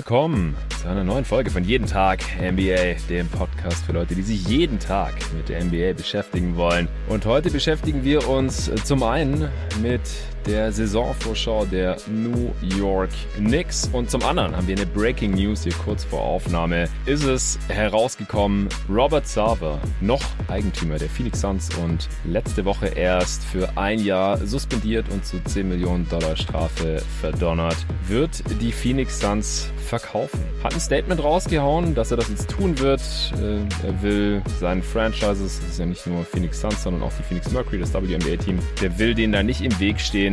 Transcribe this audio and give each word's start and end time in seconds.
willkommen 0.00 0.56
zu 0.80 0.88
einer 0.88 1.04
neuen 1.04 1.26
Folge 1.26 1.50
von 1.50 1.62
Jeden 1.62 1.86
Tag 1.86 2.20
NBA, 2.40 3.06
dem 3.10 3.28
Podcast 3.28 3.84
für 3.84 3.92
Leute, 3.92 4.14
die 4.14 4.22
sich 4.22 4.48
jeden 4.48 4.78
Tag 4.78 5.12
mit 5.36 5.50
der 5.50 5.62
NBA 5.62 5.92
beschäftigen 5.92 6.56
wollen. 6.56 6.88
Und 7.06 7.26
heute 7.26 7.50
beschäftigen 7.50 8.02
wir 8.02 8.26
uns 8.26 8.70
zum 8.84 9.02
einen 9.02 9.50
mit 9.82 10.00
der 10.46 10.72
Saisonvorschau 10.72 11.64
der 11.66 11.96
New 12.06 12.50
York 12.78 13.10
Knicks. 13.36 13.88
Und 13.92 14.10
zum 14.10 14.22
anderen 14.22 14.56
haben 14.56 14.66
wir 14.66 14.76
eine 14.76 14.86
Breaking 14.86 15.32
News 15.32 15.64
hier 15.64 15.72
kurz 15.84 16.04
vor 16.04 16.20
Aufnahme. 16.20 16.88
Ist 17.06 17.24
es 17.24 17.58
herausgekommen, 17.68 18.68
Robert 18.88 19.26
Sarver, 19.26 19.78
noch 20.00 20.22
Eigentümer 20.48 20.98
der 20.98 21.08
Phoenix 21.08 21.40
Suns 21.40 21.68
und 21.76 22.08
letzte 22.24 22.64
Woche 22.64 22.86
erst 22.86 23.44
für 23.44 23.76
ein 23.76 23.98
Jahr 23.98 24.38
suspendiert 24.38 25.06
und 25.10 25.24
zu 25.24 25.42
10 25.42 25.68
Millionen 25.68 26.08
Dollar 26.08 26.36
Strafe 26.36 27.02
verdonnert, 27.20 27.76
wird 28.06 28.42
die 28.60 28.72
Phoenix 28.72 29.20
Suns 29.20 29.70
verkaufen. 29.86 30.40
Hat 30.62 30.74
ein 30.74 30.80
Statement 30.80 31.22
rausgehauen, 31.22 31.94
dass 31.94 32.10
er 32.10 32.16
das 32.16 32.28
jetzt 32.28 32.50
tun 32.50 32.78
wird. 32.78 33.00
Äh, 33.36 33.86
er 33.86 34.02
will 34.02 34.42
seinen 34.60 34.82
Franchises, 34.82 35.60
das 35.60 35.70
ist 35.70 35.78
ja 35.78 35.86
nicht 35.86 36.06
nur 36.06 36.24
Phoenix 36.24 36.60
Suns, 36.60 36.82
sondern 36.82 37.02
auch 37.02 37.12
die 37.18 37.22
Phoenix 37.22 37.50
Mercury, 37.50 37.80
das 37.80 37.92
WNBA-Team, 37.92 38.58
der 38.80 38.98
will 38.98 39.14
denen 39.14 39.32
da 39.32 39.42
nicht 39.42 39.62
im 39.62 39.78
Weg 39.80 40.00
stehen 40.00 40.29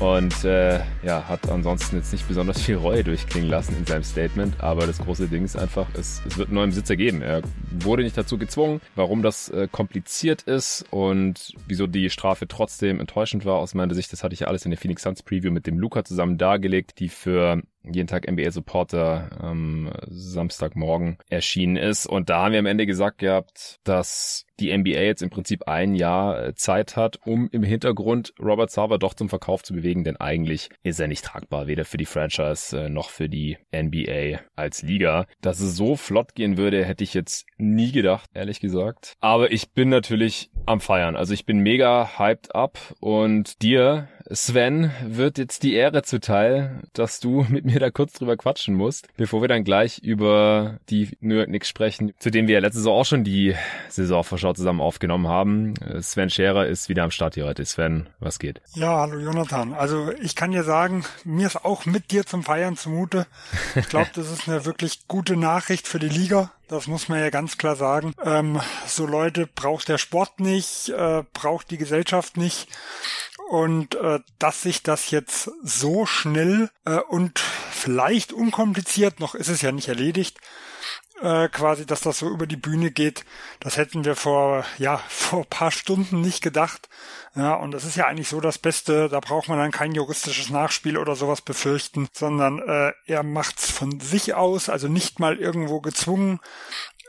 und 0.00 0.44
äh, 0.44 0.80
ja, 1.02 1.28
hat 1.28 1.50
ansonsten 1.50 1.96
jetzt 1.96 2.10
nicht 2.12 2.26
besonders 2.26 2.62
viel 2.62 2.76
Reue 2.76 3.04
durchklingen 3.04 3.50
lassen 3.50 3.76
in 3.76 3.84
seinem 3.84 4.02
Statement. 4.02 4.58
Aber 4.60 4.86
das 4.86 4.98
große 4.98 5.28
Ding 5.28 5.44
ist 5.44 5.56
einfach, 5.56 5.86
es, 5.92 6.22
es 6.26 6.38
wird 6.38 6.48
einen 6.48 6.54
neuen 6.54 6.70
Besitzer 6.70 6.96
geben. 6.96 7.20
Er 7.20 7.42
wurde 7.80 8.02
nicht 8.02 8.16
dazu 8.16 8.38
gezwungen. 8.38 8.80
Warum 8.94 9.22
das 9.22 9.50
äh, 9.50 9.68
kompliziert 9.70 10.42
ist 10.42 10.86
und 10.90 11.52
wieso 11.68 11.86
die 11.86 12.08
Strafe 12.08 12.48
trotzdem 12.48 12.98
enttäuschend 12.98 13.44
war 13.44 13.56
aus 13.56 13.74
meiner 13.74 13.94
Sicht, 13.94 14.10
das 14.10 14.24
hatte 14.24 14.32
ich 14.32 14.40
ja 14.40 14.46
alles 14.46 14.64
in 14.64 14.70
der 14.70 14.78
Phoenix 14.78 15.02
Suns 15.02 15.22
Preview 15.22 15.50
mit 15.50 15.66
dem 15.66 15.78
Luca 15.78 16.02
zusammen 16.02 16.38
dargelegt, 16.38 16.98
die 16.98 17.10
für 17.10 17.60
jeden 17.84 18.06
Tag 18.06 18.30
NBA 18.30 18.50
Supporter 18.50 19.30
am 19.40 19.90
Samstagmorgen 20.06 21.18
erschienen 21.28 21.76
ist. 21.76 22.06
Und 22.06 22.30
da 22.30 22.44
haben 22.44 22.52
wir 22.52 22.58
am 22.58 22.66
Ende 22.66 22.86
gesagt 22.86 23.18
gehabt, 23.18 23.80
dass 23.84 24.44
die 24.60 24.76
NBA 24.76 25.00
jetzt 25.00 25.22
im 25.22 25.30
Prinzip 25.30 25.66
ein 25.66 25.94
Jahr 25.94 26.48
äh, 26.48 26.54
Zeit 26.54 26.96
hat, 26.96 27.18
um 27.24 27.48
im 27.50 27.62
Hintergrund 27.62 28.34
Robert 28.38 28.70
Sarver 28.70 28.98
doch 28.98 29.14
zum 29.14 29.28
Verkauf 29.28 29.62
zu 29.62 29.72
bewegen, 29.72 30.04
denn 30.04 30.18
eigentlich 30.18 30.68
ist 30.82 31.00
er 31.00 31.08
nicht 31.08 31.24
tragbar, 31.24 31.66
weder 31.66 31.84
für 31.84 31.96
die 31.96 32.06
Franchise 32.06 32.78
äh, 32.78 32.88
noch 32.90 33.08
für 33.10 33.28
die 33.28 33.56
NBA 33.74 34.40
als 34.54 34.82
Liga. 34.82 35.26
Dass 35.40 35.60
es 35.60 35.76
so 35.76 35.96
flott 35.96 36.34
gehen 36.34 36.58
würde, 36.58 36.84
hätte 36.84 37.04
ich 37.04 37.14
jetzt 37.14 37.46
nie 37.56 37.90
gedacht, 37.90 38.28
ehrlich 38.34 38.60
gesagt. 38.60 39.14
Aber 39.20 39.50
ich 39.50 39.72
bin 39.72 39.88
natürlich 39.88 40.50
am 40.66 40.80
Feiern. 40.80 41.16
Also 41.16 41.32
ich 41.32 41.46
bin 41.46 41.60
mega 41.60 42.18
hyped 42.18 42.54
up 42.54 42.78
und 43.00 43.62
dir 43.62 44.08
Sven 44.32 44.92
wird 45.04 45.38
jetzt 45.38 45.64
die 45.64 45.74
Ehre 45.74 46.02
zuteil, 46.02 46.80
dass 46.92 47.20
du 47.20 47.44
mit 47.48 47.64
mir 47.64 47.80
da 47.80 47.90
kurz 47.90 48.12
drüber 48.14 48.36
quatschen 48.36 48.74
musst, 48.74 49.08
bevor 49.16 49.42
wir 49.42 49.48
dann 49.48 49.64
gleich 49.64 49.98
über 49.98 50.78
die 50.88 51.16
New 51.20 51.34
York 51.34 51.48
Knicks 51.48 51.68
sprechen, 51.68 52.12
zu 52.18 52.30
denen 52.30 52.48
wir 52.48 52.54
ja 52.54 52.60
letzte 52.60 52.78
Saison 52.78 53.00
auch 53.00 53.04
schon 53.04 53.24
die 53.24 53.54
Saisonvorschau 53.88 54.52
zusammen 54.52 54.80
aufgenommen 54.80 55.28
haben. 55.28 55.74
Sven 56.00 56.30
Scherer 56.30 56.66
ist 56.66 56.88
wieder 56.88 57.04
am 57.04 57.10
Start 57.10 57.34
hier 57.34 57.46
heute. 57.46 57.64
Sven, 57.64 58.08
was 58.20 58.38
geht? 58.38 58.60
Ja, 58.74 59.00
hallo 59.00 59.18
Jonathan. 59.18 59.74
Also 59.74 60.12
ich 60.20 60.36
kann 60.36 60.52
dir 60.52 60.64
sagen, 60.64 61.04
mir 61.24 61.46
ist 61.46 61.64
auch 61.64 61.86
mit 61.86 62.10
dir 62.10 62.24
zum 62.24 62.42
Feiern 62.42 62.76
zumute. 62.76 63.26
Ich 63.74 63.88
glaube, 63.88 64.10
das 64.14 64.30
ist 64.30 64.48
eine 64.48 64.64
wirklich 64.64 65.08
gute 65.08 65.36
Nachricht 65.36 65.88
für 65.88 65.98
die 65.98 66.08
Liga. 66.08 66.52
Das 66.70 66.86
muss 66.86 67.08
man 67.08 67.18
ja 67.18 67.30
ganz 67.30 67.58
klar 67.58 67.74
sagen. 67.74 68.14
Ähm, 68.24 68.60
so 68.86 69.04
Leute 69.04 69.48
braucht 69.48 69.88
der 69.88 69.98
Sport 69.98 70.38
nicht, 70.38 70.90
äh, 70.90 71.24
braucht 71.32 71.72
die 71.72 71.78
Gesellschaft 71.78 72.36
nicht. 72.36 72.68
Und 73.50 73.96
äh, 73.96 74.20
dass 74.38 74.62
sich 74.62 74.84
das 74.84 75.10
jetzt 75.10 75.50
so 75.64 76.06
schnell 76.06 76.70
äh, 76.84 77.00
und 77.00 77.40
vielleicht 77.40 78.32
unkompliziert, 78.32 79.18
noch 79.18 79.34
ist 79.34 79.48
es 79.48 79.60
ja 79.60 79.72
nicht 79.72 79.88
erledigt, 79.88 80.38
äh, 81.20 81.48
quasi, 81.48 81.84
dass 81.84 82.00
das 82.00 82.20
so 82.20 82.28
über 82.28 82.46
die 82.46 82.56
Bühne 82.56 82.92
geht, 82.92 83.24
das 83.58 83.76
hätten 83.76 84.04
wir 84.04 84.14
vor, 84.14 84.64
ja, 84.78 84.98
vor 85.08 85.44
paar 85.46 85.72
Stunden 85.72 86.20
nicht 86.20 86.42
gedacht. 86.42 86.88
Ja, 87.34 87.54
und 87.54 87.72
das 87.72 87.84
ist 87.84 87.96
ja 87.96 88.06
eigentlich 88.06 88.28
so 88.28 88.40
das 88.40 88.58
Beste, 88.58 89.08
da 89.08 89.18
braucht 89.18 89.48
man 89.48 89.58
dann 89.58 89.72
kein 89.72 89.96
juristisches 89.96 90.50
Nachspiel 90.50 90.96
oder 90.96 91.16
sowas 91.16 91.40
befürchten, 91.40 92.08
sondern 92.12 92.60
äh, 92.60 92.92
er 93.06 93.24
macht's 93.24 93.68
von 93.68 93.98
sich 93.98 94.34
aus, 94.34 94.68
also 94.68 94.86
nicht 94.86 95.18
mal 95.18 95.38
irgendwo 95.38 95.80
gezwungen 95.80 96.38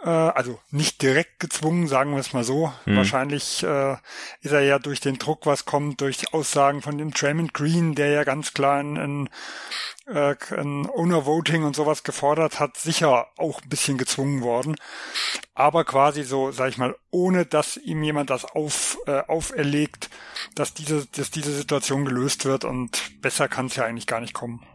äh, 0.04 0.10
also 0.10 0.60
nicht 0.72 1.02
direkt 1.02 1.40
gezwungen, 1.40 1.88
sagen 1.88 2.12
wir 2.12 2.20
es 2.20 2.34
mal 2.34 2.44
so. 2.44 2.74
Mhm. 2.86 2.98
Wahrscheinlich 2.98 3.64
äh, 3.64 3.94
ist 4.42 4.52
er 4.52 4.62
ja 4.62 4.80
durch 4.80 5.00
den 5.00 5.18
Druck, 5.18 5.46
was 5.46 5.66
kommt, 5.66 6.02
durch 6.02 6.34
Aussagen 6.34 6.82
von 6.82 6.98
dem 6.98 7.12
Draymond 7.12 7.54
Green, 7.54 7.96
der 7.96 8.10
ja 8.10 8.24
ganz 8.24 8.54
klar 8.54 8.80
ein, 8.80 8.98
ein, 8.98 9.30
äh, 10.08 10.36
ein 10.56 10.90
Owner-Voting 10.90 11.64
und 11.64 11.76
sowas 11.76 12.04
gefordert 12.04 12.60
hat, 12.60 12.78
sicher 12.78 13.28
auch 13.38 13.62
ein 13.62 13.70
bisschen 13.70 13.98
gezwungen 13.98 14.42
worden. 14.42 14.76
Aber 15.54 15.86
quasi 15.86 16.24
so, 16.24 16.52
sag 16.52 16.70
ich 16.70 16.78
mal, 16.78 16.96
ohne 17.12 17.46
dass 17.46 17.78
ihm 17.78 18.04
jemand 18.04 18.30
das 18.30 18.46
auf, 18.46 18.98
äh, 19.06 19.22
auferlegt, 19.28 20.10
dass 20.56 20.74
diese, 20.74 21.06
dass 21.08 21.30
diese 21.30 21.52
Situation 21.52 22.06
gelöst 22.06 22.46
wird 22.46 22.64
und 22.64 23.22
besser 23.22 23.48
kann 23.48 23.68
es 23.68 23.76
ja 23.76 23.86
eigentlich 23.86 24.08
gar 24.08 24.22
nicht 24.22 24.34
kommen. 24.34 24.66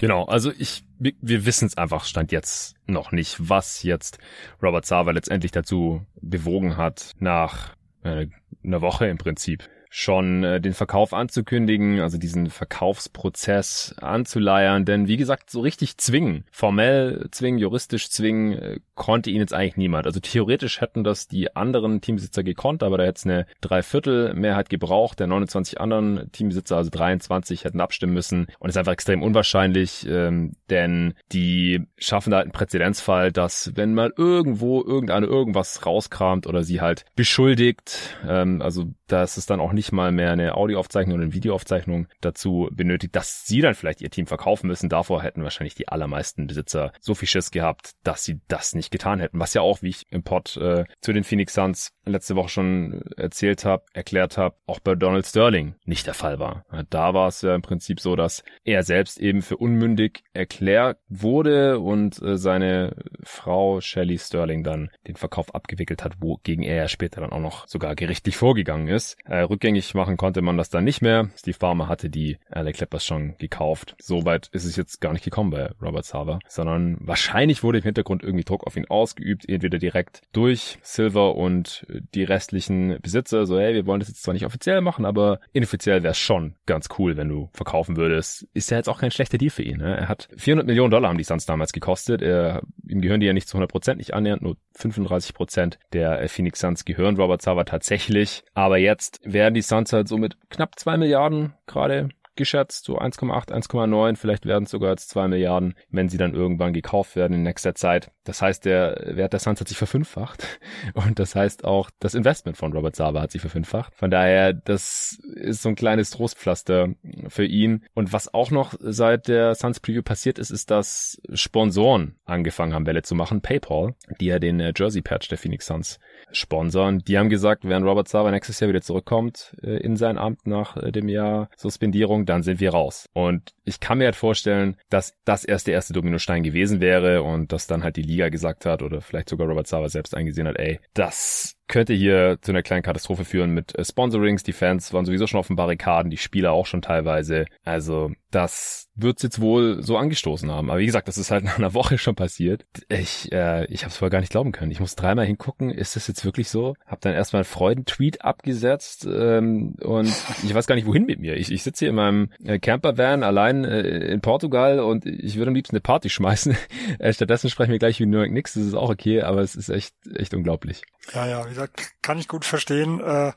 Genau, 0.00 0.24
also 0.24 0.50
ich, 0.58 0.82
wir 0.98 1.44
wissen 1.44 1.66
es 1.66 1.76
einfach, 1.76 2.06
stand 2.06 2.32
jetzt 2.32 2.74
noch 2.86 3.12
nicht, 3.12 3.36
was 3.38 3.82
jetzt 3.82 4.18
Robert 4.62 4.86
Sava 4.86 5.10
letztendlich 5.10 5.52
dazu 5.52 6.06
bewogen 6.22 6.78
hat, 6.78 7.12
nach 7.18 7.76
äh, 8.02 8.28
einer 8.64 8.80
Woche 8.80 9.08
im 9.08 9.18
Prinzip 9.18 9.68
schon 9.90 10.42
äh, 10.42 10.58
den 10.58 10.72
Verkauf 10.72 11.12
anzukündigen, 11.12 12.00
also 12.00 12.16
diesen 12.16 12.48
Verkaufsprozess 12.48 13.94
anzuleiern, 14.00 14.86
denn 14.86 15.06
wie 15.06 15.18
gesagt, 15.18 15.50
so 15.50 15.60
richtig 15.60 15.98
zwingen, 15.98 16.44
formell 16.50 17.28
zwingen, 17.30 17.58
juristisch 17.58 18.08
zwingen, 18.08 18.52
äh, 18.54 18.80
konnte 19.00 19.30
ihn 19.30 19.38
jetzt 19.38 19.54
eigentlich 19.54 19.78
niemand. 19.78 20.04
Also 20.04 20.20
theoretisch 20.20 20.82
hätten 20.82 21.04
das 21.04 21.26
die 21.26 21.56
anderen 21.56 22.02
Teambesitzer 22.02 22.42
gekonnt, 22.42 22.82
aber 22.82 22.98
da 22.98 23.04
hätte 23.04 23.16
es 23.16 23.24
eine 23.24 23.46
Dreiviertelmehrheit 23.62 24.68
gebraucht, 24.68 25.20
der 25.20 25.26
29 25.26 25.80
anderen 25.80 26.30
Teambesitzer, 26.32 26.76
also 26.76 26.90
23, 26.90 27.64
hätten 27.64 27.80
abstimmen 27.80 28.12
müssen 28.12 28.48
und 28.58 28.68
ist 28.68 28.76
einfach 28.76 28.92
extrem 28.92 29.22
unwahrscheinlich, 29.22 30.06
ähm, 30.06 30.52
denn 30.68 31.14
die 31.32 31.86
schaffen 31.96 32.30
da 32.30 32.36
halt 32.36 32.44
einen 32.44 32.52
Präzedenzfall, 32.52 33.32
dass 33.32 33.72
wenn 33.74 33.94
mal 33.94 34.12
irgendwo 34.18 34.84
irgendeine 34.84 35.24
irgendwas 35.24 35.86
rauskramt 35.86 36.46
oder 36.46 36.62
sie 36.62 36.82
halt 36.82 37.06
beschuldigt, 37.16 38.18
ähm, 38.28 38.60
also 38.60 38.84
dass 39.06 39.38
es 39.38 39.46
dann 39.46 39.60
auch 39.60 39.72
nicht 39.72 39.92
mal 39.92 40.12
mehr 40.12 40.32
eine 40.32 40.56
Audioaufzeichnung 40.56 41.14
oder 41.14 41.24
eine 41.24 41.32
Videoaufzeichnung 41.32 42.06
dazu 42.20 42.68
benötigt, 42.70 43.16
dass 43.16 43.46
sie 43.46 43.62
dann 43.62 43.74
vielleicht 43.74 44.02
ihr 44.02 44.10
Team 44.10 44.26
verkaufen 44.26 44.66
müssen. 44.66 44.90
Davor 44.90 45.22
hätten 45.22 45.42
wahrscheinlich 45.42 45.74
die 45.74 45.88
allermeisten 45.88 46.46
Besitzer 46.46 46.92
so 47.00 47.14
viel 47.14 47.28
Schiss 47.28 47.50
gehabt, 47.50 47.92
dass 48.04 48.24
sie 48.24 48.40
das 48.48 48.74
nicht 48.74 48.89
getan 48.90 49.20
hätten. 49.20 49.38
Was 49.38 49.54
ja 49.54 49.62
auch, 49.62 49.82
wie 49.82 49.88
ich 49.88 50.06
im 50.10 50.22
Pod 50.22 50.56
äh, 50.56 50.84
zu 51.00 51.12
den 51.12 51.24
Phoenix 51.24 51.54
Suns 51.54 51.92
letzte 52.04 52.36
Woche 52.36 52.48
schon 52.48 53.02
erzählt 53.16 53.64
habe, 53.64 53.84
erklärt 53.92 54.36
habe, 54.36 54.56
auch 54.66 54.80
bei 54.80 54.94
Donald 54.94 55.26
Sterling 55.26 55.74
nicht 55.84 56.06
der 56.06 56.14
Fall 56.14 56.38
war. 56.38 56.64
Da 56.90 57.14
war 57.14 57.28
es 57.28 57.42
ja 57.42 57.54
im 57.54 57.62
Prinzip 57.62 58.00
so, 58.00 58.16
dass 58.16 58.42
er 58.64 58.82
selbst 58.82 59.18
eben 59.18 59.42
für 59.42 59.56
unmündig 59.56 60.22
erklärt 60.32 60.98
wurde 61.08 61.78
und 61.78 62.20
äh, 62.22 62.36
seine 62.36 62.96
Frau 63.22 63.80
Shelley 63.80 64.18
Sterling 64.18 64.64
dann 64.64 64.90
den 65.06 65.16
Verkauf 65.16 65.54
abgewickelt 65.54 66.04
hat, 66.04 66.14
wogegen 66.20 66.64
er 66.64 66.76
ja 66.76 66.88
später 66.88 67.20
dann 67.20 67.32
auch 67.32 67.40
noch 67.40 67.66
sogar 67.68 67.94
gerichtlich 67.94 68.36
vorgegangen 68.36 68.88
ist. 68.88 69.16
Äh, 69.24 69.40
rückgängig 69.40 69.94
machen 69.94 70.16
konnte 70.16 70.42
man 70.42 70.56
das 70.56 70.70
dann 70.70 70.84
nicht 70.84 71.02
mehr. 71.02 71.30
Steve 71.36 71.56
Farmer 71.58 71.88
hatte 71.88 72.10
die 72.10 72.38
LA 72.50 72.72
Clippers 72.72 73.04
schon 73.04 73.36
gekauft. 73.38 73.94
Soweit 74.00 74.48
ist 74.52 74.64
es 74.64 74.76
jetzt 74.76 75.00
gar 75.00 75.12
nicht 75.12 75.24
gekommen 75.24 75.50
bei 75.50 75.70
Robert 75.80 76.04
Sava, 76.04 76.38
sondern 76.48 76.96
wahrscheinlich 77.00 77.62
wurde 77.62 77.78
im 77.78 77.84
Hintergrund 77.84 78.22
irgendwie 78.22 78.44
Druck 78.44 78.66
auf 78.66 78.76
ihn 78.76 78.79
ausgeübt, 78.88 79.48
entweder 79.48 79.78
direkt 79.78 80.22
durch 80.32 80.78
Silver 80.82 81.36
und 81.36 81.86
die 82.14 82.24
restlichen 82.24 82.98
Besitzer, 83.00 83.46
so 83.46 83.58
hey, 83.58 83.74
wir 83.74 83.86
wollen 83.86 84.00
das 84.00 84.08
jetzt 84.08 84.22
zwar 84.22 84.34
nicht 84.34 84.44
offiziell 84.46 84.80
machen, 84.80 85.04
aber 85.04 85.40
inoffiziell 85.52 86.02
wäre 86.02 86.12
es 86.12 86.18
schon 86.18 86.54
ganz 86.66 86.88
cool, 86.98 87.16
wenn 87.16 87.28
du 87.28 87.48
verkaufen 87.52 87.96
würdest. 87.96 88.48
Ist 88.52 88.70
ja 88.70 88.76
jetzt 88.76 88.88
auch 88.88 89.00
kein 89.00 89.10
schlechter 89.10 89.38
Deal 89.38 89.50
für 89.50 89.62
ihn. 89.62 89.78
Ne? 89.78 89.96
Er 89.96 90.08
hat 90.08 90.28
400 90.36 90.66
Millionen 90.66 90.90
Dollar 90.90 91.08
haben 91.08 91.18
die 91.18 91.24
Suns 91.24 91.46
damals 91.46 91.72
gekostet. 91.72 92.22
Er, 92.22 92.62
ihm 92.88 93.00
gehören 93.00 93.20
die 93.20 93.26
ja 93.26 93.32
nicht 93.32 93.48
zu 93.48 93.56
100 93.56 93.70
Prozent, 93.70 93.98
nicht 93.98 94.14
annähernd, 94.14 94.42
nur 94.42 94.56
35 94.76 95.34
Prozent 95.34 95.78
der 95.92 96.28
Phoenix 96.28 96.60
Suns 96.60 96.84
gehören 96.84 97.16
Robert 97.16 97.42
Sava 97.42 97.64
tatsächlich. 97.64 98.42
Aber 98.54 98.78
jetzt 98.78 99.20
werden 99.24 99.54
die 99.54 99.60
die 99.60 99.66
Suns 99.66 99.92
halt 99.92 100.08
so 100.08 100.16
mit 100.16 100.36
knapp 100.48 100.78
zwei 100.78 100.96
Milliarden 100.96 101.52
gerade 101.66 102.08
geschätzt, 102.40 102.84
so 102.84 102.98
1,8, 102.98 103.52
1,9, 103.52 104.16
vielleicht 104.16 104.46
werden 104.46 104.64
es 104.64 104.70
sogar 104.70 104.90
jetzt 104.90 105.10
2 105.10 105.28
Milliarden, 105.28 105.74
wenn 105.90 106.08
sie 106.08 106.18
dann 106.18 106.34
irgendwann 106.34 106.72
gekauft 106.72 107.14
werden 107.14 107.34
in 107.34 107.42
nächster 107.44 107.74
Zeit. 107.76 108.10
Das 108.24 108.42
heißt, 108.42 108.64
der 108.64 109.00
Wert 109.16 109.32
der 109.32 109.40
Suns 109.40 109.60
hat 109.60 109.68
sich 109.68 109.78
verfünffacht 109.78 110.60
und 110.94 111.18
das 111.18 111.36
heißt 111.36 111.64
auch, 111.64 111.90
das 112.00 112.14
Investment 112.14 112.56
von 112.56 112.72
Robert 112.72 112.96
Sava 112.96 113.20
hat 113.20 113.30
sich 113.30 113.40
verfünffacht. 113.40 113.94
Von 113.94 114.10
daher, 114.10 114.52
das 114.52 115.18
ist 115.34 115.62
so 115.62 115.68
ein 115.68 115.74
kleines 115.74 116.10
Trostpflaster 116.10 116.94
für 117.28 117.44
ihn. 117.44 117.84
Und 117.94 118.12
was 118.12 118.32
auch 118.32 118.50
noch 118.50 118.74
seit 118.80 119.28
der 119.28 119.54
Suns 119.54 119.80
Preview 119.80 120.02
passiert 120.02 120.38
ist, 120.38 120.50
ist, 120.50 120.70
dass 120.70 121.20
Sponsoren 121.32 122.16
angefangen 122.24 122.74
haben, 122.74 122.84
Bälle 122.84 123.02
zu 123.02 123.14
machen. 123.14 123.40
PayPal, 123.40 123.94
die 124.20 124.26
ja 124.26 124.38
den 124.38 124.60
äh, 124.60 124.72
Jersey 124.76 125.02
Patch 125.02 125.28
der 125.28 125.38
Phoenix 125.38 125.66
Suns 125.66 125.98
sponsern, 126.32 127.00
die 127.00 127.18
haben 127.18 127.28
gesagt, 127.28 127.64
wenn 127.64 127.84
Robert 127.84 128.08
Sava 128.08 128.30
nächstes 128.30 128.60
Jahr 128.60 128.68
wieder 128.68 128.80
zurückkommt 128.80 129.56
äh, 129.62 129.76
in 129.78 129.96
sein 129.96 130.18
Amt 130.18 130.46
nach 130.46 130.76
äh, 130.76 130.92
dem 130.92 131.08
Jahr 131.08 131.50
Suspendierung, 131.56 132.26
dann 132.30 132.42
sind 132.42 132.60
wir 132.60 132.70
raus. 132.70 133.08
Und 133.12 133.54
ich 133.70 133.80
kann 133.80 133.98
mir 133.98 134.04
halt 134.04 134.16
vorstellen, 134.16 134.76
dass 134.90 135.14
das 135.24 135.44
erst 135.44 135.68
der 135.68 135.74
erste 135.74 135.92
Dominostein 135.92 136.42
gewesen 136.42 136.80
wäre 136.80 137.22
und 137.22 137.52
dass 137.52 137.66
dann 137.66 137.84
halt 137.84 137.96
die 137.96 138.02
Liga 138.02 138.28
gesagt 138.28 138.66
hat 138.66 138.82
oder 138.82 139.00
vielleicht 139.00 139.28
sogar 139.28 139.46
Robert 139.46 139.68
Sava 139.68 139.88
selbst 139.88 140.14
eingesehen 140.14 140.48
hat, 140.48 140.58
ey, 140.58 140.80
das 140.92 141.56
könnte 141.70 141.94
hier 141.94 142.38
zu 142.42 142.50
einer 142.50 142.62
kleinen 142.62 142.82
Katastrophe 142.82 143.24
führen 143.24 143.52
mit 143.52 143.78
äh, 143.78 143.84
Sponsorings. 143.84 144.42
Die 144.42 144.52
Fans 144.52 144.92
waren 144.92 145.06
sowieso 145.06 145.26
schon 145.26 145.38
auf 145.38 145.46
den 145.46 145.56
Barrikaden, 145.56 146.10
die 146.10 146.16
Spieler 146.16 146.52
auch 146.52 146.66
schon 146.66 146.82
teilweise. 146.82 147.46
Also 147.64 148.10
das 148.30 148.88
wird's 148.96 149.22
jetzt 149.22 149.40
wohl 149.40 149.82
so 149.82 149.96
angestoßen 149.96 150.50
haben. 150.50 150.68
Aber 150.68 150.80
wie 150.80 150.86
gesagt, 150.86 151.08
das 151.08 151.16
ist 151.16 151.30
halt 151.30 151.44
nach 151.44 151.58
einer 151.58 151.72
Woche 151.72 151.96
schon 151.96 152.16
passiert. 152.16 152.66
Ich, 152.88 153.30
äh, 153.32 153.66
ich 153.66 153.82
habe 153.82 153.90
es 153.90 153.96
vorher 153.96 154.10
gar 154.10 154.20
nicht 154.20 154.32
glauben 154.32 154.52
können. 154.52 154.72
Ich 154.72 154.80
muss 154.80 154.96
dreimal 154.96 155.26
hingucken. 155.26 155.70
Ist 155.70 155.96
das 155.96 156.08
jetzt 156.08 156.24
wirklich 156.24 156.48
so? 156.48 156.74
Hab 156.86 157.00
dann 157.00 157.14
erstmal 157.14 157.40
einen 157.40 157.44
Freudentweet 157.44 158.24
abgesetzt 158.24 159.06
ähm, 159.10 159.76
und 159.80 160.12
ich 160.42 160.52
weiß 160.52 160.66
gar 160.66 160.74
nicht, 160.74 160.86
wohin 160.86 161.06
mit 161.06 161.20
mir. 161.20 161.36
Ich, 161.36 161.52
ich 161.52 161.62
sitze 161.62 161.84
hier 161.84 161.90
in 161.90 161.96
meinem 161.96 162.30
äh, 162.44 162.58
Campervan 162.58 163.22
allein 163.22 163.59
äh, 163.64 163.80
in 164.12 164.20
Portugal 164.20 164.80
und 164.80 165.06
ich 165.06 165.36
würde 165.36 165.48
am 165.48 165.54
liebsten 165.54 165.76
eine 165.76 165.80
Party 165.80 166.10
schmeißen. 166.10 166.56
äh, 166.98 167.12
stattdessen 167.12 167.50
sprechen 167.50 167.72
wir 167.72 167.78
gleich 167.78 168.00
wie 168.00 168.06
New 168.06 168.18
York 168.18 168.30
Knicks. 168.30 168.54
Das 168.54 168.64
ist 168.64 168.74
auch 168.74 168.90
okay, 168.90 169.22
aber 169.22 169.40
es 169.40 169.56
ist 169.56 169.68
echt, 169.68 169.94
echt 170.14 170.34
unglaublich. 170.34 170.82
Ja, 171.14 171.26
ja, 171.26 171.44
wie 171.44 171.50
gesagt, 171.50 171.92
kann 172.02 172.18
ich 172.18 172.28
gut 172.28 172.44
verstehen. 172.44 173.00
Äh, 173.00 173.32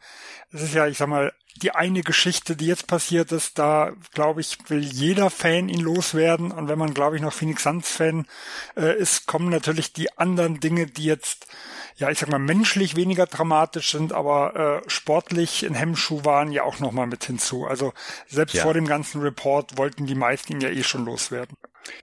es 0.52 0.62
ist 0.62 0.74
ja, 0.74 0.88
ich 0.88 0.98
sag 0.98 1.08
mal, 1.08 1.32
die 1.62 1.72
eine 1.72 2.02
Geschichte, 2.02 2.56
die 2.56 2.66
jetzt 2.66 2.88
passiert 2.88 3.32
ist, 3.32 3.60
da 3.60 3.94
glaube 4.14 4.42
ich, 4.42 4.58
will 4.70 4.80
jeder 4.80 5.30
Fan 5.30 5.70
ihn 5.70 5.82
loswerden. 5.82 6.52
Und 6.52 6.68
wenn 6.68 6.80
man, 6.80 6.94
glaube 6.94 7.16
ich, 7.16 7.22
noch 7.22 7.34
Phoenix 7.34 7.64
Suns 7.64 7.90
Fan 7.90 8.26
äh, 8.76 8.98
ist, 8.98 9.28
kommen 9.28 9.50
natürlich 9.50 9.94
die 9.94 10.18
anderen 10.18 10.60
Dinge, 10.60 10.88
die 10.88 11.06
jetzt, 11.06 11.48
ja, 11.96 12.10
ich 12.10 12.20
sag 12.20 12.30
mal, 12.30 12.40
menschlich 12.40 12.96
weniger 12.96 13.26
dramatisch 13.26 13.92
sind, 13.92 14.14
aber 14.14 14.82
äh, 14.86 14.90
sportlich 14.90 15.64
in 15.64 15.74
Hemmschuh 15.74 16.26
waren, 16.26 16.52
ja 16.52 16.64
auch 16.64 16.80
nochmal 16.80 17.08
mit 17.08 17.24
hinzu. 17.24 17.66
Also 17.66 17.94
selbst 18.28 18.56
ja. 18.56 18.64
vor 18.64 18.74
dem 18.74 18.86
ganzen 18.86 19.22
Report 19.22 19.78
wollten 19.78 20.06
die 20.06 20.16
meisten 20.16 20.54
ihn 20.54 20.62
ja 20.62 20.70
eh 20.70 20.84
schon 20.84 21.06
loswerden. 21.06 21.58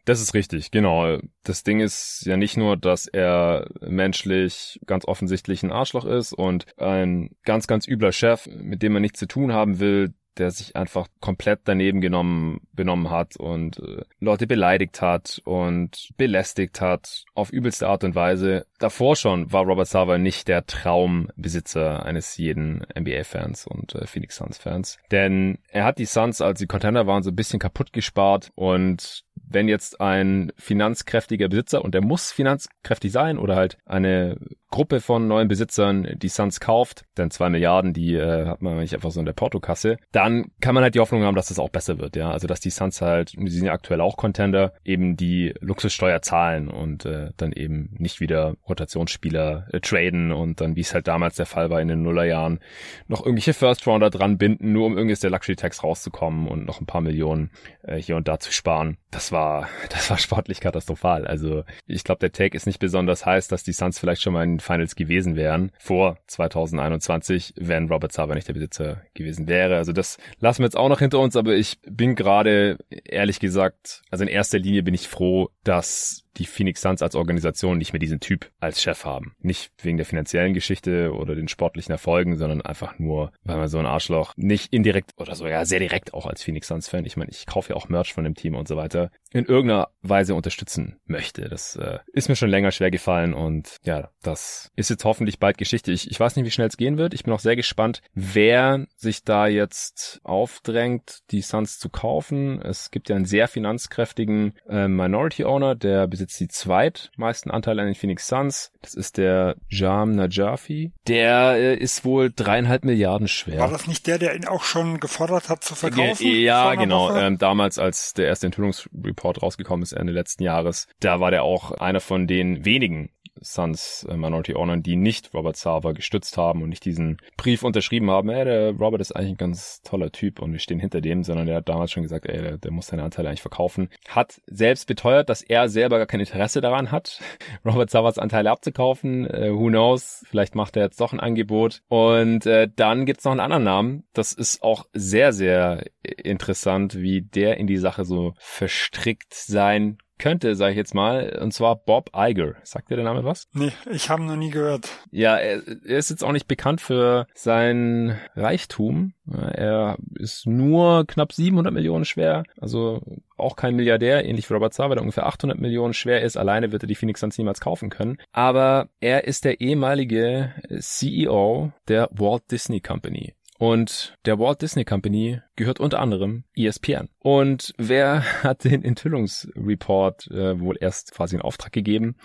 Das 0.04 0.20
ist 0.20 0.34
richtig, 0.34 0.70
genau. 0.70 1.18
Das 1.42 1.62
Ding 1.62 1.80
ist 1.80 2.22
ja 2.26 2.36
nicht 2.36 2.56
nur, 2.56 2.76
dass 2.76 3.06
er 3.06 3.66
menschlich 3.80 4.78
ganz 4.86 5.06
offensichtlich 5.06 5.62
ein 5.62 5.72
Arschloch 5.72 6.04
ist 6.04 6.32
und 6.32 6.66
ein 6.76 7.30
ganz, 7.44 7.66
ganz 7.66 7.88
übler 7.88 8.12
Chef, 8.12 8.46
mit 8.46 8.82
dem 8.82 8.92
man 8.92 9.02
nichts 9.02 9.18
zu 9.18 9.26
tun 9.26 9.52
haben 9.52 9.80
will, 9.80 10.12
der 10.40 10.50
sich 10.50 10.74
einfach 10.74 11.06
komplett 11.20 11.60
daneben 11.64 12.00
genommen 12.00 12.60
benommen 12.72 13.10
hat 13.10 13.36
und 13.36 13.78
äh, 13.78 14.02
Leute 14.18 14.46
beleidigt 14.46 15.00
hat 15.00 15.40
und 15.44 16.10
belästigt 16.16 16.80
hat 16.80 17.24
auf 17.34 17.52
übelste 17.52 17.86
Art 17.86 18.02
und 18.04 18.14
Weise. 18.14 18.66
Davor 18.78 19.16
schon 19.16 19.52
war 19.52 19.64
Robert 19.64 19.86
Sava 19.86 20.18
nicht 20.18 20.48
der 20.48 20.66
Traumbesitzer 20.66 22.04
eines 22.04 22.36
jeden 22.36 22.86
NBA-Fans 22.98 23.66
und 23.66 23.94
äh, 23.94 24.06
Phoenix 24.06 24.36
Suns-Fans, 24.36 24.98
denn 25.10 25.58
er 25.68 25.84
hat 25.84 25.98
die 25.98 26.06
Suns, 26.06 26.40
als 26.40 26.58
sie 26.58 26.66
Contender 26.66 27.06
waren, 27.06 27.22
so 27.22 27.30
ein 27.30 27.36
bisschen 27.36 27.60
kaputt 27.60 27.92
gespart 27.92 28.50
und 28.54 29.24
wenn 29.50 29.68
jetzt 29.68 30.00
ein 30.00 30.52
finanzkräftiger 30.56 31.48
Besitzer, 31.48 31.84
und 31.84 31.92
der 31.92 32.02
muss 32.02 32.30
finanzkräftig 32.30 33.10
sein, 33.10 33.36
oder 33.38 33.56
halt 33.56 33.78
eine 33.84 34.36
Gruppe 34.70 35.00
von 35.00 35.26
neuen 35.26 35.48
Besitzern 35.48 36.06
die 36.16 36.28
Suns 36.28 36.60
kauft, 36.60 37.04
denn 37.18 37.30
zwei 37.30 37.50
Milliarden, 37.50 37.92
die 37.92 38.14
äh, 38.14 38.46
hat 38.46 38.62
man 38.62 38.78
nicht 38.78 38.94
einfach 38.94 39.10
so 39.10 39.18
in 39.18 39.26
der 39.26 39.32
Portokasse, 39.32 39.96
dann 40.12 40.52
kann 40.60 40.74
man 40.74 40.84
halt 40.84 40.94
die 40.94 41.00
Hoffnung 41.00 41.24
haben, 41.24 41.34
dass 41.34 41.48
das 41.48 41.58
auch 41.58 41.70
besser 41.70 41.98
wird, 41.98 42.14
ja. 42.14 42.30
Also 42.30 42.46
dass 42.46 42.60
die 42.60 42.70
Suns 42.70 43.02
halt, 43.02 43.32
die 43.36 43.50
sind 43.50 43.66
ja 43.66 43.72
aktuell 43.72 44.00
auch 44.00 44.16
Contender, 44.16 44.72
eben 44.84 45.16
die 45.16 45.54
Luxussteuer 45.60 46.22
zahlen 46.22 46.68
und 46.68 47.04
äh, 47.04 47.30
dann 47.36 47.52
eben 47.52 47.94
nicht 47.98 48.20
wieder 48.20 48.54
Rotationsspieler 48.68 49.66
äh, 49.72 49.80
traden 49.80 50.30
und 50.30 50.60
dann, 50.60 50.76
wie 50.76 50.80
es 50.80 50.94
halt 50.94 51.08
damals 51.08 51.34
der 51.34 51.46
Fall 51.46 51.70
war 51.70 51.80
in 51.80 51.88
den 51.88 52.02
Nullerjahren, 52.02 52.60
noch 53.08 53.24
irgendwelche 53.26 53.54
First 53.54 53.86
Rounder 53.88 54.10
dran 54.10 54.38
binden, 54.38 54.72
nur 54.72 54.86
um 54.86 54.96
irgendwie 54.96 55.14
aus 55.14 55.20
der 55.20 55.30
Luxury 55.30 55.56
Tax 55.56 55.82
rauszukommen 55.82 56.46
und 56.46 56.64
noch 56.64 56.80
ein 56.80 56.86
paar 56.86 57.00
Millionen 57.00 57.50
äh, 57.82 57.96
hier 57.96 58.14
und 58.14 58.28
da 58.28 58.38
zu 58.38 58.52
sparen. 58.52 58.98
Das 59.10 59.32
war, 59.32 59.68
das 59.90 60.10
war 60.10 60.18
sportlich 60.18 60.60
katastrophal. 60.60 61.26
Also 61.26 61.64
ich 61.86 62.04
glaube, 62.04 62.20
der 62.20 62.30
Take 62.30 62.56
ist 62.56 62.66
nicht 62.66 62.78
besonders 62.78 63.26
heiß, 63.26 63.48
dass 63.48 63.64
die 63.64 63.72
Suns 63.72 63.98
vielleicht 63.98 64.22
schon 64.22 64.32
mal 64.32 64.44
in 64.44 64.59
den 64.60 64.64
Finals 64.64 64.96
gewesen 64.96 65.36
wären 65.36 65.72
vor 65.78 66.18
2021, 66.26 67.54
wenn 67.56 67.88
Robert 67.88 68.12
Sava 68.12 68.34
nicht 68.34 68.48
der 68.48 68.54
Besitzer 68.54 69.02
gewesen 69.14 69.48
wäre. 69.48 69.76
Also 69.76 69.92
das 69.92 70.18
lassen 70.38 70.60
wir 70.60 70.66
jetzt 70.66 70.76
auch 70.76 70.88
noch 70.88 71.00
hinter 71.00 71.18
uns, 71.18 71.36
aber 71.36 71.54
ich 71.54 71.78
bin 71.82 72.14
gerade, 72.14 72.78
ehrlich 72.90 73.40
gesagt, 73.40 74.02
also 74.10 74.22
in 74.22 74.28
erster 74.28 74.58
Linie 74.58 74.82
bin 74.82 74.94
ich 74.94 75.08
froh, 75.08 75.50
dass 75.64 76.24
die 76.36 76.46
Phoenix 76.46 76.82
Suns 76.82 77.02
als 77.02 77.14
Organisation 77.14 77.78
nicht 77.78 77.92
mehr 77.92 78.00
diesen 78.00 78.20
Typ 78.20 78.50
als 78.60 78.82
Chef 78.82 79.04
haben. 79.04 79.34
Nicht 79.40 79.72
wegen 79.82 79.96
der 79.96 80.06
finanziellen 80.06 80.54
Geschichte 80.54 81.12
oder 81.12 81.34
den 81.34 81.48
sportlichen 81.48 81.92
Erfolgen, 81.92 82.36
sondern 82.36 82.62
einfach 82.62 82.98
nur, 82.98 83.32
weil 83.44 83.56
man 83.56 83.68
so 83.68 83.78
ein 83.78 83.86
Arschloch 83.86 84.32
nicht 84.36 84.72
indirekt 84.72 85.12
oder 85.16 85.34
so, 85.34 85.46
ja, 85.46 85.64
sehr 85.64 85.80
direkt 85.80 86.14
auch 86.14 86.26
als 86.26 86.42
Phoenix 86.42 86.68
Suns 86.68 86.88
Fan, 86.88 87.04
ich 87.04 87.16
meine, 87.16 87.30
ich 87.30 87.46
kaufe 87.46 87.70
ja 87.70 87.76
auch 87.76 87.88
Merch 87.88 88.12
von 88.12 88.24
dem 88.24 88.34
Team 88.34 88.54
und 88.54 88.68
so 88.68 88.76
weiter, 88.76 89.10
in 89.32 89.44
irgendeiner 89.44 89.88
Weise 90.02 90.34
unterstützen 90.34 90.98
möchte. 91.06 91.48
Das 91.48 91.76
äh, 91.76 91.98
ist 92.12 92.28
mir 92.28 92.36
schon 92.36 92.50
länger 92.50 92.72
schwer 92.72 92.90
gefallen 92.90 93.34
und 93.34 93.76
ja, 93.84 94.10
das 94.22 94.70
ist 94.76 94.90
jetzt 94.90 95.04
hoffentlich 95.04 95.38
bald 95.38 95.58
Geschichte. 95.58 95.92
Ich, 95.92 96.10
ich 96.10 96.18
weiß 96.18 96.36
nicht, 96.36 96.44
wie 96.44 96.50
schnell 96.50 96.68
es 96.68 96.76
gehen 96.76 96.98
wird. 96.98 97.14
Ich 97.14 97.24
bin 97.24 97.32
auch 97.32 97.40
sehr 97.40 97.56
gespannt, 97.56 98.02
wer 98.14 98.86
sich 98.96 99.24
da 99.24 99.46
jetzt 99.46 100.20
aufdrängt, 100.24 101.20
die 101.30 101.42
Suns 101.42 101.78
zu 101.78 101.88
kaufen. 101.88 102.60
Es 102.60 102.90
gibt 102.90 103.08
ja 103.08 103.16
einen 103.16 103.24
sehr 103.24 103.48
finanzkräftigen 103.48 104.54
äh, 104.68 104.88
Minority 104.88 105.44
Owner, 105.44 105.74
der 105.74 106.06
besitzt 106.20 106.40
die 106.40 106.48
zweitmeisten 106.48 107.50
Anteile 107.50 107.80
an 107.80 107.88
den 107.88 107.94
Phoenix 107.94 108.28
Suns. 108.28 108.72
Das 108.82 108.92
ist 108.92 109.16
der 109.16 109.56
Jam 109.70 110.16
Najafi. 110.16 110.92
Der 111.08 111.54
äh, 111.54 111.76
ist 111.76 112.04
wohl 112.04 112.30
dreieinhalb 112.30 112.84
Milliarden 112.84 113.26
schwer. 113.26 113.60
War 113.60 113.70
das 113.70 113.86
nicht 113.86 114.06
der, 114.06 114.18
der 114.18 114.36
ihn 114.36 114.46
auch 114.46 114.62
schon 114.62 115.00
gefordert 115.00 115.48
hat 115.48 115.64
zu 115.64 115.74
verkaufen? 115.74 116.26
Ja, 116.26 116.74
genau. 116.74 117.16
Ähm, 117.16 117.38
damals, 117.38 117.78
als 117.78 118.12
der 118.12 118.26
erste 118.26 118.46
Enthüllungsreport 118.46 119.00
Report 119.02 119.42
rausgekommen 119.42 119.82
ist 119.82 119.92
Ende 119.92 120.12
letzten 120.12 120.42
Jahres, 120.42 120.88
da 121.00 121.20
war 121.20 121.30
der 121.30 121.42
auch 121.42 121.72
einer 121.72 122.00
von 122.00 122.26
den 122.26 122.64
wenigen 122.64 123.10
Sons 123.40 124.06
äh, 124.08 124.16
Minority 124.16 124.54
Owner, 124.54 124.76
die 124.78 124.96
nicht 124.96 125.32
Robert 125.34 125.56
Sava 125.56 125.92
gestützt 125.92 126.36
haben 126.36 126.62
und 126.62 126.68
nicht 126.68 126.84
diesen 126.84 127.18
Brief 127.36 127.62
unterschrieben 127.62 128.10
haben, 128.10 128.28
ey, 128.28 128.44
der 128.44 128.70
Robert 128.72 129.00
ist 129.00 129.12
eigentlich 129.12 129.32
ein 129.32 129.36
ganz 129.36 129.82
toller 129.82 130.12
Typ 130.12 130.40
und 130.40 130.52
wir 130.52 130.58
stehen 130.58 130.80
hinter 130.80 131.00
dem, 131.00 131.24
sondern 131.24 131.46
der 131.46 131.56
hat 131.56 131.68
damals 131.68 131.92
schon 131.92 132.02
gesagt, 132.02 132.26
ey, 132.26 132.40
der, 132.40 132.58
der 132.58 132.70
muss 132.70 132.88
seine 132.88 133.02
Anteile 133.02 133.28
eigentlich 133.28 133.42
verkaufen. 133.42 133.90
Hat 134.08 134.40
selbst 134.46 134.86
beteuert, 134.86 135.28
dass 135.28 135.42
er 135.42 135.68
selber 135.68 135.98
gar 135.98 136.06
kein 136.06 136.20
Interesse 136.20 136.60
daran 136.60 136.90
hat, 136.90 137.20
Robert 137.64 137.90
Savas 137.90 138.18
Anteile 138.18 138.50
abzukaufen. 138.50 139.26
Äh, 139.26 139.52
who 139.52 139.68
knows? 139.68 140.24
Vielleicht 140.28 140.54
macht 140.54 140.76
er 140.76 140.84
jetzt 140.84 141.00
doch 141.00 141.12
ein 141.12 141.20
Angebot. 141.20 141.82
Und 141.88 142.46
äh, 142.46 142.68
dann 142.74 143.06
gibt's 143.06 143.24
noch 143.24 143.32
einen 143.32 143.40
anderen 143.40 143.64
Namen. 143.64 144.04
Das 144.12 144.32
ist 144.32 144.62
auch 144.62 144.86
sehr, 144.92 145.32
sehr 145.32 145.84
interessant, 146.02 147.00
wie 147.00 147.22
der 147.22 147.56
in 147.56 147.66
die 147.66 147.76
Sache 147.76 148.04
so 148.04 148.34
verstrickt 148.38 149.34
sein 149.34 149.98
könnte, 150.20 150.54
sage 150.54 150.72
ich 150.72 150.76
jetzt 150.76 150.94
mal, 150.94 151.38
und 151.40 151.52
zwar 151.52 151.76
Bob 151.76 152.10
Iger. 152.14 152.54
Sagt 152.62 152.90
dir 152.90 152.96
der 152.96 153.04
Name 153.04 153.24
was? 153.24 153.48
Nee, 153.52 153.72
ich 153.90 154.08
habe 154.08 154.22
noch 154.22 154.36
nie 154.36 154.50
gehört. 154.50 154.88
Ja, 155.10 155.36
er, 155.36 155.62
er 155.66 155.98
ist 155.98 156.10
jetzt 156.10 156.22
auch 156.22 156.32
nicht 156.32 156.46
bekannt 156.46 156.80
für 156.80 157.26
sein 157.34 158.20
Reichtum. 158.36 159.14
Er 159.26 159.96
ist 160.14 160.46
nur 160.46 161.06
knapp 161.06 161.32
700 161.32 161.72
Millionen 161.72 162.04
schwer, 162.04 162.44
also 162.60 163.00
auch 163.36 163.56
kein 163.56 163.74
Milliardär, 163.74 164.24
ähnlich 164.24 164.48
wie 164.48 164.54
Robert 164.54 164.74
Sava, 164.74 164.94
der 164.94 165.02
ungefähr 165.02 165.26
800 165.26 165.58
Millionen 165.58 165.94
schwer 165.94 166.22
ist. 166.22 166.36
Alleine 166.36 166.72
wird 166.72 166.84
er 166.84 166.88
die 166.88 166.94
Phoenix 166.94 167.20
Suns 167.20 167.38
niemals 167.38 167.60
kaufen 167.60 167.90
können. 167.90 168.18
Aber 168.32 168.88
er 169.00 169.24
ist 169.24 169.44
der 169.44 169.60
ehemalige 169.60 170.52
CEO 170.78 171.72
der 171.88 172.08
Walt 172.12 172.50
Disney 172.50 172.80
Company. 172.80 173.34
Und 173.60 174.14
der 174.24 174.38
Walt 174.38 174.62
Disney 174.62 174.86
Company 174.86 175.42
gehört 175.60 175.78
unter 175.78 176.00
anderem 176.00 176.44
ESPN. 176.56 177.10
Und 177.18 177.74
wer 177.76 178.22
hat 178.42 178.64
den 178.64 178.82
Enthüllungsreport 178.82 180.26
äh, 180.30 180.58
wohl 180.58 180.76
erst 180.80 181.12
quasi 181.12 181.36
in 181.36 181.42
Auftrag 181.42 181.70
gegeben 181.72 182.16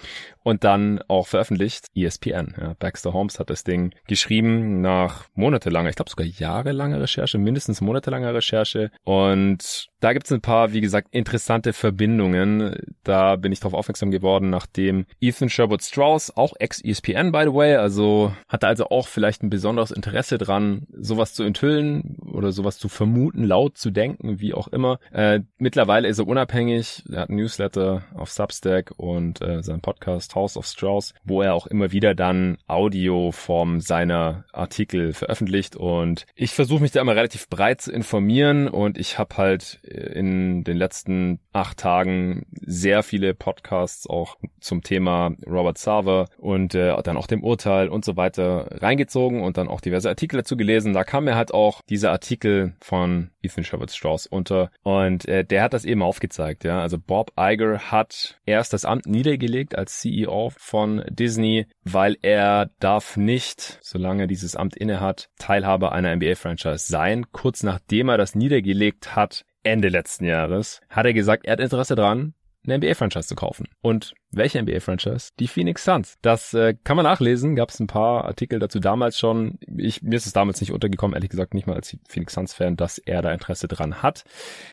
und 0.41 0.63
dann 0.63 1.01
auch 1.09 1.27
veröffentlicht? 1.27 1.87
ESPN. 1.93 2.55
Ja, 2.59 2.75
Baxter 2.79 3.13
Holmes 3.13 3.37
hat 3.39 3.49
das 3.49 3.65
Ding 3.65 3.93
geschrieben 4.07 4.79
nach 4.81 5.25
monatelanger, 5.35 5.89
ich 5.89 5.95
glaube 5.97 6.09
sogar 6.09 6.25
jahrelanger 6.25 7.01
Recherche, 7.01 7.37
mindestens 7.37 7.81
monatelanger 7.81 8.33
Recherche. 8.33 8.89
Und 9.03 9.89
da 9.99 10.13
gibt 10.13 10.27
es 10.27 10.31
ein 10.31 10.41
paar, 10.41 10.71
wie 10.71 10.81
gesagt, 10.81 11.07
interessante 11.11 11.73
Verbindungen. 11.73 12.75
Da 13.03 13.35
bin 13.35 13.51
ich 13.51 13.59
darauf 13.59 13.73
aufmerksam 13.73 14.11
geworden, 14.11 14.49
nachdem 14.49 15.07
Ethan 15.19 15.49
Sherwood 15.49 15.81
Strauss, 15.81 16.31
auch 16.37 16.53
ex-ESPN 16.59 17.31
by 17.31 17.43
the 17.45 17.53
way, 17.53 17.75
also 17.75 18.31
hatte 18.47 18.67
also 18.67 18.89
auch 18.89 19.07
vielleicht 19.07 19.43
ein 19.43 19.49
besonderes 19.49 19.91
Interesse 19.91 20.37
dran, 20.37 20.85
sowas 20.95 21.33
zu 21.33 21.43
enthüllen 21.43 22.17
oder 22.21 22.51
sowas 22.51 22.77
zu 22.77 22.87
vermuten, 22.87 23.24
laut 23.33 23.77
zu 23.77 23.91
denken, 23.91 24.39
wie 24.39 24.53
auch 24.53 24.67
immer. 24.67 24.99
Äh, 25.11 25.41
mittlerweile 25.57 26.07
ist 26.07 26.19
er 26.19 26.27
unabhängig, 26.27 27.03
er 27.11 27.21
hat 27.21 27.29
ein 27.29 27.35
Newsletter 27.35 28.03
auf 28.13 28.31
Substack 28.31 28.93
und 28.97 29.41
äh, 29.41 29.61
sein 29.63 29.81
Podcast 29.81 30.35
House 30.35 30.57
of 30.57 30.65
Strauss, 30.65 31.13
wo 31.23 31.41
er 31.41 31.53
auch 31.53 31.67
immer 31.67 31.91
wieder 31.91 32.15
dann 32.15 32.57
Audioform 32.67 33.79
seiner 33.79 34.45
Artikel 34.51 35.13
veröffentlicht 35.13 35.75
und 35.75 36.25
ich 36.35 36.51
versuche 36.51 36.81
mich 36.81 36.91
da 36.91 37.01
immer 37.01 37.15
relativ 37.15 37.49
breit 37.49 37.81
zu 37.81 37.91
informieren 37.91 38.67
und 38.67 38.97
ich 38.97 39.17
habe 39.17 39.37
halt 39.37 39.79
in 39.83 40.63
den 40.63 40.77
letzten 40.77 41.39
acht 41.53 41.77
Tagen 41.77 42.45
sehr 42.61 43.03
viele 43.03 43.33
Podcasts 43.33 44.07
auch 44.07 44.37
zum 44.59 44.83
Thema 44.83 45.31
Robert 45.47 45.77
Sava 45.77 46.25
und 46.37 46.75
äh, 46.75 46.95
dann 47.03 47.17
auch 47.17 47.27
dem 47.27 47.43
Urteil 47.43 47.89
und 47.89 48.03
so 48.03 48.17
weiter 48.17 48.67
reingezogen 48.81 49.41
und 49.41 49.57
dann 49.57 49.67
auch 49.67 49.81
diverse 49.81 50.09
Artikel 50.09 50.37
dazu 50.37 50.57
gelesen. 50.57 50.93
Da 50.93 51.03
kam 51.03 51.25
mir 51.25 51.35
halt 51.35 51.53
auch 51.53 51.81
dieser 51.89 52.11
Artikel 52.11 52.73
von 52.81 53.14
von 53.15 53.31
Ethan 53.41 53.63
Sherwood 53.63 53.91
Strauss 53.91 54.27
unter. 54.27 54.71
Und 54.83 55.27
äh, 55.27 55.43
der 55.45 55.63
hat 55.63 55.73
das 55.73 55.85
eben 55.85 56.01
aufgezeigt, 56.01 56.63
ja. 56.63 56.81
Also 56.81 56.97
Bob 56.99 57.31
Iger 57.37 57.91
hat 57.91 58.39
erst 58.45 58.73
das 58.73 58.85
Amt 58.85 59.05
niedergelegt 59.05 59.77
als 59.77 59.99
CEO 59.99 60.51
von 60.57 61.03
Disney, 61.09 61.67
weil 61.83 62.17
er 62.21 62.69
darf 62.79 63.17
nicht, 63.17 63.79
solange 63.81 64.23
er 64.23 64.27
dieses 64.27 64.55
Amt 64.55 64.75
innehat, 64.75 65.29
Teilhaber 65.37 65.91
einer 65.91 66.15
NBA-Franchise 66.15 66.87
sein. 66.87 67.25
Kurz 67.31 67.63
nachdem 67.63 68.09
er 68.09 68.17
das 68.17 68.35
niedergelegt 68.35 69.15
hat, 69.15 69.45
Ende 69.63 69.89
letzten 69.89 70.25
Jahres, 70.25 70.81
hat 70.89 71.05
er 71.05 71.13
gesagt, 71.13 71.45
er 71.45 71.53
hat 71.53 71.59
Interesse 71.59 71.95
dran, 71.95 72.33
eine 72.65 72.77
NBA-Franchise 72.77 73.27
zu 73.27 73.35
kaufen. 73.35 73.67
Und 73.81 74.13
welche 74.35 74.61
NBA-Franchise? 74.61 75.31
Die 75.39 75.47
Phoenix 75.47 75.83
Suns. 75.83 76.17
Das 76.21 76.53
äh, 76.53 76.75
kann 76.83 76.97
man 76.97 77.05
nachlesen. 77.05 77.55
Gab 77.55 77.69
es 77.69 77.79
ein 77.79 77.87
paar 77.87 78.25
Artikel 78.25 78.59
dazu 78.59 78.79
damals 78.79 79.17
schon. 79.17 79.59
Ich, 79.77 80.01
mir 80.01 80.15
ist 80.15 80.25
es 80.25 80.33
damals 80.33 80.61
nicht 80.61 80.71
untergekommen, 80.71 81.15
ehrlich 81.15 81.29
gesagt 81.29 81.53
nicht 81.53 81.67
mal 81.67 81.75
als 81.75 81.97
Phoenix 82.07 82.33
Suns-Fan, 82.33 82.75
dass 82.75 82.97
er 82.97 83.21
da 83.21 83.31
Interesse 83.31 83.67
dran 83.67 84.01
hat. 84.01 84.23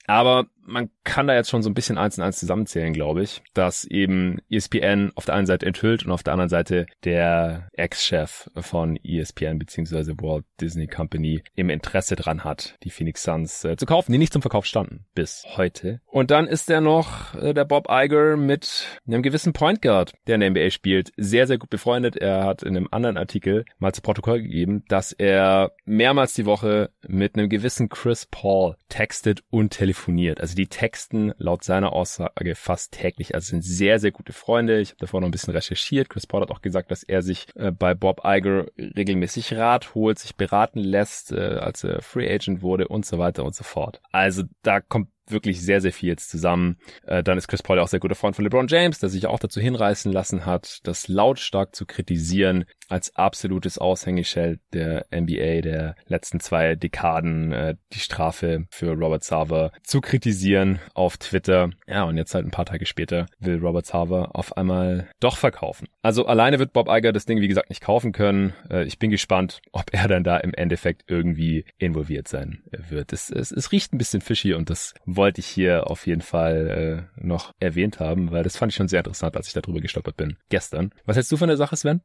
Aber 0.07 0.47
man 0.65 0.91
kann 1.05 1.27
da 1.27 1.35
jetzt 1.35 1.51
schon 1.51 1.63
so 1.63 1.71
ein 1.71 1.75
bisschen 1.75 1.99
eins 1.99 2.19
und 2.19 2.25
eins 2.25 2.39
zusammenzählen, 2.39 2.93
glaube 2.93 3.23
ich, 3.23 3.43
dass 3.55 3.85
eben 3.85 4.39
ESPN 4.49 5.13
auf 5.15 5.25
der 5.25 5.35
einen 5.35 5.47
Seite 5.47 5.67
enthüllt 5.67 6.05
und 6.05 6.13
auf 6.13 6.23
der 6.23 6.33
anderen 6.33 6.49
Seite 6.49 6.87
der 7.05 7.69
Ex-Chef 7.73 8.49
von 8.57 8.97
ESPN 9.03 9.59
bzw. 9.59 10.15
Walt 10.21 10.45
Disney 10.61 10.87
Company 10.87 11.43
im 11.55 11.71
Interesse 11.71 12.17
dran 12.17 12.45
hat, 12.45 12.77
die 12.83 12.91
Phoenix 12.91 13.23
Suns 13.23 13.65
äh, 13.65 13.77
zu 13.77 13.87
kaufen, 13.87 14.13
die 14.13 14.19
nicht 14.19 14.33
zum 14.33 14.43
Verkauf 14.43 14.67
standen 14.67 15.05
bis 15.15 15.45
heute. 15.57 16.01
Und 16.07 16.31
dann 16.31 16.47
ist 16.47 16.71
er 16.71 16.81
noch 16.81 17.35
äh, 17.35 17.55
der 17.55 17.65
Bob 17.65 17.89
Iger 17.91 18.37
mit 18.37 18.87
einem 19.07 19.23
gewissen 19.23 19.52
ein 19.53 19.55
Point 19.55 19.83
Guard, 19.83 20.15
der 20.27 20.37
in 20.37 20.41
der 20.41 20.51
NBA 20.51 20.71
spielt, 20.71 21.13
sehr, 21.17 21.47
sehr 21.47 21.59
gut 21.59 21.71
befreundet. 21.71 22.17
Er 22.17 22.45
hat 22.45 22.63
in 22.63 22.77
einem 22.77 22.89
anderen 22.91 23.17
Artikel 23.17 23.65
mal 23.79 23.93
zu 23.93 24.03
Protokoll 24.03 24.43
gegeben, 24.43 24.85
dass 24.89 25.13
er 25.13 25.73
mehrmals 25.85 26.35
die 26.35 26.47
Woche 26.47 26.91
mit 27.07 27.37
einem 27.37 27.49
gewissen 27.49 27.89
Chris 27.89 28.27
Paul 28.27 28.77
textet 28.89 29.43
und 29.51 29.71
telefoniert. 29.71 30.41
Also 30.41 30.55
die 30.55 30.67
texten 30.67 31.33
laut 31.37 31.65
seiner 31.65 31.93
Aussage 31.93 32.55
fast 32.55 32.93
täglich. 32.93 33.35
Also 33.35 33.51
sind 33.51 33.63
sehr, 33.63 33.99
sehr 33.99 34.11
gute 34.11 34.33
Freunde. 34.33 34.81
Ich 34.81 34.91
habe 34.91 34.99
davor 35.01 35.21
noch 35.21 35.29
ein 35.29 35.33
bisschen 35.33 35.55
recherchiert. 35.55 36.09
Chris 36.09 36.27
Paul 36.27 36.43
hat 36.43 36.51
auch 36.51 36.63
gesagt, 36.63 36.91
dass 36.91 37.03
er 37.03 37.23
sich 37.23 37.47
äh, 37.55 37.71
bei 37.71 37.95
Bob 37.95 38.23
Iger 38.25 38.67
regelmäßig 38.79 39.55
Rat 39.55 39.95
holt, 39.95 40.19
sich 40.19 40.37
beraten 40.37 40.79
lässt, 40.79 41.33
äh, 41.33 41.59
als 41.61 41.85
er 41.85 42.01
Free 42.03 42.33
Agent 42.33 42.63
wurde 42.63 42.89
und 42.89 43.05
so 43.05 43.19
weiter 43.19 43.45
und 43.45 43.55
so 43.55 43.65
fort. 43.65 44.01
Also 44.13 44.45
da 44.63 44.81
kommt 44.81 45.09
wirklich 45.29 45.63
sehr, 45.63 45.81
sehr 45.81 45.93
viel 45.93 46.09
jetzt 46.09 46.31
zusammen. 46.31 46.79
Äh, 47.07 47.23
dann 47.23 47.39
ist 47.39 47.49
Chris 47.49 47.63
Paul 47.63 47.77
ja 47.77 47.83
auch 47.83 47.89
sehr 47.89 48.01
guter 48.01 48.15
Freund 48.15 48.37
von 48.37 48.45
LeBron 48.45 48.69
James, 48.69 48.99
der 48.99 49.09
sich 49.09 49.27
auch 49.27 49.39
dazu 49.39 49.61
hinreißen 49.61 50.13
lassen 50.13 50.47
hat, 50.47 50.81
das 50.85 51.09
lautstark 51.09 51.75
zu 51.75 51.87
kritisieren 51.87 52.65
als 52.93 53.17
absolutes 53.17 53.79
Aushängeschild 53.79 54.61
der 54.75 55.07
NBA 55.11 55.63
der 55.63 55.97
letzten 56.07 56.41
zwei 56.41 56.75
Dekaden, 56.75 57.53
äh, 57.53 57.75
die 57.93 57.99
Strafe 58.01 58.67
für 58.71 58.93
Robert 58.93 59.25
Sarver 59.25 59.73
zu 59.83 60.01
kritisieren 60.01 60.79
auf 60.95 61.17
Twitter. 61.17 61.71
Ja, 61.87 62.05
und 62.05 62.19
jetzt 62.19 62.35
halt 62.35 62.47
ein 62.47 62.51
paar 62.51 62.67
Tage 62.67 62.85
später 62.85 63.27
will 63.39 63.59
Robert 63.59 63.87
Sarver 63.87 64.37
auf 64.37 64.57
einmal 64.57 65.09
doch 65.21 65.39
verkaufen. 65.39 65.89
Also 66.03 66.27
alleine 66.27 66.59
wird 66.59 66.75
Bob 66.75 66.89
Iger 66.89 67.13
das 67.13 67.25
Ding, 67.25 67.41
wie 67.41 67.49
gesagt, 67.49 67.71
nicht 67.71 67.83
kaufen 67.83 68.13
können. 68.13 68.53
Äh, 68.71 68.85
ich 68.85 68.99
bin 68.99 69.11
gespannt, 69.11 69.61
ob 69.73 69.87
er 69.93 70.07
dann 70.07 70.23
da 70.23 70.37
im 70.37 70.53
Endeffekt 70.53 71.05
irgendwie 71.07 71.65
involviert 71.79 72.29
sein 72.29 72.63
wird. 72.71 73.13
Es, 73.15 73.31
es, 73.31 73.53
es 73.53 73.73
riecht 73.73 73.95
ein 73.95 73.99
bisschen 73.99 74.21
fishy 74.21 74.53
und 74.53 74.69
das 74.69 74.93
wollte 75.07 75.41
ich 75.41 75.47
hier 75.47 75.91
auf 75.91 76.07
jeden 76.07 76.21
Fall 76.21 77.09
äh, 77.17 77.23
noch 77.25 77.53
erwähnt 77.59 78.01
haben, 78.01 78.31
weil 78.33 78.43
das 78.43 78.59
fand 78.59 78.73
ich 78.73 78.77
schon 78.77 78.89
sehr 78.89 79.01
interessant, 79.01 79.35
als 79.35 79.47
ich 79.47 79.55
darüber 79.55 79.81
gestolpert 79.81 80.19
bin 80.19 80.37
gestern. 80.51 80.91
Was 81.07 81.17
hältst 81.17 81.33
du 81.33 81.39
von 81.39 81.49
der 81.49 81.57
Sache, 81.57 81.77
Sven? 81.77 82.03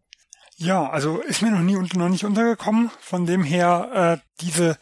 Ja, 0.58 0.90
also 0.90 1.22
ist 1.22 1.44
mir 1.44 1.52
noch 1.52 1.60
nie 1.60 1.76
und 1.76 1.96
noch 1.96 2.10
nicht 2.10 2.26
untergekommen. 2.26 2.90
Von 3.00 3.26
dem 3.26 3.44
her 3.44 4.20
äh, 4.20 4.42
diese 4.42 4.78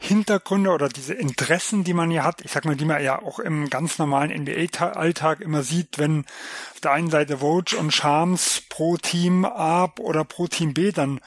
Hintergründe 0.00 0.70
oder 0.70 0.88
diese 0.88 1.12
Interessen, 1.12 1.82
die 1.82 1.92
man 1.92 2.08
hier 2.08 2.22
hat, 2.22 2.40
ich 2.42 2.52
sag 2.52 2.64
mal, 2.64 2.76
die 2.76 2.84
man 2.84 3.02
ja 3.02 3.20
auch 3.20 3.40
im 3.40 3.68
ganz 3.68 3.98
normalen 3.98 4.30
NBA-Alltag 4.30 5.40
immer 5.40 5.64
sieht, 5.64 5.98
wenn 5.98 6.24
auf 6.72 6.80
der 6.80 6.92
einen 6.92 7.10
Seite 7.10 7.38
Vogue 7.38 7.76
und 7.76 7.92
Shams 7.92 8.62
pro 8.68 8.96
Team 8.96 9.44
A 9.44 9.92
oder 9.98 10.22
pro 10.22 10.46
Team 10.46 10.72
B 10.72 10.92
dann 10.92 11.20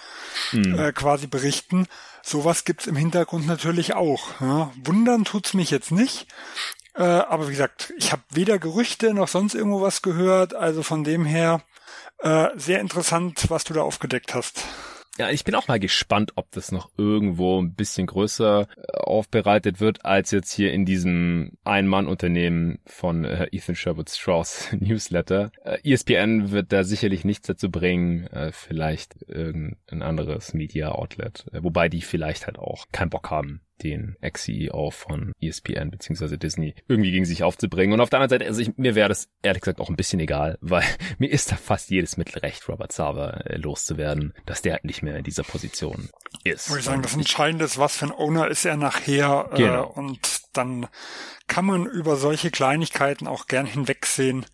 hm. 0.52 0.80
äh, 0.80 0.94
quasi 0.94 1.28
berichten. 1.28 1.88
Sowas 2.24 2.64
gibt's 2.64 2.88
im 2.88 2.96
Hintergrund 2.96 3.46
natürlich 3.46 3.94
auch. 3.94 4.40
Ja. 4.40 4.72
Wundern 4.82 5.26
tut's 5.26 5.54
mich 5.54 5.70
jetzt 5.70 5.92
nicht. 5.92 6.28
Äh, 6.96 7.04
aber 7.04 7.48
wie 7.48 7.52
gesagt, 7.52 7.94
ich 7.98 8.12
habe 8.12 8.22
weder 8.30 8.60
Gerüchte 8.60 9.14
noch 9.14 9.28
sonst 9.28 9.56
irgendwo 9.56 9.82
was 9.82 10.02
gehört. 10.02 10.54
Also 10.54 10.84
von 10.84 11.04
dem 11.04 11.26
her 11.26 11.62
äh, 12.20 12.48
sehr 12.56 12.80
interessant, 12.80 13.50
was 13.50 13.64
du 13.64 13.74
da 13.74 13.82
aufgedeckt 13.82 14.34
hast. 14.34 14.66
Ja, 15.18 15.30
ich 15.30 15.44
bin 15.44 15.56
auch 15.56 15.68
mal 15.68 15.80
gespannt, 15.80 16.32
ob 16.36 16.50
das 16.52 16.72
noch 16.72 16.90
irgendwo 16.98 17.62
ein 17.62 17.76
bisschen 17.76 18.08
größer 18.08 18.62
äh, 18.62 18.98
aufbereitet 18.98 19.82
wird, 19.82 20.06
als 20.06 20.32
jetzt 20.32 20.54
hier 20.54 20.72
in 20.72 20.86
diesem 20.86 21.58
Ein-Mann-Unternehmen 21.66 22.80
von 22.86 23.26
äh, 23.26 23.48
Ethan 23.52 23.76
Sherwood 23.76 24.10
Strauss 24.10 24.70
Newsletter. 24.80 25.52
Äh, 25.66 25.80
ESPN 25.84 26.52
wird 26.52 26.72
da 26.72 26.86
sicherlich 26.86 27.26
nichts 27.26 27.48
dazu 27.48 27.70
bringen, 27.70 28.28
äh, 28.28 28.54
vielleicht 28.54 29.22
irgendein 29.28 30.02
anderes 30.02 30.54
Media-Outlet, 30.54 31.46
äh, 31.52 31.62
wobei 31.62 31.90
die 31.90 32.02
vielleicht 32.02 32.48
halt 32.48 32.58
auch 32.58 32.86
keinen 32.94 33.10
Bock 33.10 33.30
haben, 33.30 33.62
den 33.84 34.16
Ex-CEO 34.22 34.92
von 34.92 35.34
ESPN 35.42 35.92
bzw. 35.92 36.38
Disney 36.38 36.76
irgendwie 36.88 37.12
gegen 37.12 37.26
sich 37.26 37.44
aufzubringen. 37.44 37.94
Und 37.94 38.02
auf 38.02 38.10
der 38.10 38.20
anderen 38.20 38.40
Seite, 38.40 38.50
also 38.50 38.62
ich, 38.62 38.78
mir 38.78 38.96
wäre 38.96 39.10
das 39.10 39.30
ehrlich 39.42 39.62
gesagt 39.62 39.80
auch 39.80 39.90
ein 39.90 39.96
bisschen 39.96 40.20
egal, 40.20 40.58
weil 40.62 40.84
mir 41.18 41.32
ist 41.32 41.52
da 41.52 41.56
fast 41.56 41.90
jedes 41.90 42.18
Mittel 42.18 42.40
recht, 42.40 42.68
Robert 42.68 42.92
Sava 42.92 43.32
äh, 43.46 43.58
loszuwerden, 43.58 44.34
dass 44.46 44.62
der 44.62 44.74
halt 44.74 44.86
nicht 44.86 45.04
mehr 45.04 45.18
in 45.18 45.24
dieser 45.24 45.44
Position 45.44 46.10
ist. 46.44 46.70
Würde 46.70 46.80
ich 46.80 46.86
sagen, 46.86 47.02
das 47.02 47.16
Entscheidende 47.16 47.66
ist, 47.66 47.78
was 47.78 47.98
für 47.98 48.06
ein 48.06 48.12
Owner 48.12 48.48
ist 48.48 48.66
er 48.66 48.78
nachher 48.78 49.50
äh, 49.52 49.58
genau. 49.58 49.90
äh, 49.90 50.00
und 50.00 50.42
dann 50.54 50.88
kann 51.48 51.66
man 51.66 51.86
über 51.86 52.16
solche 52.16 52.52
Kleinigkeiten 52.52 53.28
auch 53.28 53.48
gern 53.48 53.66
hinwegsehen 53.66 54.46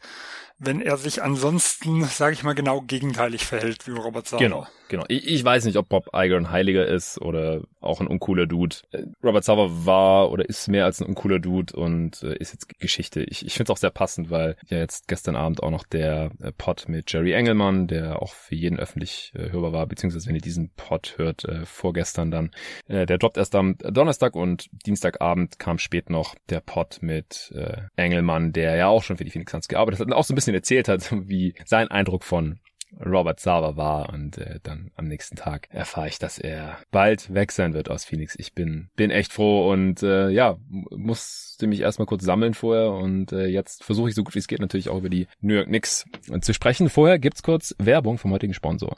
wenn 0.59 0.81
er 0.81 0.97
sich 0.97 1.21
ansonsten, 1.23 2.03
sage 2.05 2.33
ich 2.33 2.43
mal, 2.43 2.53
genau 2.53 2.81
gegenteilig 2.81 3.45
verhält 3.45 3.87
wie 3.87 3.91
Robert 3.91 4.27
Sava. 4.27 4.41
Genau. 4.41 4.67
Genau. 4.89 5.03
Ich, 5.07 5.27
ich 5.27 5.43
weiß 5.43 5.65
nicht, 5.65 5.77
ob 5.77 5.89
Bob 5.89 6.09
Iger 6.13 6.37
ein 6.37 6.49
Heiliger 6.49 6.85
ist 6.85 7.19
oder 7.21 7.61
auch 7.81 7.99
ein 7.99 8.07
uncooler 8.07 8.47
Dude. 8.47 8.77
Äh, 8.91 9.03
Robert 9.23 9.43
Sauer 9.43 9.85
war 9.85 10.31
oder 10.31 10.47
ist 10.47 10.67
mehr 10.67 10.85
als 10.85 11.01
ein 11.01 11.07
uncooler 11.07 11.39
Dude 11.39 11.75
und 11.75 12.23
äh, 12.23 12.35
ist 12.37 12.53
jetzt 12.53 12.79
Geschichte. 12.79 13.23
Ich, 13.23 13.45
ich 13.45 13.53
finde 13.53 13.71
es 13.71 13.75
auch 13.75 13.79
sehr 13.79 13.89
passend, 13.89 14.29
weil 14.29 14.55
ja 14.67 14.77
jetzt 14.77 15.07
gestern 15.07 15.35
Abend 15.35 15.61
auch 15.63 15.71
noch 15.71 15.83
der 15.83 16.31
äh, 16.41 16.51
Pod 16.51 16.87
mit 16.87 17.11
Jerry 17.11 17.33
Engelmann, 17.33 17.87
der 17.87 18.21
auch 18.21 18.33
für 18.33 18.55
jeden 18.55 18.79
öffentlich 18.79 19.33
äh, 19.35 19.51
hörbar 19.51 19.73
war, 19.73 19.87
beziehungsweise 19.87 20.27
wenn 20.27 20.35
ihr 20.35 20.41
diesen 20.41 20.69
Pod 20.75 21.15
hört, 21.17 21.45
äh, 21.45 21.65
vorgestern 21.65 22.31
dann, 22.31 22.51
äh, 22.87 23.05
der 23.05 23.17
droppt 23.17 23.37
erst 23.37 23.55
am 23.55 23.77
Donnerstag 23.77 24.35
und 24.35 24.69
Dienstagabend 24.85 25.59
kam 25.59 25.79
spät 25.79 26.09
noch 26.09 26.35
der 26.49 26.61
Pod 26.61 26.99
mit 27.01 27.51
äh, 27.55 27.81
Engelmann, 27.95 28.53
der 28.53 28.75
ja 28.75 28.87
auch 28.87 29.03
schon 29.03 29.17
für 29.17 29.25
die 29.25 29.31
Phoenix 29.31 29.51
Suns 29.51 29.67
gearbeitet 29.67 29.99
hat 29.99 30.07
und 30.07 30.13
auch 30.13 30.23
so 30.23 30.33
ein 30.33 30.35
bisschen 30.35 30.46
erzählt 30.55 30.87
hat, 30.87 31.11
wie 31.27 31.53
sein 31.65 31.89
Eindruck 31.89 32.23
von 32.23 32.59
Robert 33.03 33.39
Sava 33.39 33.75
war 33.75 34.09
und 34.13 34.37
äh, 34.37 34.59
dann 34.63 34.91
am 34.95 35.05
nächsten 35.05 35.35
Tag 35.35 35.67
erfahre 35.71 36.07
ich, 36.07 36.19
dass 36.19 36.39
er 36.39 36.77
bald 36.91 37.33
weg 37.33 37.51
sein 37.51 37.73
wird 37.73 37.89
aus 37.89 38.05
Phoenix. 38.05 38.35
Ich 38.37 38.53
bin 38.53 38.89
bin 38.95 39.11
echt 39.11 39.33
froh 39.33 39.71
und 39.71 40.03
äh, 40.03 40.29
ja, 40.29 40.57
musste 40.67 41.67
mich 41.67 41.81
erstmal 41.81 42.05
kurz 42.05 42.23
sammeln 42.23 42.53
vorher 42.53 42.91
und 42.91 43.31
äh, 43.31 43.47
jetzt 43.47 43.83
versuche 43.83 44.09
ich 44.09 44.15
so 44.15 44.23
gut 44.23 44.35
wie 44.35 44.39
es 44.39 44.47
geht 44.47 44.59
natürlich 44.59 44.89
auch 44.89 44.97
über 44.97 45.09
die 45.09 45.27
New 45.41 45.53
York 45.53 45.67
Knicks 45.67 46.05
zu 46.41 46.53
sprechen. 46.53 46.89
Vorher 46.89 47.19
gibt's 47.19 47.43
kurz 47.43 47.75
Werbung 47.77 48.17
vom 48.17 48.31
heutigen 48.31 48.53
Sponsor. 48.53 48.97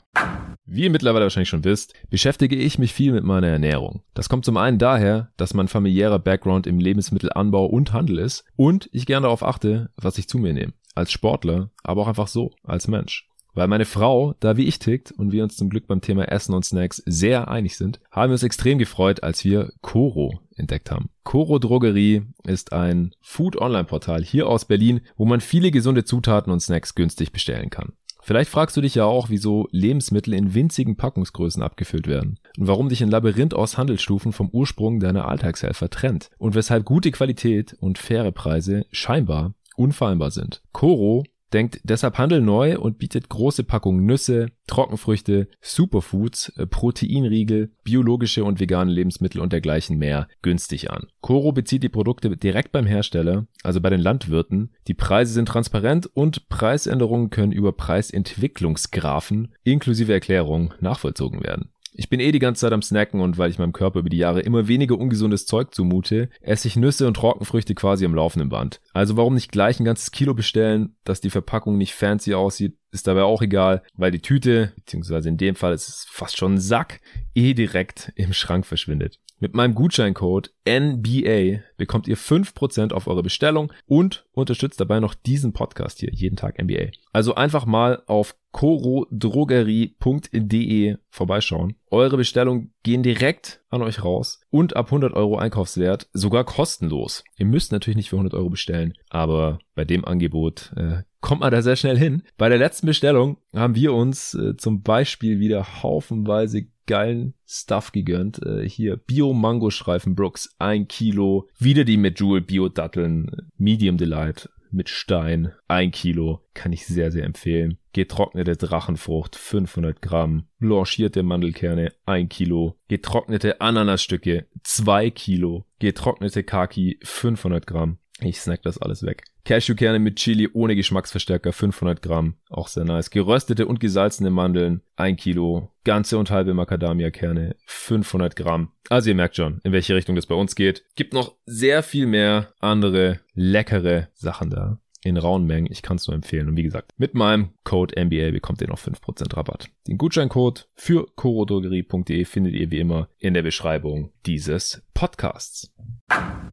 Wie 0.64 0.84
ihr 0.84 0.90
mittlerweile 0.90 1.24
wahrscheinlich 1.24 1.48
schon 1.48 1.64
wisst, 1.64 1.94
beschäftige 2.10 2.56
ich 2.56 2.78
mich 2.78 2.94
viel 2.94 3.12
mit 3.12 3.24
meiner 3.24 3.48
Ernährung. 3.48 4.02
Das 4.14 4.28
kommt 4.28 4.44
zum 4.44 4.56
einen 4.56 4.78
daher, 4.78 5.32
dass 5.36 5.54
mein 5.54 5.68
familiärer 5.68 6.18
Background 6.18 6.66
im 6.66 6.78
Lebensmittelanbau 6.78 7.66
und 7.66 7.92
Handel 7.92 8.18
ist 8.18 8.44
und 8.56 8.88
ich 8.92 9.06
gerne 9.06 9.24
darauf 9.24 9.42
achte, 9.42 9.90
was 9.96 10.18
ich 10.18 10.28
zu 10.28 10.38
mir 10.38 10.52
nehme. 10.52 10.72
Als 10.94 11.12
Sportler, 11.12 11.70
aber 11.82 12.02
auch 12.02 12.08
einfach 12.08 12.28
so, 12.28 12.50
als 12.64 12.88
Mensch. 12.88 13.29
Weil 13.54 13.68
meine 13.68 13.84
Frau 13.84 14.34
da 14.40 14.56
wie 14.56 14.66
ich 14.66 14.78
tickt 14.78 15.12
und 15.12 15.32
wir 15.32 15.42
uns 15.42 15.56
zum 15.56 15.70
Glück 15.70 15.86
beim 15.86 16.00
Thema 16.00 16.24
Essen 16.24 16.54
und 16.54 16.64
Snacks 16.64 17.02
sehr 17.06 17.48
einig 17.48 17.76
sind, 17.76 18.00
haben 18.10 18.30
wir 18.30 18.34
uns 18.34 18.42
extrem 18.42 18.78
gefreut, 18.78 19.22
als 19.22 19.44
wir 19.44 19.72
Coro 19.80 20.40
entdeckt 20.56 20.90
haben. 20.90 21.10
Coro 21.24 21.58
Drogerie 21.58 22.22
ist 22.44 22.72
ein 22.72 23.14
Food-Online-Portal 23.20 24.22
hier 24.22 24.48
aus 24.48 24.64
Berlin, 24.64 25.00
wo 25.16 25.24
man 25.24 25.40
viele 25.40 25.70
gesunde 25.70 26.04
Zutaten 26.04 26.52
und 26.52 26.60
Snacks 26.60 26.94
günstig 26.94 27.32
bestellen 27.32 27.70
kann. 27.70 27.92
Vielleicht 28.22 28.50
fragst 28.50 28.76
du 28.76 28.80
dich 28.80 28.94
ja 28.94 29.04
auch, 29.04 29.30
wieso 29.30 29.66
Lebensmittel 29.70 30.34
in 30.34 30.54
winzigen 30.54 30.96
Packungsgrößen 30.96 31.62
abgefüllt 31.62 32.06
werden 32.06 32.38
und 32.58 32.68
warum 32.68 32.90
dich 32.90 33.02
ein 33.02 33.10
Labyrinth 33.10 33.54
aus 33.54 33.78
Handelsstufen 33.78 34.32
vom 34.32 34.50
Ursprung 34.50 35.00
deiner 35.00 35.26
Alltagshelfer 35.26 35.88
trennt 35.88 36.30
und 36.38 36.54
weshalb 36.54 36.84
gute 36.84 37.10
Qualität 37.10 37.74
und 37.80 37.98
faire 37.98 38.30
Preise 38.30 38.84
scheinbar 38.92 39.54
unfallbar 39.76 40.30
sind. 40.30 40.62
Coro 40.72 41.24
denkt 41.52 41.80
deshalb 41.84 42.18
Handel 42.18 42.40
neu 42.40 42.78
und 42.78 42.98
bietet 42.98 43.28
große 43.28 43.64
Packungen 43.64 44.06
Nüsse, 44.06 44.48
Trockenfrüchte, 44.66 45.48
Superfoods, 45.60 46.50
äh, 46.56 46.66
Proteinriegel, 46.66 47.72
biologische 47.84 48.44
und 48.44 48.60
vegane 48.60 48.90
Lebensmittel 48.90 49.40
und 49.40 49.52
dergleichen 49.52 49.98
mehr 49.98 50.28
günstig 50.42 50.90
an. 50.90 51.06
Coro 51.20 51.52
bezieht 51.52 51.82
die 51.82 51.88
Produkte 51.88 52.36
direkt 52.36 52.72
beim 52.72 52.86
Hersteller, 52.86 53.46
also 53.62 53.80
bei 53.80 53.90
den 53.90 54.00
Landwirten. 54.00 54.70
Die 54.86 54.94
Preise 54.94 55.32
sind 55.32 55.46
transparent 55.46 56.08
und 56.14 56.48
Preisänderungen 56.48 57.30
können 57.30 57.52
über 57.52 57.72
Preisentwicklungsgrafen 57.72 59.54
inklusive 59.64 60.12
Erklärung 60.12 60.74
nachvollzogen 60.80 61.42
werden. 61.42 61.70
Ich 61.92 62.08
bin 62.08 62.20
eh 62.20 62.32
die 62.32 62.38
ganze 62.38 62.60
Zeit 62.60 62.72
am 62.72 62.82
Snacken 62.82 63.20
und 63.20 63.36
weil 63.38 63.50
ich 63.50 63.58
meinem 63.58 63.72
Körper 63.72 64.00
über 64.00 64.08
die 64.08 64.16
Jahre 64.16 64.40
immer 64.40 64.68
weniger 64.68 64.96
ungesundes 64.96 65.46
Zeug 65.46 65.74
zumute, 65.74 66.28
esse 66.40 66.68
ich 66.68 66.76
Nüsse 66.76 67.06
und 67.06 67.14
Trockenfrüchte 67.14 67.74
quasi 67.74 68.04
am 68.04 68.14
laufenden 68.14 68.48
Band. 68.48 68.80
Also 68.92 69.16
warum 69.16 69.34
nicht 69.34 69.52
gleich 69.52 69.80
ein 69.80 69.84
ganzes 69.84 70.10
Kilo 70.12 70.34
bestellen, 70.34 70.96
dass 71.04 71.20
die 71.20 71.30
Verpackung 71.30 71.78
nicht 71.78 71.94
fancy 71.94 72.34
aussieht, 72.34 72.76
ist 72.92 73.06
dabei 73.06 73.22
auch 73.22 73.42
egal, 73.42 73.82
weil 73.94 74.10
die 74.10 74.22
Tüte, 74.22 74.72
beziehungsweise 74.76 75.28
in 75.28 75.36
dem 75.36 75.54
Fall 75.54 75.72
ist 75.72 75.88
es 75.88 76.06
fast 76.08 76.36
schon 76.36 76.54
ein 76.54 76.60
Sack, 76.60 77.00
eh 77.34 77.54
direkt 77.54 78.12
im 78.16 78.32
Schrank 78.32 78.66
verschwindet. 78.66 79.18
Mit 79.42 79.54
meinem 79.54 79.74
Gutscheincode 79.74 80.52
NBA 80.68 81.60
bekommt 81.78 82.06
ihr 82.06 82.18
5% 82.18 82.92
auf 82.92 83.06
eure 83.06 83.22
Bestellung 83.22 83.72
und 83.86 84.26
unterstützt 84.32 84.82
dabei 84.82 85.00
noch 85.00 85.14
diesen 85.14 85.54
Podcast 85.54 86.00
hier, 86.00 86.10
jeden 86.12 86.36
Tag 86.36 86.62
NBA. 86.62 86.90
Also 87.14 87.34
einfach 87.34 87.64
mal 87.64 88.02
auf 88.06 88.36
corodrogerie.de 88.52 90.96
vorbeischauen. 91.08 91.76
Eure 91.90 92.18
Bestellungen 92.18 92.74
gehen 92.82 93.02
direkt 93.02 93.62
an 93.70 93.80
euch 93.80 94.04
raus 94.04 94.42
und 94.50 94.76
ab 94.76 94.84
100 94.86 95.14
Euro 95.14 95.38
Einkaufswert 95.38 96.10
sogar 96.12 96.44
kostenlos. 96.44 97.24
Ihr 97.38 97.46
müsst 97.46 97.72
natürlich 97.72 97.96
nicht 97.96 98.10
für 98.10 98.16
100 98.16 98.34
Euro 98.34 98.50
bestellen, 98.50 98.92
aber 99.08 99.58
bei 99.74 99.86
dem 99.86 100.04
Angebot 100.04 100.74
äh, 100.76 100.98
kommt 101.20 101.40
man 101.40 101.50
da 101.50 101.62
sehr 101.62 101.76
schnell 101.76 101.98
hin. 101.98 102.22
Bei 102.36 102.48
der 102.48 102.58
letzten 102.58 102.86
Bestellung 102.86 103.38
haben 103.54 103.74
wir 103.74 103.92
uns 103.92 104.34
äh, 104.34 104.56
zum 104.56 104.82
Beispiel 104.82 105.40
wieder 105.40 105.82
haufenweise 105.82 106.66
geilen 106.86 107.34
Stuff 107.46 107.92
gegönnt. 107.92 108.44
Äh, 108.44 108.68
hier 108.68 108.96
Bio-Mango-Streifen 108.96 110.14
Brooks, 110.14 110.54
ein 110.58 110.88
Kilo. 110.88 111.48
Wieder 111.58 111.84
die 111.84 111.96
Medjool 111.96 112.40
Bio-Datteln, 112.40 113.50
Medium 113.56 113.96
Delight 113.96 114.48
mit 114.72 114.88
Stein, 114.88 115.52
ein 115.68 115.90
Kilo. 115.90 116.40
Kann 116.54 116.72
ich 116.72 116.86
sehr, 116.86 117.10
sehr 117.10 117.24
empfehlen. 117.24 117.78
Getrocknete 117.92 118.56
Drachenfrucht, 118.56 119.36
500 119.36 120.00
Gramm. 120.00 120.46
Blanchierte 120.58 121.22
Mandelkerne, 121.22 121.92
ein 122.06 122.28
Kilo. 122.28 122.76
Getrocknete 122.88 123.60
Ananasstücke, 123.60 124.46
zwei 124.62 125.10
Kilo. 125.10 125.66
Getrocknete 125.78 126.44
Kaki, 126.44 126.98
500 127.02 127.66
Gramm. 127.66 127.98
Ich 128.20 128.40
snack 128.40 128.62
das 128.62 128.78
alles 128.78 129.02
weg. 129.02 129.24
Cashewkerne 129.44 129.98
mit 129.98 130.16
Chili 130.16 130.48
ohne 130.52 130.76
Geschmacksverstärker 130.76 131.52
500 131.52 132.02
Gramm, 132.02 132.34
auch 132.48 132.68
sehr 132.68 132.84
nice. 132.84 133.10
Geröstete 133.10 133.66
und 133.66 133.80
gesalzene 133.80 134.30
Mandeln 134.30 134.82
1 134.96 135.20
Kilo. 135.20 135.70
Ganze 135.84 136.18
und 136.18 136.30
halbe 136.30 136.54
Macadamia-Kerne 136.54 137.56
500 137.66 138.36
Gramm. 138.36 138.72
Also 138.88 139.10
ihr 139.10 139.16
merkt 139.16 139.36
schon, 139.36 139.60
in 139.64 139.72
welche 139.72 139.94
Richtung 139.94 140.16
das 140.16 140.26
bei 140.26 140.34
uns 140.34 140.54
geht. 140.54 140.84
Gibt 140.94 141.14
noch 141.14 141.36
sehr 141.46 141.82
viel 141.82 142.06
mehr 142.06 142.52
andere 142.60 143.20
leckere 143.34 144.08
Sachen 144.14 144.50
da 144.50 144.78
in 145.02 145.16
rauen 145.16 145.46
Mengen. 145.46 145.68
Ich 145.70 145.82
kann 145.82 145.96
es 145.96 146.06
nur 146.06 146.14
empfehlen. 146.14 146.48
Und 146.48 146.56
wie 146.56 146.62
gesagt, 146.62 146.92
mit 146.98 147.14
meinem 147.14 147.50
Code 147.64 147.94
MBA 148.02 148.30
bekommt 148.32 148.60
ihr 148.60 148.68
noch 148.68 148.78
5% 148.78 149.36
Rabatt. 149.36 149.68
Den 149.86 149.98
Gutscheincode 149.98 150.68
für 150.74 151.06
corodrogerie.de 151.16 152.24
findet 152.24 152.54
ihr 152.54 152.70
wie 152.70 152.80
immer 152.80 153.08
in 153.20 153.34
der 153.34 153.42
Beschreibung 153.42 154.12
dieses 154.26 154.82
Podcasts. 154.94 155.72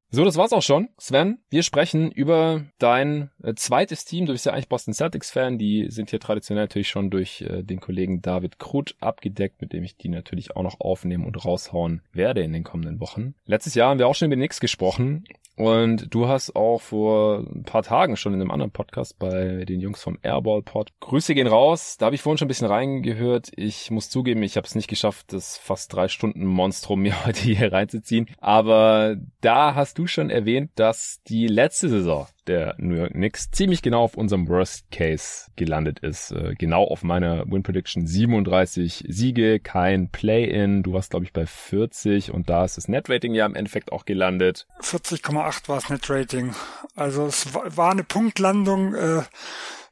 So, 0.09 0.23
das 0.23 0.37
war's 0.37 0.53
auch 0.53 0.61
schon. 0.61 0.89
Sven, 0.97 1.39
wir 1.49 1.63
sprechen 1.63 2.11
über 2.11 2.65
dein 2.77 3.31
äh, 3.43 3.55
zweites 3.55 4.05
Team. 4.05 4.25
Du 4.25 4.33
bist 4.33 4.45
ja 4.45 4.53
eigentlich 4.53 4.69
Boston 4.69 4.93
Celtics 4.93 5.31
Fan. 5.31 5.57
Die 5.57 5.87
sind 5.89 6.11
hier 6.11 6.19
traditionell 6.19 6.63
natürlich 6.63 6.89
schon 6.89 7.09
durch 7.09 7.41
äh, 7.41 7.63
den 7.63 7.79
Kollegen 7.79 8.21
David 8.21 8.59
Krut 8.59 8.95
abgedeckt, 8.99 9.61
mit 9.61 9.73
dem 9.73 9.83
ich 9.83 9.97
die 9.97 10.09
natürlich 10.09 10.55
auch 10.55 10.63
noch 10.63 10.79
aufnehmen 10.79 11.25
und 11.25 11.43
raushauen 11.43 12.01
werde 12.13 12.41
in 12.41 12.53
den 12.53 12.63
kommenden 12.63 12.99
Wochen. 12.99 13.33
Letztes 13.45 13.75
Jahr 13.75 13.89
haben 13.89 13.99
wir 13.99 14.07
auch 14.07 14.15
schon 14.15 14.27
über 14.27 14.35
Nix 14.35 14.59
gesprochen 14.59 15.25
und 15.57 16.13
du 16.13 16.27
hast 16.27 16.55
auch 16.55 16.79
vor 16.79 17.39
ein 17.39 17.63
paar 17.63 17.81
Tagen 17.81 18.15
schon 18.15 18.35
in 18.35 18.41
einem 18.41 18.51
anderen 18.51 18.71
Podcast 18.71 19.17
bei 19.17 19.65
den 19.65 19.81
Jungs 19.81 20.03
vom 20.03 20.19
Airball 20.21 20.61
Pod. 20.61 20.93
Grüße 20.99 21.33
gehen 21.33 21.47
raus. 21.47 21.97
Da 21.97 22.05
habe 22.05 22.15
ich 22.15 22.21
vorhin 22.21 22.37
schon 22.37 22.45
ein 22.45 22.49
bisschen 22.49 22.67
reingehört. 22.67 23.51
Ich 23.55 23.89
muss 23.89 24.11
zugeben, 24.11 24.43
ich 24.43 24.55
habe 24.55 24.67
es 24.67 24.75
nicht 24.75 24.87
geschafft, 24.87 25.33
das 25.33 25.57
fast 25.57 25.91
drei 25.91 26.09
Stunden 26.09 26.45
Monstrum 26.57 27.01
mir 27.03 27.25
heute 27.25 27.39
hier 27.39 27.71
reinzuziehen. 27.71 28.27
Aber 28.39 29.15
da 29.39 29.75
hast 29.75 29.97
du 29.97 30.07
schon 30.07 30.29
erwähnt, 30.29 30.71
dass 30.75 31.21
die 31.27 31.47
letzte 31.47 31.87
Saison 31.87 32.27
der 32.47 32.75
New 32.77 32.95
York 32.95 33.11
Knicks 33.11 33.51
ziemlich 33.51 33.81
genau 33.81 34.01
auf 34.03 34.15
unserem 34.15 34.47
Worst 34.47 34.89
Case 34.91 35.51
gelandet 35.55 35.99
ist. 35.99 36.31
Äh, 36.31 36.55
genau 36.57 36.83
auf 36.85 37.03
meiner 37.03 37.45
Win 37.49 37.63
Prediction 37.63 38.07
37 38.07 39.05
Siege, 39.07 39.59
kein 39.59 40.09
Play-In. 40.09 40.83
Du 40.83 40.93
warst, 40.93 41.11
glaube 41.11 41.25
ich, 41.25 41.33
bei 41.33 41.45
40 41.45 42.31
und 42.31 42.49
da 42.49 42.65
ist 42.65 42.77
das 42.77 42.87
Net-Rating 42.87 43.33
ja 43.33 43.45
im 43.45 43.55
Endeffekt 43.55 43.91
auch 43.91 44.05
gelandet. 44.05 44.67
40,8 44.81 45.67
war 45.67 45.75
das 45.75 45.89
Net-Rating. 45.89 46.53
Also 46.95 47.25
es 47.27 47.53
war 47.53 47.91
eine 47.91 48.03
Punktlandung. 48.03 48.95
Äh 48.95 49.21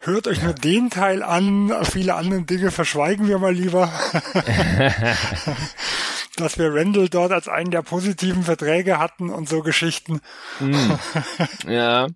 Hört 0.01 0.27
euch 0.27 0.43
nur 0.43 0.53
den 0.53 0.91
Teil 0.91 1.23
an, 1.23 1.73
viele 1.83 2.13
andere 2.13 2.43
Dinge 2.43 2.69
verschweigen 2.69 3.27
wir 3.27 3.39
mal 3.39 3.53
lieber. 3.53 3.91
dass 6.35 6.57
wir 6.57 6.73
Randall 6.73 7.09
dort 7.09 7.31
als 7.31 7.47
einen 7.47 7.71
der 7.71 7.81
positiven 7.81 8.43
Verträge 8.43 8.99
hatten 8.99 9.29
und 9.29 9.49
so 9.49 9.61
Geschichten. 9.61 10.21
Mm. 10.59 10.75
Ja, 11.67 12.07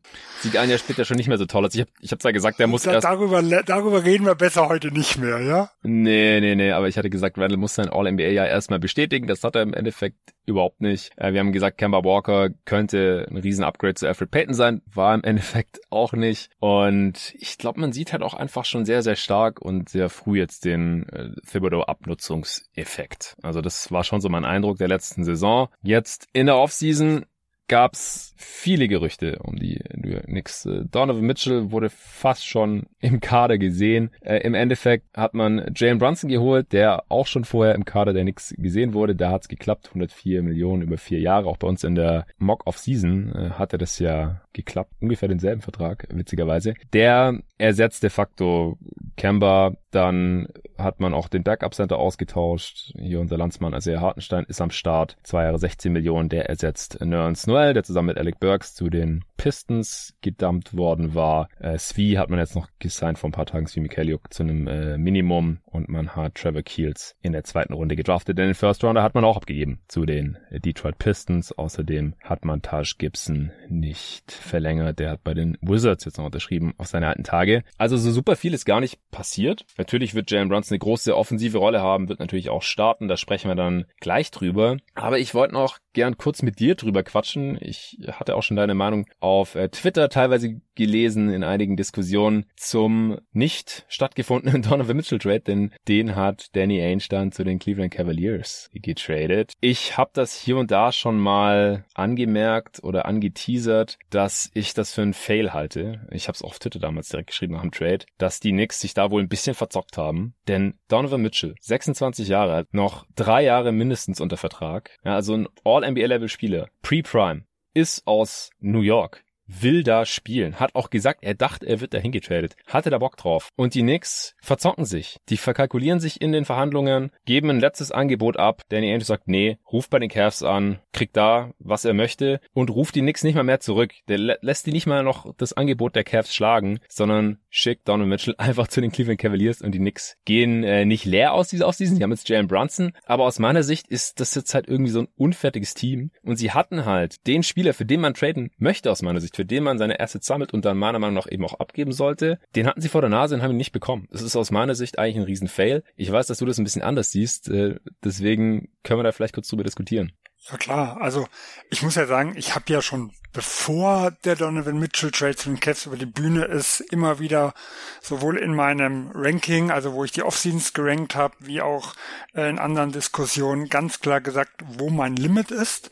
sieht 0.41 0.57
ein 0.57 0.69
Jahr 0.69 0.77
später 0.77 1.05
schon 1.05 1.17
nicht 1.17 1.27
mehr 1.27 1.37
so 1.37 1.45
toll 1.45 1.65
aus. 1.65 1.73
Ich 1.73 1.81
habe 1.81 1.89
ich 1.99 2.11
hab's 2.11 2.23
ja 2.23 2.31
gesagt, 2.31 2.59
der 2.59 2.67
muss 2.67 2.83
da, 2.83 2.93
erst... 2.93 3.05
Darüber, 3.05 3.41
darüber 3.41 4.03
reden 4.03 4.25
wir 4.25 4.35
besser 4.35 4.69
heute 4.69 4.91
nicht 4.91 5.17
mehr, 5.17 5.39
ja? 5.39 5.71
Nee, 5.81 6.39
nee, 6.39 6.55
nee, 6.55 6.71
aber 6.71 6.87
ich 6.87 6.97
hatte 6.97 7.09
gesagt, 7.09 7.37
Randall 7.37 7.57
muss 7.57 7.75
sein 7.75 7.89
All-NBA 7.89 8.23
ja 8.23 8.45
erstmal 8.45 8.79
bestätigen. 8.79 9.27
Das 9.27 9.43
hat 9.43 9.55
er 9.55 9.63
im 9.63 9.73
Endeffekt 9.73 10.17
überhaupt 10.49 10.81
nicht. 10.81 11.11
Äh, 11.17 11.33
wir 11.33 11.39
haben 11.39 11.51
gesagt, 11.51 11.77
Kemba 11.77 12.03
Walker 12.03 12.49
könnte 12.65 13.27
ein 13.29 13.37
riesen 13.37 13.63
Upgrade 13.63 13.95
zu 13.95 14.07
Alfred 14.07 14.31
Payton 14.31 14.53
sein. 14.53 14.81
War 14.93 15.15
im 15.15 15.23
Endeffekt 15.29 15.79
auch 15.89 16.13
nicht. 16.13 16.49
Und 16.59 17.33
ich 17.37 17.57
glaube, 17.57 17.79
man 17.79 17.93
sieht 17.93 18.11
halt 18.11 18.23
auch 18.23 18.33
einfach 18.33 18.65
schon 18.65 18.85
sehr, 18.85 19.01
sehr 19.01 19.15
stark 19.15 19.61
und 19.61 19.89
sehr 19.89 20.09
früh 20.09 20.37
jetzt 20.37 20.65
den 20.65 21.07
äh, 21.09 21.29
Thibodeau-Abnutzungseffekt. 21.49 23.37
Also 23.41 23.61
das 23.61 23.91
war 23.91 24.03
schon 24.03 24.21
so 24.21 24.29
mein 24.29 24.45
Eindruck 24.45 24.77
der 24.77 24.87
letzten 24.87 25.23
Saison. 25.23 25.69
Jetzt 25.81 26.27
in 26.33 26.47
der 26.47 26.57
Offseason 26.57 27.25
gab's 27.69 28.33
viele 28.35 28.87
Gerüchte 28.87 29.39
um 29.43 29.55
die. 29.55 29.77
Äh, 29.77 30.85
Donovan 30.91 31.21
Mitchell 31.21 31.71
wurde 31.71 31.89
fast 31.89 32.45
schon 32.45 32.87
im 32.99 33.21
Kader 33.21 33.57
gesehen. 33.57 34.09
Äh, 34.21 34.39
Im 34.39 34.53
Endeffekt 34.53 35.05
hat 35.15 35.33
man 35.33 35.71
Jalen 35.75 35.99
Brunson 35.99 36.29
geholt, 36.29 36.73
der 36.73 37.03
auch 37.09 37.27
schon 37.27 37.45
vorher 37.45 37.75
im 37.75 37.85
Kader 37.85 38.11
der 38.11 38.23
Knicks 38.23 38.53
gesehen 38.57 38.93
wurde. 38.93 39.15
Da 39.15 39.31
hat's 39.31 39.47
geklappt, 39.47 39.87
104 39.89 40.43
Millionen 40.43 40.81
über 40.81 40.97
vier 40.97 41.19
Jahre. 41.19 41.47
Auch 41.47 41.57
bei 41.57 41.67
uns 41.67 41.83
in 41.83 41.95
der 41.95 42.25
Mock-Off-Season 42.39 43.33
äh, 43.33 43.49
hatte 43.51 43.77
das 43.77 43.99
ja 43.99 44.41
geklappt. 44.53 44.91
Ungefähr 44.99 45.29
denselben 45.29 45.61
Vertrag, 45.61 46.07
witzigerweise. 46.09 46.73
Der 46.91 47.39
ersetzt 47.57 48.03
de 48.03 48.09
facto 48.09 48.77
Kemba. 49.15 49.73
Dann 49.91 50.47
hat 50.77 50.99
man 50.99 51.13
auch 51.13 51.27
den 51.27 51.43
Backup-Center 51.43 51.97
ausgetauscht. 51.97 52.93
Hier 52.97 53.19
unser 53.19 53.37
Landsmann 53.37 53.73
Isaiah 53.73 54.01
Hartenstein 54.01 54.45
ist 54.47 54.61
am 54.61 54.71
Start. 54.71 55.17
Zwei 55.23 55.43
Jahre 55.43 55.59
16 55.59 55.91
Millionen. 55.91 56.29
Der 56.29 56.49
ersetzt 56.49 56.99
Nerns 57.01 57.47
Noel, 57.59 57.73
der 57.73 57.83
zusammen 57.83 58.07
mit 58.07 58.17
Alec 58.17 58.39
Burks 58.39 58.73
zu 58.73 58.89
den 58.89 59.25
Pistons 59.37 60.13
gedumpt 60.21 60.75
worden 60.75 61.15
war. 61.15 61.49
Äh, 61.59 61.77
Svi 61.77 62.13
hat 62.13 62.29
man 62.29 62.39
jetzt 62.39 62.55
noch 62.55 62.67
gesigned 62.79 63.17
vor 63.17 63.29
ein 63.29 63.33
paar 63.33 63.45
Tagen, 63.45 63.67
Svi 63.67 63.79
Mikhailiuk, 63.79 64.33
zu 64.33 64.43
einem 64.43 64.67
äh, 64.67 64.97
Minimum. 64.97 65.59
Und 65.65 65.87
man 65.87 66.15
hat 66.15 66.35
Trevor 66.35 66.61
Keels 66.61 67.15
in 67.21 67.31
der 67.31 67.43
zweiten 67.43 67.73
Runde 67.73 67.95
gedraftet. 67.95 68.37
Denn 68.37 68.47
den 68.47 68.55
First 68.55 68.83
Rounder 68.83 69.03
hat 69.03 69.15
man 69.15 69.23
auch 69.23 69.37
abgegeben 69.37 69.79
zu 69.87 70.05
den 70.05 70.37
Detroit 70.51 70.97
Pistons. 70.97 71.51
Außerdem 71.51 72.15
hat 72.21 72.43
man 72.43 72.61
Taj 72.61 72.95
Gibson 72.97 73.51
nicht 73.69 74.31
verlängert. 74.31 74.99
Der 74.99 75.11
hat 75.11 75.23
bei 75.23 75.33
den 75.33 75.57
Wizards 75.61 76.05
jetzt 76.05 76.17
noch 76.17 76.25
unterschrieben 76.25 76.73
auf 76.77 76.87
seine 76.87 77.07
alten 77.07 77.23
Tage. 77.23 77.63
Also 77.77 77.97
so 77.97 78.11
super 78.11 78.35
viel 78.35 78.53
ist 78.53 78.65
gar 78.65 78.81
nicht 78.81 78.99
passiert. 79.11 79.65
Natürlich 79.77 80.15
wird 80.15 80.31
Jalen 80.31 80.49
Brunson 80.49 80.75
eine 80.75 80.79
große 80.79 81.15
offensive 81.15 81.57
Rolle 81.57 81.81
haben, 81.81 82.09
wird 82.09 82.19
natürlich 82.19 82.49
auch 82.49 82.63
starten. 82.63 83.07
Da 83.07 83.15
sprechen 83.15 83.49
wir 83.49 83.55
dann 83.55 83.85
gleich 83.99 84.31
drüber. 84.31 84.77
Aber 84.95 85.19
ich 85.19 85.33
wollte 85.33 85.53
noch 85.53 85.77
gern 85.93 86.17
kurz 86.17 86.41
mit 86.41 86.59
dir 86.59 86.75
drüber 86.75 87.03
quatschen. 87.03 87.57
Ich 87.61 87.97
hatte 88.11 88.35
auch 88.35 88.43
schon 88.43 88.57
deine 88.57 88.75
Meinung 88.75 89.05
auf 89.19 89.55
äh, 89.55 89.69
Twitter 89.69 90.09
teilweise 90.09 90.61
gelesen 90.75 91.29
in 91.29 91.43
einigen 91.43 91.75
Diskussionen 91.75 92.45
zum 92.55 93.19
nicht 93.33 93.85
stattgefundenen 93.89 94.61
Donovan 94.69 94.95
Mitchell 94.95 95.19
Trade, 95.19 95.41
denn 95.41 95.73
den 95.87 96.15
hat 96.15 96.55
Danny 96.55 96.81
Ainge 96.81 97.03
dann 97.09 97.31
zu 97.31 97.43
den 97.43 97.59
Cleveland 97.59 97.93
Cavaliers 97.93 98.69
getradet. 98.73 99.53
Ich 99.59 99.97
habe 99.97 100.11
das 100.13 100.33
hier 100.35 100.57
und 100.57 100.71
da 100.71 100.91
schon 100.91 101.19
mal 101.19 101.85
angemerkt 101.93 102.81
oder 102.81 103.05
angeteasert, 103.05 103.97
dass 104.09 104.49
ich 104.53 104.73
das 104.73 104.93
für 104.93 105.01
einen 105.01 105.13
Fail 105.13 105.53
halte. 105.53 106.07
Ich 106.11 106.27
habe 106.27 106.35
es 106.35 106.41
auf 106.41 106.59
Twitter 106.59 106.79
damals 106.79 107.09
direkt 107.09 107.27
geschrieben 107.27 107.55
nach 107.55 107.61
dem 107.61 107.71
Trade, 107.71 108.05
dass 108.17 108.39
die 108.39 108.51
Knicks 108.51 108.79
sich 108.79 108.93
da 108.93 109.11
wohl 109.11 109.21
ein 109.21 109.29
bisschen 109.29 109.55
verzockt 109.55 109.97
haben, 109.97 110.33
denn 110.47 110.75
Donovan 110.87 111.21
Mitchell, 111.21 111.55
26 111.59 112.29
Jahre 112.29 112.53
alt, 112.53 112.73
noch 112.73 113.05
drei 113.15 113.43
Jahre 113.43 113.73
mindestens 113.73 114.21
unter 114.21 114.37
Vertrag, 114.37 114.91
ja, 115.03 115.15
also 115.15 115.33
ein 115.33 115.47
All-NBA-Level-Spieler, 115.79 116.69
Pre-Prime, 116.81 117.43
ist 117.73 118.05
aus 118.05 118.49
New 118.59 118.81
York 118.81 119.23
will 119.49 119.83
da 119.83 120.05
spielen. 120.05 120.59
Hat 120.59 120.75
auch 120.75 120.89
gesagt, 120.89 121.23
er 121.23 121.33
dachte, 121.33 121.65
er 121.65 121.81
wird 121.81 121.93
dahin 121.93 122.11
getradet. 122.11 122.55
Hatte 122.67 122.89
da 122.89 122.99
Bock 122.99 123.17
drauf. 123.17 123.49
Und 123.55 123.73
die 123.73 123.81
Knicks 123.81 124.35
verzocken 124.41 124.85
sich. 124.85 125.17
Die 125.29 125.37
verkalkulieren 125.37 125.99
sich 125.99 126.21
in 126.21 126.31
den 126.31 126.45
Verhandlungen, 126.45 127.11
geben 127.25 127.49
ein 127.49 127.59
letztes 127.59 127.91
Angebot 127.91 128.37
ab. 128.37 128.61
Danny 128.69 128.91
Ainge 128.91 129.03
sagt, 129.03 129.27
nee, 129.27 129.57
ruft 129.71 129.89
bei 129.89 129.99
den 129.99 130.09
Cavs 130.09 130.43
an, 130.43 130.79
kriegt 130.93 131.17
da, 131.17 131.51
was 131.59 131.85
er 131.85 131.93
möchte 131.93 132.39
und 132.53 132.69
ruft 132.69 132.95
die 132.95 133.01
Knicks 133.01 133.23
nicht 133.23 133.35
mal 133.35 133.43
mehr 133.43 133.59
zurück. 133.59 133.93
Der 134.07 134.17
lä 134.17 134.35
lässt 134.41 134.67
die 134.67 134.71
nicht 134.71 134.87
mal 134.87 135.03
noch 135.03 135.33
das 135.37 135.53
Angebot 135.53 135.95
der 135.95 136.03
Cavs 136.03 136.33
schlagen, 136.33 136.79
sondern 136.87 137.39
schickt 137.49 137.87
Donovan 137.87 138.09
Mitchell 138.09 138.35
einfach 138.37 138.67
zu 138.67 138.81
den 138.81 138.91
Cleveland 138.91 139.19
Cavaliers 139.19 139.61
und 139.61 139.71
die 139.71 139.79
Knicks 139.79 140.17
gehen 140.25 140.63
äh, 140.63 140.85
nicht 140.85 141.05
leer 141.05 141.33
aus 141.33 141.49
dieser 141.49 141.67
Offseason. 141.67 141.97
Sie 141.97 142.03
haben 142.03 142.11
jetzt 142.11 142.29
Jalen 142.29 142.47
Brunson, 142.47 142.93
aber 143.05 143.25
aus 143.25 143.39
meiner 143.39 143.63
Sicht 143.63 143.87
ist 143.87 144.19
das 144.19 144.35
jetzt 144.35 144.53
halt 144.53 144.67
irgendwie 144.67 144.91
so 144.91 145.01
ein 145.01 145.07
unfertiges 145.15 145.73
Team 145.73 146.11
und 146.23 146.35
sie 146.35 146.51
hatten 146.51 146.85
halt 146.85 147.25
den 147.27 147.43
Spieler, 147.43 147.73
für 147.73 147.85
den 147.85 148.01
man 148.01 148.13
traden 148.13 148.51
möchte 148.57 148.91
aus 148.91 149.01
meiner 149.01 149.19
Sicht, 149.19 149.38
für 149.39 149.45
den 149.45 149.63
man 149.63 149.77
seine 149.77 150.01
Assets 150.01 150.27
sammelt 150.27 150.53
und 150.53 150.65
dann 150.65 150.77
meiner 150.77 150.99
Meinung 150.99 151.15
nach 151.15 151.31
eben 151.31 151.45
auch 151.45 151.61
abgeben 151.61 151.93
sollte, 151.93 152.39
den 152.57 152.67
hatten 152.67 152.81
sie 152.81 152.89
vor 152.89 152.99
der 152.99 153.09
Nase 153.09 153.35
und 153.35 153.41
haben 153.41 153.51
ihn 153.51 153.55
nicht 153.55 153.71
bekommen. 153.71 154.05
Das 154.11 154.21
ist 154.21 154.35
aus 154.35 154.51
meiner 154.51 154.75
Sicht 154.75 154.99
eigentlich 154.99 155.15
ein 155.15 155.23
Riesen-Fail. 155.23 155.81
Ich 155.95 156.11
weiß, 156.11 156.27
dass 156.27 156.39
du 156.39 156.45
das 156.45 156.57
ein 156.57 156.65
bisschen 156.65 156.81
anders 156.81 157.11
siehst, 157.11 157.47
äh, 157.47 157.75
deswegen 158.03 158.67
können 158.83 158.99
wir 158.99 159.03
da 159.05 159.13
vielleicht 159.13 159.33
kurz 159.33 159.47
drüber 159.47 159.63
diskutieren. 159.63 160.11
Ja 160.49 160.57
klar, 160.57 161.01
also 161.01 161.27
ich 161.69 161.81
muss 161.81 161.95
ja 161.95 162.07
sagen, 162.07 162.35
ich 162.35 162.55
habe 162.55 162.71
ja 162.71 162.81
schon 162.81 163.11
bevor 163.31 164.11
der 164.23 164.35
Donovan 164.35 164.79
Mitchell 164.79 165.11
Trade 165.11 165.35
zu 165.35 165.49
den 165.49 165.59
Cavs 165.59 165.85
über 165.85 165.97
die 165.97 166.07
Bühne 166.07 166.45
ist, 166.45 166.79
immer 166.79 167.19
wieder 167.19 167.53
sowohl 168.01 168.37
in 168.37 168.55
meinem 168.55 169.11
Ranking, 169.13 169.69
also 169.69 169.93
wo 169.93 170.03
ich 170.03 170.11
die 170.11 170.23
Offseasons 170.23 170.73
gerankt 170.73 171.15
habe, 171.15 171.35
wie 171.39 171.61
auch 171.61 171.93
äh, 172.33 172.49
in 172.49 172.57
anderen 172.57 172.91
Diskussionen 172.91 173.69
ganz 173.69 173.99
klar 173.99 174.19
gesagt, 174.21 174.63
wo 174.65 174.89
mein 174.89 175.15
Limit 175.15 175.51
ist. 175.51 175.91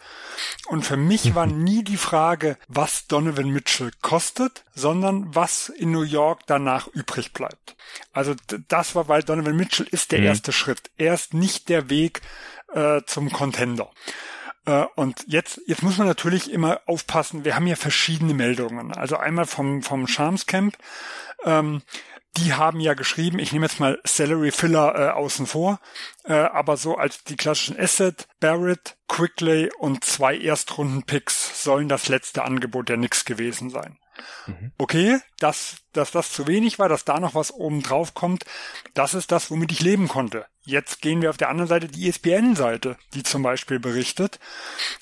Und 0.68 0.84
für 0.84 0.98
mich 0.98 1.36
war 1.36 1.46
nie 1.46 1.84
die 1.84 1.98
Frage, 1.98 2.58
was 2.68 3.08
Donovan 3.08 3.50
Mitchell 3.50 3.92
kostet, 4.02 4.64
sondern 4.74 5.36
was 5.36 5.70
in 5.70 5.92
New 5.92 6.02
York 6.02 6.42
danach 6.48 6.88
übrig 6.88 7.34
bleibt. 7.34 7.76
Also 8.14 8.36
das 8.68 8.96
war, 8.96 9.08
weil 9.08 9.22
Donovan 9.22 9.56
Mitchell 9.56 9.88
ist 9.92 10.12
der 10.12 10.20
mhm. 10.20 10.26
erste 10.26 10.52
Schritt. 10.52 10.90
Er 10.98 11.14
ist 11.14 11.36
nicht 11.36 11.70
der 11.70 11.90
Weg 11.90 12.22
äh, 12.74 13.02
zum 13.06 13.32
Contender. 13.32 13.92
Äh, 14.66 14.86
und 14.96 15.24
jetzt, 15.28 15.62
jetzt 15.66 15.84
muss 15.84 15.98
man 15.98 16.08
natürlich 16.08 16.52
immer 16.52 16.82
aufpassen, 16.86 17.46
wir 17.46 17.56
haben 17.56 17.66
hier 17.66 17.78
verschiedene 17.78 18.34
Meldungen. 18.34 18.94
Also 18.94 19.18
einmal 19.18 19.46
vom, 19.46 19.82
vom 19.82 20.08
Shams 20.08 20.46
Camp, 20.46 20.78
ähm, 21.44 21.82
die 22.38 22.54
haben 22.54 22.80
ja 22.80 22.94
geschrieben, 22.94 23.40
ich 23.40 23.52
nehme 23.52 23.66
jetzt 23.66 23.80
mal 23.80 24.00
Salary 24.04 24.52
Filler 24.52 24.96
äh, 24.96 25.10
außen 25.10 25.48
vor, 25.48 25.80
äh, 26.26 26.34
aber 26.34 26.78
so 26.78 26.96
als 26.96 27.24
die 27.24 27.36
klassischen 27.36 27.80
Asset, 27.80 28.28
Barrett, 28.40 28.98
Quickly 29.08 29.72
und 29.80 30.04
zwei 30.04 30.38
Erstrunden-Picks 30.38 31.64
sollen 31.64 31.90
das 31.90 32.10
letzte 32.10 32.44
Angebot 32.44 32.90
der 32.90 32.98
Nix 32.98 33.26
gewesen 33.26 33.70
sein. 33.70 33.98
Mhm. 34.46 34.72
Okay, 34.78 35.20
dass, 35.40 35.78
dass 35.94 36.12
das 36.12 36.32
zu 36.32 36.48
wenig 36.48 36.80
war, 36.80 36.90
dass 36.90 37.06
da 37.06 37.20
noch 37.20 37.36
was 37.36 37.52
oben 37.52 37.84
drauf 37.84 38.14
kommt, 38.14 38.46
das 38.94 39.14
ist 39.14 39.32
das, 39.32 39.52
womit 39.52 39.72
ich 39.72 39.82
leben 39.82 40.08
konnte. 40.08 40.46
Jetzt 40.64 41.02
gehen 41.02 41.22
wir 41.22 41.30
auf 41.30 41.38
der 41.38 41.50
anderen 41.50 41.70
Seite 41.70 41.88
die 41.88 42.10
ESPN-Seite, 42.10 42.98
die 43.14 43.24
zum 43.24 43.44
Beispiel 43.44 43.80
berichtet. 43.80 44.40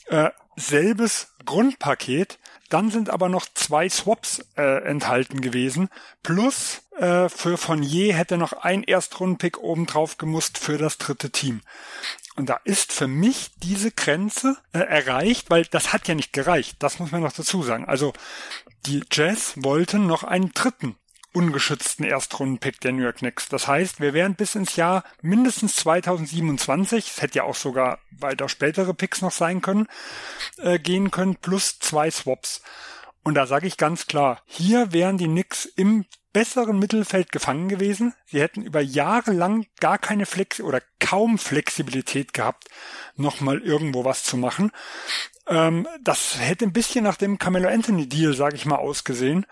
Äh, 0.07 0.29
selbes 0.55 1.33
Grundpaket, 1.45 2.39
dann 2.69 2.89
sind 2.89 3.09
aber 3.09 3.29
noch 3.29 3.45
zwei 3.53 3.89
Swaps 3.89 4.45
äh, 4.57 4.83
enthalten 4.83 5.41
gewesen. 5.41 5.89
Plus 6.23 6.81
äh, 6.97 7.29
für 7.29 7.57
Fournier 7.57 8.15
hätte 8.15 8.37
noch 8.37 8.53
ein 8.53 8.83
Erstrundenpick 8.83 9.59
oben 9.59 9.85
drauf 9.85 10.17
gemusst 10.17 10.57
für 10.57 10.77
das 10.77 10.97
dritte 10.97 11.29
Team. 11.29 11.61
Und 12.35 12.49
da 12.49 12.59
ist 12.63 12.91
für 12.91 13.07
mich 13.07 13.51
diese 13.57 13.91
Grenze 13.91 14.57
äh, 14.73 14.79
erreicht, 14.79 15.49
weil 15.49 15.65
das 15.65 15.93
hat 15.93 16.07
ja 16.07 16.15
nicht 16.15 16.33
gereicht. 16.33 16.77
Das 16.79 16.99
muss 16.99 17.11
man 17.11 17.21
noch 17.21 17.31
dazu 17.31 17.63
sagen. 17.63 17.85
Also 17.85 18.13
die 18.85 19.03
Jazz 19.11 19.53
wollten 19.57 20.05
noch 20.05 20.23
einen 20.23 20.51
dritten 20.53 20.95
ungeschützten 21.33 22.05
Erstrundenpick 22.05 22.79
der 22.79 22.93
New 22.93 23.03
York 23.03 23.17
Knicks. 23.17 23.49
Das 23.49 23.67
heißt, 23.67 23.99
wir 23.99 24.13
wären 24.13 24.35
bis 24.35 24.55
ins 24.55 24.77
Jahr 24.77 25.03
mindestens 25.21 25.75
2027, 25.75 27.07
es 27.09 27.21
hätte 27.21 27.39
ja 27.39 27.43
auch 27.43 27.55
sogar 27.55 27.99
weiter 28.11 28.47
spätere 28.47 28.93
Picks 28.93 29.21
noch 29.21 29.31
sein 29.31 29.61
können, 29.61 29.87
äh, 30.57 30.79
gehen 30.79 31.11
können, 31.11 31.35
plus 31.35 31.79
zwei 31.79 32.09
Swaps. 32.09 32.61
Und 33.23 33.33
da 33.33 33.47
sage 33.47 33.67
ich 33.67 33.77
ganz 33.77 34.07
klar, 34.07 34.43
hier 34.45 34.93
wären 34.93 35.17
die 35.17 35.27
Knicks 35.27 35.65
im 35.65 36.05
besseren 36.31 36.79
Mittelfeld 36.79 37.31
gefangen 37.31 37.69
gewesen. 37.69 38.13
Sie 38.25 38.41
hätten 38.41 38.61
über 38.61 38.81
Jahre 38.81 39.31
lang 39.31 39.65
gar 39.79 39.97
keine 39.97 40.25
Flex 40.25 40.59
oder 40.59 40.81
kaum 40.99 41.37
Flexibilität 41.37 42.33
gehabt, 42.33 42.67
nochmal 43.15 43.61
irgendwo 43.61 44.05
was 44.05 44.23
zu 44.23 44.37
machen. 44.37 44.71
Ähm, 45.47 45.87
das 46.03 46.39
hätte 46.39 46.65
ein 46.65 46.73
bisschen 46.73 47.03
nach 47.03 47.17
dem 47.17 47.37
Camelo 47.37 47.69
Anthony 47.69 48.07
Deal, 48.07 48.33
sage 48.33 48.55
ich 48.55 48.65
mal, 48.65 48.77
ausgesehen. 48.77 49.45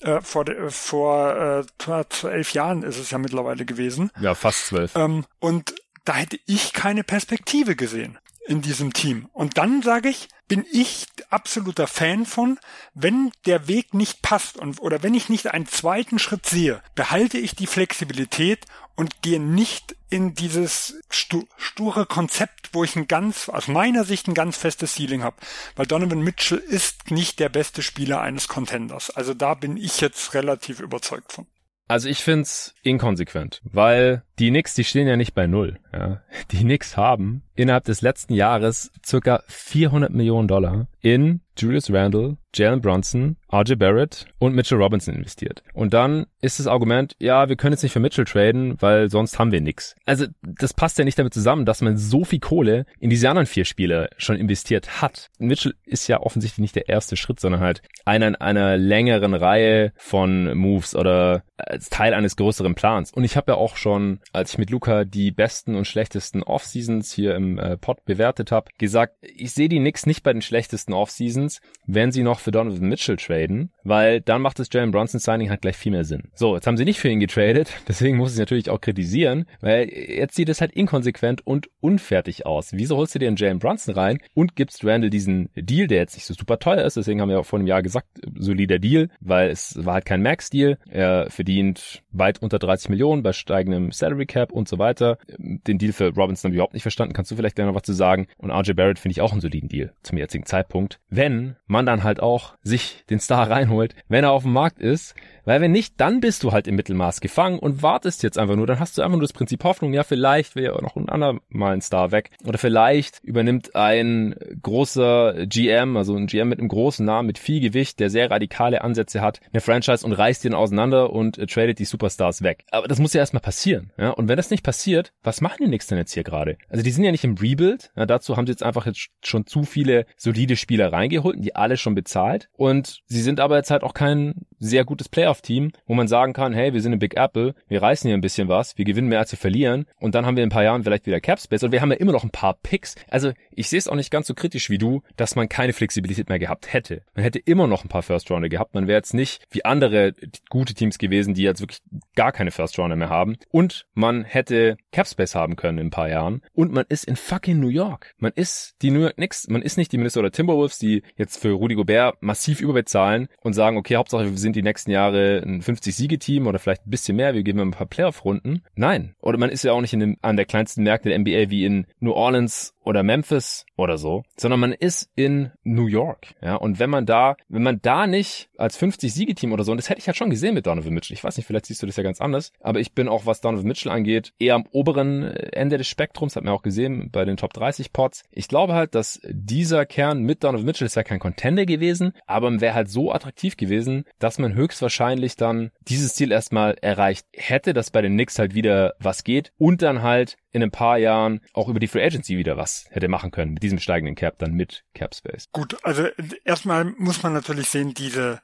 Äh, 0.00 0.20
vor 0.20 0.44
de, 0.44 0.70
vor 0.70 1.64
äh, 1.86 2.28
elf 2.28 2.52
Jahren 2.52 2.82
ist 2.82 2.98
es 2.98 3.10
ja 3.10 3.18
mittlerweile 3.18 3.64
gewesen. 3.64 4.10
Ja, 4.20 4.34
fast 4.34 4.66
zwölf. 4.66 4.94
Ähm, 4.96 5.24
und 5.38 5.74
da 6.04 6.14
hätte 6.14 6.38
ich 6.46 6.72
keine 6.72 7.04
Perspektive 7.04 7.76
gesehen 7.76 8.18
in 8.46 8.62
diesem 8.62 8.92
Team. 8.92 9.28
Und 9.32 9.58
dann 9.58 9.82
sage 9.82 10.08
ich, 10.08 10.28
bin 10.48 10.64
ich 10.70 11.06
absoluter 11.30 11.86
Fan 11.86 12.24
von, 12.24 12.58
wenn 12.94 13.32
der 13.46 13.68
Weg 13.68 13.94
nicht 13.94 14.22
passt 14.22 14.56
und 14.56 14.80
oder 14.80 15.02
wenn 15.02 15.14
ich 15.14 15.28
nicht 15.28 15.48
einen 15.48 15.66
zweiten 15.66 16.18
Schritt 16.18 16.46
sehe, 16.46 16.82
behalte 16.94 17.38
ich 17.38 17.54
die 17.56 17.66
Flexibilität 17.66 18.64
und 18.94 19.22
gehe 19.22 19.40
nicht 19.40 19.96
in 20.08 20.34
dieses 20.34 20.94
stu 21.10 21.44
sture 21.58 22.06
Konzept, 22.06 22.70
wo 22.72 22.84
ich 22.84 22.96
ein 22.96 23.08
ganz, 23.08 23.48
aus 23.48 23.68
meiner 23.68 24.04
Sicht 24.04 24.28
ein 24.28 24.34
ganz 24.34 24.56
festes 24.56 24.94
Ceiling 24.94 25.22
habe. 25.22 25.36
Weil 25.74 25.86
Donovan 25.86 26.20
Mitchell 26.20 26.58
ist 26.58 27.10
nicht 27.10 27.38
der 27.40 27.48
beste 27.48 27.82
Spieler 27.82 28.20
eines 28.20 28.48
Contenders. 28.48 29.10
Also 29.10 29.34
da 29.34 29.54
bin 29.54 29.76
ich 29.76 30.00
jetzt 30.00 30.32
relativ 30.34 30.80
überzeugt 30.80 31.32
von. 31.32 31.46
Also 31.88 32.08
ich 32.08 32.18
find's 32.18 32.74
inkonsequent, 32.82 33.60
weil 33.64 34.24
die 34.40 34.50
Knicks, 34.50 34.74
die 34.74 34.82
stehen 34.82 35.06
ja 35.06 35.16
nicht 35.16 35.34
bei 35.34 35.46
Null. 35.46 35.78
Ja. 35.92 36.20
Die 36.50 36.58
Knicks 36.58 36.96
haben 36.96 37.42
innerhalb 37.54 37.84
des 37.84 38.02
letzten 38.02 38.34
Jahres 38.34 38.90
circa 39.04 39.42
400 39.46 40.12
Millionen 40.12 40.48
Dollar 40.48 40.88
in 41.00 41.42
Julius 41.56 41.92
Randle, 41.92 42.38
Jalen 42.56 42.80
Brunson, 42.80 43.36
RJ 43.52 43.74
Barrett 43.74 44.26
und 44.38 44.54
Mitchell 44.54 44.78
Robinson 44.78 45.14
investiert. 45.14 45.62
Und 45.72 45.94
dann 45.94 46.26
ist 46.40 46.58
das 46.58 46.66
Argument, 46.66 47.14
ja, 47.18 47.48
wir 47.48 47.56
können 47.56 47.72
jetzt 47.72 47.82
nicht 47.82 47.92
für 47.92 48.00
Mitchell 48.00 48.24
traden, 48.24 48.76
weil 48.80 49.10
sonst 49.10 49.38
haben 49.38 49.52
wir 49.52 49.60
nix. 49.60 49.94
Also 50.04 50.26
das 50.42 50.74
passt 50.74 50.98
ja 50.98 51.04
nicht 51.04 51.18
damit 51.18 51.34
zusammen, 51.34 51.64
dass 51.64 51.82
man 51.82 51.96
so 51.96 52.24
viel 52.24 52.40
Kohle 52.40 52.86
in 52.98 53.10
diese 53.10 53.28
anderen 53.28 53.46
vier 53.46 53.64
Spiele 53.64 54.10
schon 54.16 54.36
investiert 54.36 55.02
hat. 55.02 55.30
Mitchell 55.38 55.74
ist 55.84 56.08
ja 56.08 56.20
offensichtlich 56.20 56.60
nicht 56.60 56.76
der 56.76 56.88
erste 56.88 57.16
Schritt, 57.16 57.40
sondern 57.40 57.60
halt 57.60 57.82
einer 58.04 58.40
einer 58.40 58.76
längeren 58.76 59.34
Reihe 59.34 59.92
von 59.96 60.56
Moves 60.56 60.94
oder 60.94 61.42
als 61.56 61.88
Teil 61.88 62.14
eines 62.14 62.36
größeren 62.36 62.74
Plans. 62.74 63.12
Und 63.12 63.24
ich 63.24 63.36
habe 63.36 63.52
ja 63.52 63.58
auch 63.58 63.76
schon, 63.76 64.20
als 64.32 64.52
ich 64.52 64.58
mit 64.58 64.70
Luca 64.70 65.04
die 65.04 65.30
besten 65.30 65.74
und 65.74 65.86
schlechtesten 65.86 66.42
Off-Seasons 66.42 67.12
hier 67.12 67.34
im 67.34 67.58
äh, 67.58 67.76
Pod 67.76 68.04
bewertet 68.04 68.52
habe, 68.52 68.70
gesagt, 68.78 69.14
ich 69.22 69.52
sehe 69.52 69.68
die 69.68 69.78
Knicks 69.78 70.06
nicht 70.06 70.22
bei 70.22 70.32
den 70.32 70.42
schlechtesten 70.42 70.92
Off-Seasons, 70.92 71.60
wenn 71.86 72.12
sie 72.12 72.22
noch 72.22 72.40
für 72.46 72.52
Donovan 72.52 72.88
Mitchell 72.88 73.16
traden, 73.16 73.70
weil 73.82 74.20
dann 74.20 74.40
macht 74.40 74.60
das 74.60 74.68
Jalen 74.72 74.92
Bronson 74.92 75.18
Signing 75.18 75.50
halt 75.50 75.62
gleich 75.62 75.76
viel 75.76 75.90
mehr 75.90 76.04
Sinn. 76.04 76.30
So, 76.32 76.54
jetzt 76.54 76.66
haben 76.68 76.76
sie 76.76 76.84
nicht 76.84 77.00
für 77.00 77.08
ihn 77.08 77.18
getradet, 77.18 77.74
deswegen 77.88 78.16
muss 78.16 78.32
ich 78.32 78.38
natürlich 78.38 78.70
auch 78.70 78.80
kritisieren, 78.80 79.46
weil 79.60 79.88
jetzt 79.90 80.36
sieht 80.36 80.48
es 80.48 80.60
halt 80.60 80.72
inkonsequent 80.72 81.44
und 81.44 81.68
unfertig 81.80 82.46
aus. 82.46 82.72
Wieso 82.72 82.96
holst 82.96 83.16
du 83.16 83.18
dir 83.18 83.26
einen 83.26 83.36
Jalen 83.36 83.58
Brunson 83.58 83.94
rein 83.94 84.18
und 84.32 84.54
gibst 84.54 84.84
Randall 84.84 85.10
diesen 85.10 85.50
Deal, 85.56 85.88
der 85.88 85.98
jetzt 85.98 86.14
nicht 86.14 86.24
so 86.24 86.34
super 86.34 86.60
teuer 86.60 86.84
ist, 86.84 86.96
deswegen 86.96 87.20
haben 87.20 87.30
wir 87.30 87.40
auch 87.40 87.46
vor 87.46 87.58
einem 87.58 87.66
Jahr 87.66 87.82
gesagt, 87.82 88.06
solider 88.36 88.78
Deal, 88.78 89.08
weil 89.20 89.50
es 89.50 89.84
war 89.84 89.94
halt 89.94 90.04
kein 90.04 90.22
Max-Deal. 90.22 90.78
Er 90.88 91.28
verdient 91.30 92.02
weit 92.12 92.40
unter 92.40 92.60
30 92.60 92.90
Millionen 92.90 93.24
bei 93.24 93.32
steigendem 93.32 93.90
Salary 93.90 94.26
Cap 94.26 94.52
und 94.52 94.68
so 94.68 94.78
weiter. 94.78 95.18
Den 95.36 95.78
Deal 95.78 95.92
für 95.92 96.14
Robinson 96.14 96.52
überhaupt 96.52 96.74
nicht 96.74 96.82
verstanden. 96.82 97.12
Kannst 97.12 97.32
du 97.32 97.36
vielleicht 97.36 97.56
gleich 97.56 97.66
noch 97.66 97.74
was 97.74 97.82
zu 97.82 97.92
sagen? 97.92 98.28
Und 98.38 98.52
RJ 98.52 98.72
Barrett 98.74 98.98
finde 99.00 99.12
ich 99.12 99.20
auch 99.20 99.32
einen 99.32 99.40
soliden 99.40 99.68
Deal 99.68 99.92
zum 100.02 100.18
jetzigen 100.18 100.46
Zeitpunkt. 100.46 101.00
Wenn 101.08 101.56
man 101.66 101.86
dann 101.86 102.04
halt 102.04 102.20
auch 102.20 102.35
sich 102.62 103.04
den 103.10 103.20
Star 103.20 103.50
reinholt, 103.50 103.94
wenn 104.08 104.24
er 104.24 104.32
auf 104.32 104.42
dem 104.42 104.52
Markt 104.52 104.78
ist, 104.78 105.14
weil 105.46 105.60
wenn 105.60 105.70
nicht, 105.70 106.00
dann 106.00 106.20
bist 106.20 106.42
du 106.42 106.50
halt 106.50 106.66
im 106.66 106.74
Mittelmaß 106.74 107.20
gefangen 107.20 107.60
und 107.60 107.80
wartest 107.80 108.24
jetzt 108.24 108.36
einfach 108.36 108.56
nur. 108.56 108.66
Dann 108.66 108.80
hast 108.80 108.98
du 108.98 109.02
einfach 109.02 109.16
nur 109.16 109.22
das 109.22 109.32
Prinzip 109.32 109.62
Hoffnung, 109.62 109.92
ja, 109.92 110.02
vielleicht 110.02 110.56
wäre 110.56 110.74
ja 110.74 110.82
noch 110.82 110.96
ein 110.96 111.08
andermal 111.08 111.72
ein 111.72 111.80
Star 111.80 112.10
weg. 112.10 112.30
Oder 112.44 112.58
vielleicht 112.58 113.22
übernimmt 113.22 113.76
ein 113.76 114.34
großer 114.60 115.46
GM, 115.46 115.96
also 115.96 116.16
ein 116.16 116.26
GM 116.26 116.48
mit 116.48 116.58
einem 116.58 116.68
großen 116.68 117.06
Namen, 117.06 117.28
mit 117.28 117.38
viel 117.38 117.60
Gewicht, 117.60 118.00
der 118.00 118.10
sehr 118.10 118.30
radikale 118.30 118.82
Ansätze 118.82 119.20
hat, 119.20 119.40
eine 119.52 119.60
Franchise 119.60 120.04
und 120.04 120.12
reißt 120.12 120.42
den 120.42 120.54
auseinander 120.54 121.10
und 121.10 121.38
äh, 121.38 121.46
tradet 121.46 121.78
die 121.78 121.84
Superstars 121.84 122.42
weg. 122.42 122.64
Aber 122.72 122.88
das 122.88 122.98
muss 122.98 123.12
ja 123.12 123.20
erstmal 123.20 123.40
passieren. 123.40 123.92
Ja? 123.98 124.10
Und 124.10 124.28
wenn 124.28 124.36
das 124.36 124.50
nicht 124.50 124.64
passiert, 124.64 125.12
was 125.22 125.40
machen 125.40 125.58
die 125.60 125.68
Nix 125.68 125.86
denn 125.86 125.98
jetzt 125.98 126.12
hier 126.12 126.24
gerade? 126.24 126.58
Also 126.68 126.82
die 126.82 126.90
sind 126.90 127.04
ja 127.04 127.12
nicht 127.12 127.24
im 127.24 127.36
Rebuild. 127.36 127.92
Ja, 127.94 128.04
dazu 128.04 128.36
haben 128.36 128.46
sie 128.46 128.52
jetzt 128.52 128.64
einfach 128.64 128.86
jetzt 128.86 129.10
schon 129.24 129.46
zu 129.46 129.62
viele 129.62 130.06
solide 130.16 130.56
Spieler 130.56 130.92
reingeholt 130.92 131.36
die 131.38 131.54
alle 131.54 131.76
schon 131.76 131.94
bezahlt. 131.94 132.15
Und 132.56 133.02
sie 133.06 133.22
sind 133.22 133.40
aber 133.40 133.56
jetzt 133.56 133.70
halt 133.70 133.82
auch 133.82 133.94
kein 133.94 134.46
sehr 134.58 134.84
gutes 134.84 135.08
Playoff-Team, 135.08 135.72
wo 135.86 135.94
man 135.94 136.08
sagen 136.08 136.32
kann, 136.32 136.52
hey, 136.52 136.72
wir 136.72 136.80
sind 136.80 136.92
ein 136.92 136.98
Big 136.98 137.16
Apple, 137.16 137.54
wir 137.68 137.82
reißen 137.82 138.08
hier 138.08 138.16
ein 138.16 138.20
bisschen 138.20 138.48
was, 138.48 138.76
wir 138.78 138.84
gewinnen 138.84 139.08
mehr 139.08 139.18
als 139.18 139.32
wir 139.32 139.38
verlieren 139.38 139.86
und 140.00 140.14
dann 140.14 140.26
haben 140.26 140.36
wir 140.36 140.42
in 140.42 140.48
ein 140.48 140.52
paar 140.52 140.64
Jahren 140.64 140.82
vielleicht 140.82 141.06
wieder 141.06 141.20
Cap 141.20 141.40
Space 141.40 141.62
und 141.62 141.72
wir 141.72 141.80
haben 141.80 141.90
ja 141.90 141.96
immer 141.96 142.12
noch 142.12 142.24
ein 142.24 142.30
paar 142.30 142.54
Picks. 142.62 142.94
Also 143.08 143.32
ich 143.50 143.68
sehe 143.68 143.78
es 143.78 143.88
auch 143.88 143.94
nicht 143.94 144.10
ganz 144.10 144.26
so 144.26 144.34
kritisch 144.34 144.70
wie 144.70 144.78
du, 144.78 145.02
dass 145.16 145.36
man 145.36 145.48
keine 145.48 145.72
Flexibilität 145.72 146.28
mehr 146.28 146.38
gehabt 146.38 146.72
hätte. 146.72 147.02
Man 147.14 147.22
hätte 147.22 147.38
immer 147.38 147.66
noch 147.66 147.84
ein 147.84 147.88
paar 147.88 148.02
First 148.02 148.30
Rounder 148.30 148.48
gehabt. 148.48 148.74
Man 148.74 148.86
wäre 148.86 148.98
jetzt 148.98 149.14
nicht 149.14 149.44
wie 149.50 149.64
andere 149.64 150.12
gute 150.50 150.74
Teams 150.74 150.98
gewesen, 150.98 151.34
die 151.34 151.42
jetzt 151.42 151.60
wirklich 151.60 151.80
gar 152.14 152.32
keine 152.32 152.50
First 152.50 152.78
Rounder 152.78 152.96
mehr 152.96 153.10
haben. 153.10 153.36
Und 153.50 153.86
man 153.94 154.24
hätte 154.24 154.76
Cap 154.92 155.06
Space 155.06 155.34
haben 155.34 155.56
können 155.56 155.78
in 155.78 155.86
ein 155.88 155.90
paar 155.90 156.08
Jahren. 156.08 156.42
Und 156.52 156.72
man 156.72 156.84
ist 156.88 157.04
in 157.04 157.16
fucking 157.16 157.58
New 157.58 157.68
York. 157.68 158.14
Man 158.18 158.32
ist 158.32 158.74
die 158.82 158.90
New 158.90 159.00
York 159.00 159.16
Knicks. 159.16 159.48
Man 159.48 159.62
ist 159.62 159.76
nicht 159.76 159.92
die 159.92 159.98
Minnesota 159.98 160.30
Timberwolves, 160.30 160.78
die 160.78 161.02
jetzt 161.16 161.40
für 161.40 161.52
Rudy 161.52 161.74
Gobert 161.74 162.22
massiv 162.22 162.60
überbezahlen 162.60 163.28
und 163.40 163.54
sagen, 163.54 163.76
okay, 163.76 163.96
Hauptsache 163.96 164.24
wir 164.24 164.36
sind 164.46 164.54
die 164.54 164.62
nächsten 164.62 164.92
Jahre 164.92 165.42
ein 165.44 165.60
50-Siege-Team 165.60 166.46
oder 166.46 166.60
vielleicht 166.60 166.86
ein 166.86 166.90
bisschen 166.90 167.16
mehr, 167.16 167.34
wir 167.34 167.42
geben 167.42 167.58
ein 167.58 167.72
paar 167.72 167.88
Playoff-Runden. 167.88 168.62
Nein. 168.76 169.16
Oder 169.20 169.38
man 169.38 169.50
ist 169.50 169.64
ja 169.64 169.72
auch 169.72 169.80
nicht 169.80 169.92
in 169.92 169.98
dem, 169.98 170.16
an 170.22 170.36
der 170.36 170.44
kleinsten 170.44 170.84
Märkte 170.84 171.08
der 171.08 171.18
NBA 171.18 171.50
wie 171.50 171.64
in 171.64 171.86
New 171.98 172.12
Orleans 172.12 172.74
oder 172.84 173.02
Memphis 173.02 173.66
oder 173.76 173.98
so, 173.98 174.22
sondern 174.36 174.60
man 174.60 174.72
ist 174.72 175.10
in 175.16 175.50
New 175.64 175.88
York. 175.88 176.28
Ja, 176.40 176.54
und 176.54 176.78
wenn 176.78 176.88
man 176.88 177.04
da, 177.04 177.36
wenn 177.48 177.64
man 177.64 177.80
da 177.82 178.06
nicht 178.06 178.48
als 178.56 178.80
50-Siege-Team 178.80 179.52
oder 179.52 179.64
so, 179.64 179.72
und 179.72 179.78
das 179.78 179.90
hätte 179.90 179.98
ich 179.98 180.06
halt 180.06 180.16
schon 180.16 180.30
gesehen 180.30 180.54
mit 180.54 180.68
Donovan 180.68 180.94
Mitchell. 180.94 181.14
Ich 181.14 181.24
weiß 181.24 181.36
nicht, 181.36 181.46
vielleicht 181.46 181.66
siehst 181.66 181.82
du 181.82 181.86
das 181.86 181.96
ja 181.96 182.04
ganz 182.04 182.20
anders, 182.20 182.52
aber 182.60 182.78
ich 182.78 182.92
bin 182.92 183.08
auch, 183.08 183.26
was 183.26 183.40
Donovan 183.40 183.66
Mitchell 183.66 183.90
angeht, 183.90 184.32
eher 184.38 184.54
am 184.54 184.66
oberen 184.70 185.24
Ende 185.24 185.78
des 185.78 185.88
Spektrums, 185.88 186.36
hat 186.36 186.44
man 186.44 186.54
auch 186.54 186.62
gesehen 186.62 187.10
bei 187.10 187.24
den 187.24 187.36
Top 187.36 187.52
30 187.52 187.92
Pots. 187.92 188.22
Ich 188.30 188.46
glaube 188.46 188.74
halt, 188.74 188.94
dass 188.94 189.20
dieser 189.28 189.84
Kern 189.84 190.22
mit 190.22 190.44
Donovan 190.44 190.64
Mitchell 190.64 190.86
ist 190.86 190.94
ja 190.94 191.02
kein 191.02 191.18
Contender 191.18 191.66
gewesen, 191.66 192.12
aber 192.28 192.60
wäre 192.60 192.74
halt 192.74 192.88
so 192.88 193.10
attraktiv 193.10 193.56
gewesen, 193.56 194.04
dass 194.20 194.35
man 194.38 194.54
höchstwahrscheinlich 194.54 195.36
dann 195.36 195.70
dieses 195.80 196.14
Ziel 196.14 196.32
erstmal 196.32 196.76
erreicht 196.80 197.26
hätte, 197.32 197.72
dass 197.72 197.90
bei 197.90 198.02
den 198.02 198.12
Knicks 198.12 198.38
halt 198.38 198.54
wieder 198.54 198.94
was 198.98 199.24
geht 199.24 199.52
und 199.58 199.82
dann 199.82 200.02
halt 200.02 200.36
in 200.52 200.62
ein 200.62 200.70
paar 200.70 200.98
Jahren 200.98 201.40
auch 201.52 201.68
über 201.68 201.80
die 201.80 201.88
Free 201.88 202.04
Agency 202.04 202.38
wieder 202.38 202.56
was 202.56 202.86
hätte 202.90 203.08
machen 203.08 203.30
können 203.30 203.52
mit 203.54 203.62
diesem 203.62 203.78
steigenden 203.78 204.14
Cap 204.14 204.38
dann 204.38 204.52
mit 204.52 204.84
Cap 204.94 205.14
Space. 205.14 205.48
Gut, 205.52 205.76
also 205.84 206.06
erstmal 206.44 206.84
muss 206.84 207.22
man 207.22 207.32
natürlich 207.32 207.68
sehen, 207.68 207.94
diese 207.94 208.40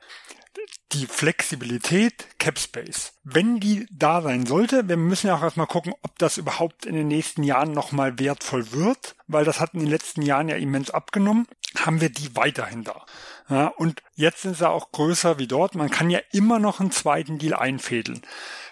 die 0.92 1.06
Flexibilität 1.06 2.26
Cap 2.38 2.58
Space, 2.58 3.14
wenn 3.24 3.60
die 3.60 3.86
da 3.90 4.20
sein 4.20 4.44
sollte, 4.44 4.88
wir 4.88 4.96
müssen 4.96 5.28
ja 5.28 5.36
auch 5.36 5.42
erstmal 5.42 5.66
gucken, 5.66 5.94
ob 6.02 6.18
das 6.18 6.36
überhaupt 6.36 6.84
in 6.84 6.94
den 6.94 7.08
nächsten 7.08 7.42
Jahren 7.42 7.72
nochmal 7.72 8.18
wertvoll 8.18 8.72
wird, 8.72 9.16
weil 9.26 9.44
das 9.44 9.60
hat 9.60 9.72
in 9.72 9.80
den 9.80 9.88
letzten 9.88 10.22
Jahren 10.22 10.48
ja 10.48 10.56
immens 10.56 10.90
abgenommen, 10.90 11.46
haben 11.80 12.00
wir 12.00 12.10
die 12.10 12.36
weiterhin 12.36 12.84
da. 12.84 13.04
Ja, 13.48 13.66
und 13.66 14.02
jetzt 14.14 14.42
sind 14.42 14.56
sie 14.56 14.68
auch 14.68 14.92
größer 14.92 15.38
wie 15.38 15.46
dort. 15.46 15.74
Man 15.74 15.90
kann 15.90 16.10
ja 16.10 16.20
immer 16.32 16.58
noch 16.58 16.80
einen 16.80 16.90
zweiten 16.90 17.38
Deal 17.38 17.54
einfädeln. 17.54 18.22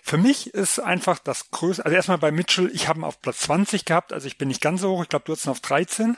Für 0.02 0.16
mich 0.16 0.54
ist 0.54 0.78
einfach 0.78 1.18
das 1.18 1.50
größte, 1.50 1.84
also 1.84 1.94
erstmal 1.94 2.18
bei 2.18 2.30
Mitchell, 2.30 2.70
ich 2.72 2.88
habe 2.88 3.00
ihn 3.00 3.04
auf 3.04 3.20
Platz 3.20 3.40
20 3.40 3.84
gehabt, 3.84 4.12
also 4.12 4.26
ich 4.26 4.38
bin 4.38 4.48
nicht 4.48 4.62
ganz 4.62 4.80
so 4.80 4.90
hoch, 4.90 5.02
ich 5.02 5.08
glaube, 5.08 5.24
du 5.26 5.32
hast 5.32 5.46
ihn 5.46 5.50
auf 5.50 5.60
13. 5.60 6.16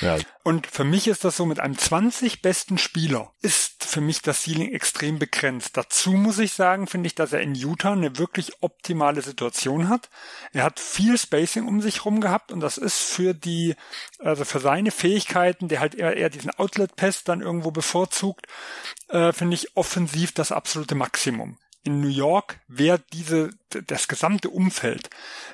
Ja. 0.00 0.18
Und 0.42 0.66
für 0.66 0.84
mich 0.84 1.08
ist 1.08 1.24
das 1.24 1.36
so, 1.36 1.46
mit 1.46 1.60
einem 1.60 1.76
20 1.76 2.42
besten 2.42 2.78
Spieler 2.78 3.32
ist 3.42 3.84
für 3.84 4.00
mich 4.00 4.22
das 4.22 4.44
Ceiling 4.44 4.72
extrem 4.72 5.18
begrenzt. 5.18 5.76
Dazu 5.76 6.12
muss 6.12 6.38
ich 6.38 6.52
sagen, 6.52 6.86
finde 6.86 7.08
ich, 7.08 7.14
dass 7.14 7.32
er 7.32 7.40
in 7.40 7.54
Utah 7.54 7.92
eine 7.92 8.18
wirklich 8.18 8.62
optimale 8.62 9.22
Situation 9.22 9.88
hat. 9.88 10.08
Er 10.52 10.64
hat 10.64 10.80
viel 10.80 11.18
Spacing 11.18 11.66
um 11.66 11.80
sich 11.82 12.04
rum 12.04 12.20
gehabt 12.20 12.52
und 12.52 12.60
das 12.60 12.78
ist 12.78 13.00
für 13.00 13.34
die, 13.34 13.74
also 14.18 14.44
für 14.44 14.60
seine 14.60 14.90
Fähigkeiten, 14.90 15.68
der 15.68 15.80
halt 15.80 15.94
eher, 15.94 16.16
eher 16.16 16.30
diesen 16.30 16.50
Outlet-Pass 16.50 17.24
dann 17.24 17.42
irgendwo 17.42 17.70
bevorzugt, 17.70 18.46
äh, 19.08 19.32
finde 19.32 19.54
ich 19.54 19.76
offensiv 19.76 20.32
das 20.32 20.52
absolute 20.52 20.94
Maximum 20.94 21.58
in 21.82 22.00
New 22.00 22.08
York 22.08 22.60
wäre 22.68 23.02
diese, 23.12 23.50
das 23.86 24.08
gesamte 24.08 24.50
Umfeld 24.50 25.08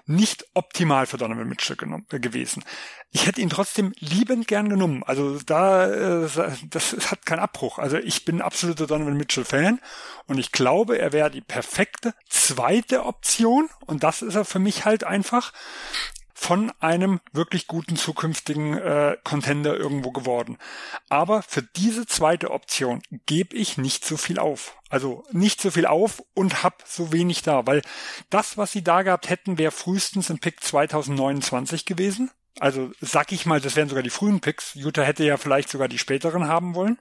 nicht 0.06 0.44
optimal 0.54 1.06
für 1.06 1.18
Donovan 1.18 1.48
Mitchell 1.48 1.76
genommen, 1.76 2.06
äh, 2.10 2.18
gewesen. 2.18 2.64
Ich 3.12 3.26
hätte 3.26 3.40
ihn 3.40 3.50
trotzdem 3.50 3.92
liebend 3.98 4.48
gern 4.48 4.68
genommen. 4.68 5.02
Also 5.04 5.38
da, 5.38 6.24
äh, 6.24 6.28
das 6.68 7.10
hat 7.10 7.26
keinen 7.26 7.38
Abbruch. 7.38 7.78
Also 7.78 7.96
ich 7.98 8.24
bin 8.24 8.42
absoluter 8.42 8.86
Donovan 8.86 9.16
Mitchell 9.16 9.44
Fan 9.44 9.80
und 10.26 10.38
ich 10.38 10.52
glaube, 10.52 10.98
er 10.98 11.12
wäre 11.12 11.30
die 11.30 11.40
perfekte 11.40 12.14
zweite 12.28 13.04
Option 13.04 13.68
und 13.86 14.02
das 14.02 14.22
ist 14.22 14.34
er 14.34 14.44
für 14.44 14.58
mich 14.58 14.84
halt 14.84 15.04
einfach 15.04 15.52
von 16.38 16.70
einem 16.80 17.20
wirklich 17.32 17.66
guten 17.66 17.96
zukünftigen 17.96 18.76
äh, 18.76 19.16
Contender 19.24 19.74
irgendwo 19.74 20.12
geworden. 20.12 20.58
Aber 21.08 21.40
für 21.40 21.62
diese 21.62 22.06
zweite 22.06 22.50
Option 22.50 23.00
gebe 23.24 23.56
ich 23.56 23.78
nicht 23.78 24.04
so 24.04 24.18
viel 24.18 24.38
auf. 24.38 24.76
Also 24.90 25.24
nicht 25.32 25.62
so 25.62 25.70
viel 25.70 25.86
auf 25.86 26.22
und 26.34 26.62
hab 26.62 26.82
so 26.86 27.10
wenig 27.10 27.40
da, 27.40 27.66
weil 27.66 27.80
das, 28.28 28.58
was 28.58 28.70
sie 28.70 28.84
da 28.84 29.00
gehabt 29.00 29.30
hätten, 29.30 29.56
wäre 29.56 29.72
frühestens 29.72 30.28
im 30.28 30.38
Pick 30.38 30.62
2029 30.62 31.86
gewesen. 31.86 32.30
Also 32.58 32.90
sag 33.02 33.32
ich 33.32 33.44
mal, 33.44 33.60
das 33.60 33.76
wären 33.76 33.88
sogar 33.88 34.02
die 34.02 34.10
frühen 34.10 34.40
Picks. 34.40 34.74
Utah 34.74 35.02
hätte 35.02 35.24
ja 35.24 35.36
vielleicht 35.36 35.68
sogar 35.68 35.88
die 35.88 35.98
späteren 35.98 36.48
haben 36.48 36.74
wollen. 36.74 36.98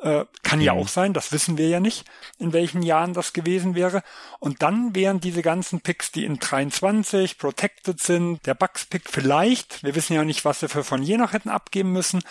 Äh, 0.00 0.24
kann 0.42 0.58
mhm. 0.58 0.64
ja 0.64 0.72
auch 0.72 0.88
sein, 0.88 1.12
das 1.12 1.30
wissen 1.30 1.58
wir 1.58 1.68
ja 1.68 1.78
nicht, 1.78 2.04
in 2.38 2.52
welchen 2.52 2.82
Jahren 2.82 3.14
das 3.14 3.32
gewesen 3.32 3.76
wäre. 3.76 4.02
Und 4.40 4.62
dann 4.62 4.94
wären 4.94 5.20
diese 5.20 5.42
ganzen 5.42 5.80
Picks, 5.80 6.10
die 6.10 6.24
in 6.24 6.40
23 6.40 7.38
protected 7.38 8.00
sind, 8.00 8.44
der 8.46 8.54
Bucks-Pick 8.54 9.08
vielleicht, 9.08 9.84
wir 9.84 9.94
wissen 9.94 10.14
ja 10.14 10.24
nicht, 10.24 10.44
was 10.44 10.60
wir 10.60 10.68
für 10.68 10.82
von 10.82 11.04
je 11.04 11.18
noch 11.18 11.34
hätten 11.34 11.50
abgeben 11.50 11.92
müssen. 11.92 12.22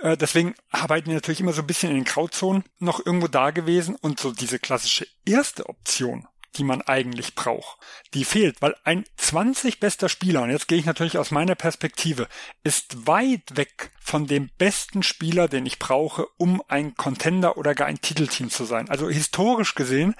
Äh, 0.00 0.16
deswegen 0.16 0.54
arbeiten 0.70 1.08
wir 1.08 1.14
natürlich 1.14 1.40
immer 1.40 1.52
so 1.52 1.60
ein 1.60 1.66
bisschen 1.66 1.90
in 1.90 1.96
den 1.96 2.04
Grauzonen 2.04 2.64
noch 2.78 3.04
irgendwo 3.04 3.28
da 3.28 3.50
gewesen. 3.50 3.94
Und 3.94 4.20
so 4.20 4.32
diese 4.32 4.58
klassische 4.58 5.06
erste 5.26 5.68
Option, 5.68 6.26
die 6.56 6.64
man 6.64 6.82
eigentlich 6.82 7.34
braucht. 7.34 7.78
Die 8.14 8.24
fehlt, 8.24 8.60
weil 8.60 8.74
ein 8.84 9.04
20 9.16 9.80
bester 9.80 10.08
Spieler, 10.08 10.42
und 10.42 10.50
jetzt 10.50 10.68
gehe 10.68 10.78
ich 10.78 10.86
natürlich 10.86 11.18
aus 11.18 11.30
meiner 11.30 11.54
Perspektive, 11.54 12.28
ist 12.64 13.06
weit 13.06 13.56
weg 13.56 13.92
von 14.00 14.26
dem 14.26 14.50
besten 14.58 15.02
Spieler, 15.02 15.46
den 15.46 15.66
ich 15.66 15.78
brauche, 15.78 16.26
um 16.36 16.62
ein 16.68 16.94
Contender 16.96 17.56
oder 17.56 17.74
gar 17.74 17.86
ein 17.86 18.00
Titelteam 18.00 18.50
zu 18.50 18.64
sein. 18.64 18.88
Also 18.88 19.08
historisch 19.08 19.74
gesehen, 19.74 20.14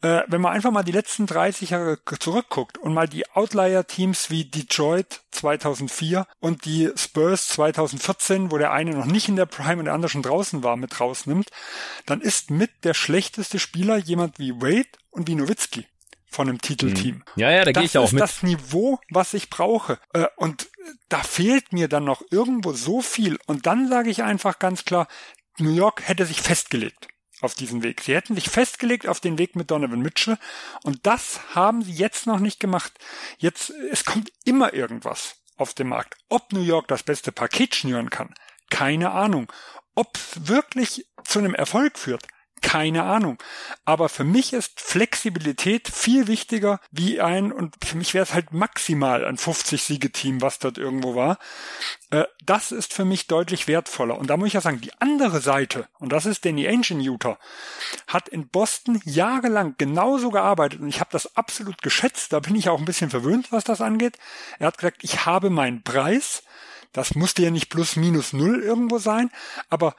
äh, 0.00 0.22
wenn 0.26 0.40
man 0.40 0.52
einfach 0.52 0.70
mal 0.70 0.82
die 0.82 0.92
letzten 0.92 1.26
30 1.26 1.70
Jahre 1.70 1.98
zurückguckt 2.18 2.78
und 2.78 2.94
mal 2.94 3.08
die 3.08 3.28
Outlier-Teams 3.30 4.30
wie 4.30 4.44
Detroit 4.44 5.20
2004 5.36 6.26
und 6.40 6.64
die 6.64 6.90
Spurs 6.96 7.48
2014, 7.48 8.50
wo 8.50 8.58
der 8.58 8.72
eine 8.72 8.92
noch 8.92 9.06
nicht 9.06 9.28
in 9.28 9.36
der 9.36 9.46
Prime 9.46 9.78
und 9.78 9.86
der 9.86 9.94
andere 9.94 10.10
schon 10.10 10.22
draußen 10.22 10.62
war, 10.62 10.76
mit 10.76 10.98
rausnimmt, 11.00 11.50
dann 12.06 12.20
ist 12.20 12.50
mit 12.50 12.84
der 12.84 12.94
schlechteste 12.94 13.58
Spieler 13.58 13.96
jemand 13.96 14.38
wie 14.38 14.60
Wade 14.60 14.88
und 15.10 15.28
wie 15.28 15.34
Nowitzki 15.34 15.86
von 16.26 16.48
einem 16.48 16.60
Titelteam. 16.60 17.16
Hm. 17.16 17.22
Ja, 17.36 17.50
ja, 17.50 17.64
da 17.64 17.72
gehe 17.72 17.84
ich 17.84 17.96
auch 17.96 18.12
mit. 18.12 18.20
Das 18.20 18.30
ist 18.30 18.42
das 18.42 18.42
Niveau, 18.42 18.98
was 19.10 19.32
ich 19.34 19.48
brauche. 19.48 19.98
Äh, 20.12 20.26
und 20.36 20.68
da 21.08 21.22
fehlt 21.22 21.72
mir 21.72 21.88
dann 21.88 22.04
noch 22.04 22.22
irgendwo 22.30 22.72
so 22.72 23.00
viel. 23.00 23.38
Und 23.46 23.66
dann 23.66 23.88
sage 23.88 24.10
ich 24.10 24.22
einfach 24.22 24.58
ganz 24.58 24.84
klar, 24.84 25.08
New 25.58 25.74
York 25.74 26.02
hätte 26.06 26.26
sich 26.26 26.42
festgelegt 26.42 27.08
auf 27.40 27.54
diesen 27.54 27.82
Weg. 27.82 28.00
Sie 28.02 28.14
hätten 28.14 28.34
sich 28.34 28.48
festgelegt 28.48 29.06
auf 29.06 29.20
den 29.20 29.38
Weg 29.38 29.56
mit 29.56 29.70
Donovan 29.70 30.00
Mitchell 30.00 30.38
und 30.82 31.06
das 31.06 31.40
haben 31.54 31.82
sie 31.82 31.92
jetzt 31.92 32.26
noch 32.26 32.40
nicht 32.40 32.60
gemacht. 32.60 32.92
Jetzt, 33.38 33.70
es 33.90 34.04
kommt 34.04 34.32
immer 34.44 34.74
irgendwas 34.74 35.36
auf 35.56 35.74
den 35.74 35.88
Markt. 35.88 36.16
Ob 36.28 36.52
New 36.52 36.62
York 36.62 36.88
das 36.88 37.02
beste 37.02 37.32
Paket 37.32 37.74
schnüren 37.74 38.10
kann, 38.10 38.34
keine 38.70 39.10
Ahnung. 39.12 39.52
Ob 39.94 40.18
wirklich 40.34 41.06
zu 41.24 41.38
einem 41.38 41.54
Erfolg 41.54 41.98
führt, 41.98 42.26
keine 42.62 43.04
Ahnung. 43.04 43.38
Aber 43.84 44.08
für 44.08 44.24
mich 44.24 44.52
ist 44.52 44.80
Flexibilität 44.80 45.88
viel 45.88 46.26
wichtiger 46.26 46.80
wie 46.90 47.20
ein, 47.20 47.52
und 47.52 47.76
für 47.84 47.96
mich 47.96 48.14
wäre 48.14 48.24
es 48.24 48.34
halt 48.34 48.52
maximal 48.52 49.24
ein 49.24 49.36
50-Siege-Team, 49.36 50.42
was 50.42 50.58
dort 50.58 50.78
irgendwo 50.78 51.14
war. 51.14 51.38
Äh, 52.10 52.24
das 52.44 52.72
ist 52.72 52.92
für 52.92 53.04
mich 53.04 53.26
deutlich 53.26 53.68
wertvoller. 53.68 54.18
Und 54.18 54.28
da 54.28 54.36
muss 54.36 54.48
ich 54.48 54.54
ja 54.54 54.60
sagen, 54.60 54.80
die 54.80 54.92
andere 55.00 55.40
Seite, 55.40 55.88
und 55.98 56.12
das 56.12 56.26
ist 56.26 56.44
Danny 56.44 56.64
in 56.64 57.00
Utah, 57.00 57.38
hat 58.06 58.28
in 58.28 58.48
Boston 58.48 59.00
jahrelang 59.04 59.74
genauso 59.78 60.30
gearbeitet 60.30 60.80
und 60.80 60.88
ich 60.88 61.00
habe 61.00 61.10
das 61.12 61.36
absolut 61.36 61.82
geschätzt. 61.82 62.32
Da 62.32 62.40
bin 62.40 62.54
ich 62.54 62.68
auch 62.68 62.78
ein 62.78 62.84
bisschen 62.84 63.10
verwöhnt, 63.10 63.52
was 63.52 63.64
das 63.64 63.80
angeht. 63.80 64.18
Er 64.58 64.68
hat 64.68 64.78
gesagt, 64.78 64.98
ich 65.02 65.26
habe 65.26 65.50
meinen 65.50 65.82
Preis. 65.82 66.42
Das 66.92 67.14
musste 67.14 67.42
ja 67.42 67.50
nicht 67.50 67.68
plus 67.68 67.96
minus 67.96 68.32
null 68.32 68.62
irgendwo 68.62 68.98
sein, 68.98 69.30
aber 69.68 69.94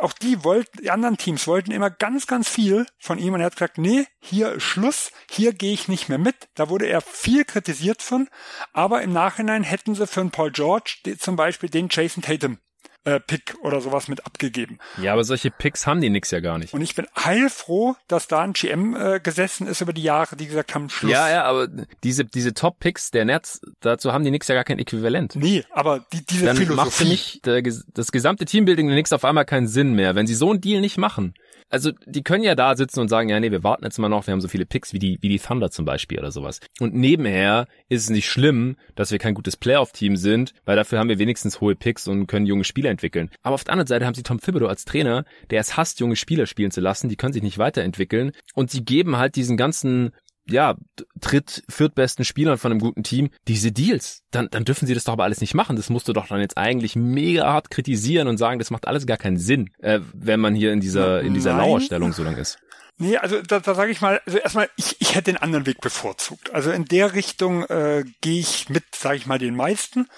auch 0.00 0.12
die 0.12 0.44
wollten, 0.44 0.82
die 0.82 0.90
anderen 0.90 1.16
Teams 1.16 1.46
wollten 1.46 1.70
immer 1.70 1.90
ganz, 1.90 2.26
ganz 2.26 2.48
viel 2.48 2.86
von 2.98 3.18
ihm 3.18 3.34
und 3.34 3.40
er 3.40 3.46
hat 3.46 3.56
gesagt, 3.56 3.78
nee, 3.78 4.06
hier 4.20 4.52
ist 4.52 4.62
Schluss, 4.62 5.12
hier 5.30 5.52
gehe 5.52 5.72
ich 5.72 5.88
nicht 5.88 6.08
mehr 6.08 6.18
mit. 6.18 6.48
Da 6.54 6.68
wurde 6.68 6.86
er 6.86 7.00
viel 7.00 7.44
kritisiert 7.44 8.02
von, 8.02 8.28
aber 8.72 9.02
im 9.02 9.12
Nachhinein 9.12 9.62
hätten 9.62 9.94
sie 9.94 10.06
für 10.06 10.20
einen 10.20 10.30
Paul 10.30 10.50
George 10.50 10.98
zum 11.18 11.36
Beispiel 11.36 11.68
den 11.68 11.88
Jason 11.90 12.22
Tatum 12.22 12.58
äh, 13.04 13.20
Pick 13.20 13.56
oder 13.62 13.80
sowas 13.80 14.08
mit 14.08 14.24
abgegeben. 14.26 14.78
Ja, 15.00 15.12
aber 15.12 15.24
solche 15.24 15.50
Picks 15.50 15.86
haben 15.86 16.00
die 16.00 16.10
nix 16.10 16.30
ja 16.30 16.40
gar 16.40 16.58
nicht. 16.58 16.72
Und 16.72 16.80
ich 16.82 16.94
bin 16.94 17.06
heilfroh, 17.18 17.96
dass 18.08 18.28
da 18.28 18.40
ein 18.42 18.52
GM 18.52 18.94
äh, 18.94 19.20
gesessen 19.20 19.66
ist 19.66 19.80
über 19.80 19.92
die 19.92 20.02
Jahre, 20.02 20.36
die 20.36 20.46
gesagt 20.46 20.74
haben, 20.74 20.88
Schluss. 20.88 21.10
Ja, 21.10 21.28
ja, 21.28 21.44
aber 21.44 21.68
diese, 22.04 22.24
diese 22.24 22.54
Top-Picks 22.54 23.10
der 23.10 23.24
Nets, 23.24 23.60
dazu 23.80 24.12
haben 24.12 24.24
die 24.24 24.30
nix 24.30 24.48
ja 24.48 24.54
gar 24.54 24.64
kein 24.64 24.78
Äquivalent. 24.78 25.36
Nee, 25.36 25.64
aber 25.70 26.04
die, 26.12 26.24
diese 26.24 26.46
Dann 26.46 26.56
Philosophie. 26.56 26.84
macht 26.84 26.92
für 26.92 27.04
mich 27.04 27.40
der, 27.44 27.62
das 27.62 28.12
gesamte 28.12 28.44
Teambuilding 28.44 28.86
der 28.86 28.96
Nix 28.96 29.12
auf 29.12 29.24
einmal 29.24 29.44
keinen 29.44 29.66
Sinn 29.68 29.94
mehr, 29.94 30.14
wenn 30.14 30.26
sie 30.26 30.34
so 30.34 30.50
einen 30.50 30.60
Deal 30.60 30.80
nicht 30.80 30.98
machen. 30.98 31.34
Also 31.72 31.90
die 32.04 32.22
können 32.22 32.44
ja 32.44 32.54
da 32.54 32.76
sitzen 32.76 33.00
und 33.00 33.08
sagen, 33.08 33.30
ja, 33.30 33.40
nee, 33.40 33.50
wir 33.50 33.64
warten 33.64 33.84
jetzt 33.84 33.98
mal 33.98 34.10
noch, 34.10 34.26
wir 34.26 34.32
haben 34.32 34.42
so 34.42 34.48
viele 34.48 34.66
Picks 34.66 34.92
wie 34.92 34.98
die, 34.98 35.18
wie 35.22 35.30
die 35.30 35.38
Thunder 35.38 35.70
zum 35.70 35.86
Beispiel 35.86 36.18
oder 36.18 36.30
sowas. 36.30 36.60
Und 36.80 36.94
nebenher 36.94 37.66
ist 37.88 38.04
es 38.04 38.10
nicht 38.10 38.28
schlimm, 38.28 38.76
dass 38.94 39.10
wir 39.10 39.18
kein 39.18 39.32
gutes 39.32 39.56
Playoff-Team 39.56 40.16
sind, 40.16 40.52
weil 40.66 40.76
dafür 40.76 40.98
haben 40.98 41.08
wir 41.08 41.18
wenigstens 41.18 41.62
hohe 41.62 41.74
Picks 41.74 42.06
und 42.08 42.26
können 42.26 42.44
junge 42.44 42.64
Spieler 42.64 42.90
entwickeln. 42.90 43.30
Aber 43.42 43.54
auf 43.54 43.64
der 43.64 43.72
anderen 43.72 43.86
Seite 43.86 44.04
haben 44.04 44.14
sie 44.14 44.22
Tom 44.22 44.38
Thibodeau 44.38 44.66
als 44.66 44.84
Trainer, 44.84 45.24
der 45.50 45.60
es 45.60 45.78
hasst, 45.78 45.98
junge 45.98 46.16
Spieler 46.16 46.44
spielen 46.44 46.70
zu 46.70 46.82
lassen, 46.82 47.08
die 47.08 47.16
können 47.16 47.32
sich 47.32 47.42
nicht 47.42 47.56
weiterentwickeln 47.56 48.32
und 48.54 48.70
sie 48.70 48.84
geben 48.84 49.16
halt 49.16 49.34
diesen 49.36 49.56
ganzen 49.56 50.12
ja, 50.48 50.76
tritt 51.20 51.62
viertbesten 51.68 52.24
Spielern 52.24 52.58
von 52.58 52.72
einem 52.72 52.80
guten 52.80 53.02
Team 53.02 53.30
diese 53.48 53.72
Deals. 53.72 54.22
Dann, 54.30 54.48
dann 54.50 54.64
dürfen 54.64 54.86
sie 54.86 54.94
das 54.94 55.04
doch 55.04 55.14
aber 55.14 55.24
alles 55.24 55.40
nicht 55.40 55.54
machen. 55.54 55.76
Das 55.76 55.90
musst 55.90 56.08
du 56.08 56.12
doch 56.12 56.26
dann 56.26 56.40
jetzt 56.40 56.58
eigentlich 56.58 56.96
mega 56.96 57.44
hart 57.44 57.70
kritisieren 57.70 58.28
und 58.28 58.38
sagen, 58.38 58.58
das 58.58 58.70
macht 58.70 58.86
alles 58.86 59.06
gar 59.06 59.16
keinen 59.16 59.38
Sinn, 59.38 59.70
äh, 59.78 60.00
wenn 60.12 60.40
man 60.40 60.54
hier 60.54 60.72
in 60.72 60.80
dieser, 60.80 61.20
in 61.20 61.34
dieser 61.34 61.56
Lauerstellung 61.56 62.12
so 62.12 62.24
lang 62.24 62.36
ist. 62.36 62.58
Nee, 62.98 63.16
also 63.16 63.40
da, 63.42 63.58
da 63.60 63.74
sage 63.74 63.90
ich 63.90 64.00
mal, 64.00 64.20
also 64.26 64.38
erstmal, 64.38 64.68
ich, 64.76 64.96
ich 65.00 65.14
hätte 65.14 65.32
den 65.32 65.36
anderen 65.38 65.66
Weg 65.66 65.80
bevorzugt. 65.80 66.52
Also 66.52 66.70
in 66.70 66.84
der 66.84 67.14
Richtung 67.14 67.64
äh, 67.64 68.04
gehe 68.20 68.38
ich 68.38 68.68
mit, 68.68 68.94
sage 68.94 69.16
ich 69.16 69.26
mal, 69.26 69.38
den 69.38 69.56
meisten 69.56 70.08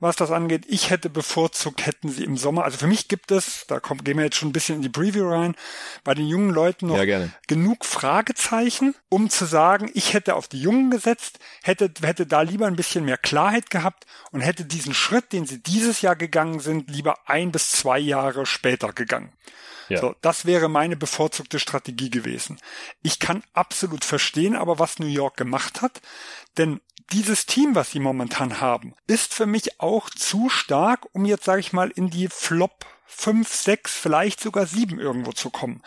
was 0.00 0.16
das 0.16 0.30
angeht. 0.30 0.64
Ich 0.68 0.90
hätte 0.90 1.10
bevorzugt, 1.10 1.86
hätten 1.86 2.08
sie 2.08 2.24
im 2.24 2.36
Sommer, 2.36 2.64
also 2.64 2.78
für 2.78 2.86
mich 2.86 3.08
gibt 3.08 3.30
es, 3.30 3.66
da 3.66 3.80
kommt, 3.80 4.04
gehen 4.04 4.16
wir 4.16 4.24
jetzt 4.24 4.36
schon 4.36 4.50
ein 4.50 4.52
bisschen 4.52 4.76
in 4.76 4.82
die 4.82 4.88
Preview 4.88 5.28
rein, 5.28 5.54
bei 6.02 6.14
den 6.14 6.26
jungen 6.26 6.50
Leuten 6.50 6.88
noch 6.88 7.02
ja, 7.02 7.28
genug 7.46 7.84
Fragezeichen, 7.84 8.94
um 9.08 9.30
zu 9.30 9.44
sagen, 9.44 9.90
ich 9.94 10.12
hätte 10.12 10.34
auf 10.34 10.48
die 10.48 10.60
Jungen 10.60 10.90
gesetzt, 10.90 11.38
hätte, 11.62 11.90
hätte 12.02 12.26
da 12.26 12.42
lieber 12.42 12.66
ein 12.66 12.76
bisschen 12.76 13.04
mehr 13.04 13.18
Klarheit 13.18 13.70
gehabt 13.70 14.06
und 14.30 14.40
hätte 14.40 14.64
diesen 14.64 14.94
Schritt, 14.94 15.32
den 15.32 15.46
sie 15.46 15.62
dieses 15.62 16.00
Jahr 16.00 16.16
gegangen 16.16 16.60
sind, 16.60 16.90
lieber 16.90 17.18
ein 17.26 17.52
bis 17.52 17.70
zwei 17.70 17.98
Jahre 17.98 18.46
später 18.46 18.92
gegangen. 18.92 19.32
Ja. 19.88 20.00
So, 20.00 20.14
das 20.20 20.46
wäre 20.46 20.68
meine 20.68 20.96
bevorzugte 20.96 21.58
Strategie 21.58 22.10
gewesen. 22.10 22.58
Ich 23.02 23.18
kann 23.18 23.42
absolut 23.52 24.04
verstehen, 24.04 24.56
aber 24.56 24.78
was 24.78 24.98
New 24.98 25.06
York 25.06 25.36
gemacht 25.36 25.82
hat, 25.82 26.00
denn 26.56 26.80
dieses 27.12 27.46
Team, 27.46 27.74
was 27.74 27.90
sie 27.90 28.00
momentan 28.00 28.60
haben, 28.60 28.94
ist 29.06 29.34
für 29.34 29.46
mich 29.46 29.80
auch 29.80 30.10
zu 30.10 30.48
stark, 30.48 31.06
um 31.12 31.24
jetzt, 31.24 31.44
sage 31.44 31.60
ich 31.60 31.72
mal, 31.72 31.90
in 31.90 32.10
die 32.10 32.28
Flop 32.28 32.86
fünf, 33.06 33.54
sechs, 33.54 33.92
vielleicht 33.92 34.40
sogar 34.40 34.66
sieben 34.66 34.98
irgendwo 34.98 35.32
zu 35.32 35.50
kommen. 35.50 35.82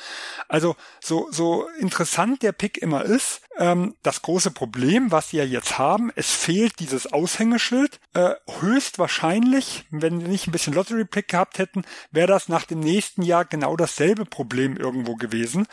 Also 0.48 0.76
so, 1.02 1.28
so 1.32 1.68
interessant 1.80 2.42
der 2.42 2.52
Pick 2.52 2.78
immer 2.78 3.04
ist, 3.04 3.42
ähm, 3.58 3.96
das 4.04 4.22
große 4.22 4.52
Problem, 4.52 5.12
was 5.12 5.30
sie 5.30 5.38
ja 5.38 5.44
jetzt 5.44 5.78
haben, 5.78 6.12
es 6.16 6.32
fehlt 6.32 6.80
dieses 6.80 7.12
Aushängeschild. 7.12 8.00
Äh, 8.14 8.36
höchstwahrscheinlich, 8.60 9.86
wenn 9.92 10.22
wir 10.22 10.28
nicht 10.28 10.48
ein 10.48 10.52
bisschen 10.52 10.74
Lottery-Pick 10.74 11.28
gehabt 11.28 11.60
hätten, 11.60 11.84
wäre 12.12 12.28
das 12.28 12.50
nach 12.50 12.66
dem 12.66 12.80
nächsten 12.80 13.22
Jahr 13.22 13.46
genau 13.46 13.76
dasselbe 13.76 14.26
Problem 14.26 14.78
irgendwo 14.78 15.16
gewesen. 15.16 15.68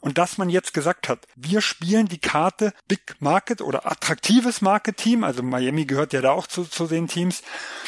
Und 0.00 0.18
dass 0.18 0.38
man 0.38 0.50
jetzt 0.50 0.74
gesagt 0.74 1.08
hat, 1.08 1.26
wir 1.36 1.60
spielen 1.60 2.06
die 2.06 2.18
Karte 2.18 2.72
Big 2.88 3.16
Market 3.20 3.60
oder 3.60 3.90
attraktives 3.90 4.60
Market-Team, 4.60 5.24
also 5.24 5.42
Miami 5.42 5.84
gehört 5.84 6.12
ja 6.12 6.20
da 6.20 6.32
auch 6.32 6.46
zu, 6.46 6.64
zu 6.64 6.86
den 6.86 7.08
Teams, 7.08 7.42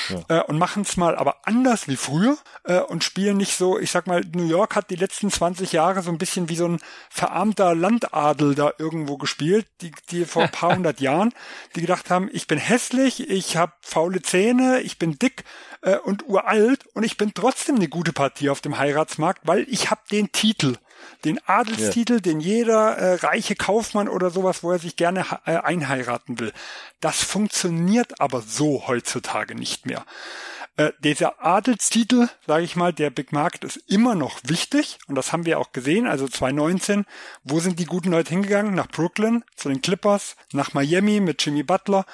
ja. 0.08 0.40
äh, 0.40 0.42
und 0.44 0.58
machen 0.58 0.82
es 0.82 0.96
mal 0.96 1.16
aber 1.16 1.46
anders 1.46 1.88
wie 1.88 1.96
früher 1.96 2.36
äh, 2.64 2.80
und 2.80 3.04
spielen 3.04 3.36
nicht 3.36 3.56
so, 3.56 3.78
ich 3.78 3.90
sag 3.90 4.06
mal, 4.06 4.22
New 4.34 4.46
York 4.46 4.76
hat 4.76 4.90
die 4.90 4.96
letzten 4.96 5.30
20 5.30 5.72
Jahre 5.72 6.02
so 6.02 6.10
ein 6.10 6.18
bisschen 6.18 6.48
wie 6.48 6.56
so 6.56 6.66
ein 6.66 6.80
verarmter 7.10 7.74
Landadel 7.74 8.54
da 8.54 8.72
irgendwo 8.78 9.16
gespielt, 9.16 9.41
die, 9.80 9.92
die 10.10 10.24
vor 10.24 10.44
ein 10.44 10.50
paar 10.50 10.74
hundert 10.74 11.00
Jahren, 11.00 11.32
die 11.74 11.80
gedacht 11.80 12.10
haben, 12.10 12.30
ich 12.32 12.46
bin 12.46 12.58
hässlich, 12.58 13.28
ich 13.28 13.56
habe 13.56 13.72
faule 13.80 14.22
Zähne, 14.22 14.80
ich 14.80 14.98
bin 14.98 15.18
dick 15.18 15.44
äh, 15.82 15.96
und 15.96 16.28
uralt 16.28 16.86
und 16.94 17.02
ich 17.02 17.16
bin 17.16 17.34
trotzdem 17.34 17.76
eine 17.76 17.88
gute 17.88 18.12
Partie 18.12 18.50
auf 18.50 18.60
dem 18.60 18.78
Heiratsmarkt, 18.78 19.42
weil 19.44 19.66
ich 19.68 19.90
habe 19.90 20.02
den 20.10 20.32
Titel 20.32 20.76
den 21.24 21.40
Adelstitel, 21.46 22.14
ja. 22.14 22.20
den 22.20 22.40
jeder 22.40 22.96
äh, 22.96 23.14
reiche 23.14 23.54
Kaufmann 23.54 24.08
oder 24.08 24.30
sowas, 24.30 24.62
wo 24.62 24.72
er 24.72 24.78
sich 24.78 24.96
gerne 24.96 25.26
äh, 25.46 25.56
einheiraten 25.56 26.38
will. 26.38 26.52
Das 27.00 27.22
funktioniert 27.22 28.20
aber 28.20 28.42
so 28.42 28.86
heutzutage 28.86 29.54
nicht 29.54 29.86
mehr. 29.86 30.04
Äh, 30.76 30.92
dieser 31.00 31.44
Adelstitel, 31.44 32.28
sage 32.46 32.64
ich 32.64 32.76
mal, 32.76 32.94
der 32.94 33.10
Big 33.10 33.30
Market 33.30 33.64
ist 33.64 33.76
immer 33.88 34.14
noch 34.14 34.40
wichtig 34.44 34.98
und 35.06 35.16
das 35.16 35.30
haben 35.30 35.44
wir 35.44 35.58
auch 35.58 35.72
gesehen. 35.72 36.06
Also 36.06 36.26
2019, 36.26 37.04
wo 37.44 37.60
sind 37.60 37.78
die 37.78 37.84
guten 37.84 38.10
Leute 38.10 38.30
hingegangen? 38.30 38.74
Nach 38.74 38.88
Brooklyn, 38.88 39.44
zu 39.54 39.68
den 39.68 39.82
Clippers, 39.82 40.34
nach 40.52 40.72
Miami 40.72 41.20
mit 41.20 41.44
Jimmy 41.44 41.62
Butler. 41.62 42.06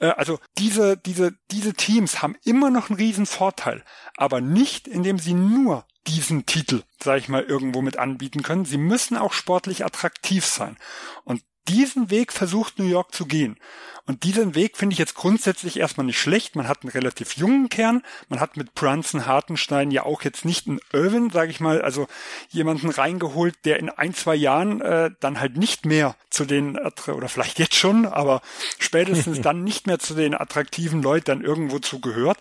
Äh, 0.00 0.08
also 0.08 0.38
diese, 0.58 0.98
diese, 0.98 1.32
diese 1.50 1.72
Teams 1.72 2.20
haben 2.20 2.36
immer 2.44 2.68
noch 2.68 2.90
einen 2.90 2.98
riesen 2.98 3.24
Vorteil, 3.24 3.82
aber 4.18 4.42
nicht, 4.42 4.86
indem 4.86 5.18
sie 5.18 5.34
nur 5.34 5.86
diesen 6.06 6.44
Titel, 6.44 6.82
sage 7.02 7.20
ich 7.20 7.30
mal, 7.30 7.42
irgendwo 7.42 7.80
mit 7.80 7.96
anbieten 7.96 8.42
können. 8.42 8.66
Sie 8.66 8.76
müssen 8.76 9.16
auch 9.16 9.32
sportlich 9.32 9.82
attraktiv 9.82 10.44
sein. 10.44 10.76
Und 11.24 11.42
diesen 11.68 12.10
Weg 12.10 12.32
versucht 12.32 12.78
New 12.78 12.84
York 12.84 13.14
zu 13.14 13.24
gehen. 13.24 13.58
Und 14.06 14.24
diesen 14.24 14.54
Weg 14.54 14.76
finde 14.76 14.92
ich 14.92 14.98
jetzt 14.98 15.14
grundsätzlich 15.14 15.78
erstmal 15.78 16.04
nicht 16.04 16.20
schlecht. 16.20 16.56
Man 16.56 16.68
hat 16.68 16.82
einen 16.82 16.90
relativ 16.90 17.36
jungen 17.36 17.70
Kern. 17.70 18.02
Man 18.28 18.38
hat 18.38 18.58
mit 18.58 18.74
Brunson 18.74 19.26
Hartenstein 19.26 19.90
ja 19.90 20.04
auch 20.04 20.22
jetzt 20.22 20.44
nicht 20.44 20.66
einen 20.66 20.80
Irvin, 20.92 21.30
sage 21.30 21.50
ich 21.50 21.58
mal, 21.60 21.80
also 21.80 22.06
jemanden 22.50 22.90
reingeholt, 22.90 23.54
der 23.64 23.78
in 23.78 23.88
ein, 23.88 24.12
zwei 24.12 24.34
Jahren 24.34 24.82
äh, 24.82 25.10
dann 25.20 25.40
halt 25.40 25.56
nicht 25.56 25.86
mehr 25.86 26.16
zu 26.28 26.44
den, 26.44 26.78
oder 26.78 27.28
vielleicht 27.28 27.58
jetzt 27.58 27.76
schon, 27.76 28.04
aber 28.04 28.42
spätestens 28.78 29.40
dann 29.42 29.64
nicht 29.64 29.86
mehr 29.86 29.98
zu 29.98 30.14
den 30.14 30.34
attraktiven 30.34 31.02
Leuten 31.02 31.24
dann 31.24 31.40
irgendwo 31.42 31.78
zugehört, 31.78 32.38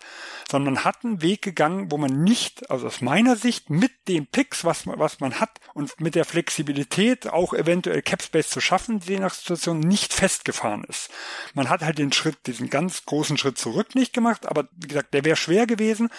sondern 0.50 0.76
man 0.76 0.84
hat 0.84 1.04
einen 1.04 1.22
Weg 1.22 1.42
gegangen, 1.42 1.92
wo 1.92 1.98
man 1.98 2.24
nicht, 2.24 2.70
also 2.70 2.88
aus 2.88 3.02
meiner 3.02 3.36
Sicht, 3.36 3.70
mit 3.70 3.92
den 4.08 4.28
Picks, 4.28 4.66
was 4.66 4.86
man, 4.86 5.00
was 5.00 5.20
man 5.20 5.40
hat 5.40 5.60
und 5.74 6.00
mit 6.00 6.16
der 6.16 6.26
Flexibilität 6.26 7.28
auch 7.28 7.54
eventuell 7.54 8.02
Capspace 8.02 8.50
zu 8.50 8.62
schaffen, 8.62 9.00
je 9.06 9.20
nach 9.20 9.34
Situation 9.34 9.80
nicht 9.80 10.14
festgefahren 10.14 10.84
ist. 10.84 11.10
Man 11.54 11.70
hat 11.70 11.82
halt 11.82 11.98
den 11.98 12.12
Schritt, 12.12 12.48
diesen 12.48 12.70
ganz 12.70 13.06
großen 13.06 13.38
Schritt 13.38 13.58
zurück 13.58 13.96
nicht 13.96 14.14
gemacht, 14.14 14.46
aber 14.48 14.68
wie 14.76 14.88
gesagt, 14.88 15.14
der 15.14 15.26
wäre 15.26 15.36
schwer 15.36 15.68
gewesen. 15.68 16.10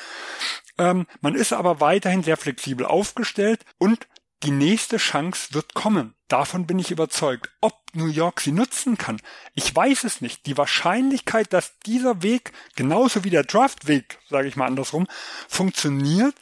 Ähm, 0.79 1.07
man 1.20 1.35
ist 1.35 1.53
aber 1.53 1.81
weiterhin 1.81 2.23
sehr 2.23 2.37
flexibel 2.37 2.87
aufgestellt 2.87 3.64
und 3.79 4.07
die 4.44 4.51
nächste 4.51 4.99
Chance 4.99 5.55
wird 5.55 5.73
kommen. 5.73 6.14
Davon 6.29 6.66
bin 6.66 6.79
ich 6.79 6.90
überzeugt. 6.90 7.51
Ob 7.62 7.75
New 7.94 8.09
York 8.09 8.40
sie 8.40 8.53
nutzen 8.53 8.99
kann, 8.99 9.20
ich 9.55 9.75
weiß 9.75 10.05
es 10.05 10.20
nicht. 10.20 10.47
Die 10.47 10.59
Wahrscheinlichkeit, 10.59 11.53
dass 11.53 11.79
dieser 11.87 12.23
Weg, 12.23 12.53
genauso 12.77 13.25
wie 13.25 13.31
der 13.31 13.44
Draftweg, 13.44 14.18
sage 14.29 14.49
ich 14.49 14.57
mal 14.57 14.66
andersrum, 14.66 15.07
funktioniert, 15.49 16.35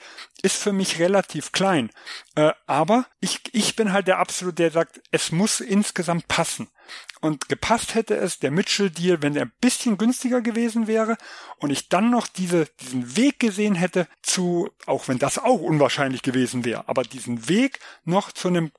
ist 0.43 0.57
für 0.57 0.73
mich 0.73 0.99
relativ 0.99 1.53
klein. 1.53 1.91
Äh, 2.35 2.53
aber 2.67 3.07
ich, 3.21 3.41
ich 3.53 3.77
bin 3.77 3.93
halt 3.93 4.09
der 4.09 4.19
Absolut, 4.19 4.59
der 4.59 4.73
sagt, 4.73 5.01
es 5.13 5.31
muss 5.31 5.61
insgesamt 5.61 6.27
passen. 6.27 6.69
Und 7.21 7.49
gepasst 7.49 7.95
hätte 7.95 8.17
es 8.17 8.41
der 8.41 8.51
Mitchell-Deal, 8.51 9.23
wenn 9.23 9.37
er 9.37 9.43
ein 9.43 9.53
bisschen 9.61 9.97
günstiger 9.97 10.41
gewesen 10.41 10.87
wäre 10.87 11.17
und 11.59 11.71
ich 11.71 11.89
dann 11.89 12.11
noch 12.11 12.27
diese, 12.27 12.67
diesen 12.81 13.17
Weg 13.17 13.39
gesehen 13.39 13.77
hätte 13.77 14.09
zu, 14.23 14.71
auch 14.87 15.09
wenn 15.09 15.19
das 15.19 15.39
auch 15.39 15.61
unwahrscheinlich 15.61 16.23
gewesen 16.23 16.65
wäre, 16.65 16.89
aber 16.89 17.03
diesen 17.05 17.49
Weg 17.49 17.79
noch 18.05 18.33
zu 18.33 18.49
einem 18.49 18.73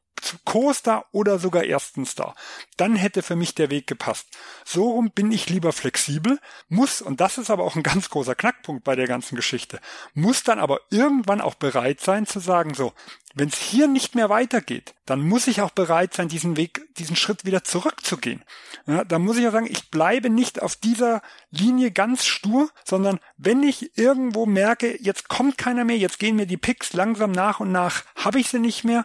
Co-Star 0.46 1.06
oder 1.12 1.40
sogar 1.40 1.66
ersten 1.66 2.06
Star. 2.06 2.36
Dann 2.78 2.96
hätte 2.96 3.22
für 3.22 3.36
mich 3.36 3.56
der 3.56 3.70
Weg 3.70 3.88
gepasst. 3.88 4.28
So 4.66 4.92
rum 4.92 5.12
bin 5.12 5.32
ich 5.32 5.50
lieber 5.50 5.74
flexibel, 5.74 6.40
muss, 6.70 7.02
und 7.02 7.22
das 7.22 7.38
ist 7.38 7.50
aber 7.50 7.64
auch 7.64 7.76
ein 7.76 7.84
ganz 7.84 8.10
großer 8.10 8.36
Knackpunkt 8.36 8.84
bei 8.84 8.96
der 8.96 9.08
ganzen 9.08 9.36
Geschichte, 9.36 9.80
muss 10.14 10.44
dann 10.44 10.60
aber 10.60 10.82
irgendwann 10.90 11.42
auch 11.42 11.56
bereit 11.56 12.02
sein 12.02 12.26
zu 12.26 12.40
sagen, 12.40 12.74
so, 12.74 12.94
wenn 13.36 13.50
es 13.50 13.58
hier 13.58 13.88
nicht 13.88 14.14
mehr 14.14 14.30
weitergeht, 14.30 14.94
dann 15.06 15.22
muss 15.22 15.48
ich 15.48 15.62
auch 15.62 15.72
bereit 15.72 16.14
sein, 16.14 16.28
diesen 16.28 16.56
Weg, 16.56 16.88
diesen 16.98 17.16
Schritt 17.16 17.46
wieder 17.46 17.64
zurückzugehen. 17.64 18.44
Ja, 18.86 19.04
da 19.04 19.18
muss 19.18 19.38
ich 19.38 19.44
ja 19.44 19.52
sagen, 19.52 19.66
ich 19.66 19.90
bleibe 19.90 20.30
nicht 20.30 20.62
auf 20.62 20.76
dieser 20.76 21.22
Linie 21.50 21.92
ganz 21.92 22.26
stur, 22.26 22.70
sondern 22.86 23.20
wenn 23.38 23.64
ich 23.64 23.98
irgendwo 23.98 24.46
merke, 24.46 25.02
jetzt 25.02 25.30
kommt 25.30 25.58
keiner 25.58 25.84
mehr, 25.84 25.98
jetzt 25.98 26.20
gehen 26.20 26.36
mir 26.36 26.46
die 26.46 26.58
Picks 26.58 26.94
langsam 26.94 27.32
nach 27.32 27.60
und 27.60 27.72
nach, 27.72 28.04
habe 28.16 28.40
ich 28.40 28.50
sie 28.50 28.60
nicht 28.60 28.84
mehr, 28.84 29.04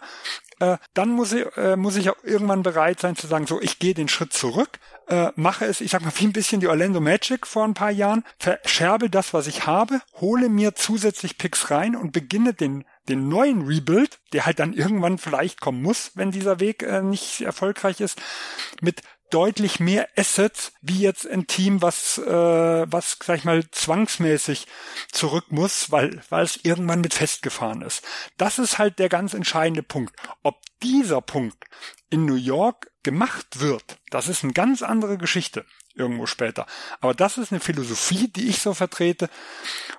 äh, 0.61 0.79
dann 0.95 1.11
muss 1.11 1.33
ich, 1.33 1.47
äh, 1.57 1.77
muss 1.77 1.97
ich 1.97 2.11
auch 2.11 2.17
irgendwann 2.23 2.63
bereit 2.63 3.01
sein 3.01 3.17
zu 3.17 3.27
sagen, 3.27 3.47
so, 3.47 3.61
ich 3.61 3.79
gehe 3.79 3.95
den 3.95 4.09
Schritt 4.09 4.33
zurück, 4.33 4.79
äh, 5.09 5.31
mache 5.37 5.65
es, 5.65 5.81
ich 5.81 5.91
sag 5.91 6.03
mal, 6.03 6.13
wie 6.17 6.27
ein 6.27 6.33
bisschen 6.33 6.61
die 6.61 6.69
Orlando 6.69 7.01
Magic 7.01 7.47
vor 7.47 7.65
ein 7.65 7.75
paar 7.75 7.91
Jahren, 7.91 8.25
verscherbe 8.39 9.11
das, 9.11 9.35
was 9.35 9.47
ich 9.47 9.67
habe, 9.67 10.01
hole 10.21 10.49
mir 10.49 10.75
zusätzlich 10.75 11.39
Picks 11.39 11.71
rein 11.71 11.97
und 11.97 12.13
beginne 12.13 12.55
den 12.55 12.85
den 13.09 13.29
neuen 13.29 13.67
Rebuild, 13.67 14.19
der 14.33 14.47
halt 14.47 14.59
dann 14.59 14.73
irgendwann 14.73 15.19
vielleicht 15.19 15.61
kommen 15.61 15.83
muss, 15.83 16.13
wenn 16.15 16.31
dieser 16.31 16.61
Weg 16.61 16.83
äh, 16.83 17.03
nicht 17.03 17.41
erfolgreich 17.41 18.01
ist, 18.01 18.21
mit 18.81 19.03
deutlich 19.31 19.81
mehr 19.81 20.09
Assets 20.17 20.73
wie 20.81 21.01
jetzt 21.01 21.27
ein 21.27 21.47
Team, 21.47 21.83
was, 21.83 22.19
äh, 22.19 22.27
was 22.91 23.17
sag 23.23 23.39
ich 23.39 23.45
mal, 23.45 23.69
zwangsmäßig 23.71 24.67
zurück 25.13 25.47
muss, 25.51 25.91
weil, 25.91 26.23
weil 26.31 26.45
es 26.45 26.61
irgendwann 26.63 27.01
mit 27.01 27.15
festgefahren 27.15 27.83
ist. 27.83 28.03
Das 28.37 28.59
ist 28.59 28.79
halt 28.79 28.99
der 28.99 29.09
ganz 29.09 29.35
entscheidende 29.35 29.83
Punkt. 29.83 30.15
Ob 30.43 30.61
dieser 30.83 31.21
Punkt 31.21 31.65
in 32.11 32.25
New 32.25 32.37
York 32.37 32.91
gemacht 33.03 33.61
wird, 33.61 33.99
das 34.11 34.29
ist 34.29 34.45
eine 34.45 34.53
ganz 34.53 34.83
andere 34.83 35.19
Geschichte 35.19 35.65
irgendwo 35.95 36.27
später. 36.27 36.67
Aber 37.01 37.15
das 37.15 37.39
ist 37.39 37.53
eine 37.53 37.61
Philosophie, 37.61 38.29
die 38.29 38.49
ich 38.49 38.61
so 38.61 38.73
vertrete, 38.73 39.29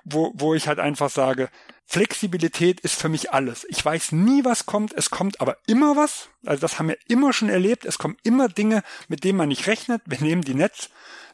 wo, 0.04 0.32
wo 0.34 0.54
ich 0.54 0.66
halt 0.66 0.78
einfach 0.78 1.10
sage, 1.10 1.50
Flexibilität 1.92 2.78
ist 2.78 2.94
für 2.94 3.08
mich 3.08 3.32
alles. 3.32 3.66
Ich 3.68 3.84
weiß 3.84 4.12
nie, 4.12 4.44
was 4.44 4.64
kommt, 4.64 4.92
es 4.92 5.10
kommt 5.10 5.40
aber 5.40 5.56
immer 5.66 5.96
was. 5.96 6.28
Also 6.46 6.60
das 6.60 6.78
haben 6.78 6.86
wir 6.86 6.96
immer 7.08 7.32
schon 7.32 7.48
erlebt. 7.48 7.84
Es 7.84 7.98
kommen 7.98 8.16
immer 8.22 8.48
Dinge, 8.48 8.84
mit 9.08 9.24
denen 9.24 9.36
man 9.36 9.48
nicht 9.48 9.66
rechnet. 9.66 10.00
Wir 10.06 10.20
nehmen 10.20 10.42
die 10.42 10.54
Netz 10.54 10.90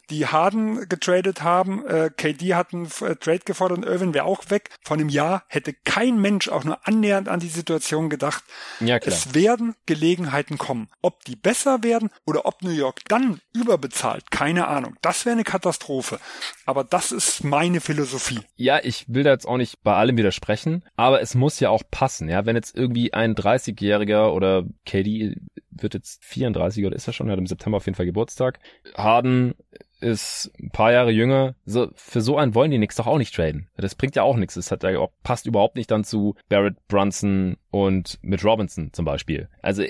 die 0.09 0.27
Harden 0.27 0.87
getradet 0.89 1.43
haben. 1.43 1.85
Äh, 1.85 2.09
KD 2.15 2.55
hat 2.55 2.73
einen 2.73 2.85
äh, 2.85 3.15
Trade 3.15 3.41
gefordert 3.45 3.79
und 3.79 3.85
Irvin 3.85 4.13
wäre 4.13 4.25
auch 4.25 4.49
weg. 4.49 4.69
Vor 4.83 4.97
einem 4.97 5.09
Jahr 5.09 5.43
hätte 5.47 5.73
kein 5.73 6.19
Mensch 6.19 6.49
auch 6.49 6.63
nur 6.63 6.87
annähernd 6.87 7.27
an 7.29 7.39
die 7.39 7.47
Situation 7.47 8.09
gedacht. 8.09 8.43
Ja, 8.79 8.99
klar. 8.99 9.13
Es 9.13 9.33
werden 9.33 9.75
Gelegenheiten 9.85 10.57
kommen. 10.57 10.89
Ob 11.01 11.23
die 11.25 11.35
besser 11.35 11.83
werden 11.83 12.09
oder 12.25 12.45
ob 12.45 12.61
New 12.61 12.71
York 12.71 13.01
dann 13.07 13.41
überbezahlt, 13.53 14.31
keine 14.31 14.67
Ahnung. 14.67 14.95
Das 15.01 15.25
wäre 15.25 15.33
eine 15.33 15.43
Katastrophe. 15.43 16.19
Aber 16.65 16.83
das 16.83 17.11
ist 17.11 17.43
meine 17.43 17.81
Philosophie. 17.81 18.39
Ja, 18.55 18.79
ich 18.83 19.05
will 19.07 19.23
da 19.23 19.31
jetzt 19.31 19.47
auch 19.47 19.57
nicht 19.57 19.83
bei 19.83 19.95
allem 19.95 20.17
widersprechen, 20.17 20.83
aber 20.95 21.21
es 21.21 21.35
muss 21.35 21.59
ja 21.59 21.69
auch 21.69 21.83
passen. 21.89 22.29
Ja, 22.29 22.45
wenn 22.45 22.55
jetzt 22.55 22.75
irgendwie 22.75 23.13
ein 23.13 23.35
30-Jähriger 23.35 24.31
oder 24.31 24.63
KD 24.85 25.35
wird 25.81 25.93
jetzt 25.93 26.23
34 26.25 26.85
oder 26.85 26.95
ist 26.95 27.07
er 27.07 27.13
schon, 27.13 27.27
er 27.27 27.33
hat 27.33 27.39
im 27.39 27.47
September 27.47 27.77
auf 27.77 27.85
jeden 27.85 27.95
Fall 27.95 28.05
Geburtstag. 28.05 28.59
Harden 28.95 29.53
ist 29.99 30.51
ein 30.59 30.69
paar 30.69 30.91
Jahre 30.91 31.11
jünger. 31.11 31.55
So, 31.65 31.89
für 31.95 32.21
so 32.21 32.37
einen 32.37 32.55
wollen 32.55 32.71
die 32.71 32.77
nix 32.77 32.95
doch 32.95 33.07
auch 33.07 33.17
nicht 33.17 33.33
traden. 33.33 33.69
Das 33.77 33.95
bringt 33.95 34.15
ja 34.15 34.23
auch 34.23 34.37
nichts. 34.37 34.55
Das 34.55 34.71
hat 34.71 34.83
ja 34.83 35.07
passt 35.23 35.45
überhaupt 35.45 35.75
nicht 35.75 35.91
dann 35.91 36.03
zu 36.03 36.35
Barrett 36.49 36.75
Brunson 36.87 37.57
und 37.77 38.17
mit 38.21 38.43
Robinson 38.43 38.91
zum 38.91 39.05
Beispiel. 39.05 39.49
Also, 39.61 39.83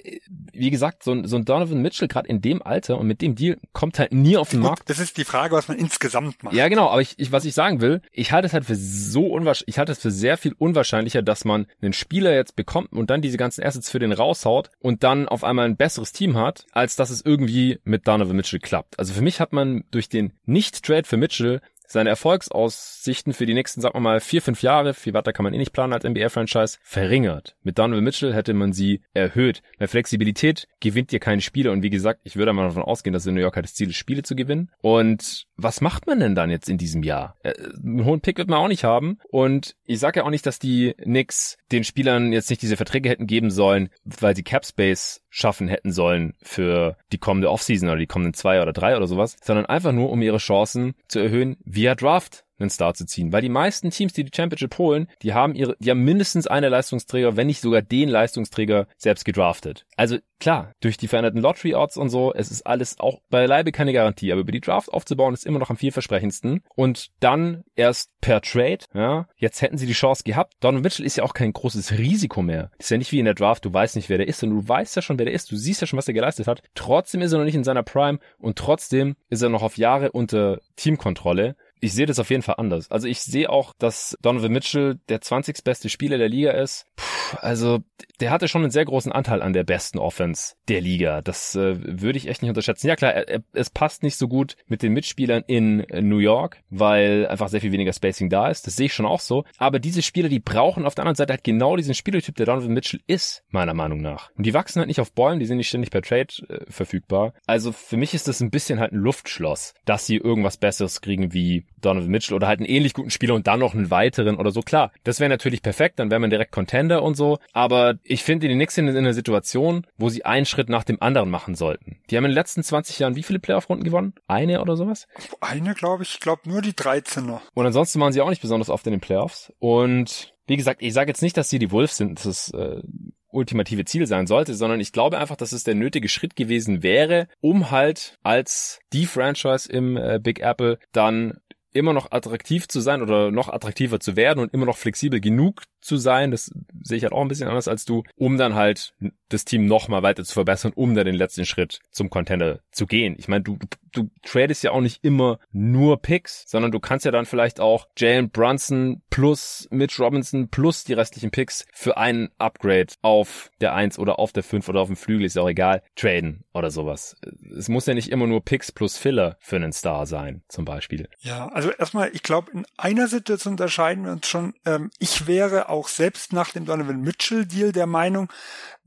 wie 0.51 0.69
gesagt, 0.69 1.03
so, 1.03 1.11
ein 1.11 1.25
so 1.25 1.37
ein 1.37 1.45
Donovan 1.45 1.81
Mitchell 1.81 2.07
gerade 2.07 2.27
in 2.27 2.41
dem 2.41 2.61
Alter 2.61 2.97
und 2.97 3.07
mit 3.07 3.21
dem 3.21 3.35
Deal 3.35 3.57
kommt 3.71 3.97
halt 3.99 4.11
nie 4.11 4.35
auf 4.37 4.49
den 4.49 4.59
Gut, 4.59 4.69
Markt. 4.69 4.89
Das 4.89 4.99
ist 4.99 5.17
die 5.17 5.23
Frage, 5.23 5.55
was 5.55 5.67
man 5.67 5.77
insgesamt 5.77 6.43
macht. 6.43 6.53
Ja, 6.53 6.67
genau. 6.67 6.89
Aber 6.89 7.01
ich, 7.01 7.15
ich 7.17 7.31
was 7.31 7.45
ich 7.45 7.53
sagen 7.53 7.81
will, 7.81 8.01
ich 8.11 8.31
halte 8.31 8.47
es 8.47 8.53
halt 8.53 8.65
für 8.65 8.75
so 8.75 9.27
unwahrscheinlich, 9.27 9.69
ich 9.69 9.79
halte 9.79 9.91
es 9.93 9.99
für 9.99 10.11
sehr 10.11 10.37
viel 10.37 10.53
unwahrscheinlicher, 10.57 11.21
dass 11.21 11.45
man 11.45 11.67
einen 11.81 11.93
Spieler 11.93 12.33
jetzt 12.33 12.55
bekommt 12.55 12.91
und 12.91 13.09
dann 13.09 13.21
diese 13.21 13.37
ganzen 13.37 13.63
Assets 13.63 13.89
für 13.89 13.99
den 13.99 14.11
raushaut 14.11 14.69
und 14.79 15.03
dann 15.03 15.27
auf 15.27 15.43
einmal 15.43 15.65
ein 15.65 15.77
besseres 15.77 16.11
Team 16.11 16.37
hat, 16.37 16.65
als 16.71 16.95
dass 16.95 17.09
es 17.09 17.21
irgendwie 17.23 17.79
mit 17.83 18.07
Donovan 18.07 18.35
Mitchell 18.35 18.59
klappt. 18.59 18.99
Also 18.99 19.13
für 19.13 19.21
mich 19.21 19.39
hat 19.39 19.53
man 19.53 19.83
durch 19.91 20.09
den 20.09 20.33
Nicht-Trade 20.45 21.07
für 21.07 21.17
Mitchell 21.17 21.61
seine 21.87 22.09
Erfolgsaussichten 22.09 23.33
für 23.33 23.45
die 23.45 23.53
nächsten, 23.53 23.81
sagen 23.81 23.95
wir 23.95 24.01
mal, 24.01 24.19
vier, 24.19 24.41
fünf 24.41 24.61
Jahre, 24.61 24.93
viel 24.93 25.13
weiter 25.13 25.33
kann 25.33 25.43
man 25.43 25.53
eh 25.53 25.57
nicht 25.57 25.73
planen 25.73 25.93
als 25.93 26.03
NBA-Franchise, 26.03 26.77
verringert. 26.83 27.55
Mit 27.63 27.79
Donovan 27.79 28.03
Mitchell 28.03 28.33
hätte 28.33 28.53
man 28.53 28.73
sie 28.73 29.01
erhöht. 29.13 29.61
Mehr 29.79 29.87
Flexibilität 29.87 30.67
gewinnt 30.79 31.11
dir 31.11 31.19
keine 31.19 31.41
Spiele 31.41 31.71
und 31.71 31.81
wie 31.81 31.89
gesagt, 31.89 32.19
ich 32.23 32.35
würde 32.35 32.53
mal 32.53 32.67
davon 32.67 32.83
ausgehen, 32.83 33.13
dass 33.13 33.25
in 33.25 33.33
New 33.33 33.41
York 33.41 33.55
halt 33.55 33.65
das 33.65 33.73
Ziel 33.73 33.89
ist, 33.89 33.95
Spiele 33.95 34.21
zu 34.21 34.35
gewinnen. 34.35 34.69
Und 34.81 35.46
was 35.57 35.81
macht 35.81 36.07
man 36.07 36.19
denn 36.19 36.35
dann 36.35 36.49
jetzt 36.49 36.69
in 36.69 36.77
diesem 36.77 37.03
Jahr? 37.03 37.35
Äh, 37.43 37.53
einen 37.83 38.05
hohen 38.05 38.21
Pick 38.21 38.37
wird 38.37 38.49
man 38.49 38.59
auch 38.59 38.67
nicht 38.67 38.83
haben 38.83 39.17
und 39.29 39.75
ich 39.85 39.99
sage 39.99 40.19
ja 40.19 40.25
auch 40.25 40.29
nicht, 40.29 40.45
dass 40.45 40.59
die 40.59 40.93
Knicks 41.01 41.57
den 41.71 41.83
Spielern 41.83 42.31
jetzt 42.31 42.49
nicht 42.49 42.61
diese 42.61 42.77
Verträge 42.77 43.09
hätten 43.09 43.27
geben 43.27 43.49
sollen, 43.49 43.89
weil 44.03 44.35
sie 44.35 44.43
Cap 44.43 44.65
Space 44.65 45.21
schaffen 45.29 45.67
hätten 45.67 45.91
sollen 45.91 46.33
für 46.41 46.97
die 47.11 47.17
kommende 47.17 47.49
Offseason 47.49 47.89
oder 47.89 47.99
die 47.99 48.07
kommenden 48.07 48.33
zwei 48.33 48.61
oder 48.61 48.73
drei 48.73 48.95
oder 48.95 49.07
sowas, 49.07 49.37
sondern 49.43 49.65
einfach 49.65 49.91
nur, 49.91 50.09
um 50.09 50.21
ihre 50.21 50.37
Chancen 50.37 50.93
zu 51.07 51.19
erhöhen 51.19 51.57
via 51.65 51.95
Draft 51.95 52.45
einen 52.59 52.69
Star 52.69 52.93
zu 52.93 53.05
ziehen. 53.05 53.31
Weil 53.31 53.41
die 53.41 53.49
meisten 53.49 53.89
Teams, 53.89 54.13
die 54.13 54.23
die 54.23 54.35
Championship 54.35 54.77
holen, 54.77 55.07
die 55.21 55.33
haben 55.33 55.55
ihre, 55.55 55.75
die 55.79 55.89
haben 55.89 56.03
mindestens 56.03 56.47
eine 56.47 56.69
Leistungsträger, 56.69 57.35
wenn 57.35 57.47
nicht 57.47 57.61
sogar 57.61 57.81
den 57.81 58.09
Leistungsträger 58.09 58.87
selbst 58.97 59.25
gedraftet. 59.25 59.85
Also 59.95 60.17
klar, 60.39 60.73
durch 60.79 60.97
die 60.97 61.07
veränderten 61.07 61.41
Lottery 61.41 61.75
Odds 61.75 61.97
und 61.97 62.09
so, 62.09 62.33
es 62.33 62.51
ist 62.51 62.65
alles 62.65 62.99
auch 62.99 63.19
beileibe 63.29 63.71
keine 63.71 63.93
Garantie, 63.93 64.31
aber 64.31 64.41
über 64.41 64.51
die 64.51 64.61
Draft 64.61 64.91
aufzubauen 64.91 65.33
ist 65.33 65.45
immer 65.45 65.59
noch 65.59 65.69
am 65.69 65.77
vielversprechendsten. 65.77 66.63
Und 66.75 67.09
dann 67.19 67.63
erst 67.75 68.11
per 68.21 68.41
Trade, 68.41 68.79
ja, 68.93 69.27
jetzt 69.35 69.61
hätten 69.61 69.77
sie 69.77 69.87
die 69.87 69.93
Chance 69.93 70.23
gehabt. 70.23 70.53
Donovan 70.59 70.83
Mitchell 70.83 71.05
ist 71.05 71.17
ja 71.17 71.23
auch 71.23 71.33
kein 71.33 71.53
großes 71.53 71.97
Risiko 71.97 72.41
mehr. 72.41 72.71
ist 72.77 72.91
ja 72.91 72.97
nicht 72.97 73.11
wie 73.11 73.19
in 73.19 73.25
der 73.25 73.33
Draft, 73.33 73.65
du 73.65 73.73
weißt 73.73 73.95
nicht, 73.95 74.09
wer 74.09 74.17
der 74.17 74.27
ist 74.27 74.43
und 74.43 74.49
du 74.51 74.67
weißt 74.67 74.95
ja 74.95 75.01
schon, 75.01 75.17
wer 75.17 75.25
der 75.25 75.33
ist. 75.33 75.51
Du 75.51 75.55
siehst 75.55 75.81
ja 75.81 75.87
schon, 75.87 75.97
was 75.97 76.07
er 76.07 76.13
geleistet 76.13 76.47
hat. 76.47 76.61
Trotzdem 76.75 77.21
ist 77.21 77.31
er 77.31 77.39
noch 77.39 77.45
nicht 77.45 77.55
in 77.55 77.63
seiner 77.63 77.83
Prime 77.83 78.19
und 78.39 78.57
trotzdem 78.57 79.15
ist 79.29 79.41
er 79.41 79.49
noch 79.49 79.63
auf 79.63 79.77
Jahre 79.77 80.11
unter 80.11 80.59
Teamkontrolle 80.75 81.55
ich 81.79 81.93
sehe 81.93 82.05
das 82.05 82.19
auf 82.19 82.29
jeden 82.29 82.43
Fall 82.43 82.55
anders. 82.57 82.89
Also 82.91 83.07
ich 83.07 83.21
sehe 83.21 83.49
auch, 83.49 83.73
dass 83.77 84.17
Donovan 84.21 84.51
Mitchell 84.51 84.99
der 85.09 85.21
20. 85.21 85.63
beste 85.63 85.89
Spieler 85.89 86.17
der 86.17 86.29
Liga 86.29 86.51
ist. 86.51 86.85
Puh, 86.95 87.16
also 87.35 87.79
der 88.19 88.31
hatte 88.31 88.47
schon 88.47 88.63
einen 88.63 88.71
sehr 88.71 88.85
großen 88.85 89.11
Anteil 89.11 89.41
an 89.41 89.53
der 89.53 89.63
besten 89.63 89.99
Offense 89.99 90.55
der 90.67 90.81
Liga. 90.81 91.21
Das 91.21 91.55
äh, 91.55 92.01
würde 92.01 92.17
ich 92.17 92.27
echt 92.27 92.41
nicht 92.41 92.49
unterschätzen. 92.49 92.87
Ja 92.87 92.95
klar, 92.95 93.13
er, 93.13 93.27
er, 93.27 93.43
es 93.53 93.69
passt 93.69 94.03
nicht 94.03 94.17
so 94.17 94.27
gut 94.27 94.55
mit 94.67 94.81
den 94.81 94.93
Mitspielern 94.93 95.43
in 95.47 95.85
New 96.01 96.17
York, 96.17 96.61
weil 96.69 97.27
einfach 97.27 97.49
sehr 97.49 97.61
viel 97.61 97.71
weniger 97.71 97.93
Spacing 97.93 98.29
da 98.29 98.49
ist. 98.49 98.67
Das 98.67 98.75
sehe 98.75 98.87
ich 98.87 98.93
schon 98.93 99.05
auch 99.05 99.19
so. 99.19 99.43
Aber 99.57 99.79
diese 99.79 100.01
Spieler, 100.01 100.29
die 100.29 100.39
brauchen 100.39 100.85
auf 100.85 100.95
der 100.95 101.03
anderen 101.03 101.15
Seite 101.15 101.33
halt 101.33 101.43
genau 101.43 101.75
diesen 101.75 101.93
Spielertyp, 101.93 102.35
der 102.35 102.45
Donovan 102.45 102.73
Mitchell 102.73 103.01
ist, 103.07 103.43
meiner 103.49 103.73
Meinung 103.73 104.01
nach. 104.01 104.31
Und 104.35 104.45
die 104.45 104.53
wachsen 104.53 104.79
halt 104.79 104.87
nicht 104.87 105.01
auf 105.01 105.11
Bäumen, 105.11 105.39
die 105.39 105.45
sind 105.45 105.57
nicht 105.57 105.69
ständig 105.69 105.91
per 105.91 106.01
Trade 106.01 106.27
äh, 106.49 106.71
verfügbar. 106.71 107.33
Also 107.45 107.71
für 107.71 107.97
mich 107.97 108.13
ist 108.13 108.27
das 108.27 108.41
ein 108.41 108.51
bisschen 108.51 108.79
halt 108.79 108.93
ein 108.93 108.99
Luftschloss, 108.99 109.73
dass 109.85 110.05
sie 110.05 110.17
irgendwas 110.17 110.57
Besseres 110.57 111.01
kriegen 111.01 111.33
wie 111.33 111.65
Donovan 111.81 112.09
Mitchell 112.09 112.35
oder 112.35 112.47
halt 112.47 112.59
einen 112.59 112.69
ähnlich 112.69 112.93
guten 112.93 113.09
Spieler 113.09 113.35
und 113.35 113.47
dann 113.47 113.59
noch 113.59 113.73
einen 113.73 113.91
weiteren 113.91 114.37
oder 114.37 114.51
so. 114.51 114.61
Klar, 114.61 114.91
das 115.03 115.19
wäre 115.19 115.29
natürlich 115.29 115.61
perfekt, 115.61 115.99
dann 115.99 116.09
wäre 116.09 116.19
man 116.19 116.29
direkt 116.29 116.51
Contender 116.51 117.03
und 117.03 117.15
so. 117.17 117.39
Aber 117.51 117.95
ich 118.03 118.23
finde, 118.23 118.47
die 118.47 118.53
Knicks 118.53 118.75
sind 118.75 118.87
in 118.87 118.95
einer 118.95 119.13
Situation, 119.13 119.85
wo 119.97 120.07
sie 120.07 120.23
einen 120.23 120.45
Schritt 120.45 120.69
nach 120.69 120.85
dem 120.85 121.01
anderen 121.01 121.29
machen 121.29 121.55
sollten. 121.55 121.99
Die 122.09 122.15
haben 122.15 122.23
in 122.23 122.31
den 122.31 122.35
letzten 122.35 122.63
20 122.63 122.99
Jahren 122.99 123.15
wie 123.17 123.23
viele 123.23 123.39
Playoff-Runden 123.39 123.83
gewonnen? 123.83 124.13
Eine 124.27 124.61
oder 124.61 124.77
sowas? 124.77 125.07
Eine, 125.41 125.73
glaube 125.73 126.03
ich. 126.03 126.13
Ich 126.13 126.19
glaube 126.21 126.43
nur 126.45 126.61
die 126.61 126.71
13er. 126.71 127.41
Und 127.53 127.65
ansonsten 127.65 127.99
waren 127.99 128.13
sie 128.13 128.21
auch 128.21 128.29
nicht 128.29 128.41
besonders 128.41 128.69
oft 128.69 128.87
in 128.87 128.91
den 128.91 129.01
Playoffs. 129.01 129.51
Und 129.59 130.33
wie 130.45 130.55
gesagt, 130.55 130.81
ich 130.81 130.93
sage 130.93 131.09
jetzt 131.09 131.21
nicht, 131.21 131.35
dass 131.35 131.49
sie 131.49 131.59
die 131.59 131.71
Wolves 131.71 131.97
sind. 131.97 132.19
Das 132.19 132.25
ist 132.25 132.53
äh, 132.53 132.81
ultimative 133.29 133.85
Ziel 133.85 134.07
sein 134.07 134.27
sollte, 134.27 134.53
sondern 134.53 134.79
ich 134.79 134.91
glaube 134.91 135.17
einfach, 135.17 135.35
dass 135.35 135.51
es 135.51 135.63
der 135.63 135.75
nötige 135.75 136.09
Schritt 136.09 136.35
gewesen 136.35 136.83
wäre, 136.83 137.27
um 137.41 137.71
halt 137.71 138.17
als 138.23 138.79
die 138.93 139.05
Franchise 139.05 139.71
im 139.71 139.97
äh, 139.97 140.19
Big 140.21 140.39
Apple 140.39 140.79
dann 140.91 141.39
immer 141.73 141.93
noch 141.93 142.11
attraktiv 142.11 142.67
zu 142.67 142.79
sein 142.79 143.01
oder 143.01 143.29
noch 143.31 143.49
attraktiver 143.49 143.99
zu 143.99 144.15
werden 144.15 144.39
und 144.39 144.53
immer 144.53 144.65
noch 144.65 144.77
flexibel 144.77 145.19
genug 145.19 145.63
zu 145.87 145.97
sein, 145.97 146.31
das 146.31 146.51
sehe 146.83 146.97
ich 146.97 147.03
halt 147.03 147.13
auch 147.13 147.21
ein 147.21 147.27
bisschen 147.27 147.47
anders 147.47 147.67
als 147.67 147.85
du, 147.85 148.03
um 148.15 148.37
dann 148.37 148.55
halt 148.55 148.93
das 149.29 149.45
Team 149.45 149.65
noch 149.65 149.87
mal 149.87 150.03
weiter 150.03 150.23
zu 150.23 150.33
verbessern, 150.33 150.73
um 150.75 150.95
dann 150.95 151.05
den 151.05 151.15
letzten 151.15 151.45
Schritt 151.45 151.79
zum 151.91 152.09
Contender 152.09 152.59
zu 152.71 152.85
gehen. 152.85 153.15
Ich 153.17 153.27
meine, 153.27 153.43
du, 153.43 153.57
du, 153.57 153.67
du 153.91 154.09
tradest 154.23 154.63
ja 154.63 154.71
auch 154.71 154.81
nicht 154.81 155.03
immer 155.03 155.39
nur 155.51 156.01
Picks, 156.01 156.45
sondern 156.47 156.71
du 156.71 156.79
kannst 156.79 157.05
ja 157.05 157.11
dann 157.11 157.25
vielleicht 157.25 157.59
auch 157.59 157.87
Jalen 157.97 158.29
Brunson 158.29 159.01
plus 159.09 159.67
Mitch 159.71 160.01
Robinson 160.01 160.49
plus 160.49 160.83
die 160.83 160.93
restlichen 160.93 161.31
Picks 161.31 161.65
für 161.73 161.97
einen 161.97 162.29
Upgrade 162.37 162.87
auf 163.01 163.51
der 163.59 163.73
1 163.73 163.99
oder 163.99 164.19
auf 164.19 164.31
der 164.31 164.43
5 164.43 164.69
oder 164.69 164.81
auf 164.81 164.87
dem 164.87 164.95
Flügel, 164.95 165.25
ist 165.25 165.35
ja 165.35 165.41
auch 165.41 165.49
egal, 165.49 165.83
traden 165.95 166.43
oder 166.53 166.71
sowas. 166.71 167.15
Es 167.57 167.69
muss 167.69 167.85
ja 167.85 167.93
nicht 167.93 168.09
immer 168.09 168.27
nur 168.27 168.43
Picks 168.43 168.71
plus 168.71 168.97
Filler 168.97 169.37
für 169.39 169.57
einen 169.57 169.73
Star 169.73 170.05
sein, 170.05 170.43
zum 170.47 170.65
Beispiel. 170.65 171.09
Ja, 171.19 171.47
also 171.49 171.71
erstmal, 171.71 172.11
ich 172.13 172.23
glaube, 172.23 172.51
in 172.51 172.65
einer 172.77 173.07
Situation 173.07 173.53
unterscheiden 173.53 174.05
wir 174.05 174.11
uns 174.13 174.27
schon. 174.27 174.53
Ähm, 174.65 174.91
ich 174.99 175.27
wäre 175.27 175.69
auch 175.69 175.76
selbst 175.85 176.33
nach 176.33 176.51
dem 176.51 176.65
Donovan 176.65 177.01
Mitchell 177.01 177.45
Deal 177.45 177.71
der 177.71 177.85
Meinung, 177.85 178.31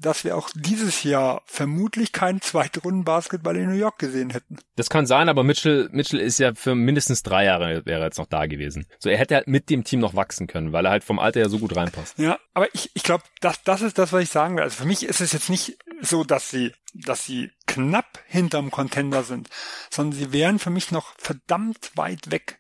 dass 0.01 0.25
wir 0.25 0.37
auch 0.37 0.49
dieses 0.55 1.03
Jahr 1.03 1.43
vermutlich 1.45 2.13
keinen 2.13 2.41
Zweitrunden-Basketball 2.41 3.57
in 3.57 3.69
New 3.69 3.77
York 3.77 3.99
gesehen 3.99 4.31
hätten. 4.31 4.57
Das 4.77 4.89
kann 4.89 5.07
sein, 5.07 5.29
aber 5.29 5.45
Mitchell, 5.45 5.89
Mitchell 5.93 6.21
ist 6.21 6.39
ja 6.39 6.55
für 6.55 6.75
mindestens 6.75 7.23
drei 7.23 7.45
Jahre 7.45 7.85
wäre 7.85 8.05
jetzt 8.05 8.19
noch 8.19 8.27
da 8.27 8.47
gewesen. 8.47 8.87
So, 8.99 9.11
er 9.11 9.19
hätte 9.19 9.35
halt 9.35 9.47
mit 9.47 9.69
dem 9.69 9.85
Team 9.85 10.01
noch 10.01 10.17
wachsen 10.17 10.47
können, 10.47 10.73
weil 10.73 10.87
er 10.87 10.91
halt 10.91 11.05
vom 11.05 11.19
Alter 11.19 11.41
her 11.41 11.49
so 11.51 11.59
gut 11.59 11.77
reinpasst. 11.77 12.19
Ja, 12.19 12.39
aber 12.55 12.75
ich, 12.75 12.91
ich 12.95 13.03
glaube, 13.03 13.25
das, 13.41 13.63
das 13.63 13.83
ist 13.83 13.99
das, 13.99 14.13
was 14.13 14.23
ich 14.23 14.31
sagen 14.31 14.57
will. 14.57 14.63
Also 14.63 14.77
für 14.77 14.87
mich 14.87 15.05
ist 15.05 15.21
es 15.21 15.33
jetzt 15.33 15.51
nicht 15.51 15.79
so, 16.01 16.25
dass 16.25 16.51
sie, 16.51 16.73
dass 16.95 17.25
sie 17.25 17.51
knapp 17.67 18.19
hinterm 18.27 18.71
Contender 18.71 19.23
sind, 19.23 19.49
sondern 19.91 20.19
sie 20.19 20.33
wären 20.33 20.59
für 20.59 20.71
mich 20.71 20.91
noch 20.91 21.15
verdammt 21.19 21.93
weit 21.95 22.31
weg. 22.31 22.59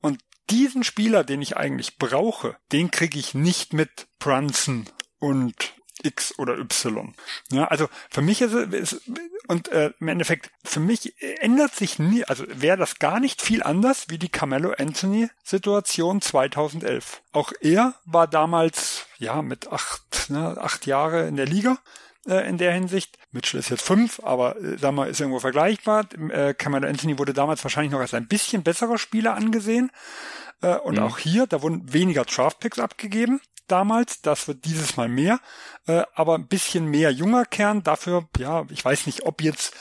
Und 0.00 0.18
diesen 0.50 0.84
Spieler, 0.84 1.24
den 1.24 1.42
ich 1.42 1.56
eigentlich 1.56 1.98
brauche, 1.98 2.56
den 2.72 2.90
kriege 2.90 3.18
ich 3.18 3.34
nicht 3.34 3.72
mit 3.72 4.08
Brunson 4.18 4.86
und 5.18 5.74
X 6.02 6.38
oder 6.38 6.58
Y. 6.58 7.14
Ja, 7.50 7.66
also 7.66 7.88
für 8.10 8.22
mich 8.22 8.40
ist 8.40 8.54
es, 8.54 9.00
und 9.48 9.68
äh, 9.68 9.92
im 10.00 10.08
Endeffekt, 10.08 10.50
für 10.64 10.80
mich 10.80 11.14
ändert 11.40 11.74
sich 11.74 11.98
nie, 11.98 12.24
also 12.24 12.44
wäre 12.48 12.76
das 12.76 12.98
gar 12.98 13.20
nicht 13.20 13.42
viel 13.42 13.62
anders 13.62 14.06
wie 14.08 14.18
die 14.18 14.28
Carmelo 14.28 14.72
Anthony 14.78 15.28
Situation 15.44 16.20
2011. 16.20 17.22
Auch 17.32 17.52
er 17.60 17.94
war 18.04 18.26
damals, 18.26 19.06
ja, 19.18 19.42
mit 19.42 19.70
acht, 19.72 20.30
ne, 20.30 20.56
acht 20.60 20.86
Jahre 20.86 21.26
in 21.28 21.36
der 21.36 21.46
Liga 21.46 21.78
äh, 22.30 22.48
in 22.48 22.56
der 22.56 22.72
Hinsicht. 22.72 23.18
Mitchell 23.32 23.60
ist 23.60 23.68
jetzt 23.68 23.82
fünf, 23.82 24.20
aber 24.22 24.56
äh, 24.56 24.78
sag 24.78 24.92
mal, 24.92 25.08
ist 25.08 25.20
irgendwo 25.20 25.40
vergleichbar. 25.40 26.06
Äh, 26.30 26.54
Carmelo 26.54 26.88
Anthony 26.88 27.18
wurde 27.18 27.34
damals 27.34 27.62
wahrscheinlich 27.64 27.92
noch 27.92 28.00
als 28.00 28.14
ein 28.14 28.28
bisschen 28.28 28.62
besserer 28.62 28.96
Spieler 28.96 29.34
angesehen. 29.34 29.90
Äh, 30.62 30.76
und 30.76 30.96
mhm. 30.96 31.02
auch 31.02 31.18
hier, 31.18 31.46
da 31.46 31.60
wurden 31.60 31.92
weniger 31.92 32.24
Draftpicks 32.24 32.78
abgegeben 32.78 33.40
damals, 33.70 34.20
das 34.20 34.48
wird 34.48 34.64
dieses 34.64 34.96
Mal 34.96 35.08
mehr, 35.08 35.40
äh, 35.86 36.02
aber 36.14 36.34
ein 36.34 36.48
bisschen 36.48 36.86
mehr 36.86 37.10
junger 37.10 37.44
Kern. 37.44 37.82
Dafür, 37.82 38.28
ja, 38.38 38.64
ich 38.70 38.84
weiß 38.84 39.06
nicht, 39.06 39.24
ob 39.24 39.42
jetzt 39.42 39.74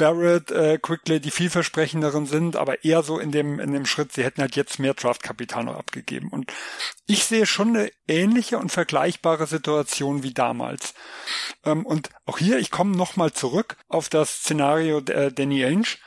Barrett, 0.00 0.50
äh, 0.50 0.78
Quickly 0.78 1.20
die 1.20 1.30
vielversprechenderen 1.30 2.24
sind, 2.24 2.56
aber 2.56 2.84
eher 2.84 3.02
so 3.02 3.18
in 3.18 3.32
dem, 3.32 3.60
in 3.60 3.74
dem 3.74 3.84
Schritt, 3.84 4.12
sie 4.12 4.24
hätten 4.24 4.40
halt 4.40 4.56
jetzt 4.56 4.78
mehr 4.78 4.94
Draftkapital 4.94 5.64
noch 5.64 5.76
abgegeben. 5.76 6.30
Und 6.30 6.50
ich 7.06 7.24
sehe 7.24 7.44
schon 7.44 7.76
eine 7.76 7.90
ähnliche 8.08 8.56
und 8.56 8.72
vergleichbare 8.72 9.46
Situation 9.46 10.22
wie 10.22 10.32
damals. 10.32 10.94
Ähm, 11.66 11.84
und 11.84 12.08
auch 12.24 12.38
hier, 12.38 12.58
ich 12.58 12.70
komme 12.70 12.96
nochmal 12.96 13.32
zurück 13.32 13.76
auf 13.88 14.08
das 14.08 14.38
Szenario 14.38 15.00
äh, 15.00 15.30
Danny 15.30 15.62
Ainge. 15.66 15.98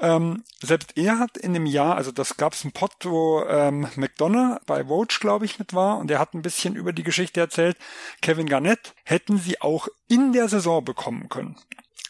Ähm, 0.00 0.42
selbst 0.62 0.96
er 0.96 1.18
hat 1.18 1.36
in 1.36 1.52
dem 1.52 1.66
Jahr, 1.66 1.96
also 1.96 2.12
das 2.12 2.38
gab 2.38 2.54
es 2.54 2.64
ein 2.64 2.72
Pod, 2.72 2.92
wo 3.02 3.44
ähm, 3.44 3.86
McDonough 3.96 4.60
bei 4.64 4.84
Vogue, 4.84 5.18
glaube 5.20 5.44
ich, 5.44 5.58
mit 5.58 5.74
war 5.74 5.98
und 5.98 6.10
er 6.10 6.20
hat 6.20 6.32
ein 6.32 6.42
bisschen 6.42 6.74
über 6.74 6.94
die 6.94 7.02
Geschichte 7.02 7.40
erzählt. 7.40 7.76
Kevin 8.22 8.46
Garnett 8.46 8.94
hätten 9.04 9.36
sie 9.36 9.60
auch 9.60 9.88
in 10.08 10.32
der 10.32 10.48
Saison 10.48 10.82
bekommen 10.82 11.28
können. 11.28 11.56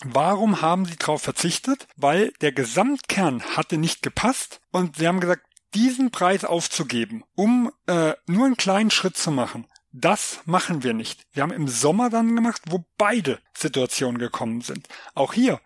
Warum 0.04 0.60
haben 0.60 0.84
sie 0.84 0.96
darauf 0.96 1.22
verzichtet? 1.22 1.86
Weil 1.96 2.32
der 2.40 2.52
Gesamtkern 2.52 3.42
hatte 3.56 3.78
nicht 3.78 4.02
gepasst 4.02 4.60
und 4.70 4.96
sie 4.96 5.08
haben 5.08 5.20
gesagt, 5.20 5.46
diesen 5.74 6.10
Preis 6.10 6.44
aufzugeben, 6.44 7.24
um 7.34 7.72
äh, 7.86 8.14
nur 8.26 8.46
einen 8.46 8.56
kleinen 8.56 8.90
Schritt 8.90 9.16
zu 9.16 9.30
machen, 9.30 9.66
das 9.92 10.40
machen 10.44 10.82
wir 10.82 10.92
nicht. 10.92 11.26
Wir 11.32 11.42
haben 11.42 11.52
im 11.52 11.68
Sommer 11.68 12.10
dann 12.10 12.34
gemacht, 12.36 12.62
wo 12.68 12.84
beide 12.98 13.40
Situationen 13.56 14.18
gekommen 14.18 14.60
sind. 14.60 14.88
Auch 15.14 15.32
hier 15.32 15.60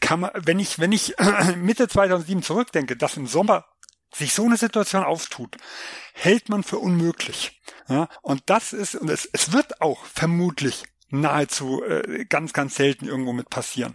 kann 0.00 0.20
man, 0.20 0.30
wenn 0.34 0.58
ich, 0.58 0.78
wenn 0.80 0.92
ich 0.92 1.14
Mitte 1.56 1.86
2007 1.88 2.42
zurückdenke, 2.42 2.96
dass 2.96 3.16
im 3.16 3.28
Sommer 3.28 3.64
sich 4.12 4.34
so 4.34 4.44
eine 4.44 4.56
Situation 4.56 5.04
auftut, 5.04 5.56
hält 6.14 6.48
man 6.48 6.62
für 6.62 6.78
unmöglich. 6.78 7.60
Ja, 7.88 8.08
und 8.22 8.42
das 8.46 8.72
ist, 8.72 8.96
und 8.96 9.08
es, 9.08 9.28
es 9.32 9.52
wird 9.52 9.80
auch 9.80 10.04
vermutlich 10.04 10.84
nahezu 11.08 11.82
äh, 11.84 12.24
ganz, 12.28 12.52
ganz 12.52 12.74
selten 12.74 13.06
irgendwo 13.06 13.32
mit 13.32 13.50
passieren. 13.50 13.94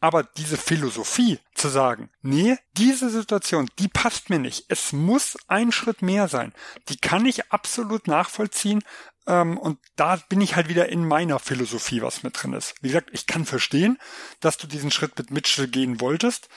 Aber 0.00 0.22
diese 0.22 0.56
Philosophie 0.56 1.38
zu 1.54 1.68
sagen, 1.68 2.10
nee, 2.22 2.56
diese 2.76 3.10
Situation, 3.10 3.68
die 3.78 3.88
passt 3.88 4.30
mir 4.30 4.38
nicht. 4.38 4.64
Es 4.68 4.92
muss 4.92 5.36
ein 5.46 5.72
Schritt 5.72 6.02
mehr 6.02 6.28
sein. 6.28 6.52
Die 6.88 6.96
kann 6.96 7.26
ich 7.26 7.52
absolut 7.52 8.06
nachvollziehen. 8.06 8.82
Ähm, 9.26 9.58
und 9.58 9.78
da 9.96 10.16
bin 10.28 10.40
ich 10.40 10.56
halt 10.56 10.68
wieder 10.68 10.88
in 10.88 11.06
meiner 11.06 11.38
Philosophie, 11.38 12.02
was 12.02 12.22
mit 12.22 12.42
drin 12.42 12.54
ist. 12.54 12.74
Wie 12.80 12.88
gesagt, 12.88 13.10
ich 13.12 13.26
kann 13.26 13.44
verstehen, 13.44 13.98
dass 14.40 14.56
du 14.56 14.66
diesen 14.66 14.90
Schritt 14.90 15.18
mit 15.18 15.30
Mitchell 15.30 15.68
gehen 15.68 16.00
wolltest. 16.00 16.48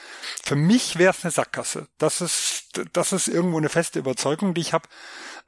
Für 0.44 0.56
mich 0.56 0.98
wäre 0.98 1.14
es 1.14 1.24
eine 1.24 1.32
Sackgasse. 1.32 1.88
Das 1.98 2.22
ist, 2.22 2.70
das 2.94 3.12
ist 3.12 3.28
irgendwo 3.28 3.58
eine 3.58 3.70
feste 3.70 4.00
Überzeugung, 4.00 4.54
die 4.54 4.62
ich 4.62 4.74
habe. 4.74 4.88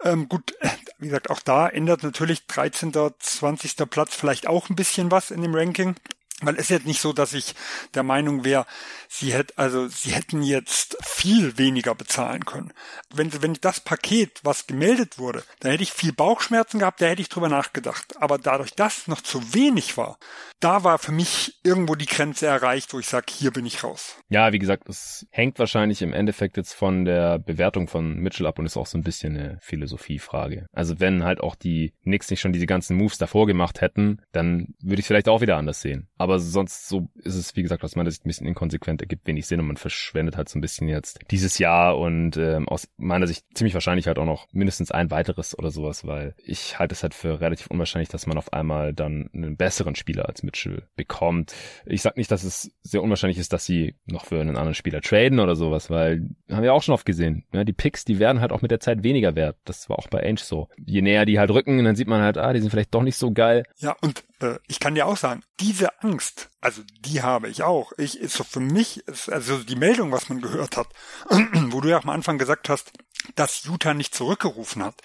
Ähm, 0.03 0.27
gut, 0.27 0.53
wie 0.97 1.07
gesagt, 1.07 1.29
auch 1.29 1.39
da 1.39 1.67
ändert 1.67 2.03
natürlich 2.03 2.45
13., 2.47 2.93
20. 3.19 3.75
Platz 3.89 4.15
vielleicht 4.15 4.47
auch 4.47 4.69
ein 4.69 4.75
bisschen 4.75 5.11
was 5.11 5.31
in 5.31 5.41
dem 5.41 5.55
Ranking. 5.55 5.95
Weil 6.41 6.55
es 6.55 6.63
ist 6.63 6.69
jetzt 6.69 6.85
nicht 6.85 6.99
so, 6.99 7.13
dass 7.13 7.33
ich 7.33 7.55
der 7.93 8.03
Meinung 8.03 8.43
wäre, 8.43 8.65
sie 9.07 9.33
hätte, 9.33 9.57
also 9.57 9.87
sie 9.87 10.11
hätten 10.11 10.41
jetzt 10.41 10.97
viel 11.01 11.57
weniger 11.57 11.95
bezahlen 11.95 12.43
können. 12.43 12.73
Wenn, 13.13 13.41
wenn 13.41 13.53
das 13.61 13.79
Paket, 13.79 14.41
was 14.43 14.67
gemeldet 14.67 15.17
wurde, 15.17 15.43
dann 15.61 15.71
hätte 15.71 15.83
ich 15.83 15.93
viel 15.93 16.11
Bauchschmerzen 16.11 16.79
gehabt, 16.79 17.01
da 17.01 17.05
hätte 17.05 17.21
ich 17.21 17.29
drüber 17.29 17.47
nachgedacht. 17.47 18.17
Aber 18.19 18.37
dadurch, 18.37 18.71
dass 18.71 19.07
noch 19.07 19.21
zu 19.21 19.53
wenig 19.53 19.95
war, 19.95 20.17
da 20.59 20.83
war 20.83 20.99
für 20.99 21.13
mich 21.13 21.59
irgendwo 21.63 21.95
die 21.95 22.05
Grenze 22.05 22.47
erreicht, 22.47 22.93
wo 22.93 22.99
ich 22.99 23.07
sage, 23.07 23.27
hier 23.29 23.51
bin 23.51 23.65
ich 23.65 23.83
raus. 23.85 24.17
Ja, 24.27 24.51
wie 24.51 24.59
gesagt, 24.59 24.89
es 24.89 25.25
hängt 25.31 25.57
wahrscheinlich 25.57 26.01
im 26.01 26.11
Endeffekt 26.11 26.57
jetzt 26.57 26.73
von 26.73 27.05
der 27.05 27.39
Bewertung 27.39 27.87
von 27.87 28.15
Mitchell 28.15 28.47
ab 28.47 28.59
und 28.59 28.65
ist 28.65 28.75
auch 28.75 28.87
so 28.87 28.97
ein 28.97 29.03
bisschen 29.03 29.37
eine 29.37 29.57
Philosophiefrage. 29.61 30.65
Also 30.73 30.99
wenn 30.99 31.23
halt 31.23 31.39
auch 31.39 31.55
die 31.55 31.93
Knicks 32.03 32.29
nicht 32.29 32.41
schon 32.41 32.51
diese 32.51 32.65
ganzen 32.65 32.97
Moves 32.97 33.17
davor 33.17 33.47
gemacht 33.47 33.79
hätten, 33.79 34.21
dann 34.33 34.73
würde 34.81 34.99
ich 34.99 35.07
vielleicht 35.07 35.29
auch 35.29 35.39
wieder 35.39 35.55
anders 35.55 35.81
sehen. 35.81 36.09
Aber 36.17 36.24
sonst 36.39 36.87
so 36.87 37.09
ist 37.15 37.35
es, 37.35 37.55
wie 37.55 37.63
gesagt, 37.63 37.83
aus 37.83 37.95
meiner 37.95 38.11
Sicht 38.11 38.25
ein 38.25 38.29
bisschen 38.29 38.47
inkonsequent, 38.47 39.01
ergibt 39.01 39.27
wenig 39.27 39.47
Sinn 39.47 39.59
und 39.59 39.67
man 39.67 39.77
verschwendet 39.77 40.37
halt 40.37 40.49
so 40.49 40.57
ein 40.57 40.61
bisschen 40.61 40.87
jetzt 40.87 41.19
dieses 41.31 41.57
Jahr 41.57 41.97
und 41.97 42.37
ähm, 42.37 42.67
aus 42.67 42.87
meiner 42.97 43.27
Sicht 43.27 43.45
ziemlich 43.53 43.73
wahrscheinlich 43.73 44.07
halt 44.07 44.19
auch 44.19 44.25
noch 44.25 44.47
mindestens 44.51 44.91
ein 44.91 45.11
weiteres 45.11 45.57
oder 45.57 45.71
sowas, 45.71 46.05
weil 46.05 46.35
ich 46.43 46.79
halte 46.79 46.93
es 46.93 47.03
halt 47.03 47.13
für 47.13 47.41
relativ 47.41 47.67
unwahrscheinlich, 47.67 48.09
dass 48.09 48.27
man 48.27 48.37
auf 48.37 48.53
einmal 48.53 48.93
dann 48.93 49.29
einen 49.33 49.57
besseren 49.57 49.95
Spieler 49.95 50.27
als 50.27 50.43
Mitchell 50.43 50.87
bekommt. 50.95 51.53
Ich 51.85 52.01
sag 52.01 52.17
nicht, 52.17 52.31
dass 52.31 52.43
es 52.43 52.71
sehr 52.81 53.03
unwahrscheinlich 53.03 53.37
ist, 53.37 53.53
dass 53.53 53.65
sie 53.65 53.95
noch 54.05 54.25
für 54.25 54.39
einen 54.39 54.57
anderen 54.57 54.75
Spieler 54.75 55.01
traden 55.01 55.39
oder 55.39 55.55
sowas, 55.55 55.89
weil 55.89 56.29
haben 56.49 56.63
wir 56.63 56.73
auch 56.73 56.83
schon 56.83 56.93
oft 56.93 57.05
gesehen. 57.05 57.45
Ja, 57.53 57.63
die 57.63 57.73
Picks, 57.73 58.05
die 58.05 58.19
werden 58.19 58.41
halt 58.41 58.51
auch 58.51 58.61
mit 58.61 58.71
der 58.71 58.79
Zeit 58.79 59.03
weniger 59.03 59.35
wert. 59.35 59.57
Das 59.65 59.89
war 59.89 59.99
auch 59.99 60.07
bei 60.07 60.23
Ainge 60.23 60.39
so. 60.39 60.67
Je 60.77 61.01
näher 61.01 61.25
die 61.25 61.39
halt 61.39 61.51
rücken, 61.51 61.83
dann 61.83 61.95
sieht 61.95 62.07
man 62.07 62.21
halt, 62.21 62.37
ah, 62.37 62.53
die 62.53 62.59
sind 62.59 62.69
vielleicht 62.69 62.93
doch 62.93 63.03
nicht 63.03 63.17
so 63.17 63.31
geil. 63.31 63.63
Ja, 63.77 63.95
und 64.01 64.23
äh, 64.39 64.59
ich 64.67 64.79
kann 64.79 64.95
dir 64.95 65.05
auch 65.05 65.17
sagen, 65.17 65.43
diese 65.59 66.01
Angst, 66.01 66.49
also 66.61 66.81
die 66.99 67.21
habe 67.21 67.49
ich 67.49 67.63
auch. 67.63 67.91
Ich 67.97 68.19
ist 68.19 68.35
so 68.35 68.43
für 68.43 68.59
mich, 68.59 69.07
ist 69.07 69.29
also 69.29 69.57
die 69.59 69.75
Meldung, 69.75 70.11
was 70.11 70.29
man 70.29 70.41
gehört 70.41 70.77
hat, 70.77 70.87
wo 71.29 71.81
du 71.81 71.89
ja 71.89 71.99
am 72.01 72.09
Anfang 72.09 72.37
gesagt 72.37 72.69
hast, 72.69 72.91
dass 73.35 73.63
Utah 73.65 73.93
nicht 73.93 74.13
zurückgerufen 74.13 74.83
hat. 74.83 74.95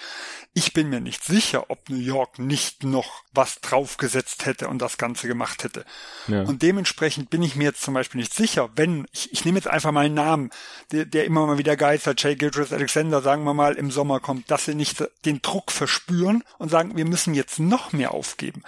Ich 0.53 0.73
bin 0.73 0.91
mir 0.91 1.01
nicht 1.01 1.25
sicher, 1.25 1.71
ob 1.71 1.89
New 1.89 1.97
York 1.97 2.39
nicht 2.39 2.85
noch 2.85 3.23
was 3.33 3.61
draufgesetzt 3.61 4.47
hätte 4.47 4.69
und 4.69 4.81
das 4.81 4.99
Ganze 4.99 5.29
gemacht 5.29 5.65
hätte. 5.65 5.85
Ja. 6.27 6.43
Und 6.43 6.63
dementsprechend 6.63 7.31
bin 7.31 7.43
ich 7.43 7.57
mir 7.57 7.65
jetzt 7.65 7.83
zum 7.83 7.95
Beispiel 7.95 8.21
nicht 8.21 8.35
sicher, 8.35 8.71
wenn, 8.75 9.07
ich, 9.13 9.33
ich 9.33 9.45
nehme 9.45 9.59
jetzt 9.59 9.69
einfach 9.69 9.93
mal 9.93 10.07
einen 10.07 10.15
Namen, 10.15 10.51
der, 10.91 11.05
der 11.05 11.25
immer 11.25 11.47
mal 11.47 11.59
wieder 11.59 11.77
geistert, 11.77 12.23
Jay 12.23 12.35
Gilchrist 12.37 12.73
Alexander, 12.73 13.23
sagen 13.23 13.45
wir 13.45 13.55
mal, 13.55 13.75
im 13.75 13.91
Sommer 13.91 14.21
kommt, 14.21 14.51
dass 14.51 14.65
sie 14.65 14.75
nicht 14.75 15.05
den 15.25 15.41
Druck 15.41 15.71
verspüren 15.71 16.43
und 16.59 16.71
sagen, 16.71 16.97
wir 16.97 17.05
müssen 17.05 17.35
jetzt 17.35 17.59
noch 17.59 17.93
mehr 17.93 18.13
aufgeben 18.13 18.63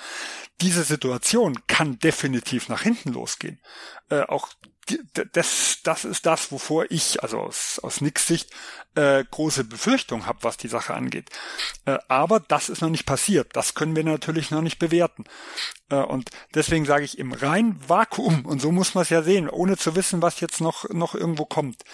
diese 0.62 0.84
Situation 0.84 1.58
kann 1.66 1.98
definitiv 1.98 2.68
nach 2.68 2.82
hinten 2.82 3.12
losgehen. 3.12 3.60
Äh, 4.08 4.22
auch 4.22 4.48
das, 5.32 5.78
das 5.84 6.04
ist 6.04 6.26
das, 6.26 6.50
wovor 6.50 6.86
ich, 6.90 7.22
also 7.22 7.38
aus, 7.38 7.78
aus 7.82 8.00
Nix 8.00 8.26
Sicht, 8.26 8.50
äh, 8.94 9.24
große 9.30 9.64
Befürchtung 9.64 10.26
habe, 10.26 10.40
was 10.42 10.56
die 10.56 10.68
Sache 10.68 10.94
angeht. 10.94 11.30
Äh, 11.86 11.98
aber 12.08 12.40
das 12.40 12.68
ist 12.68 12.82
noch 12.82 12.90
nicht 12.90 13.06
passiert. 13.06 13.56
Das 13.56 13.74
können 13.74 13.96
wir 13.96 14.04
natürlich 14.04 14.50
noch 14.50 14.60
nicht 14.60 14.78
bewerten. 14.78 15.24
Äh, 15.88 15.96
und 15.96 16.30
deswegen 16.54 16.84
sage 16.84 17.04
ich 17.04 17.18
im 17.18 17.32
rein 17.32 17.76
Vakuum, 17.86 18.44
und 18.44 18.60
so 18.60 18.70
muss 18.70 18.94
man 18.94 19.02
es 19.02 19.10
ja 19.10 19.22
sehen, 19.22 19.48
ohne 19.48 19.76
zu 19.76 19.96
wissen, 19.96 20.22
was 20.22 20.40
jetzt 20.40 20.60
noch, 20.60 20.88
noch 20.90 21.14
irgendwo 21.14 21.44
kommt, 21.44 21.84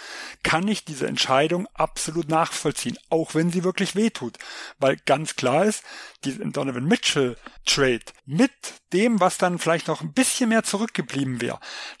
kann 0.43 0.67
ich 0.67 0.85
diese 0.85 1.07
Entscheidung 1.07 1.67
absolut 1.73 2.29
nachvollziehen, 2.29 2.97
auch 3.09 3.33
wenn 3.33 3.51
sie 3.51 3.63
wirklich 3.63 3.95
wehtut. 3.95 4.37
Weil 4.77 4.97
ganz 5.05 5.35
klar 5.35 5.65
ist, 5.65 5.83
die 6.25 6.37
Donovan 6.37 6.85
Mitchell 6.85 7.37
Trade 7.65 8.01
mit 8.25 8.51
dem, 8.93 9.19
was 9.19 9.37
dann 9.37 9.59
vielleicht 9.59 9.87
noch 9.87 10.01
ein 10.01 10.13
bisschen 10.13 10.49
mehr 10.49 10.63
zurückgeblieben 10.63 11.39
wäre, 11.41 11.59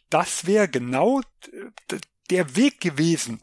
das 0.09 0.45
wäre 0.45 0.67
genau 0.67 1.21
der 2.29 2.55
Weg 2.55 2.79
gewesen, 2.79 3.41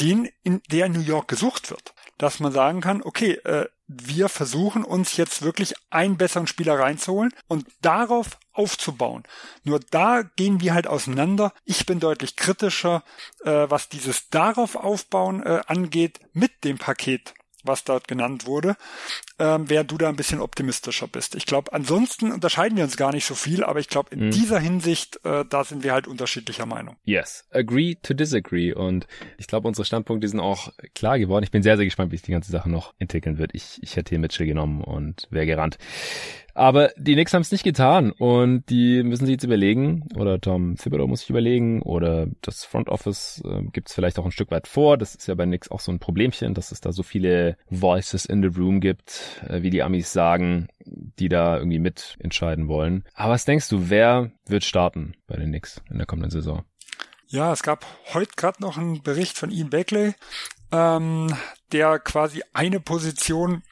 den 0.00 0.28
in 0.42 0.62
der 0.70 0.88
New 0.88 1.00
York 1.00 1.28
gesucht 1.28 1.70
wird. 1.70 1.94
Dass 2.18 2.40
man 2.40 2.52
sagen 2.52 2.80
kann, 2.80 3.02
okay, 3.02 3.32
äh, 3.44 3.66
wir 3.86 4.28
versuchen 4.28 4.84
uns 4.84 5.16
jetzt 5.16 5.42
wirklich 5.42 5.74
einen 5.90 6.16
besseren 6.16 6.46
Spieler 6.46 6.78
reinzuholen 6.78 7.34
und 7.48 7.66
darauf 7.82 8.38
aufzubauen. 8.52 9.24
Nur 9.64 9.80
da 9.90 10.22
gehen 10.22 10.60
wir 10.60 10.74
halt 10.74 10.86
auseinander. 10.86 11.52
Ich 11.64 11.86
bin 11.86 11.98
deutlich 11.98 12.36
kritischer, 12.36 13.02
äh, 13.44 13.66
was 13.68 13.88
dieses 13.88 14.28
darauf 14.28 14.76
aufbauen 14.76 15.42
äh, 15.42 15.62
angeht 15.66 16.20
mit 16.32 16.62
dem 16.62 16.78
Paket 16.78 17.34
was 17.64 17.84
dort 17.84 18.08
genannt 18.08 18.46
wurde, 18.46 18.76
ähm, 19.38 19.68
während 19.68 19.90
du 19.90 19.98
da 19.98 20.08
ein 20.08 20.16
bisschen 20.16 20.40
optimistischer 20.40 21.08
bist. 21.08 21.34
Ich 21.34 21.46
glaube, 21.46 21.72
ansonsten 21.72 22.32
unterscheiden 22.32 22.76
wir 22.76 22.84
uns 22.84 22.96
gar 22.96 23.12
nicht 23.12 23.26
so 23.26 23.34
viel, 23.34 23.64
aber 23.64 23.80
ich 23.80 23.88
glaube, 23.88 24.14
in 24.14 24.26
mhm. 24.26 24.30
dieser 24.30 24.58
Hinsicht, 24.58 25.20
äh, 25.24 25.44
da 25.48 25.64
sind 25.64 25.82
wir 25.82 25.92
halt 25.92 26.06
unterschiedlicher 26.06 26.66
Meinung. 26.66 26.96
Yes, 27.04 27.46
agree 27.50 27.96
to 28.02 28.14
disagree. 28.14 28.72
Und 28.72 29.06
ich 29.38 29.46
glaube, 29.46 29.68
unsere 29.68 29.84
Standpunkte 29.84 30.28
sind 30.28 30.40
auch 30.40 30.72
klar 30.94 31.18
geworden. 31.18 31.44
Ich 31.44 31.50
bin 31.50 31.62
sehr, 31.62 31.76
sehr 31.76 31.84
gespannt, 31.84 32.12
wie 32.12 32.16
sich 32.16 32.26
die 32.26 32.32
ganze 32.32 32.52
Sache 32.52 32.70
noch 32.70 32.94
entwickeln 32.98 33.38
wird. 33.38 33.50
Ich, 33.54 33.78
ich 33.82 33.96
hätte 33.96 34.10
hier 34.10 34.18
Mitchell 34.18 34.46
genommen 34.46 34.82
und 34.82 35.26
wäre 35.30 35.46
gerannt. 35.46 35.78
Aber 36.60 36.90
die 36.98 37.14
Knicks 37.14 37.32
haben 37.32 37.40
es 37.40 37.52
nicht 37.52 37.64
getan 37.64 38.12
und 38.12 38.68
die 38.68 39.02
müssen 39.02 39.24
sich 39.24 39.32
jetzt 39.32 39.44
überlegen, 39.44 40.04
oder 40.14 40.38
Tom 40.38 40.76
Thibodeau 40.76 41.06
muss 41.06 41.20
sich 41.20 41.30
überlegen, 41.30 41.80
oder 41.80 42.26
das 42.42 42.66
Front 42.66 42.90
Office 42.90 43.42
äh, 43.46 43.62
gibt 43.72 43.88
es 43.88 43.94
vielleicht 43.94 44.18
auch 44.18 44.26
ein 44.26 44.30
Stück 44.30 44.50
weit 44.50 44.68
vor. 44.68 44.98
Das 44.98 45.14
ist 45.14 45.26
ja 45.26 45.34
bei 45.34 45.46
Knicks 45.46 45.70
auch 45.70 45.80
so 45.80 45.90
ein 45.90 46.00
Problemchen, 46.00 46.52
dass 46.52 46.70
es 46.70 46.82
da 46.82 46.92
so 46.92 47.02
viele 47.02 47.56
Voices 47.70 48.26
in 48.26 48.42
the 48.42 48.60
Room 48.60 48.80
gibt, 48.80 49.42
äh, 49.48 49.62
wie 49.62 49.70
die 49.70 49.82
Amis 49.82 50.12
sagen, 50.12 50.68
die 50.84 51.30
da 51.30 51.56
irgendwie 51.56 51.78
mitentscheiden 51.78 52.68
wollen. 52.68 53.04
Aber 53.14 53.32
was 53.32 53.46
denkst 53.46 53.70
du, 53.70 53.88
wer 53.88 54.30
wird 54.44 54.62
starten 54.62 55.14
bei 55.26 55.36
den 55.36 55.48
Knicks 55.48 55.80
in 55.88 55.96
der 55.96 56.06
kommenden 56.06 56.30
Saison? 56.30 56.66
Ja, 57.28 57.54
es 57.54 57.62
gab 57.62 57.86
heute 58.12 58.32
gerade 58.36 58.60
noch 58.60 58.76
einen 58.76 59.02
Bericht 59.02 59.38
von 59.38 59.50
Ian 59.50 59.70
Beckley, 59.70 60.12
ähm, 60.72 61.34
der 61.72 62.00
quasi 62.00 62.42
eine 62.52 62.80
Position 62.80 63.62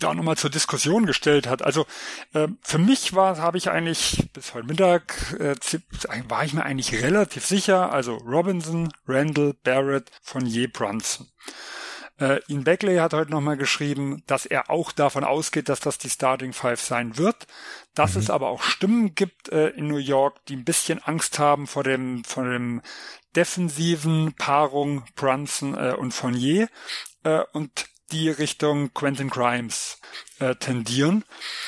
da 0.00 0.14
nochmal 0.14 0.36
zur 0.36 0.50
Diskussion 0.50 1.06
gestellt 1.06 1.46
hat. 1.46 1.62
Also 1.62 1.86
äh, 2.34 2.48
für 2.62 2.78
mich 2.78 3.14
war, 3.14 3.38
habe 3.38 3.58
ich 3.58 3.70
eigentlich 3.70 4.28
bis 4.32 4.54
heute 4.54 4.66
Mittag 4.66 5.36
äh, 5.38 5.54
war 6.28 6.44
ich 6.44 6.54
mir 6.54 6.64
eigentlich 6.64 7.02
relativ 7.02 7.46
sicher. 7.46 7.92
Also 7.92 8.16
Robinson, 8.16 8.92
Randall, 9.06 9.54
Barrett, 9.62 10.10
von 10.22 10.46
Je 10.46 10.66
Brunson. 10.66 11.28
Äh, 12.22 12.40
Ian 12.46 12.64
Beckley 12.64 12.98
hat 12.98 13.14
heute 13.14 13.30
nochmal 13.30 13.56
geschrieben, 13.56 14.22
dass 14.26 14.46
er 14.46 14.70
auch 14.70 14.92
davon 14.92 15.24
ausgeht, 15.24 15.68
dass 15.68 15.80
das 15.80 15.98
die 15.98 16.10
Starting 16.10 16.52
Five 16.52 16.80
sein 16.80 17.16
wird, 17.18 17.46
dass 17.94 18.14
mhm. 18.14 18.20
es 18.20 18.30
aber 18.30 18.48
auch 18.48 18.62
Stimmen 18.62 19.14
gibt 19.14 19.48
äh, 19.48 19.70
in 19.70 19.88
New 19.88 19.96
York, 19.96 20.44
die 20.46 20.56
ein 20.56 20.64
bisschen 20.64 21.02
Angst 21.02 21.38
haben 21.38 21.66
vor 21.66 21.82
dem, 21.82 22.22
vor 22.24 22.44
dem 22.44 22.82
defensiven 23.34 24.34
Paarung 24.34 25.04
Brunson 25.16 25.74
äh, 25.74 25.94
und 25.94 26.12
Fournier 26.12 26.68
äh, 27.24 27.42
und 27.52 27.86
die 28.12 28.28
Richtung 28.28 28.92
Quentin 28.94 29.28
Grimes 29.28 30.00
äh, 30.38 30.54
tendieren. 30.54 31.24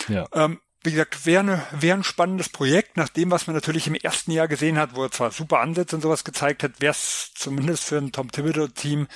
Ja. 0.08 0.26
Ähm, 0.32 0.60
wie 0.84 0.90
gesagt, 0.90 1.24
wäre 1.24 1.42
ne, 1.42 1.66
wär 1.72 1.94
ein 1.94 2.04
spannendes 2.04 2.50
Projekt, 2.50 2.98
nach 2.98 3.08
dem, 3.08 3.30
was 3.30 3.46
man 3.46 3.54
natürlich 3.54 3.86
im 3.86 3.94
ersten 3.94 4.30
Jahr 4.30 4.48
gesehen 4.48 4.78
hat, 4.78 4.94
wo 4.94 5.02
er 5.02 5.10
zwar 5.10 5.30
super 5.30 5.60
Ansätze 5.60 5.96
und 5.96 6.02
sowas 6.02 6.24
gezeigt 6.24 6.62
hat, 6.62 6.80
wäre 6.80 6.92
es 6.92 7.32
zumindest 7.34 7.84
für 7.84 7.96
ein 7.96 8.12
Tom 8.12 8.30
Thibodeau-Team 8.30 9.08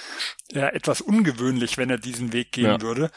äh, 0.54 0.60
etwas 0.74 1.02
ungewöhnlich, 1.02 1.76
wenn 1.76 1.90
er 1.90 1.98
diesen 1.98 2.32
Weg 2.32 2.52
gehen 2.52 2.64
ja. 2.64 2.80
würde. 2.80 3.10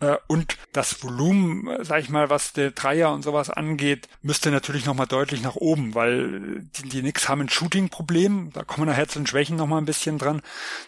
Äh, 0.00 0.16
und 0.26 0.56
das 0.72 1.00
Volumen, 1.02 1.84
sag 1.84 2.00
ich 2.00 2.08
mal, 2.08 2.28
was 2.28 2.52
der 2.52 2.72
Dreier 2.72 3.12
und 3.12 3.22
sowas 3.22 3.50
angeht, 3.50 4.08
müsste 4.20 4.50
natürlich 4.50 4.84
nochmal 4.84 5.06
deutlich 5.06 5.42
nach 5.42 5.54
oben, 5.54 5.94
weil 5.94 6.66
die, 6.76 6.88
die 6.88 7.00
Knicks 7.02 7.28
haben 7.28 7.42
ein 7.42 7.48
Shooting-Problem, 7.48 8.50
da 8.52 8.64
kommen 8.64 8.88
nachher 8.88 9.06
zu 9.06 9.20
den 9.20 9.28
Schwächen 9.28 9.56
nochmal 9.56 9.80
ein 9.80 9.86
bisschen 9.86 10.18
dran. 10.18 10.42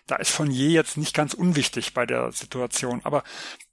Da 0.09 0.17
ist 0.17 0.33
von 0.33 0.51
je 0.51 0.69
jetzt 0.69 0.97
nicht 0.97 1.15
ganz 1.15 1.33
unwichtig 1.33 1.95
bei 1.95 2.07
der 2.07 2.33
Situation. 2.33 3.01
Aber 3.05 3.23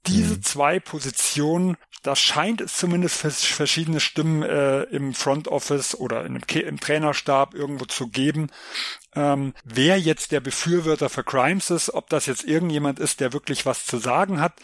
diese 0.06 0.34
mhm. 0.34 0.42
zwei 0.42 0.80
Positionen, 0.80 1.76
da 2.02 2.14
scheint 2.14 2.60
es 2.60 2.76
zumindest 2.76 3.16
für 3.16 3.30
verschiedene 3.30 4.00
Stimmen 4.00 4.42
äh, 4.42 4.82
im 4.84 5.12
Front 5.12 5.48
Office 5.48 5.94
oder 5.94 6.24
in, 6.24 6.36
im, 6.36 6.80
Trainerstab 6.80 7.54
irgendwo 7.54 7.84
zu 7.84 8.08
geben, 8.08 8.50
ähm, 9.14 9.54
wer 9.64 9.98
jetzt 9.98 10.30
der 10.30 10.40
Befürworter 10.40 11.08
für 11.08 11.24
Crimes 11.24 11.70
ist, 11.70 11.92
ob 11.92 12.08
das 12.08 12.26
jetzt 12.26 12.44
irgendjemand 12.44 13.00
ist, 13.00 13.20
der 13.20 13.32
wirklich 13.32 13.66
was 13.66 13.86
zu 13.86 13.98
sagen 13.98 14.40
hat, 14.40 14.54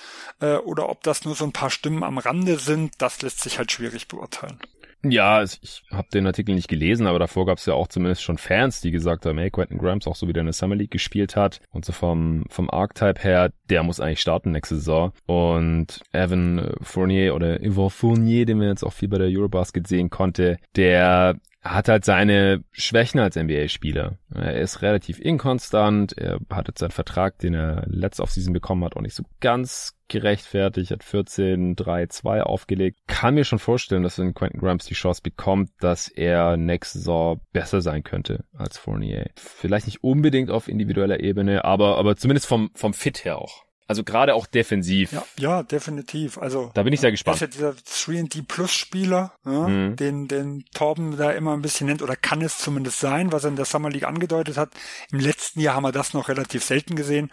äh, 0.40 0.57
oder 0.57 0.88
ob 0.88 1.03
das 1.03 1.24
nur 1.24 1.34
so 1.34 1.45
ein 1.45 1.53
paar 1.53 1.70
Stimmen 1.70 2.05
am 2.05 2.18
Rande 2.18 2.59
sind, 2.59 2.95
das 2.99 3.22
lässt 3.22 3.40
sich 3.40 3.59
halt 3.59 3.72
schwierig 3.72 4.09
beurteilen. 4.09 4.61
Ja, 5.05 5.42
ich 5.42 5.82
habe 5.90 6.09
den 6.14 6.26
Artikel 6.26 6.55
nicht 6.55 6.68
gelesen, 6.68 7.09
aber 7.09 7.18
davor 7.18 7.44
gab 7.44 7.59
es 7.59 7.66
ja 7.66 7.74
auch 7.74 7.88
zumindest 7.88 8.22
schon 8.22 8.38
Fans, 8.38 8.80
die 8.80 8.92
gesagt 8.92 9.26
haben, 9.26 9.38
hey, 9.38 9.50
Quentin 9.50 9.78
Grimes 9.78 10.07
auch 10.07 10.14
so 10.14 10.28
wieder 10.28 10.40
in 10.40 10.46
der 10.46 10.53
Summer 10.53 10.76
League 10.76 10.92
gespielt 10.92 11.34
hat 11.34 11.61
und 11.70 11.84
so 11.84 11.92
vom, 11.92 12.44
vom 12.48 12.70
Archetype 12.70 13.20
her, 13.20 13.53
der 13.68 13.82
muss 13.82 13.98
eigentlich 13.98 14.20
starten 14.20 14.53
nächste 14.53 14.76
Saison. 14.76 15.12
Und 15.26 16.00
Evan 16.12 16.74
Fournier 16.82 17.34
oder 17.34 17.59
Yvon 17.61 17.90
Fournier, 17.90 18.46
den 18.46 18.61
wir 18.61 18.68
jetzt 18.68 18.84
auch 18.84 18.92
viel 18.92 19.09
bei 19.09 19.18
der 19.18 19.28
Eurobasket 19.28 19.88
sehen 19.88 20.09
konnte, 20.09 20.59
der 20.76 21.36
hat 21.62 21.88
halt 21.88 22.04
seine 22.04 22.64
Schwächen 22.72 23.20
als 23.20 23.36
NBA-Spieler. 23.36 24.18
Er 24.34 24.60
ist 24.60 24.82
relativ 24.82 25.20
inkonstant, 25.20 26.12
er 26.18 26.40
hat 26.50 26.66
jetzt 26.66 26.80
seinen 26.80 26.90
Vertrag, 26.90 27.38
den 27.38 27.54
er 27.54 27.84
letzte 27.86 28.22
Offseason 28.22 28.52
bekommen 28.52 28.84
hat, 28.84 28.96
auch 28.96 29.00
nicht 29.00 29.14
so 29.14 29.22
ganz 29.40 29.96
gerechtfertigt, 30.08 30.90
hat 30.90 31.04
14, 31.04 31.76
3, 31.76 32.06
2 32.06 32.42
aufgelegt. 32.42 32.98
Kann 33.06 33.34
mir 33.34 33.44
schon 33.44 33.60
vorstellen, 33.60 34.02
dass 34.02 34.18
wenn 34.18 34.34
Quentin 34.34 34.60
Grimes 34.60 34.86
die 34.86 34.94
Chance 34.94 35.22
bekommt, 35.22 35.70
dass 35.78 36.08
er 36.08 36.56
nächste 36.56 36.98
Saison 36.98 37.40
besser 37.52 37.80
sein 37.80 38.02
könnte 38.02 38.44
als 38.52 38.76
Fournier. 38.76 39.30
Vielleicht 39.36 39.86
nicht 39.86 40.02
unbedingt 40.02 40.50
auf 40.50 40.68
individueller 40.68 41.20
Ebene, 41.20 41.64
aber, 41.64 41.96
aber 41.96 42.16
zumindest 42.16 42.46
vom, 42.46 42.70
vom 42.74 42.92
Fit 42.92 43.24
her 43.24 43.38
auch. 43.38 43.64
Also 43.93 44.05
gerade 44.05 44.34
auch 44.34 44.47
defensiv. 44.47 45.12
Ja, 45.12 45.24
ja, 45.38 45.62
definitiv. 45.62 46.38
Also 46.38 46.70
da 46.72 46.82
bin 46.82 46.95
ich 46.95 47.01
sehr 47.01 47.11
gespannt. 47.11 47.43
Das 47.43 47.51
ist 47.51 47.61
ja 47.61 47.72
dieser 47.72 47.82
3D 47.82 48.47
Plus 48.49 48.72
Spieler, 48.72 49.34
ja, 49.45 49.68
mhm. 49.68 49.97
den 49.97 50.28
den 50.28 50.64
Torben 50.72 51.18
da 51.18 51.30
immer 51.30 51.53
ein 51.53 51.61
bisschen 51.61 51.88
nennt 51.88 52.01
oder 52.01 52.16
kann 52.16 52.40
es 52.40 52.57
zumindest 52.57 53.01
sein, 53.01 53.32
was 53.32 53.45
er 53.45 53.51
in 53.51 53.57
der 53.57 53.66
Summer 53.66 53.90
League 53.90 54.05
angedeutet 54.05 54.57
hat. 54.57 54.70
Im 55.11 55.20
letzten 55.20 55.61
Jahr 55.61 55.74
haben 55.74 55.82
wir 55.82 55.93
das 55.93 56.14
noch 56.14 56.30
relativ 56.30 56.64
selten 56.64 56.97
gesehen, 56.97 57.30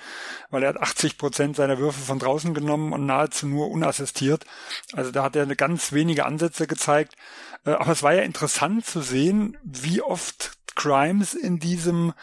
weil 0.49 0.64
er 0.64 0.70
hat 0.70 0.82
80 0.82 1.18
Prozent 1.18 1.55
seiner 1.55 1.78
Würfe 1.78 2.01
von 2.01 2.20
draußen 2.20 2.53
genommen 2.53 2.91
und 2.91 3.05
nahezu 3.05 3.47
nur 3.47 3.70
unassistiert. 3.70 4.45
Also 4.91 5.12
da 5.12 5.24
hat 5.24 5.38
er 5.38 5.43
eine 5.43 5.55
ganz 5.55 5.93
wenige 5.93 6.26
Ansätze 6.26 6.68
gezeigt. 6.68 7.16
Äh, 7.66 7.72
aber 7.72 7.91
es 7.93 8.03
war 8.03 8.14
ja 8.14 8.24
interessant 8.24 8.86
zu 8.86 9.01
sehen, 9.01 9.57
wie 9.64 10.01
oft 10.01 10.59
Crimes 10.80 11.34
in 11.34 11.59
diesem 11.59 12.13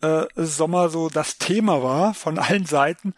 äh, 0.00 0.24
Sommer 0.36 0.88
so 0.88 1.10
das 1.10 1.36
Thema 1.36 1.82
war 1.82 2.14
von 2.14 2.38
allen 2.38 2.64
Seiten, 2.64 3.12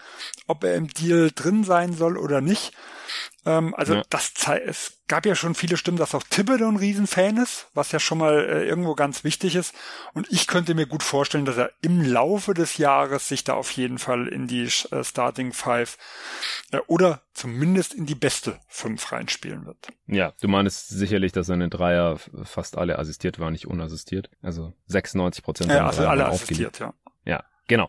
ob 0.49 0.64
er 0.64 0.74
im 0.74 0.88
Deal 0.88 1.30
drin 1.32 1.62
sein 1.62 1.92
soll 1.92 2.18
oder 2.18 2.40
nicht. 2.40 2.72
Ähm, 3.49 3.74
also 3.74 3.94
ja. 3.94 4.03
das 4.11 4.34
es 4.66 4.99
gab 5.09 5.24
ja 5.24 5.34
schon 5.34 5.55
viele 5.55 5.78
Stimmen, 5.78 5.96
dass 5.96 6.14
auch 6.14 6.22
Thibodeau 6.22 6.68
ein 6.68 6.76
Riesenfan 6.76 7.38
ist, 7.38 7.68
was 7.72 7.92
ja 7.92 7.99
schon 7.99 8.18
mal 8.18 8.40
äh, 8.40 8.66
irgendwo 8.66 8.94
ganz 8.94 9.24
wichtig 9.24 9.57
ist. 9.57 9.74
Und 10.12 10.30
ich 10.30 10.46
könnte 10.46 10.74
mir 10.74 10.86
gut 10.86 11.03
vorstellen, 11.03 11.46
dass 11.46 11.57
er 11.57 11.70
im 11.80 12.03
Laufe 12.03 12.53
des 12.53 12.76
Jahres 12.76 13.26
sich 13.26 13.44
da 13.44 13.55
auf 13.55 13.70
jeden 13.70 13.99
Fall 13.99 14.28
in 14.28 14.49
die 14.49 14.64
äh, 14.64 15.03
Starting 15.03 15.55
Five 15.55 15.96
äh, 16.72 16.78
oder 16.88 17.22
zumindest 17.32 17.94
in 17.94 18.05
die 18.05 18.14
beste 18.14 18.61
Fünf 18.68 19.12
reinspielen 19.12 19.64
wird. 19.64 19.78
Ja, 20.07 20.34
du 20.42 20.49
meinst 20.49 20.88
sicherlich, 20.90 21.32
dass 21.32 21.46
seine 21.46 21.70
Dreier 21.70 22.18
fast 22.44 22.76
alle 22.76 22.99
assistiert 22.99 23.38
waren, 23.38 23.55
nicht 23.55 23.66
unassistiert. 23.66 24.28
Also 24.42 24.74
96 24.88 25.42
Prozent. 25.42 25.70
Ja, 25.70 25.86
also 25.86 26.07
alle 26.07 26.26
assistiert, 26.26 26.80
ja. 26.80 26.92
Ja, 27.24 27.44
genau. 27.66 27.88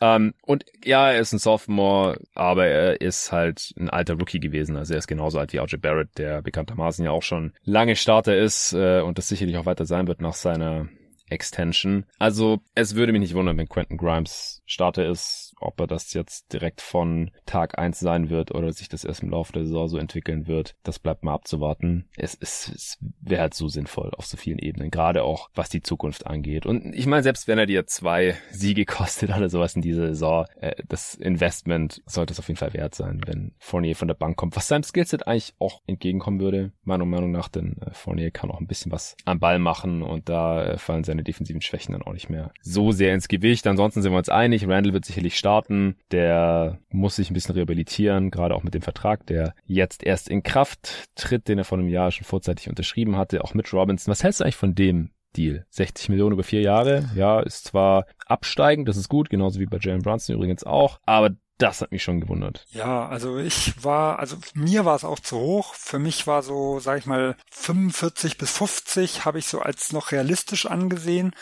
Ähm, 0.00 0.34
und 0.42 0.64
ja, 0.84 1.10
er 1.10 1.20
ist 1.20 1.32
ein 1.32 1.38
Sophomore, 1.38 2.18
aber 2.34 2.66
er 2.66 3.00
ist 3.00 3.32
halt 3.32 3.72
ein 3.78 3.90
alter 3.90 4.14
Rookie 4.14 4.40
gewesen. 4.40 4.76
Also 4.76 4.94
er 4.94 4.98
ist 4.98 5.06
genauso 5.06 5.38
alt 5.38 5.52
wie 5.52 5.58
RJ 5.58 5.76
Barrett, 5.76 6.16
der 6.16 6.42
bekanntermaßen 6.42 7.04
ja 7.04 7.10
auch 7.10 7.22
schon 7.22 7.52
lange 7.64 7.96
Starter 7.96 8.36
ist 8.36 8.72
äh, 8.72 9.00
und 9.00 9.18
das 9.18 9.28
sicherlich 9.28 9.56
auch 9.56 9.66
weiter 9.66 9.84
sein 9.84 10.06
wird 10.06 10.20
nach 10.20 10.34
seiner 10.34 10.88
Extension. 11.28 12.06
Also 12.18 12.60
es 12.74 12.94
würde 12.94 13.12
mich 13.12 13.20
nicht 13.20 13.34
wundern, 13.34 13.56
wenn 13.56 13.68
Quentin 13.68 13.96
Grimes 13.96 14.62
Starter 14.66 15.06
ist 15.06 15.49
ob 15.60 15.80
er 15.80 15.86
das 15.86 16.12
jetzt 16.14 16.52
direkt 16.52 16.80
von 16.80 17.30
Tag 17.46 17.78
eins 17.78 18.00
sein 18.00 18.30
wird 18.30 18.52
oder 18.52 18.72
sich 18.72 18.88
das 18.88 19.04
erst 19.04 19.22
im 19.22 19.30
Laufe 19.30 19.52
der 19.52 19.64
Saison 19.64 19.88
so 19.88 19.98
entwickeln 19.98 20.46
wird, 20.46 20.74
das 20.82 20.98
bleibt 20.98 21.22
mal 21.22 21.34
abzuwarten. 21.34 22.08
Es, 22.16 22.36
es, 22.40 22.68
es 22.74 22.98
wäre 23.20 23.42
halt 23.42 23.54
so 23.54 23.68
sinnvoll 23.68 24.10
auf 24.16 24.26
so 24.26 24.36
vielen 24.36 24.58
Ebenen, 24.58 24.90
gerade 24.90 25.22
auch 25.22 25.50
was 25.54 25.68
die 25.68 25.82
Zukunft 25.82 26.26
angeht. 26.26 26.66
Und 26.66 26.94
ich 26.94 27.06
meine, 27.06 27.22
selbst 27.22 27.48
wenn 27.48 27.58
er 27.58 27.66
dir 27.66 27.86
zwei 27.86 28.36
Siege 28.50 28.84
kostet 28.86 29.30
oder 29.30 29.48
sowas 29.48 29.76
in 29.76 29.82
dieser 29.82 30.08
Saison, 30.08 30.46
äh, 30.60 30.74
das 30.88 31.14
Investment 31.14 32.02
sollte 32.06 32.32
es 32.32 32.38
auf 32.38 32.48
jeden 32.48 32.58
Fall 32.58 32.74
wert 32.74 32.94
sein, 32.94 33.20
wenn 33.26 33.52
Fournier 33.58 33.96
von 33.96 34.08
der 34.08 34.14
Bank 34.14 34.36
kommt, 34.36 34.56
was 34.56 34.68
seinem 34.68 34.82
Skillset 34.82 35.26
eigentlich 35.26 35.54
auch 35.58 35.82
entgegenkommen 35.86 36.40
würde, 36.40 36.72
meiner 36.82 37.04
Meinung 37.04 37.30
nach, 37.30 37.48
denn 37.48 37.76
äh, 37.82 37.92
Fournier 37.92 38.30
kann 38.30 38.50
auch 38.50 38.60
ein 38.60 38.66
bisschen 38.66 38.92
was 38.92 39.16
am 39.24 39.38
Ball 39.38 39.58
machen 39.58 40.02
und 40.02 40.28
da 40.28 40.64
äh, 40.64 40.78
fallen 40.78 41.04
seine 41.04 41.22
defensiven 41.22 41.60
Schwächen 41.60 41.92
dann 41.92 42.02
auch 42.02 42.12
nicht 42.12 42.30
mehr 42.30 42.52
so 42.62 42.92
sehr 42.92 43.14
ins 43.14 43.28
Gewicht. 43.28 43.66
Ansonsten 43.66 44.02
sind 44.02 44.12
wir 44.12 44.18
uns 44.18 44.28
einig, 44.28 44.66
Randall 44.66 44.92
wird 44.92 45.04
sicherlich 45.04 45.36
starten 45.36 45.49
starten. 45.50 45.96
Der 46.12 46.78
muss 46.90 47.16
sich 47.16 47.30
ein 47.30 47.34
bisschen 47.34 47.54
rehabilitieren, 47.54 48.30
gerade 48.30 48.54
auch 48.54 48.62
mit 48.62 48.74
dem 48.74 48.82
Vertrag, 48.82 49.26
der 49.26 49.54
jetzt 49.64 50.04
erst 50.04 50.28
in 50.28 50.42
Kraft 50.42 51.08
tritt, 51.16 51.48
den 51.48 51.58
er 51.58 51.64
vor 51.64 51.78
einem 51.78 51.88
Jahr 51.88 52.12
schon 52.12 52.24
vorzeitig 52.24 52.68
unterschrieben 52.68 53.16
hatte, 53.16 53.42
auch 53.42 53.54
mit 53.54 53.72
Robinson. 53.72 54.12
Was 54.12 54.22
hältst 54.22 54.40
du 54.40 54.44
eigentlich 54.44 54.56
von 54.56 54.74
dem 54.74 55.10
Deal. 55.36 55.64
60 55.70 56.08
Millionen 56.08 56.32
über 56.32 56.42
vier 56.42 56.60
Jahre, 56.60 57.08
ja, 57.14 57.38
ist 57.38 57.64
zwar 57.64 58.04
absteigend, 58.26 58.88
das 58.88 58.96
ist 58.96 59.08
gut, 59.08 59.30
genauso 59.30 59.60
wie 59.60 59.66
bei 59.66 59.78
Jalen 59.80 60.02
Brunson 60.02 60.34
übrigens 60.34 60.64
auch, 60.64 60.98
aber 61.06 61.30
das 61.60 61.80
hat 61.80 61.92
mich 61.92 62.02
schon 62.02 62.20
gewundert. 62.20 62.66
Ja, 62.70 63.06
also 63.06 63.38
ich 63.38 63.84
war, 63.84 64.18
also 64.18 64.36
mir 64.54 64.84
war 64.84 64.96
es 64.96 65.04
auch 65.04 65.20
zu 65.20 65.38
hoch. 65.38 65.74
Für 65.74 65.98
mich 65.98 66.26
war 66.26 66.42
so, 66.42 66.80
sag 66.80 66.98
ich 66.98 67.06
mal, 67.06 67.36
45 67.50 68.38
bis 68.38 68.50
50 68.50 69.24
habe 69.24 69.38
ich 69.38 69.46
so 69.46 69.60
als 69.60 69.92
noch 69.92 70.10
realistisch 70.10 70.66
angesehen. 70.66 71.32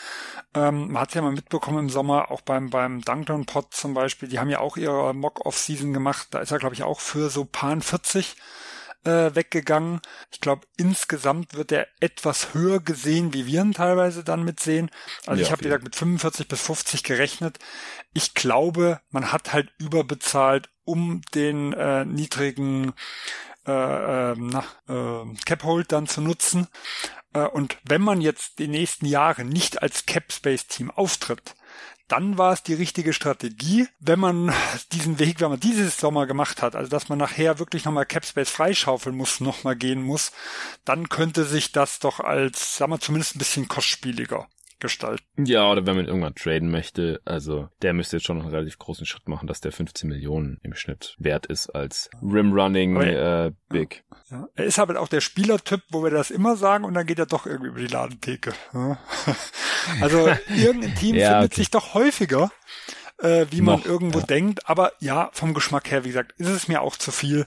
Ähm, 0.53 0.91
man 0.91 1.01
hat 1.01 1.15
ja 1.15 1.21
mal 1.21 1.31
mitbekommen 1.31 1.79
im 1.79 1.89
Sommer, 1.89 2.31
auch 2.31 2.41
beim, 2.41 2.69
beim 2.69 3.01
Dunkdown 3.01 3.45
Pod 3.45 3.73
zum 3.73 3.93
Beispiel, 3.93 4.27
die 4.27 4.39
haben 4.39 4.49
ja 4.49 4.59
auch 4.59 4.77
ihre 4.77 5.13
Mock-Off-Season 5.13 5.93
gemacht. 5.93 6.27
Da 6.31 6.39
ist 6.39 6.51
er, 6.51 6.59
glaube 6.59 6.75
ich, 6.75 6.83
auch 6.83 6.99
für 6.99 7.29
so 7.29 7.45
paar 7.45 7.79
40 7.79 8.35
äh, 9.05 9.33
weggegangen. 9.33 10.01
Ich 10.31 10.41
glaube, 10.41 10.67
insgesamt 10.77 11.53
wird 11.55 11.71
er 11.71 11.87
etwas 11.99 12.53
höher 12.53 12.79
gesehen, 12.79 13.33
wie 13.33 13.45
wir 13.45 13.61
ihn 13.61 13.73
teilweise 13.73 14.23
dann 14.23 14.43
mitsehen. 14.43 14.89
Also 15.25 15.41
ja, 15.41 15.47
ich 15.47 15.51
habe 15.51 15.63
gesagt 15.63 15.83
mit 15.83 15.95
45 15.95 16.47
bis 16.47 16.61
50 16.61 17.03
gerechnet. 17.03 17.59
Ich 18.13 18.33
glaube, 18.33 19.01
man 19.11 19.31
hat 19.31 19.53
halt 19.53 19.71
überbezahlt, 19.77 20.69
um 20.83 21.21
den 21.35 21.73
äh, 21.73 22.05
niedrigen 22.05 22.93
äh, 23.67 24.31
äh, 24.31 24.35
na, 24.37 24.63
äh, 24.87 25.35
Cap-Hold 25.45 25.91
dann 25.91 26.07
zu 26.07 26.21
nutzen. 26.21 26.67
Äh, 27.33 27.41
und 27.41 27.77
wenn 27.83 28.01
man 28.01 28.21
jetzt 28.21 28.59
die 28.59 28.67
nächsten 28.67 29.05
Jahre 29.05 29.45
nicht 29.45 29.81
als 29.83 30.05
Cap-Space-Team 30.05 30.89
auftritt, 30.91 31.55
dann 32.07 32.39
war 32.39 32.53
es 32.53 32.63
die 32.63 32.73
richtige 32.73 33.13
Strategie, 33.13 33.87
wenn 33.99 34.19
man 34.19 34.51
diesen 34.91 35.19
Weg, 35.19 35.39
wenn 35.39 35.51
man 35.51 35.59
dieses 35.59 35.97
Sommer 35.97 36.25
gemacht 36.25 36.61
hat, 36.61 36.75
also 36.75 36.89
dass 36.89 37.09
man 37.09 37.19
nachher 37.19 37.59
wirklich 37.59 37.85
nochmal 37.85 38.05
Capspace 38.05 38.49
freischaufeln 38.49 39.15
muss, 39.15 39.39
nochmal 39.39 39.75
gehen 39.75 40.01
muss, 40.01 40.31
dann 40.83 41.07
könnte 41.09 41.45
sich 41.45 41.71
das 41.71 41.99
doch 41.99 42.19
als, 42.19 42.77
sagen 42.77 42.91
wir, 42.91 42.99
zumindest 42.99 43.35
ein 43.35 43.39
bisschen 43.39 43.67
kostspieliger 43.67 44.47
gestalten. 44.79 45.45
Ja, 45.45 45.69
oder 45.69 45.85
wenn 45.85 45.95
man 45.95 46.05
irgendwann 46.05 46.35
traden 46.35 46.71
möchte, 46.71 47.21
also 47.25 47.69
der 47.81 47.93
müsste 47.93 48.17
jetzt 48.17 48.25
schon 48.25 48.39
einen 48.39 48.49
relativ 48.49 48.77
großen 48.77 49.05
Schritt 49.05 49.27
machen, 49.27 49.47
dass 49.47 49.61
der 49.61 49.71
15 49.71 50.09
Millionen 50.09 50.59
im 50.63 50.73
Schnitt 50.73 51.15
wert 51.19 51.45
ist 51.45 51.69
als 51.69 52.09
Rim-Running 52.21 52.97
äh, 52.97 53.51
Big. 53.69 54.03
Ja. 54.29 54.47
Er 54.55 54.65
ist 54.65 54.77
halt 54.77 54.95
auch 54.97 55.07
der 55.07 55.21
Spielertyp, 55.21 55.81
wo 55.89 56.03
wir 56.03 56.11
das 56.11 56.31
immer 56.31 56.55
sagen 56.55 56.83
und 56.83 56.93
dann 56.93 57.05
geht 57.05 57.19
er 57.19 57.25
doch 57.25 57.45
irgendwie 57.45 57.69
über 57.69 57.79
die 57.79 57.87
Ladentheke. 57.87 58.53
Ja. 58.73 58.97
Also 60.01 60.29
irgendein 60.55 60.93
Team 60.95 61.15
ja, 61.15 61.29
findet 61.29 61.51
okay. 61.51 61.61
sich 61.61 61.71
doch 61.71 61.93
häufiger 61.95 62.51
äh, 63.21 63.45
wie 63.49 63.61
man 63.61 63.83
irgendwo 63.83 64.19
ja. 64.19 64.25
denkt. 64.25 64.69
Aber 64.69 64.93
ja, 64.99 65.29
vom 65.33 65.53
Geschmack 65.53 65.91
her, 65.91 66.03
wie 66.03 66.09
gesagt, 66.09 66.33
ist 66.37 66.49
es 66.49 66.67
mir 66.67 66.81
auch 66.81 66.95
zu 66.95 67.11
viel. 67.11 67.45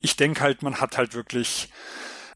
Ich 0.00 0.16
denke 0.16 0.40
halt, 0.40 0.62
man 0.62 0.80
hat 0.80 0.96
halt 0.96 1.14
wirklich 1.14 1.70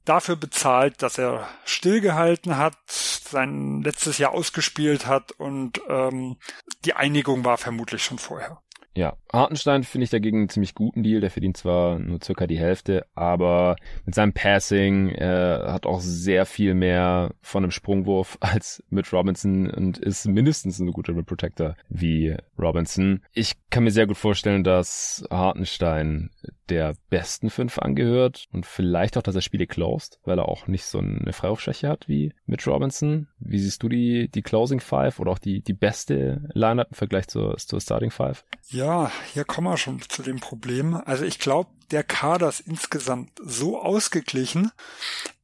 dafür 0.08 0.36
bezahlt, 0.36 1.02
dass 1.02 1.18
er 1.18 1.48
stillgehalten 1.64 2.56
hat, 2.56 2.76
sein 2.86 3.82
letztes 3.82 4.18
Jahr 4.18 4.32
ausgespielt 4.32 5.06
hat 5.06 5.32
und 5.32 5.80
ähm, 5.88 6.36
die 6.84 6.94
Einigung 6.94 7.44
war 7.44 7.58
vermutlich 7.58 8.02
schon 8.02 8.18
vorher. 8.18 8.62
Ja, 8.98 9.16
Hartenstein 9.32 9.84
finde 9.84 10.06
ich 10.06 10.10
dagegen 10.10 10.38
einen 10.38 10.48
ziemlich 10.48 10.74
guten 10.74 11.04
Deal. 11.04 11.20
Der 11.20 11.30
verdient 11.30 11.56
zwar 11.56 12.00
nur 12.00 12.18
circa 12.20 12.48
die 12.48 12.58
Hälfte, 12.58 13.06
aber 13.14 13.76
mit 14.04 14.16
seinem 14.16 14.32
Passing 14.32 15.10
äh, 15.10 15.60
hat 15.68 15.86
auch 15.86 16.00
sehr 16.00 16.46
viel 16.46 16.74
mehr 16.74 17.32
von 17.40 17.62
einem 17.62 17.70
Sprungwurf 17.70 18.38
als 18.40 18.82
mit 18.90 19.12
Robinson 19.12 19.70
und 19.70 19.98
ist 19.98 20.26
mindestens 20.26 20.80
ein 20.80 20.90
guter 20.90 21.12
Protector 21.22 21.76
wie 21.88 22.34
Robinson. 22.58 23.22
Ich 23.32 23.52
kann 23.70 23.84
mir 23.84 23.92
sehr 23.92 24.08
gut 24.08 24.16
vorstellen, 24.16 24.64
dass 24.64 25.24
Hartenstein 25.30 26.30
der 26.68 26.94
besten 27.08 27.50
fünf 27.50 27.78
angehört 27.78 28.46
und 28.52 28.66
vielleicht 28.66 29.16
auch, 29.16 29.22
dass 29.22 29.36
er 29.36 29.42
Spiele 29.42 29.66
closed, 29.66 30.18
weil 30.24 30.38
er 30.38 30.48
auch 30.48 30.66
nicht 30.66 30.84
so 30.84 30.98
eine 30.98 31.32
Freiwurfschwäche 31.32 31.88
hat 31.88 32.08
wie 32.08 32.34
Mitch 32.46 32.68
Robinson. 32.68 33.28
Wie 33.38 33.58
siehst 33.58 33.82
du 33.82 33.88
die, 33.88 34.28
die 34.28 34.42
Closing 34.42 34.80
Five 34.80 35.20
oder 35.20 35.30
auch 35.30 35.38
die, 35.38 35.60
die 35.62 35.72
beste 35.72 36.48
Lineup 36.52 36.88
im 36.90 36.94
Vergleich 36.94 37.28
zur, 37.28 37.56
zur 37.56 37.80
Starting 37.80 38.10
Five? 38.10 38.44
Ja, 38.70 38.87
hier 39.32 39.44
kommen 39.44 39.66
wir 39.66 39.76
schon 39.76 40.00
zu 40.08 40.22
dem 40.22 40.40
Problem. 40.40 40.94
Also 40.94 41.24
ich 41.24 41.38
glaube, 41.38 41.70
der 41.90 42.04
Kader 42.04 42.48
ist 42.48 42.60
insgesamt 42.60 43.30
so 43.42 43.80
ausgeglichen, 43.80 44.72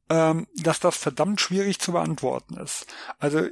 ähm, 0.09 0.47
dass 0.55 0.79
das 0.79 0.97
verdammt 0.97 1.41
schwierig 1.41 1.79
zu 1.79 1.91
beantworten 1.91 2.57
ist. 2.57 2.85
Also 3.17 3.47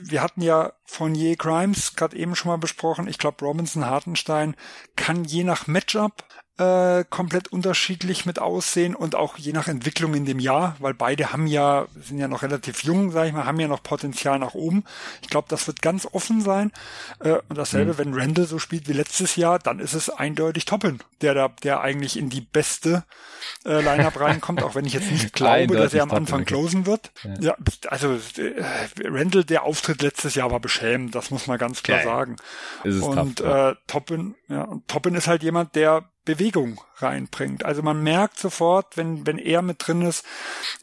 wir 0.00 0.22
hatten 0.22 0.42
ja 0.42 0.72
von 0.84 1.14
Je 1.14 1.36
Grimes 1.36 1.96
gerade 1.96 2.16
eben 2.16 2.36
schon 2.36 2.50
mal 2.50 2.58
besprochen. 2.58 3.08
Ich 3.08 3.18
glaube, 3.18 3.44
Robinson 3.44 3.86
Hartenstein 3.86 4.54
kann 4.96 5.24
je 5.24 5.44
nach 5.44 5.66
Matchup 5.66 6.24
äh, 6.56 7.04
komplett 7.10 7.48
unterschiedlich 7.48 8.26
mit 8.26 8.38
aussehen 8.38 8.94
und 8.94 9.16
auch 9.16 9.36
je 9.38 9.52
nach 9.52 9.66
Entwicklung 9.66 10.14
in 10.14 10.24
dem 10.24 10.38
Jahr, 10.38 10.76
weil 10.78 10.94
beide 10.94 11.32
haben 11.32 11.48
ja, 11.48 11.86
sind 12.00 12.18
ja 12.18 12.28
noch 12.28 12.42
relativ 12.42 12.84
jung, 12.84 13.10
sag 13.10 13.26
ich 13.26 13.32
mal, 13.32 13.44
haben 13.44 13.58
ja 13.58 13.66
noch 13.66 13.82
Potenzial 13.82 14.38
nach 14.38 14.54
oben. 14.54 14.84
Ich 15.22 15.30
glaube, 15.30 15.48
das 15.48 15.66
wird 15.66 15.82
ganz 15.82 16.06
offen 16.12 16.40
sein. 16.40 16.70
Äh, 17.18 17.38
und 17.48 17.58
dasselbe, 17.58 17.94
mhm. 17.94 17.98
wenn 17.98 18.14
Randall 18.14 18.46
so 18.46 18.60
spielt 18.60 18.88
wie 18.88 18.92
letztes 18.92 19.34
Jahr, 19.34 19.58
dann 19.58 19.80
ist 19.80 19.94
es 19.94 20.10
eindeutig 20.10 20.64
Toppen, 20.64 21.00
der 21.22 21.34
da, 21.34 21.48
der 21.64 21.80
eigentlich 21.80 22.16
in 22.16 22.30
die 22.30 22.42
beste 22.42 23.02
äh, 23.64 23.80
Lineup 23.80 24.20
reinkommt, 24.20 24.62
auch 24.62 24.76
wenn 24.76 24.84
ich 24.84 24.92
jetzt 24.92 25.10
nicht 25.10 25.32
glaube, 25.32 25.74
dass 25.74 25.92
er 25.92 26.04
am 26.04 26.12
Anfang 26.12 26.44
closen 26.44 26.86
wird. 26.86 27.10
Ja, 27.24 27.34
ja 27.40 27.56
also 27.88 28.12
äh, 28.12 28.62
Randall, 29.02 29.44
der 29.44 29.64
Auftritt 29.64 30.02
letztes 30.02 30.36
Jahr 30.36 30.52
war 30.52 30.60
beschämend, 30.60 31.16
das 31.16 31.32
muss 31.32 31.48
man 31.48 31.58
ganz 31.58 31.82
klar 31.82 31.98
ja, 31.98 32.04
sagen. 32.04 32.36
und 32.84 33.38
tough, 33.38 33.46
äh, 33.46 33.74
Toppin, 33.88 34.36
ja, 34.48 34.62
und 34.62 34.86
Toppin 34.86 35.16
ist 35.16 35.26
halt 35.26 35.42
jemand, 35.42 35.74
der 35.74 36.08
Bewegung 36.24 36.80
reinbringt. 36.96 37.64
Also 37.64 37.82
man 37.82 38.02
merkt 38.02 38.38
sofort, 38.38 38.96
wenn, 38.96 39.26
wenn 39.26 39.38
er 39.38 39.62
mit 39.62 39.86
drin 39.86 40.02
ist, 40.02 40.24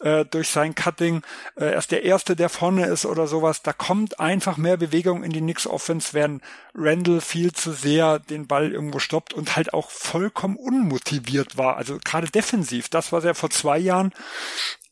äh, 0.02 0.26
durch 0.26 0.50
sein 0.50 0.76
Cutting, 0.76 1.24
äh, 1.56 1.66
er 1.66 1.78
ist 1.78 1.92
der 1.92 2.04
Erste, 2.04 2.36
der 2.36 2.50
vorne 2.50 2.86
ist 2.86 3.06
oder 3.06 3.28
sowas, 3.28 3.62
da 3.64 3.74
kommt 3.74 4.20
einfach 4.20 4.58
mehr 4.58 4.78
Bewegung 4.78 5.24
in 5.24 5.32
die 5.32 5.40
Knicks 5.40 5.68
Offense, 5.68 6.14
während 6.14 6.44
Randall 6.76 7.22
viel 7.22 7.54
zu 7.54 7.72
sehr 7.72 8.20
den 8.20 8.48
Ball 8.48 8.72
irgendwo 8.72 9.00
stoppt 9.00 9.34
und 9.34 9.56
halt 9.56 9.74
auch 9.74 9.90
vollkommen 9.90 10.58
unmotiviert 10.58 11.58
war. 11.58 11.78
Also 11.78 11.98
gerade 12.04 12.30
defensiv, 12.30 12.90
das, 12.90 13.12
was 13.12 13.24
er 13.24 13.36
vor 13.36 13.50
zwei 13.50 13.78
Jahren 13.78 14.14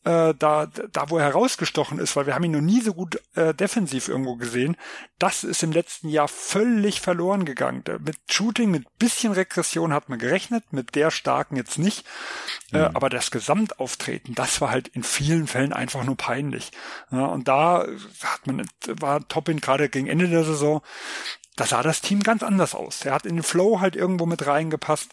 äh, 0.04 0.34
da, 0.38 0.66
da 0.66 1.10
wo 1.10 1.18
er 1.18 1.24
herausgestochen 1.24 1.98
ist, 1.98 2.16
weil 2.16 2.26
wir 2.26 2.34
haben 2.34 2.44
ihn 2.44 2.52
noch 2.52 2.60
nie 2.60 2.80
so 2.80 2.94
gut 2.94 3.20
äh, 3.34 3.52
defensiv 3.52 4.08
irgendwo 4.08 4.36
gesehen, 4.36 4.76
das 5.18 5.44
ist 5.44 5.62
im 5.62 5.72
letzten 5.72 6.08
Jahr 6.08 6.28
völlig 6.28 7.00
verloren 7.00 7.44
gegangen. 7.44 7.84
Mit 7.98 8.16
Shooting, 8.30 8.70
mit 8.70 8.86
bisschen 8.98 9.32
Regression 9.32 9.92
hat 9.92 10.08
man 10.08 10.18
gerechnet, 10.18 10.72
mit 10.72 10.94
der 10.94 11.10
starken 11.10 11.56
jetzt 11.56 11.78
nicht. 11.78 12.06
Äh, 12.72 12.78
mhm. 12.78 12.84
Äh, 12.84 12.90
aber 12.94 13.10
das 13.10 13.30
Gesamtauftreten, 13.30 14.34
das 14.34 14.60
war 14.60 14.70
halt 14.70 14.88
in 14.88 15.02
vielen 15.02 15.46
Fällen 15.46 15.72
einfach 15.72 16.04
nur 16.04 16.16
peinlich. 16.16 16.70
Ja, 17.10 17.26
und 17.26 17.48
da 17.48 17.86
hat 18.22 18.46
man, 18.46 18.66
war 18.86 19.26
Toppin 19.28 19.60
gerade 19.60 19.88
gegen 19.88 20.06
Ende 20.06 20.28
der 20.28 20.44
Saison, 20.44 20.80
da 21.56 21.66
sah 21.66 21.82
das 21.82 22.00
Team 22.00 22.22
ganz 22.22 22.42
anders 22.42 22.74
aus. 22.74 23.04
Er 23.04 23.12
hat 23.12 23.26
in 23.26 23.36
den 23.36 23.42
Flow 23.42 23.80
halt 23.80 23.96
irgendwo 23.96 24.24
mit 24.24 24.46
reingepasst. 24.46 25.10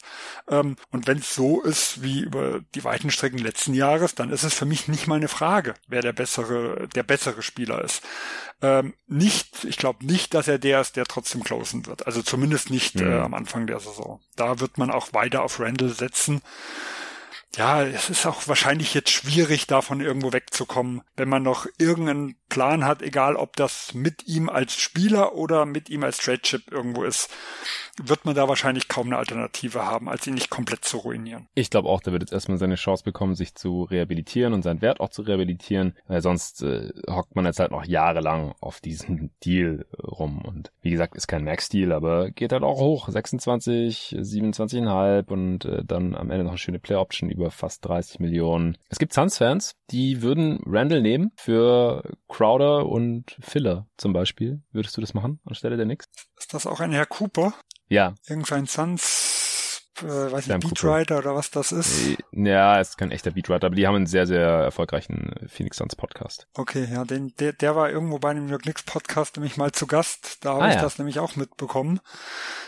Ähm, 0.48 0.78
und 0.92 1.08
wenn 1.08 1.18
es 1.18 1.34
so 1.36 1.62
ist 1.62 2.04
wie 2.04 2.22
über 2.22 2.62
die 2.76 2.84
weiten 2.84 3.12
Strecken 3.12 3.40
letzten 3.40 3.74
Jahres, 3.74 4.16
dann 4.16 4.30
ist 4.30 4.44
es 4.44 4.54
für 4.54 4.66
mich 4.66 4.88
nicht 4.88 5.08
mal 5.08 5.16
eine 5.16 5.28
Frage, 5.28 5.74
wer 5.88 6.02
der 6.02 6.14
bessere, 6.14 6.88
der 6.96 7.04
bessere 7.04 7.42
Spieler 7.42 7.84
ist. 7.84 8.04
Ähm, 8.62 8.94
nicht, 9.08 9.66
ich 9.66 9.78
glaube 9.78 10.06
nicht, 10.06 10.34
dass 10.34 10.48
er 10.48 10.60
der 10.60 10.82
ist, 10.82 10.96
der 10.96 11.06
trotzdem 11.06 11.44
closen 11.44 11.86
wird. 11.86 12.06
Also 12.06 12.22
zumindest 12.22 12.70
nicht 12.70 12.96
mhm. 12.96 13.12
äh, 13.12 13.20
am 13.20 13.34
Anfang 13.34 13.68
der 13.68 13.80
Saison. 13.80 14.22
Da 14.36 14.60
wird 14.60 14.78
man 14.78 14.92
auch 14.92 15.14
weiter 15.14 15.44
auf 15.44 15.60
Randall 15.60 15.90
setzen 15.90 16.42
ja, 17.56 17.84
es 17.84 18.10
ist 18.10 18.26
auch 18.26 18.48
wahrscheinlich 18.48 18.94
jetzt 18.94 19.10
schwierig, 19.10 19.68
davon 19.68 20.02
irgendwo 20.02 20.34
wegzukommen, 20.34 21.02
wenn 21.16 21.30
man 21.30 21.44
noch 21.44 21.66
irgendeinen 21.78 22.36
Plan 22.50 22.86
hat, 22.86 23.02
egal 23.02 23.36
ob 23.36 23.56
das 23.56 23.94
mit 23.94 24.28
ihm 24.28 24.50
als 24.50 24.78
Spieler 24.78 25.34
oder 25.34 25.66
mit 25.66 25.90
ihm 25.90 26.04
als 26.04 26.18
Trade 26.18 26.42
Chip 26.42 26.72
irgendwo 26.72 27.04
ist 27.04 27.30
wird 28.02 28.26
man 28.26 28.36
da 28.36 28.48
wahrscheinlich 28.48 28.88
kaum 28.88 29.08
eine 29.08 29.18
Alternative 29.18 29.86
haben, 29.86 30.08
als 30.10 30.28
ihn 30.28 30.36
nicht 30.36 30.50
komplett 30.50 30.86
zu 30.86 30.98
ruinieren. 30.98 31.48
Ich 31.56 31.70
glaube 31.70 31.90
auch, 31.90 32.02
der 32.02 32.14
wird 32.14 32.24
jetzt 32.24 32.34
erstmal 32.34 32.58
seine 32.58 32.76
Chance 32.76 33.04
bekommen, 33.04 33.36
sich 33.36 33.56
zu 33.56 33.84
rehabilitieren 33.84 34.54
und 34.54 34.62
seinen 34.62 34.82
Wert 34.82 35.00
auch 35.00 35.10
zu 35.10 35.24
rehabilitieren, 35.24 35.96
weil 36.08 36.22
sonst 36.22 36.62
äh, 36.62 36.92
hockt 37.10 37.36
man 37.36 37.46
jetzt 37.46 37.60
halt 37.60 37.72
noch 37.72 37.86
jahrelang 37.86 38.54
auf 38.60 38.80
diesen 38.80 39.32
Deal 39.46 39.86
rum. 40.02 40.42
Und 40.46 40.72
wie 40.82 40.92
gesagt, 40.92 41.16
ist 41.16 41.28
kein 41.28 41.44
Max-Deal, 41.44 41.92
aber 41.92 42.32
geht 42.32 42.52
halt 42.52 42.64
auch 42.64 42.80
hoch. 42.80 43.10
26, 43.10 44.16
27,5 44.20 45.28
und 45.28 45.66
äh, 45.66 45.84
dann 45.84 46.16
am 46.16 46.30
Ende 46.30 46.44
noch 46.44 46.52
eine 46.52 46.58
schöne 46.58 46.80
Play-Option 46.80 47.30
über 47.38 47.52
fast 47.52 47.86
30 47.86 48.20
Millionen. 48.20 48.78
Es 48.90 49.00
gibt 49.00 49.14
Suns-Fans, 49.14 49.76
die 49.92 50.22
würden 50.22 50.60
Randall 50.66 51.02
nehmen 51.02 51.32
für 51.36 52.04
Crowder 52.28 52.86
und 52.88 53.38
Filler 53.40 53.88
zum 53.98 54.14
Beispiel. 54.14 54.62
Würdest 54.72 54.98
du 54.98 55.02
das 55.02 55.14
machen 55.14 55.40
anstelle 55.46 55.78
der 55.78 55.86
Knicks? 55.86 56.08
Ist 56.38 56.54
das 56.54 56.68
auch 56.68 56.80
ein 56.80 56.92
Herr 56.92 57.06
Cooper? 57.06 57.54
Ja. 57.90 58.16
Irgendein 58.28 58.66
Suns, 58.66 59.37
äh, 60.04 60.32
weiß 60.32 60.48
ich, 60.48 60.60
Beatwriter 60.60 61.20
oder 61.20 61.36
was 61.36 61.52
das 61.52 61.72
ist. 61.72 62.10
Äh, 62.10 62.18
ja, 62.32 62.80
ist 62.80 62.98
kein 62.98 63.12
echter 63.12 63.32
Beatwriter, 63.32 63.68
aber 63.68 63.76
die 63.76 63.88
haben 63.88 63.96
einen 63.96 64.08
sehr, 64.08 64.28
sehr 64.28 64.42
erfolgreichen 64.42 65.34
Phoenix 65.48 65.78
Suns 65.78 65.96
Podcast. 65.96 66.48
Okay, 66.56 66.88
ja, 66.92 67.04
den, 67.04 67.34
der, 67.40 67.54
der 67.54 67.76
war 67.76 67.90
irgendwo 67.90 68.20
bei 68.20 68.32
einem 68.32 68.46
New 68.46 68.52
York 68.52 68.64
Knicks 68.64 68.84
Podcast 68.84 69.38
nämlich 69.38 69.58
mal 69.58 69.72
zu 69.72 69.88
Gast. 69.88 70.46
Da 70.46 70.54
habe 70.54 70.64
ah, 70.64 70.70
ich 70.70 70.76
ja. 70.76 70.82
das 70.82 70.98
nämlich 70.98 71.20
auch 71.20 71.36
mitbekommen 71.36 72.00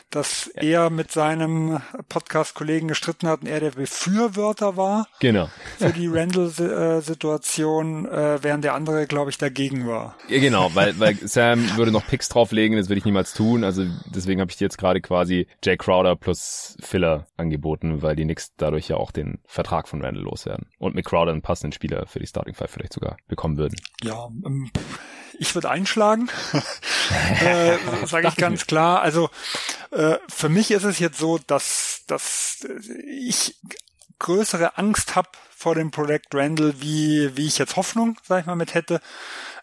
dass 0.10 0.52
ja. 0.56 0.64
er 0.64 0.90
mit 0.90 1.12
seinem 1.12 1.82
Podcast-Kollegen 2.08 2.88
gestritten 2.88 3.28
hat 3.28 3.42
und 3.42 3.48
er 3.48 3.60
der 3.60 3.72
Befürworter 3.72 4.76
war 4.76 5.08
genau. 5.20 5.50
für 5.78 5.92
die 5.92 6.08
Randall-Situation, 6.12 8.06
äh, 8.08 8.42
während 8.42 8.64
der 8.64 8.74
andere, 8.74 9.06
glaube 9.06 9.30
ich, 9.30 9.38
dagegen 9.38 9.88
war. 9.88 10.16
Ja, 10.28 10.40
genau, 10.40 10.74
weil, 10.74 11.00
weil 11.00 11.16
Sam 11.16 11.78
würde 11.78 11.92
noch 11.92 12.08
Picks 12.08 12.30
drauflegen, 12.30 12.78
das 12.78 12.90
würde 12.90 12.98
ich 13.00 13.06
niemals 13.06 13.34
tun. 13.34 13.64
Also 13.64 13.86
deswegen 14.06 14.42
habe 14.42 14.50
ich 14.50 14.58
dir 14.58 14.66
jetzt 14.66 14.78
gerade 14.78 15.00
quasi 15.02 15.48
Jay 15.64 15.78
Crowder 15.78 16.16
plus 16.16 16.76
Filler 16.82 17.19
angeboten, 17.38 18.02
weil 18.02 18.16
die 18.16 18.24
Knicks 18.24 18.54
dadurch 18.58 18.88
ja 18.88 18.98
auch 18.98 19.12
den 19.12 19.40
Vertrag 19.46 19.88
von 19.88 20.04
Randall 20.04 20.24
loswerden. 20.24 20.68
Und 20.78 20.96
mit 20.96 21.06
Crowder 21.06 21.32
einen 21.32 21.42
passenden 21.42 21.72
Spieler 21.72 22.06
für 22.08 22.20
die 22.20 22.28
Starting 22.28 22.54
Five 22.54 22.72
vielleicht 22.72 22.94
sogar 22.94 23.18
bekommen 23.28 23.58
würden. 23.58 23.76
Ja, 24.02 24.28
ähm, 24.46 24.72
ich 25.38 25.56
würde 25.56 25.70
einschlagen, 25.70 26.30
äh, 27.42 27.78
sage 28.06 28.28
ich 28.28 28.36
ganz 28.36 28.68
klar. 28.68 29.02
Also 29.02 29.30
äh, 29.92 30.18
für 30.28 30.50
mich 30.50 30.72
ist 30.72 30.84
es 30.84 31.00
jetzt 31.00 31.18
so, 31.18 31.38
dass, 31.38 32.04
dass 32.08 32.68
ich 33.08 33.56
größere 34.20 34.78
Angst 34.78 35.16
habe 35.16 35.30
vor 35.56 35.76
dem 35.76 35.92
Projekt 35.92 36.36
Randall, 36.36 36.74
wie, 36.82 37.36
wie 37.36 37.48
ich 37.48 37.58
jetzt 37.58 37.76
Hoffnung, 37.76 38.18
sag 38.24 38.42
ich 38.42 38.46
mal, 38.46 38.56
mit 38.56 38.74
hätte. 38.74 39.02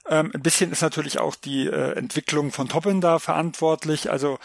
Ähm, 0.09 0.31
ein 0.35 0.43
bisschen 0.43 0.73
ist 0.73 0.83
natürlich 0.83 1.19
auch 1.19 1.35
die 1.35 1.67
äh, 1.67 1.93
Entwicklung 1.97 2.53
von 2.53 2.69
Toppin 2.69 3.01
da 3.01 3.19
verantwortlich. 3.19 4.11
Also 4.11 4.39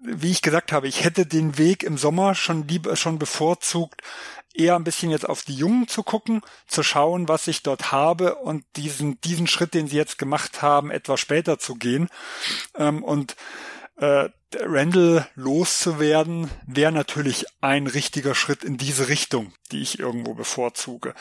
wie 0.00 0.30
ich 0.30 0.42
gesagt 0.42 0.72
habe, 0.72 0.88
ich 0.88 1.04
hätte 1.04 1.26
den 1.26 1.58
Weg 1.58 1.82
im 1.82 1.98
Sommer 1.98 2.34
schon 2.34 2.66
lieber 2.66 2.96
schon 2.96 3.18
bevorzugt, 3.18 4.02
eher 4.54 4.76
ein 4.76 4.84
bisschen 4.84 5.10
jetzt 5.10 5.28
auf 5.28 5.42
die 5.42 5.54
Jungen 5.54 5.88
zu 5.88 6.02
gucken, 6.02 6.42
zu 6.66 6.82
schauen, 6.82 7.28
was 7.28 7.46
ich 7.46 7.62
dort 7.62 7.92
habe 7.92 8.36
und 8.36 8.64
diesen, 8.76 9.20
diesen 9.20 9.46
Schritt, 9.46 9.74
den 9.74 9.88
sie 9.88 9.96
jetzt 9.96 10.18
gemacht 10.18 10.62
haben, 10.62 10.90
etwas 10.90 11.20
später 11.20 11.58
zu 11.58 11.76
gehen. 11.76 12.08
Ähm, 12.76 13.04
und 13.04 13.36
äh, 14.00 14.30
Randall 14.58 15.28
loszuwerden, 15.36 16.50
wäre 16.66 16.90
natürlich 16.90 17.44
ein 17.60 17.86
richtiger 17.86 18.34
Schritt 18.34 18.64
in 18.64 18.78
diese 18.78 19.08
Richtung, 19.08 19.52
die 19.70 19.80
ich 19.80 20.00
irgendwo 20.00 20.34
bevorzuge. 20.34 21.14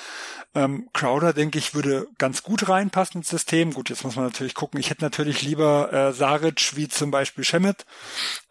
Ähm, 0.56 0.90
Crowder, 0.94 1.34
denke 1.34 1.60
ich, 1.60 1.76
würde 1.76 2.08
ganz 2.18 2.42
gut 2.42 2.70
reinpassen 2.70 3.20
ins 3.20 3.30
System. 3.30 3.74
Gut, 3.74 3.90
jetzt 3.90 4.04
muss 4.04 4.16
man 4.16 4.26
natürlich 4.26 4.56
gucken. 4.56 4.80
Ich 4.80 4.90
hätte 4.90 5.04
natürlich 5.04 5.44
lieber 5.44 5.94
äh, 5.94 6.14
Saric 6.14 6.76
wie 6.76 6.88
zum 6.88 7.12
Beispiel 7.12 7.44
Shemet 7.44 7.86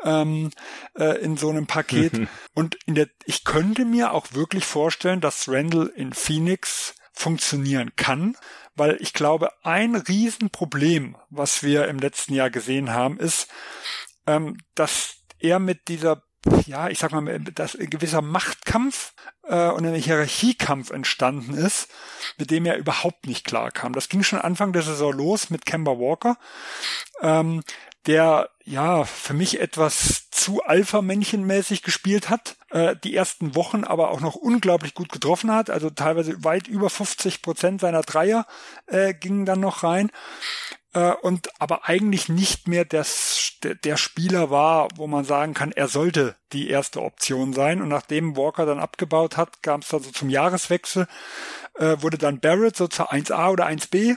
ähm, 0.05 0.51
äh, 0.97 1.19
in 1.23 1.37
so 1.37 1.49
einem 1.49 1.67
Paket. 1.67 2.13
Und 2.55 2.79
in 2.87 2.95
der, 2.95 3.09
ich 3.25 3.45
könnte 3.45 3.85
mir 3.85 4.13
auch 4.13 4.29
wirklich 4.33 4.65
vorstellen, 4.65 5.21
dass 5.21 5.49
Randall 5.49 5.91
in 5.97 6.13
Phoenix 6.13 6.95
funktionieren 7.13 7.97
kann, 7.97 8.37
weil 8.77 8.97
ich 9.01 9.13
glaube, 9.13 9.51
ein 9.65 9.97
Riesenproblem, 9.97 11.17
was 11.31 11.65
wir 11.65 11.89
im 11.89 11.99
letzten 11.99 12.35
Jahr 12.35 12.51
gesehen 12.51 12.93
haben, 12.93 13.19
ist, 13.19 13.49
ähm, 14.29 14.59
dass 14.75 15.17
er 15.41 15.59
mit 15.59 15.89
dieser 15.89 16.23
ja, 16.67 16.89
ich 16.89 16.99
sag 17.01 17.13
mal, 17.13 17.41
dass 17.41 17.75
ein 17.75 17.91
gewisser 17.91 18.23
Machtkampf 18.23 19.13
äh, 19.43 19.69
und 19.71 19.85
ein 19.85 19.95
Hierarchiekampf 19.95 20.91
entstanden 20.91 21.55
ist, 21.55 21.89
mit 22.39 22.51
dem 22.51 22.65
er 22.65 22.77
überhaupt 22.77 23.27
nicht 23.27 23.45
klar 23.45 23.71
kam. 23.71 23.93
Das 23.93 24.09
ging 24.09 24.23
schon 24.23 24.39
Anfang 24.39 24.73
der 24.73 24.83
Saison 24.83 25.13
los 25.13 25.51
mit 25.51 25.67
Kemba 25.67 25.99
Walker, 25.99 26.39
ähm, 27.21 27.63
der 28.07 28.51
ja 28.65 29.05
für 29.05 29.35
mich 29.35 29.61
etwas 29.61 30.31
zu 30.31 30.63
Alpha-Männchen-mäßig 30.63 31.83
gespielt 31.83 32.31
hat, 32.31 32.57
äh, 32.71 32.95
die 33.03 33.17
ersten 33.17 33.55
Wochen 33.55 33.85
aber 33.85 34.11
auch 34.11 34.21
noch 34.21 34.37
unglaublich 34.37 34.95
gut 34.95 35.11
getroffen 35.11 35.53
hat, 35.53 35.71
also 35.71 35.91
teilweise 35.91 36.45
weit 36.45 36.69
über 36.69 36.89
50 36.89 37.43
Prozent 37.43 37.81
seiner 37.81 38.03
Dreier 38.03 38.47
äh, 38.87 39.13
gingen 39.13 39.45
dann 39.45 39.61
noch 39.61 39.83
rein 39.83 40.11
äh, 40.95 41.13
und 41.13 41.49
aber 41.61 41.89
eigentlich 41.89 42.29
nicht 42.29 42.69
mehr 42.69 42.85
das, 42.85 43.48
der 43.65 43.97
Spieler 43.97 44.51
war, 44.51 44.89
wo 44.97 45.07
man 45.07 45.25
sagen 45.25 45.55
kann, 45.55 45.73
er 45.73 45.89
sollte 45.89 46.37
die 46.53 46.69
erste 46.69 47.03
Option 47.03 47.53
sein. 47.53 47.83
Und 47.83 47.89
nachdem 47.89 48.37
Walker 48.37 48.67
dann 48.67 48.79
abgebaut 48.79 49.37
hat, 49.37 49.63
kam 49.63 49.81
es 49.81 49.89
dann 49.89 50.03
so 50.03 50.11
zum 50.11 50.31
Jahreswechsel, 50.31 51.07
äh, 51.75 51.97
wurde 52.01 52.19
dann 52.19 52.41
Barrett 52.41 52.77
so 52.77 52.89
zur 52.89 53.13
1a 53.13 53.51
oder 53.51 53.67
1b. 53.67 54.17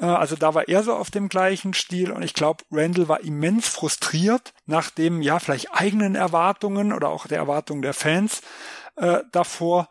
Äh, 0.00 0.04
also 0.04 0.36
da 0.36 0.54
war 0.54 0.68
er 0.68 0.82
so 0.82 0.94
auf 0.94 1.10
dem 1.10 1.28
gleichen 1.28 1.74
Stil. 1.74 2.10
Und 2.12 2.22
ich 2.22 2.34
glaube, 2.34 2.64
Randall 2.70 3.08
war 3.08 3.20
immens 3.20 3.68
frustriert 3.68 4.52
nach 4.66 4.90
dem, 4.90 5.22
ja, 5.22 5.38
vielleicht 5.38 5.72
eigenen 5.72 6.14
Erwartungen 6.14 6.92
oder 6.92 7.08
auch 7.08 7.26
der 7.26 7.38
Erwartungen 7.38 7.82
der 7.82 7.94
Fans 7.94 8.42
äh, 8.96 9.20
davor 9.32 9.88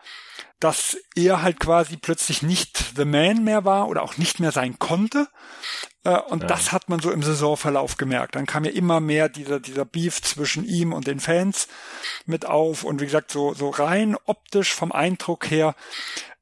dass 0.63 0.97
er 1.13 1.41
halt 1.41 1.59
quasi 1.59 1.97
plötzlich 1.97 2.41
nicht 2.41 2.95
The 2.95 3.03
Man 3.03 3.43
mehr 3.43 3.65
war 3.65 3.89
oder 3.89 4.01
auch 4.01 4.15
nicht 4.15 4.39
mehr 4.39 4.53
sein 4.53 4.79
konnte. 4.79 5.27
Äh, 6.05 6.17
und 6.19 6.43
ja. 6.43 6.47
das 6.47 6.71
hat 6.71 6.87
man 6.87 7.01
so 7.01 7.11
im 7.11 7.21
Saisonverlauf 7.21 7.97
gemerkt. 7.97 8.35
Dann 8.35 8.45
kam 8.45 8.63
ja 8.63 8.71
immer 8.71 9.01
mehr 9.01 9.27
dieser, 9.27 9.59
dieser 9.59 9.83
Beef 9.83 10.21
zwischen 10.21 10.63
ihm 10.63 10.93
und 10.93 11.05
den 11.05 11.19
Fans 11.19 11.67
mit 12.25 12.45
auf. 12.45 12.85
Und 12.85 13.01
wie 13.01 13.05
gesagt, 13.05 13.29
so, 13.29 13.53
so 13.53 13.71
rein 13.71 14.15
optisch 14.23 14.73
vom 14.73 14.93
Eindruck 14.93 15.51
her 15.51 15.75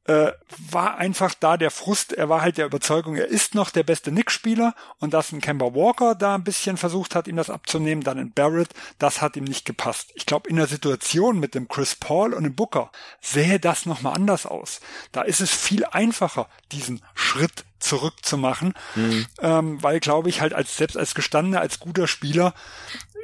äh, 0.05 0.31
war 0.71 0.97
einfach 0.97 1.33
da 1.39 1.57
der 1.57 1.69
Frust, 1.69 2.13
er 2.13 2.27
war 2.27 2.41
halt 2.41 2.57
der 2.57 2.65
Überzeugung, 2.65 3.15
er 3.15 3.27
ist 3.27 3.53
noch 3.53 3.69
der 3.69 3.83
beste 3.83 4.11
Nick-Spieler 4.11 4.73
und 4.99 5.13
dass 5.13 5.31
ein 5.31 5.41
Kemba 5.41 5.75
Walker 5.75 6.15
da 6.15 6.35
ein 6.35 6.43
bisschen 6.43 6.77
versucht 6.77 7.13
hat, 7.13 7.27
ihm 7.27 7.35
das 7.35 7.51
abzunehmen, 7.51 8.03
dann 8.03 8.17
in 8.17 8.31
Barrett, 8.31 8.69
das 8.97 9.21
hat 9.21 9.35
ihm 9.37 9.43
nicht 9.43 9.65
gepasst. 9.65 10.11
Ich 10.15 10.25
glaube, 10.25 10.49
in 10.49 10.55
der 10.55 10.67
Situation 10.67 11.39
mit 11.39 11.53
dem 11.53 11.67
Chris 11.67 11.95
Paul 11.95 12.33
und 12.33 12.43
dem 12.43 12.55
Booker 12.55 12.91
sähe 13.21 13.59
das 13.59 13.85
nochmal 13.85 14.15
anders 14.15 14.45
aus. 14.45 14.81
Da 15.11 15.21
ist 15.21 15.39
es 15.39 15.51
viel 15.51 15.85
einfacher, 15.85 16.47
diesen 16.71 17.01
Schritt 17.13 17.63
zurückzumachen, 17.79 18.73
mhm. 18.95 19.25
ähm, 19.39 19.83
weil, 19.83 19.99
glaube 19.99 20.29
ich, 20.29 20.41
halt 20.41 20.53
als 20.53 20.77
selbst 20.77 20.97
als 20.97 21.15
gestandener, 21.15 21.61
als 21.61 21.79
guter 21.79 22.07
Spieler 22.07 22.53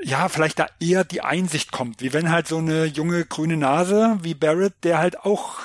ja, 0.03 0.29
vielleicht 0.29 0.59
da 0.59 0.67
eher 0.79 1.03
die 1.03 1.21
Einsicht 1.21 1.71
kommt, 1.71 2.01
wie 2.01 2.13
wenn 2.13 2.31
halt 2.31 2.47
so 2.47 2.57
eine 2.57 2.85
junge 2.85 3.25
grüne 3.25 3.57
Nase 3.57 4.17
wie 4.21 4.33
Barrett, 4.33 4.73
der 4.83 4.99
halt 4.99 5.19
auch 5.19 5.59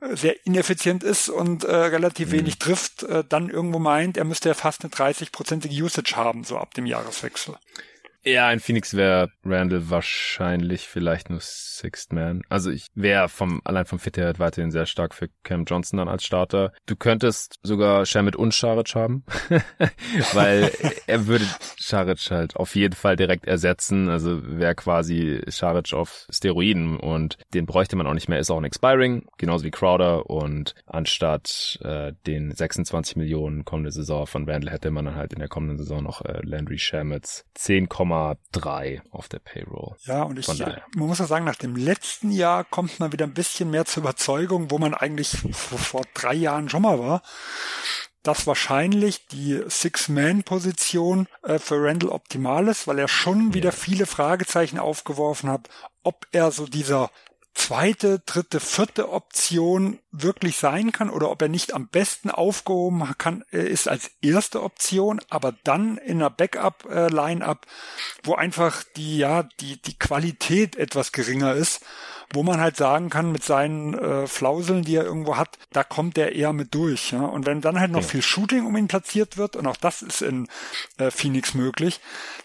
äh, 0.00 0.16
sehr 0.16 0.46
ineffizient 0.46 1.02
ist 1.02 1.28
und 1.28 1.64
äh, 1.64 1.74
relativ 1.74 2.28
mhm. 2.28 2.32
wenig 2.32 2.58
trifft, 2.58 3.02
äh, 3.04 3.24
dann 3.28 3.48
irgendwo 3.48 3.78
meint, 3.78 4.16
er 4.16 4.24
müsste 4.24 4.50
ja 4.50 4.54
fast 4.54 4.84
eine 4.84 4.92
30-prozentige 4.92 5.82
Usage 5.82 6.16
haben, 6.16 6.44
so 6.44 6.58
ab 6.58 6.74
dem 6.74 6.86
Jahreswechsel. 6.86 7.56
Ja, 8.24 8.52
in 8.52 8.60
Phoenix 8.60 8.94
wäre 8.94 9.30
Randall 9.44 9.90
wahrscheinlich 9.90 10.86
vielleicht 10.86 11.28
nur 11.28 11.40
Sixth 11.40 12.12
Man. 12.12 12.42
Also 12.48 12.70
ich 12.70 12.86
wäre 12.94 13.28
vom, 13.28 13.60
allein 13.64 13.84
vom 13.84 13.98
Fit 13.98 14.16
her 14.16 14.32
weiterhin 14.38 14.70
sehr 14.70 14.86
stark 14.86 15.12
für 15.12 15.28
Cam 15.42 15.64
Johnson 15.64 15.96
dann 15.96 16.08
als 16.08 16.24
Starter. 16.24 16.72
Du 16.86 16.94
könntest 16.94 17.58
sogar 17.64 18.06
Shamit 18.06 18.36
und 18.36 18.54
Scharic 18.54 18.94
haben, 18.94 19.24
weil 20.34 20.70
er 21.08 21.26
würde 21.26 21.44
Scharic 21.76 22.30
halt 22.30 22.54
auf 22.54 22.76
jeden 22.76 22.94
Fall 22.94 23.16
direkt 23.16 23.46
ersetzen. 23.46 24.08
Also 24.08 24.40
wäre 24.44 24.76
quasi 24.76 25.42
Scharic 25.48 25.92
auf 25.92 26.26
Steroiden 26.30 26.98
und 26.98 27.38
den 27.54 27.66
bräuchte 27.66 27.96
man 27.96 28.06
auch 28.06 28.14
nicht 28.14 28.28
mehr. 28.28 28.38
Ist 28.38 28.52
auch 28.52 28.58
ein 28.58 28.64
Expiring, 28.64 29.26
genauso 29.36 29.64
wie 29.64 29.72
Crowder 29.72 30.30
und 30.30 30.76
anstatt 30.86 31.80
äh, 31.82 32.12
den 32.28 32.52
26 32.52 33.16
Millionen 33.16 33.64
kommende 33.64 33.90
Saison 33.90 34.28
von 34.28 34.48
Randall 34.48 34.72
hätte 34.72 34.92
man 34.92 35.06
dann 35.06 35.16
halt 35.16 35.32
in 35.32 35.40
der 35.40 35.48
kommenden 35.48 35.78
Saison 35.78 36.04
noch 36.04 36.24
äh, 36.24 36.40
Landry 36.44 36.78
Shamits 36.78 37.44
10, 37.54 37.88
1,3 38.12 39.02
auf 39.10 39.28
der 39.28 39.38
Payroll. 39.38 39.96
Ja, 40.04 40.22
und 40.22 40.38
ich, 40.38 40.48
man 40.48 40.82
muss 40.94 41.18
ja 41.18 41.26
sagen, 41.26 41.44
nach 41.44 41.56
dem 41.56 41.76
letzten 41.76 42.30
Jahr 42.30 42.64
kommt 42.64 43.00
man 43.00 43.12
wieder 43.12 43.26
ein 43.26 43.34
bisschen 43.34 43.70
mehr 43.70 43.84
zur 43.84 44.02
Überzeugung, 44.02 44.70
wo 44.70 44.78
man 44.78 44.94
eigentlich 44.94 45.30
vor, 45.52 45.78
vor 45.78 46.02
drei 46.14 46.34
Jahren 46.34 46.68
schon 46.68 46.82
mal 46.82 46.98
war 46.98 47.22
dass 48.22 48.46
wahrscheinlich 48.46 49.26
die 49.26 49.62
Six-Man-Position 49.66 51.26
äh, 51.42 51.58
für 51.58 51.82
Randall 51.82 52.10
optimal 52.10 52.68
ist, 52.68 52.86
weil 52.86 52.98
er 52.98 53.08
schon 53.08 53.52
wieder 53.54 53.72
viele 53.72 54.06
Fragezeichen 54.06 54.78
aufgeworfen 54.78 55.50
hat, 55.50 55.68
ob 56.04 56.26
er 56.32 56.50
so 56.52 56.66
dieser 56.66 57.10
zweite, 57.54 58.20
dritte, 58.20 58.60
vierte 58.60 59.10
Option 59.10 59.98
wirklich 60.10 60.56
sein 60.56 60.92
kann 60.92 61.10
oder 61.10 61.30
ob 61.30 61.42
er 61.42 61.48
nicht 61.48 61.74
am 61.74 61.88
besten 61.88 62.30
aufgehoben 62.30 63.06
kann, 63.18 63.44
äh, 63.52 63.66
ist 63.66 63.88
als 63.88 64.10
erste 64.22 64.62
Option, 64.62 65.20
aber 65.28 65.54
dann 65.64 65.98
in 65.98 66.18
einer 66.18 66.30
Backup-Line-Up, 66.30 67.66
wo 68.22 68.34
einfach 68.34 68.84
die, 68.96 69.18
ja, 69.18 69.44
die, 69.60 69.80
die 69.82 69.98
Qualität 69.98 70.76
etwas 70.76 71.12
geringer 71.12 71.54
ist, 71.54 71.84
wo 72.32 72.42
man 72.42 72.60
halt 72.60 72.76
sagen 72.76 73.10
kann, 73.10 73.32
mit 73.32 73.44
seinen 73.44 73.94
äh, 73.94 74.26
Flauseln, 74.26 74.82
die 74.82 74.96
er 74.96 75.04
irgendwo 75.04 75.36
hat, 75.36 75.58
da 75.72 75.84
kommt 75.84 76.16
er 76.16 76.32
eher 76.32 76.52
mit 76.52 76.74
durch. 76.74 77.12
Ja? 77.12 77.22
Und 77.22 77.46
wenn 77.46 77.60
dann 77.60 77.78
halt 77.78 77.92
noch 77.92 78.02
ja. 78.02 78.08
viel 78.08 78.22
Shooting 78.22 78.66
um 78.66 78.76
ihn 78.76 78.88
platziert 78.88 79.36
wird, 79.36 79.56
und 79.56 79.66
auch 79.66 79.76
das 79.76 80.02
ist 80.02 80.22
in 80.22 80.48
äh, 80.98 81.10
Phoenix 81.10 81.54
möglich, 81.54 82.00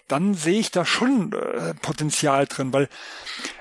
dann 0.07 0.33
sehe 0.33 0.59
ich 0.59 0.71
da 0.71 0.85
schon 0.85 1.33
äh, 1.33 1.73
Potenzial 1.75 2.45
drin, 2.47 2.73
weil 2.73 2.89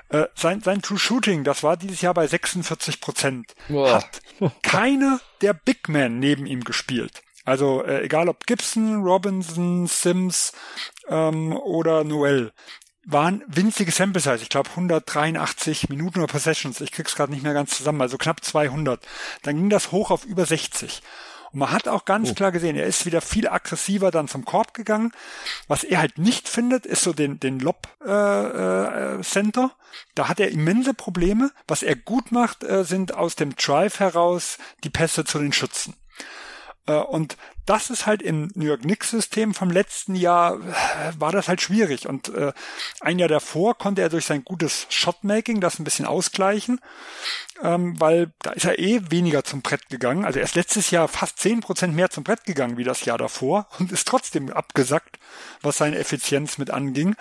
äh, 0.09 0.27
sein, 0.35 0.61
sein 0.63 0.83
True 0.83 0.99
Shooting, 0.99 1.45
das 1.45 1.63
war 1.63 1.77
dieses 1.77 2.01
Jahr 2.01 2.15
bei 2.15 2.27
46 2.27 3.01
Prozent. 3.01 3.55
Hat 3.95 4.21
keine 4.63 5.21
der 5.41 5.55
Big 5.55 5.89
Men 5.89 6.19
neben 6.19 6.47
ihm 6.47 6.65
gespielt. 6.65 7.23
Also 7.45 7.85
äh, 7.85 8.05
egal 8.05 8.29
ob 8.29 8.47
Gibson, 8.47 9.03
Robinson, 9.03 9.87
Sims 9.87 10.53
ähm, 11.09 11.57
oder 11.57 12.05
Noel 12.05 12.53
waren 13.07 13.45
winzige 13.47 13.93
Sample 13.93 14.21
Size, 14.21 14.43
ich 14.43 14.49
glaube 14.49 14.71
183 14.71 15.89
Minuten 15.89 16.19
oder 16.19 16.27
Possessions, 16.27 16.81
ich 16.81 16.91
krieg's 16.91 17.15
gerade 17.15 17.33
nicht 17.33 17.45
mehr 17.45 17.55
ganz 17.55 17.77
zusammen, 17.77 18.01
also 18.01 18.19
knapp 18.19 18.45
200. 18.45 19.01
Dann 19.43 19.57
ging 19.57 19.71
das 19.71 19.93
hoch 19.93 20.11
auf 20.11 20.25
über 20.25 20.45
60. 20.45 21.03
Und 21.57 21.61
man 21.61 21.73
hat 21.73 21.89
auch 21.89 22.05
ganz 22.05 22.29
oh. 22.29 22.35
klar 22.35 22.53
gesehen, 22.53 22.77
er 22.77 22.85
ist 22.85 23.07
wieder 23.07 23.23
viel 23.23 23.49
aggressiver 23.49 24.11
dann 24.11 24.29
zum 24.29 24.45
Korb 24.45 24.75
gegangen. 24.75 25.13
Was 25.69 25.85
er 25.85 26.01
halt 26.01 26.19
nicht 26.19 26.51
findet, 26.51 26.85
ist 26.85 27.03
so 27.03 27.15
den, 27.15 27.41
den 27.41 27.61
Lob 27.61 27.89
äh, 28.05 28.11
äh, 28.11 29.23
Center. 29.23 29.73
Da 30.15 30.29
hat 30.29 30.39
er 30.39 30.51
immense 30.51 30.93
Probleme. 30.93 31.51
Was 31.67 31.83
er 31.83 31.97
gut 31.97 32.31
macht, 32.31 32.63
äh, 32.63 32.85
sind 32.85 33.15
aus 33.15 33.37
dem 33.37 33.57
Drive 33.57 34.01
heraus 34.01 34.59
die 34.85 34.91
Pässe 34.91 35.25
zu 35.25 35.39
den 35.39 35.55
Schützen. 35.55 35.95
Äh, 36.87 36.93
und 36.93 37.39
das 37.67 37.91
ist 37.91 38.07
halt 38.07 38.23
im 38.23 38.51
New 38.55 38.65
York 38.65 38.83
Knicks 38.83 39.11
System 39.11 39.53
vom 39.53 39.71
letzten 39.71 40.15
Jahr 40.15 40.55
äh, 40.55 41.13
war 41.19 41.33
das 41.33 41.49
halt 41.49 41.61
schwierig 41.61 42.09
und 42.09 42.29
äh, 42.29 42.53
ein 43.01 43.19
Jahr 43.19 43.29
davor 43.29 43.77
konnte 43.77 44.03
er 44.03 44.09
durch 44.09 44.25
sein 44.25 44.45
gutes 44.45 44.87
Shotmaking 44.89 45.61
das 45.61 45.79
ein 45.79 45.85
bisschen 45.85 46.07
ausgleichen, 46.07 46.81
ähm, 47.63 47.99
weil 48.01 48.33
da 48.41 48.53
ist 48.53 48.65
er 48.65 48.79
eh 48.79 49.01
weniger 49.11 49.45
zum 49.45 49.63
Brett 49.63 49.89
gegangen. 49.89 50.25
Also 50.25 50.39
er 50.39 50.45
ist 50.45 50.55
letztes 50.55 50.91
Jahr 50.91 51.09
fast 51.09 51.39
zehn 51.39 51.61
Prozent 51.61 51.95
mehr 51.95 52.11
zum 52.11 52.25
Brett 52.25 52.45
gegangen 52.45 52.77
wie 52.77 52.85
das 52.85 53.05
Jahr 53.05 53.19
davor 53.19 53.69
und 53.79 53.93
ist 53.93 54.07
trotzdem 54.07 54.51
abgesackt, 54.51 55.19
was 55.61 55.79
seine 55.79 55.99
Effizienz 55.99 56.59
mit 56.59 56.71
anging, 56.71 57.17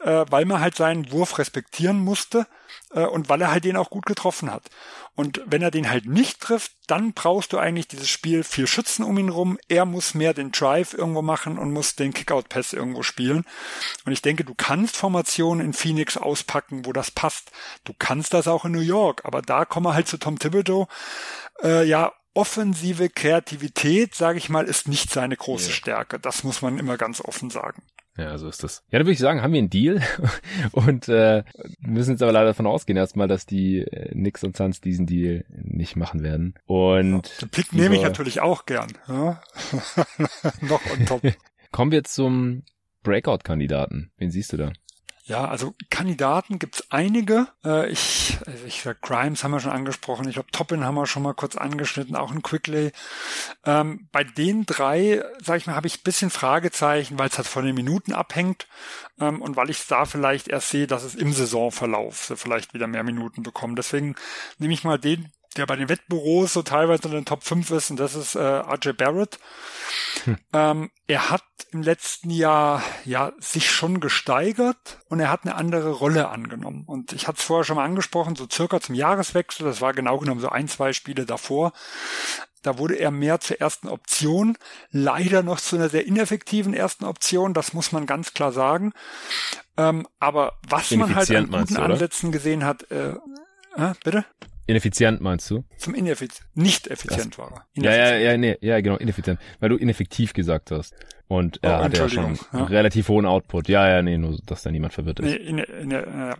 äh, 0.00 0.24
weil 0.30 0.44
man 0.44 0.60
halt 0.60 0.76
seinen 0.76 1.10
Wurf 1.10 1.38
respektieren 1.38 1.98
musste 1.98 2.46
äh, 2.92 3.04
und 3.04 3.28
weil 3.28 3.42
er 3.42 3.50
halt 3.50 3.64
den 3.64 3.76
auch 3.76 3.90
gut 3.90 4.06
getroffen 4.06 4.52
hat. 4.52 4.70
Und 5.14 5.42
wenn 5.44 5.60
er 5.60 5.70
den 5.70 5.90
halt 5.90 6.06
nicht 6.06 6.40
trifft, 6.40 6.72
dann 6.86 7.12
brauchst 7.12 7.52
du 7.52 7.58
eigentlich 7.58 7.88
dieses 7.88 8.08
Spiel 8.08 8.42
viel 8.42 8.66
Schützen 8.66 9.04
um 9.04 9.18
ihn 9.18 9.28
rum. 9.28 9.58
Er 9.68 9.79
muss 9.84 10.14
mehr 10.14 10.34
den 10.34 10.52
Drive 10.52 10.94
irgendwo 10.94 11.22
machen 11.22 11.58
und 11.58 11.72
muss 11.72 11.96
den 11.96 12.12
Kickout-Pass 12.12 12.72
irgendwo 12.72 13.02
spielen. 13.02 13.44
Und 14.04 14.12
ich 14.12 14.22
denke, 14.22 14.44
du 14.44 14.54
kannst 14.54 14.96
Formationen 14.96 15.64
in 15.64 15.72
Phoenix 15.72 16.16
auspacken, 16.16 16.86
wo 16.86 16.92
das 16.92 17.10
passt. 17.10 17.50
Du 17.84 17.92
kannst 17.98 18.34
das 18.34 18.48
auch 18.48 18.64
in 18.64 18.72
New 18.72 18.80
York, 18.80 19.22
aber 19.24 19.42
da 19.42 19.64
kommen 19.64 19.86
wir 19.86 19.94
halt 19.94 20.08
zu 20.08 20.18
Tom 20.18 20.38
Thibodeau. 20.38 20.88
Äh, 21.62 21.84
ja, 21.84 22.12
offensive 22.34 23.10
Kreativität, 23.10 24.14
sage 24.14 24.38
ich 24.38 24.48
mal, 24.48 24.64
ist 24.64 24.88
nicht 24.88 25.10
seine 25.10 25.36
große 25.36 25.66
yeah. 25.66 25.74
Stärke. 25.74 26.20
Das 26.20 26.44
muss 26.44 26.62
man 26.62 26.78
immer 26.78 26.96
ganz 26.96 27.20
offen 27.20 27.50
sagen. 27.50 27.82
Ja, 28.20 28.38
so 28.38 28.48
ist 28.48 28.62
das. 28.62 28.84
Ja, 28.90 28.98
dann 28.98 29.06
würde 29.06 29.12
ich 29.12 29.18
sagen, 29.18 29.42
haben 29.42 29.52
wir 29.52 29.58
einen 29.58 29.70
Deal 29.70 30.02
und 30.72 31.08
äh, 31.08 31.42
müssen 31.80 32.12
jetzt 32.12 32.22
aber 32.22 32.32
leider 32.32 32.48
davon 32.48 32.66
ausgehen 32.66 32.96
erstmal, 32.96 33.28
dass 33.28 33.46
die 33.46 33.78
äh, 33.78 34.14
Nix 34.14 34.44
und 34.44 34.56
Suns 34.56 34.80
diesen 34.80 35.06
Deal 35.06 35.44
nicht 35.48 35.96
machen 35.96 36.22
werden. 36.22 36.54
Und 36.66 37.28
ja, 37.28 37.38
den 37.40 37.48
Pick 37.48 37.72
nehme 37.72 37.96
ich 37.96 38.02
natürlich 38.02 38.40
auch 38.40 38.66
gern. 38.66 38.92
Ja? 39.08 39.40
Noch 40.60 40.82
on 40.92 41.06
top. 41.06 41.22
Kommen 41.72 41.92
wir 41.92 42.04
zum 42.04 42.64
Breakout-Kandidaten. 43.02 44.10
Wen 44.18 44.30
siehst 44.30 44.52
du 44.52 44.56
da? 44.56 44.72
Ja, 45.24 45.46
also 45.46 45.74
Kandidaten 45.90 46.58
gibt's 46.58 46.84
einige. 46.90 47.46
Äh, 47.64 47.90
ich, 47.90 48.38
also 48.46 48.64
ich 48.64 48.82
sag, 48.82 49.00
Grimes 49.02 49.44
haben 49.44 49.52
wir 49.52 49.60
schon 49.60 49.70
angesprochen. 49.70 50.26
Ich 50.26 50.34
glaube, 50.34 50.50
Toppin 50.50 50.84
haben 50.84 50.94
wir 50.94 51.06
schon 51.06 51.22
mal 51.22 51.34
kurz 51.34 51.56
angeschnitten, 51.56 52.16
auch 52.16 52.32
ein 52.32 52.42
Quickley. 52.42 52.92
Ähm, 53.64 54.08
bei 54.12 54.24
den 54.24 54.66
drei, 54.66 55.22
sag 55.42 55.58
ich 55.58 55.66
mal, 55.66 55.76
habe 55.76 55.86
ich 55.86 56.02
bisschen 56.02 56.30
Fragezeichen, 56.30 57.18
weil 57.18 57.28
es 57.28 57.36
halt 57.36 57.46
von 57.46 57.64
den 57.64 57.74
Minuten 57.74 58.12
abhängt 58.12 58.66
ähm, 59.20 59.42
und 59.42 59.56
weil 59.56 59.70
ich 59.70 59.86
da 59.86 60.04
vielleicht 60.04 60.48
erst 60.48 60.70
sehe, 60.70 60.86
dass 60.86 61.04
es 61.04 61.14
im 61.14 61.32
Saisonverlauf 61.32 62.24
so 62.24 62.36
vielleicht 62.36 62.74
wieder 62.74 62.86
mehr 62.86 63.04
Minuten 63.04 63.42
bekommen. 63.42 63.76
Deswegen 63.76 64.16
nehme 64.58 64.72
ich 64.72 64.84
mal 64.84 64.98
den, 64.98 65.30
der 65.56 65.66
bei 65.66 65.76
den 65.76 65.88
Wettbüros 65.88 66.52
so 66.52 66.62
teilweise 66.62 67.04
in 67.04 67.12
den 67.12 67.24
Top 67.24 67.42
5 67.42 67.70
ist, 67.70 67.90
und 67.90 67.98
das 67.98 68.14
ist 68.14 68.36
äh, 68.36 68.40
RJ 68.40 68.92
Barrett. 68.92 69.38
Hm. 70.24 70.38
Ähm, 70.52 70.90
er 71.06 71.30
hat 71.30 71.42
im 71.72 71.82
letzten 71.82 72.30
Jahr 72.30 72.82
ja 73.04 73.32
sich 73.38 73.70
schon 73.70 74.00
gesteigert 74.00 74.98
und 75.08 75.20
er 75.20 75.30
hat 75.30 75.44
eine 75.44 75.56
andere 75.56 75.90
Rolle 75.90 76.28
angenommen. 76.28 76.84
Und 76.86 77.12
ich 77.12 77.26
hatte 77.26 77.38
es 77.38 77.44
vorher 77.44 77.64
schon 77.64 77.76
mal 77.76 77.84
angesprochen, 77.84 78.36
so 78.36 78.46
circa 78.50 78.80
zum 78.80 78.94
Jahreswechsel, 78.94 79.64
das 79.64 79.80
war 79.80 79.92
genau 79.92 80.18
genommen 80.18 80.40
so 80.40 80.48
ein, 80.48 80.68
zwei 80.68 80.92
Spiele 80.92 81.26
davor. 81.26 81.72
Da 82.62 82.76
wurde 82.78 82.96
er 82.96 83.10
mehr 83.10 83.40
zur 83.40 83.60
ersten 83.60 83.88
Option, 83.88 84.58
leider 84.90 85.42
noch 85.42 85.60
zu 85.60 85.76
einer 85.76 85.88
sehr 85.88 86.06
ineffektiven 86.06 86.74
ersten 86.74 87.06
Option, 87.06 87.54
das 87.54 87.72
muss 87.72 87.90
man 87.90 88.06
ganz 88.06 88.34
klar 88.34 88.52
sagen. 88.52 88.92
Ähm, 89.76 90.06
aber 90.18 90.58
was 90.68 90.90
man 90.90 91.14
halt 91.14 91.30
an 91.30 91.50
guten 91.50 91.78
Ansätzen 91.78 92.32
gesehen 92.32 92.64
hat, 92.64 92.90
äh, 92.90 93.14
äh, 93.76 93.94
bitte? 94.04 94.26
Ineffizient 94.70 95.20
meinst 95.20 95.50
du? 95.50 95.64
Zum 95.78 95.96
ineffizient. 95.96 96.46
Nicht 96.54 96.86
effizient 96.86 97.32
das, 97.32 97.38
war 97.38 97.66
er. 97.74 97.82
Ja, 97.82 97.92
ja, 97.92 98.16
ja, 98.16 98.36
nee, 98.36 98.56
ja, 98.60 98.80
genau, 98.80 98.96
ineffizient. 98.98 99.40
Weil 99.58 99.70
du 99.70 99.76
ineffektiv 99.76 100.32
gesagt 100.32 100.70
hast. 100.70 100.94
Und 101.30 101.60
er 101.62 101.78
oh, 101.78 101.84
hat 101.84 101.96
ja 101.96 102.08
schon 102.08 102.36
ja. 102.52 102.64
relativ 102.64 103.08
hohen 103.08 103.24
Output. 103.24 103.68
Ja, 103.68 103.88
ja, 103.88 104.02
nee, 104.02 104.18
nur, 104.18 104.36
dass 104.46 104.64
da 104.64 104.72
niemand 104.72 104.94
verwirrt 104.94 105.20
ist. 105.20 105.26
Nee, 105.26 105.36
in, 105.36 105.58
in, 105.58 105.92
in, 105.92 106.34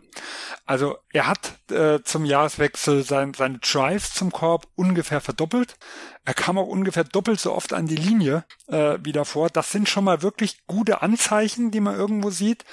also 0.67 0.99
er 1.13 1.29
hat 1.29 1.53
äh, 1.71 2.01
zum 2.03 2.25
Jahreswechsel 2.25 3.05
sein, 3.05 3.33
seine 3.33 3.59
Drives 3.59 4.15
zum 4.15 4.33
Korb 4.33 4.67
ungefähr 4.75 5.21
verdoppelt. 5.21 5.77
Er 6.25 6.35
kam 6.35 6.59
auch 6.59 6.67
ungefähr 6.67 7.05
doppelt 7.05 7.39
so 7.39 7.53
oft 7.55 7.73
an 7.73 7.87
die 7.87 7.95
Linie 7.95 8.43
äh, 8.67 8.99
wieder 9.01 9.25
vor. 9.25 9.49
Das 9.49 9.71
sind 9.71 9.89
schon 9.89 10.03
mal 10.03 10.23
wirklich 10.23 10.67
gute 10.67 11.03
Anzeichen, 11.03 11.71
die 11.71 11.81
man 11.81 11.95
irgendwo 11.95 12.31
sieht. 12.31 12.65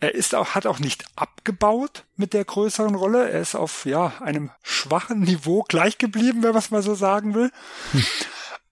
Er 0.00 0.14
ist 0.14 0.34
auch, 0.34 0.54
hat 0.54 0.64
auch 0.64 0.78
nicht 0.78 1.04
abgebaut 1.14 2.04
mit 2.16 2.32
der 2.32 2.46
größeren 2.46 2.94
Rolle. 2.94 3.28
Er 3.28 3.42
ist 3.42 3.54
auf 3.54 3.84
ja 3.84 4.14
einem 4.20 4.50
schwachen 4.62 5.20
Niveau 5.20 5.62
gleich 5.62 5.98
geblieben, 5.98 6.42
wenn 6.42 6.52
man 6.52 6.58
es 6.60 6.70
mal 6.70 6.80
so 6.80 6.94
sagen 6.94 7.34
will. 7.34 7.50
Hm. 7.92 8.02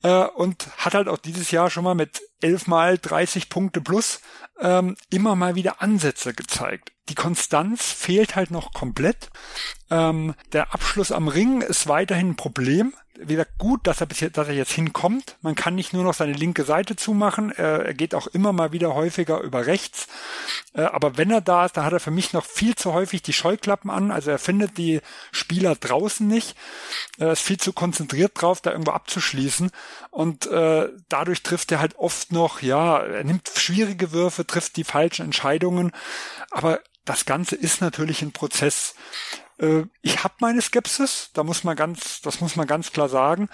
Äh, 0.05 0.27
und 0.27 0.69
hat 0.77 0.95
halt 0.95 1.09
auch 1.09 1.19
dieses 1.19 1.51
Jahr 1.51 1.71
schon 1.71 1.83
mal 1.83 1.95
mit 1.95 2.23
elf 2.43 2.67
mal 2.67 2.99
30 2.99 3.49
Punkte 3.49 3.81
plus 3.81 4.21
ähm, 4.61 4.97
immer 5.11 5.35
mal 5.35 5.55
wieder 5.55 5.81
Ansätze 5.81 6.35
gezeigt. 6.35 6.93
Die 7.09 7.15
Konstanz 7.15 7.91
fehlt 7.91 8.37
halt 8.37 8.51
noch 8.51 8.75
komplett. 8.75 9.31
Ähm, 9.91 10.35
der 10.53 10.75
Abschluss 10.75 11.11
am 11.11 11.29
Ring 11.29 11.63
ist 11.63 11.89
weiterhin 11.89 12.31
ein 12.31 12.37
Problem. 12.37 12.93
Wie 13.17 13.35
gesagt, 13.35 13.59
gut, 13.59 13.87
dass 13.87 14.01
er, 14.01 14.07
bis 14.07 14.21
jetzt, 14.21 14.37
dass 14.37 14.49
er 14.49 14.55
jetzt 14.55 14.73
hinkommt. 14.73 15.37
Man 15.41 15.55
kann 15.55 15.77
nicht 15.77 15.93
nur 15.93 16.03
noch 16.03 16.15
seine 16.15 16.33
linke 16.33 16.65
Seite 16.65 16.97
zumachen. 16.97 17.53
Er, 17.53 17.95
geht 17.95 18.15
auch 18.15 18.27
immer 18.27 18.53
mal 18.53 18.73
wieder 18.73 18.95
häufiger 18.95 19.41
über 19.41 19.67
rechts. 19.67 20.09
Äh, 20.73 20.83
aber 20.83 21.17
wenn 21.17 21.31
er 21.31 21.41
da 21.41 21.67
ist, 21.67 21.77
da 21.77 21.85
hat 21.85 21.93
er 21.93 22.01
für 22.01 22.11
mich 22.11 22.33
noch 22.33 22.45
viel 22.45 22.75
zu 22.75 22.93
häufig 22.93 23.23
die 23.23 23.33
Scheuklappen 23.33 23.91
an. 23.91 24.11
Also 24.11 24.33
er 24.33 24.39
findet 24.39 24.79
die 24.79 25.01
Spieler 25.31 25.77
draußen 25.77 26.27
nicht. 26.27 26.57
Er 27.19 27.33
ist 27.33 27.43
viel 27.43 27.59
zu 27.59 27.73
konzentriert 27.73 28.33
drauf, 28.35 28.61
da 28.61 28.73
irgendwo 28.73 28.91
abzuschließen. 28.91 29.71
Und 30.11 30.47
äh, 30.47 30.89
dadurch 31.09 31.43
trifft 31.43 31.71
er 31.71 31.81
halt 31.81 31.97
oft 31.97 32.33
noch, 32.33 32.63
ja, 32.63 32.99
er 32.99 33.23
nimmt 33.23 33.49
schwierige 33.55 34.11
Würfe, 34.11 34.47
trifft 34.47 34.77
die 34.77 34.85
falschen 34.85 35.25
Entscheidungen. 35.25 35.93
Aber 36.51 36.81
das 37.05 37.27
Ganze 37.27 37.55
ist 37.55 37.81
natürlich 37.81 38.23
ein 38.23 38.33
Prozess. 38.33 38.95
Äh, 39.59 39.85
ich 40.03 40.25
habe 40.25 40.35
meine 40.41 40.63
Skepsis, 40.63 41.31
da 41.35 41.43
muss 41.43 41.65
man 41.65 41.77
ganz, 41.77 42.21
das 42.23 42.41
muss 42.41 42.57
man 42.57 42.67
ganz 42.67 42.93
klar 42.93 43.09
sagen. 43.09 43.49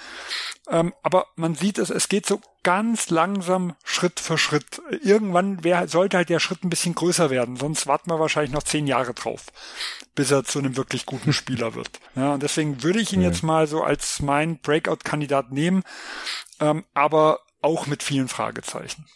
Ähm, 0.68 0.94
aber 1.02 1.26
man 1.36 1.54
sieht 1.54 1.78
es, 1.78 1.90
es 1.90 2.08
geht 2.08 2.26
so 2.26 2.40
ganz 2.62 3.10
langsam 3.10 3.74
Schritt 3.84 4.20
für 4.20 4.38
Schritt. 4.38 4.80
Irgendwann 5.02 5.64
wär, 5.64 5.88
sollte 5.88 6.18
halt 6.18 6.28
der 6.28 6.40
Schritt 6.40 6.64
ein 6.64 6.70
bisschen 6.70 6.94
größer 6.94 7.30
werden, 7.30 7.56
sonst 7.56 7.86
warten 7.86 8.10
wir 8.10 8.20
wahrscheinlich 8.20 8.52
noch 8.52 8.62
zehn 8.62 8.86
Jahre 8.86 9.14
drauf, 9.14 9.46
bis 10.14 10.30
er 10.30 10.44
zu 10.44 10.58
einem 10.58 10.76
wirklich 10.76 11.06
guten 11.06 11.32
Spieler 11.32 11.74
wird. 11.74 12.00
Ja, 12.14 12.34
und 12.34 12.42
deswegen 12.42 12.82
würde 12.82 13.00
ich 13.00 13.12
ihn 13.12 13.22
ja. 13.22 13.28
jetzt 13.28 13.42
mal 13.42 13.66
so 13.66 13.82
als 13.82 14.20
mein 14.20 14.58
Breakout-Kandidat 14.58 15.52
nehmen, 15.52 15.82
ähm, 16.60 16.84
aber 16.94 17.40
auch 17.62 17.86
mit 17.86 18.02
vielen 18.02 18.28
Fragezeichen. 18.28 19.06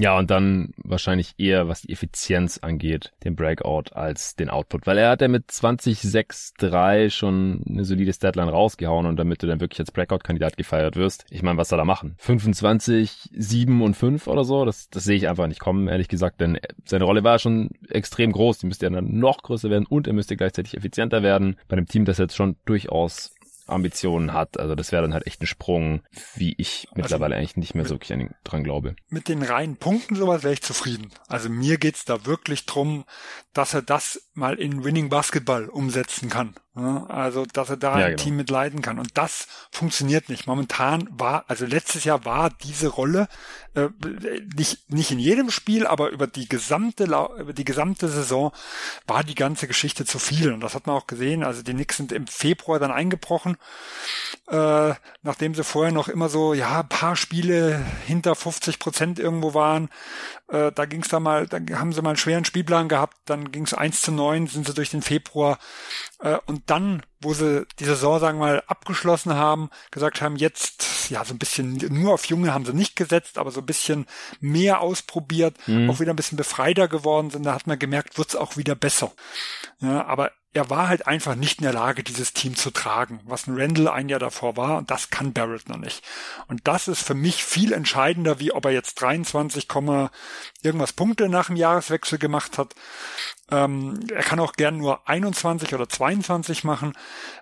Ja, 0.00 0.18
und 0.18 0.30
dann 0.30 0.72
wahrscheinlich 0.78 1.34
eher, 1.36 1.68
was 1.68 1.82
die 1.82 1.92
Effizienz 1.92 2.56
angeht, 2.56 3.12
den 3.22 3.36
Breakout 3.36 3.92
als 3.92 4.34
den 4.34 4.48
Output. 4.48 4.86
Weil 4.86 4.96
er 4.96 5.10
hat 5.10 5.20
ja 5.20 5.28
mit 5.28 5.50
20.6.3 5.50 7.10
schon 7.10 7.62
eine 7.68 7.84
solide 7.84 8.14
Statline 8.14 8.50
rausgehauen 8.50 9.04
und 9.04 9.18
damit 9.18 9.42
du 9.42 9.46
dann 9.46 9.60
wirklich 9.60 9.80
als 9.80 9.92
Breakout-Kandidat 9.92 10.56
gefeiert 10.56 10.96
wirst. 10.96 11.26
Ich 11.28 11.42
meine, 11.42 11.58
was 11.58 11.68
soll 11.68 11.78
er 11.78 11.84
machen? 11.84 12.14
25, 12.16 13.28
7 13.30 13.82
und 13.82 13.94
5 13.94 14.26
oder 14.26 14.44
so? 14.44 14.64
Das, 14.64 14.88
das 14.88 15.04
sehe 15.04 15.16
ich 15.16 15.28
einfach 15.28 15.46
nicht 15.48 15.60
kommen, 15.60 15.86
ehrlich 15.86 16.08
gesagt, 16.08 16.40
denn 16.40 16.58
seine 16.86 17.04
Rolle 17.04 17.22
war 17.22 17.38
schon 17.38 17.68
extrem 17.90 18.32
groß. 18.32 18.58
Die 18.60 18.66
müsste 18.68 18.86
ja 18.86 18.90
dann 18.90 19.18
noch 19.18 19.42
größer 19.42 19.68
werden 19.68 19.84
und 19.86 20.06
er 20.06 20.14
müsste 20.14 20.34
gleichzeitig 20.34 20.78
effizienter 20.78 21.22
werden. 21.22 21.56
Bei 21.68 21.76
einem 21.76 21.86
Team, 21.86 22.06
das 22.06 22.16
jetzt 22.16 22.36
schon 22.36 22.56
durchaus 22.64 23.34
Ambitionen 23.70 24.32
hat. 24.32 24.58
Also 24.58 24.74
das 24.74 24.92
wäre 24.92 25.02
dann 25.02 25.14
halt 25.14 25.26
echt 25.26 25.42
ein 25.42 25.46
Sprung, 25.46 26.02
wie 26.34 26.54
ich 26.58 26.86
also 26.90 27.02
mittlerweile 27.02 27.36
eigentlich 27.36 27.56
nicht 27.56 27.74
mehr 27.74 27.84
so 27.84 27.94
wirklich 27.94 28.12
an 28.12 28.34
dran 28.44 28.64
glaube. 28.64 28.96
Mit 29.08 29.28
den 29.28 29.42
reinen 29.42 29.76
Punkten 29.76 30.16
sowas 30.16 30.42
wäre 30.42 30.54
ich 30.54 30.62
zufrieden. 30.62 31.10
Also 31.28 31.48
mir 31.48 31.78
geht's 31.78 32.04
da 32.04 32.26
wirklich 32.26 32.66
drum, 32.66 33.04
dass 33.52 33.74
er 33.74 33.82
das 33.82 34.28
mal 34.34 34.58
in 34.58 34.84
Winning 34.84 35.08
Basketball 35.08 35.68
umsetzen 35.68 36.28
kann. 36.28 36.54
Also, 37.08 37.46
dass 37.46 37.70
er 37.70 37.76
da 37.76 37.98
ja, 37.98 38.06
ein 38.06 38.10
genau. 38.12 38.22
Team 38.22 38.36
mitleiden 38.36 38.82
kann. 38.82 38.98
Und 38.98 39.10
das 39.14 39.46
funktioniert 39.70 40.28
nicht. 40.28 40.46
Momentan 40.46 41.08
war, 41.10 41.44
also 41.48 41.66
letztes 41.66 42.04
Jahr 42.04 42.24
war 42.24 42.50
diese 42.50 42.88
Rolle 42.88 43.28
äh, 43.74 43.88
nicht, 44.56 44.90
nicht 44.90 45.12
in 45.12 45.18
jedem 45.18 45.50
Spiel, 45.50 45.86
aber 45.86 46.10
über 46.10 46.26
die 46.26 46.48
gesamte, 46.48 47.04
über 47.04 47.52
die 47.52 47.64
gesamte 47.64 48.08
Saison 48.08 48.52
war 49.06 49.22
die 49.22 49.36
ganze 49.36 49.68
Geschichte 49.68 50.04
zu 50.04 50.18
viel. 50.18 50.52
Und 50.52 50.60
das 50.60 50.74
hat 50.74 50.86
man 50.86 50.96
auch 50.96 51.06
gesehen. 51.06 51.44
Also 51.44 51.62
die 51.62 51.72
Knicks 51.72 51.96
sind 51.96 52.10
im 52.10 52.26
Februar 52.26 52.78
dann 52.78 52.90
eingebrochen, 52.90 53.56
äh, 54.48 54.94
nachdem 55.22 55.54
sie 55.54 55.64
vorher 55.64 55.92
noch 55.92 56.08
immer 56.08 56.28
so, 56.28 56.52
ja, 56.52 56.82
paar 56.82 57.14
Spiele 57.14 57.84
hinter 58.06 58.34
50 58.34 58.78
Prozent 58.78 59.18
irgendwo 59.18 59.54
waren. 59.54 59.88
Äh, 60.48 60.72
da 60.72 60.84
ging 60.84 61.02
es 61.02 61.08
da 61.08 61.20
mal, 61.20 61.46
da 61.46 61.58
haben 61.78 61.92
sie 61.92 62.02
mal 62.02 62.10
einen 62.10 62.16
schweren 62.16 62.44
Spielplan 62.44 62.88
gehabt, 62.88 63.16
dann 63.26 63.52
ging 63.52 63.64
es 63.64 63.74
eins 63.74 64.02
zu 64.02 64.10
neun, 64.10 64.48
sind 64.48 64.66
sie 64.66 64.74
durch 64.74 64.90
den 64.90 65.02
Februar 65.02 65.58
äh, 66.18 66.38
und 66.46 66.62
dann, 66.70 67.02
wo 67.20 67.34
sie 67.34 67.66
die 67.78 67.84
Saison, 67.84 68.20
sagen 68.20 68.38
wir 68.38 68.46
mal, 68.46 68.62
abgeschlossen 68.66 69.34
haben, 69.34 69.70
gesagt 69.90 70.22
haben, 70.22 70.36
jetzt, 70.36 71.10
ja, 71.10 71.24
so 71.24 71.34
ein 71.34 71.38
bisschen, 71.38 71.76
nur 71.90 72.14
auf 72.14 72.26
Junge 72.26 72.54
haben 72.54 72.64
sie 72.64 72.72
nicht 72.72 72.94
gesetzt, 72.94 73.38
aber 73.38 73.50
so 73.50 73.60
ein 73.60 73.66
bisschen 73.66 74.06
mehr 74.40 74.80
ausprobiert, 74.80 75.56
mhm. 75.66 75.90
auch 75.90 75.98
wieder 75.98 76.12
ein 76.12 76.16
bisschen 76.16 76.38
befreiter 76.38 76.86
geworden 76.86 77.30
sind, 77.30 77.44
da 77.44 77.54
hat 77.54 77.66
man 77.66 77.78
gemerkt, 77.78 78.18
wird's 78.18 78.36
auch 78.36 78.56
wieder 78.56 78.76
besser. 78.76 79.12
Ja, 79.80 80.06
aber 80.06 80.30
er 80.52 80.68
war 80.68 80.88
halt 80.88 81.06
einfach 81.06 81.36
nicht 81.36 81.60
in 81.60 81.64
der 81.64 81.72
Lage, 81.72 82.02
dieses 82.02 82.32
Team 82.32 82.56
zu 82.56 82.72
tragen, 82.72 83.20
was 83.24 83.46
ein 83.46 83.56
Randall 83.56 83.88
ein 83.88 84.08
Jahr 84.08 84.18
davor 84.18 84.56
war, 84.56 84.78
und 84.78 84.90
das 84.90 85.10
kann 85.10 85.32
Barrett 85.32 85.68
noch 85.68 85.76
nicht. 85.76 86.04
Und 86.48 86.66
das 86.66 86.88
ist 86.88 87.02
für 87.02 87.14
mich 87.14 87.44
viel 87.44 87.72
entscheidender, 87.72 88.40
wie 88.40 88.50
ob 88.52 88.64
er 88.64 88.72
jetzt 88.72 89.00
23, 89.00 89.68
irgendwas 90.62 90.92
Punkte 90.92 91.28
nach 91.28 91.46
dem 91.46 91.56
Jahreswechsel 91.56 92.18
gemacht 92.18 92.58
hat. 92.58 92.74
Ähm, 93.52 94.00
er 94.12 94.22
kann 94.22 94.40
auch 94.40 94.54
gern 94.54 94.78
nur 94.78 95.08
21 95.08 95.72
oder 95.72 95.88
22 95.88 96.64
machen, 96.64 96.94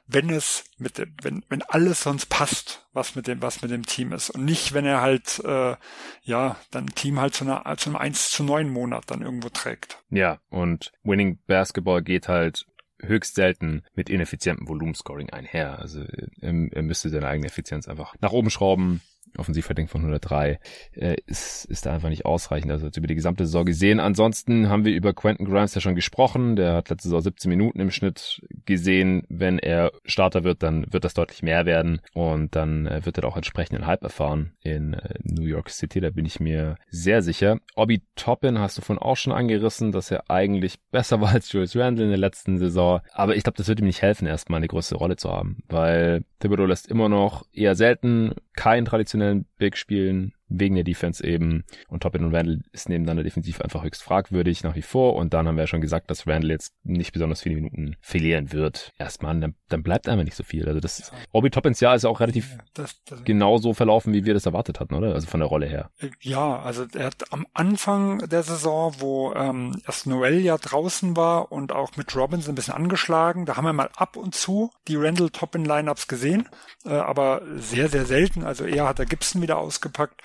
wenn 0.07 0.29
es 0.29 0.65
mit 0.77 0.99
dem, 0.99 1.15
wenn, 1.23 1.45
wenn 1.49 1.63
alles 1.63 2.03
sonst 2.03 2.27
passt, 2.27 2.87
was 2.93 3.15
mit 3.15 3.27
dem, 3.27 3.41
was 3.41 3.63
mit 3.63 3.71
dem 3.71 3.87
Team 3.87 4.13
ist. 4.13 4.31
Und 4.31 4.45
nicht, 4.45 4.75
wenn 4.75 4.85
er 4.85 5.01
halt, 5.01 5.43
äh, 5.45 5.77
ja, 6.23 6.57
dann 6.71 6.87
Team 6.89 7.21
halt 7.21 7.35
zu, 7.35 7.45
einer, 7.45 7.65
zu 7.79 7.89
einem 7.89 7.97
1 7.97 8.31
zu 8.31 8.45
9 8.45 8.69
Monat 8.69 9.05
dann 9.07 9.23
irgendwo 9.23 9.49
trägt. 9.49 10.03
Ja, 10.11 10.41
und 10.51 10.93
Winning 11.05 11.39
Basketball 11.47 12.03
geht 12.03 12.29
halt 12.29 12.67
höchst 13.03 13.35
selten 13.35 13.83
mit 13.95 14.11
ineffizientem 14.11 14.69
Volumenscoring 14.69 15.31
einher. 15.31 15.79
Also 15.79 16.01
er, 16.41 16.53
er 16.73 16.83
müsste 16.83 17.11
seine 17.11 17.27
eigene 17.27 17.47
Effizienz 17.47 17.89
einfach 17.89 18.15
nach 18.21 18.33
oben 18.33 18.51
schrauben 18.51 19.01
Offensivrating 19.39 19.89
von 19.89 20.01
103 20.03 20.59
äh, 20.93 21.17
ist, 21.27 21.65
ist 21.67 21.87
da 21.87 21.95
einfach 21.95 22.09
nicht 22.09 22.25
ausreichend. 22.25 22.71
Also 22.73 22.89
über 22.97 23.07
die 23.07 23.15
gesamte 23.15 23.47
Saison 23.47 23.65
gesehen. 23.65 24.01
Ansonsten 24.01 24.69
haben 24.69 24.85
wir 24.85 24.95
über 24.95 25.13
Quentin 25.13 25.47
Grimes 25.47 25.75
ja 25.75 25.81
schon 25.81 25.95
gesprochen. 25.95 26.57
Der 26.57 26.75
hat 26.75 26.91
letzte 26.91 27.09
Saison 27.09 27.21
17 27.21 27.49
Minuten 27.49 27.81
im 27.81 27.91
Schnitt 27.91 28.43
gesehen. 28.67 29.23
Wenn 29.29 29.59
er 29.59 29.93
Starter 30.05 30.45
wird, 30.45 30.63
dann 30.63 30.93
wird 30.93 31.05
das 31.05 31.15
deutlich 31.15 31.43
mehr 31.43 31.67
werden 31.67 32.01
und 32.15 32.55
dann 32.57 32.87
äh, 32.87 33.05
wird 33.05 33.19
er 33.19 33.25
auch 33.25 33.37
entsprechenden 33.37 33.87
Hype 33.87 34.03
erfahren 34.03 34.53
in 34.63 34.95
äh, 34.95 35.15
New 35.23 35.47
York 35.47 35.71
City. 35.71 36.01
Da 36.01 36.11
bin 36.11 36.25
ich 36.25 36.41
mir 36.41 36.77
sehr 36.91 37.23
sicher. 37.23 37.59
Obi 37.77 38.03
Toppin 38.17 38.59
hast 38.59 38.79
du 38.79 38.83
von 38.83 38.99
auch 38.99 39.17
schon 39.17 39.33
angerissen, 39.33 39.93
dass 39.93 40.11
er 40.11 40.31
eigentlich 40.31 40.79
besser 40.91 41.21
war 41.21 41.31
als 41.31 41.53
Julius 41.53 41.77
Randle 41.77 42.05
in 42.05 42.11
der 42.11 42.19
letzten 42.19 42.59
Saison. 42.59 43.01
Aber 43.13 43.37
ich 43.37 43.43
glaube, 43.43 43.57
das 43.57 43.69
wird 43.69 43.81
ihm 43.81 43.87
nicht 43.87 44.03
helfen, 44.03 44.27
erstmal 44.27 44.59
eine 44.59 44.69
größere 44.69 44.99
Rolle 44.99 45.17
zu 45.17 45.31
haben, 45.31 45.59
weil 45.69 46.25
Thibodeau 46.39 46.67
lässt 46.67 46.89
immer 46.89 47.09
noch 47.09 47.45
eher 47.53 47.75
selten 47.75 48.35
keinen 48.55 48.85
traditionellen 48.85 49.47
Big 49.57 49.77
spielen. 49.77 50.35
Wegen 50.49 50.75
der 50.75 50.85
Defense 50.85 51.25
eben. 51.25 51.65
Und 51.89 52.03
Toppin 52.03 52.25
und 52.25 52.35
Randall 52.35 52.61
ist 52.73 52.89
nebeneinander 52.89 53.23
defensiv 53.23 53.61
einfach 53.61 53.83
höchst 53.85 54.03
fragwürdig 54.03 54.65
nach 54.65 54.75
wie 54.75 54.83
vor. 54.83 55.17
Und 55.17 55.35
dann 55.35 55.47
haben 55.47 55.57
wir 55.57 55.63
ja 55.63 55.67
schon 55.67 55.81
gesagt, 55.81 56.11
dass 56.11 56.27
Randall 56.27 56.51
jetzt 56.51 56.75
nicht 56.85 57.13
besonders 57.13 57.43
viele 57.43 57.57
Minuten 57.57 57.97
verlieren 58.01 58.53
wird. 58.53 58.93
Erstmal, 58.99 59.39
dann, 59.41 59.55
dann 59.69 59.83
bleibt 59.83 60.09
einfach 60.09 60.25
nicht 60.25 60.37
so 60.37 60.45
viel. 60.45 60.69
Also 60.69 60.81
das 60.81 61.13
Obi 61.33 61.51
Toppins 61.51 61.81
Jahr 61.81 61.95
ist 61.95 62.05
auch 62.05 62.21
relativ 62.21 62.57
das, 62.75 63.03
das, 63.05 63.25
genauso 63.25 63.75
verlaufen, 63.75 64.13
wie 64.13 64.25
wir 64.25 64.35
das 64.35 64.47
erwartet 64.47 64.81
hatten, 64.81 64.95
oder? 64.95 65.15
Also 65.15 65.27
von 65.27 65.41
der 65.41 65.49
Rolle 65.49 65.67
her. 65.67 65.91
Ja, 66.21 66.61
also 66.61 66.87
er 66.95 67.07
hat 67.07 67.33
am 67.33 67.47
Anfang 67.55 68.29
der 68.29 68.43
Saison, 68.43 68.95
wo 68.99 69.33
ähm, 69.35 69.81
erst 69.87 70.07
Noel 70.07 70.41
ja 70.41 70.57
draußen 70.57 71.17
war 71.17 71.53
und 71.53 71.73
auch 71.73 71.97
mit 71.97 72.15
Robbins 72.17 72.49
ein 72.49 72.55
bisschen 72.55 72.75
angeschlagen, 72.75 73.47
da 73.47 73.57
haben 73.57 73.65
wir 73.65 73.73
mal 73.73 73.91
ab 73.97 74.17
und 74.17 74.35
zu 74.35 74.71
die 74.87 74.97
Randall 74.97 75.31
Toppin 75.31 75.65
Lineups 75.65 76.09
gesehen, 76.09 76.49
äh, 76.85 76.91
aber 76.91 77.43
sehr, 77.57 77.89
sehr 77.89 78.07
selten. 78.07 78.45
Also 78.45 78.65
eher 78.65 78.89
hat 78.89 78.99
er 78.99 79.07
Gibson 79.07 79.43
wieder 79.43 79.59
ausgepackt. 79.59 80.23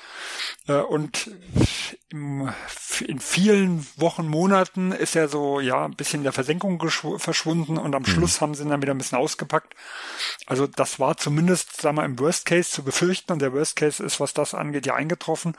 Äh, 0.68 0.74
und 0.74 1.30
in 2.14 3.20
vielen 3.20 3.86
Wochen, 3.97 4.28
Monaten 4.28 4.91
ist 4.91 5.16
er 5.16 5.28
so, 5.28 5.59
ja, 5.59 5.86
ein 5.86 5.95
bisschen 5.95 6.20
in 6.20 6.26
der 6.26 6.34
Versenkung 6.34 6.80
verschwunden 7.18 7.78
und 7.78 7.95
am 7.95 8.03
mhm. 8.03 8.07
Schluss 8.07 8.39
haben 8.39 8.53
sie 8.53 8.64
ihn 8.64 8.70
dann 8.70 8.82
wieder 8.82 8.93
ein 8.93 8.99
bisschen 8.99 9.18
ausgepackt. 9.18 9.76
Also 10.45 10.68
das 10.68 10.99
war 10.99 11.18
zumindest, 11.18 11.82
sagen 11.82 11.97
wir, 11.97 12.05
im 12.05 12.20
Worst 12.20 12.45
Case 12.45 12.70
zu 12.70 12.84
befürchten 12.84 13.32
und 13.34 13.41
der 13.41 13.53
Worst 13.53 13.76
Case 13.76 14.03
ist, 14.03 14.20
was 14.20 14.34
das 14.34 14.53
angeht, 14.53 14.86
ja 14.86 14.95
eingetroffen. 14.95 15.55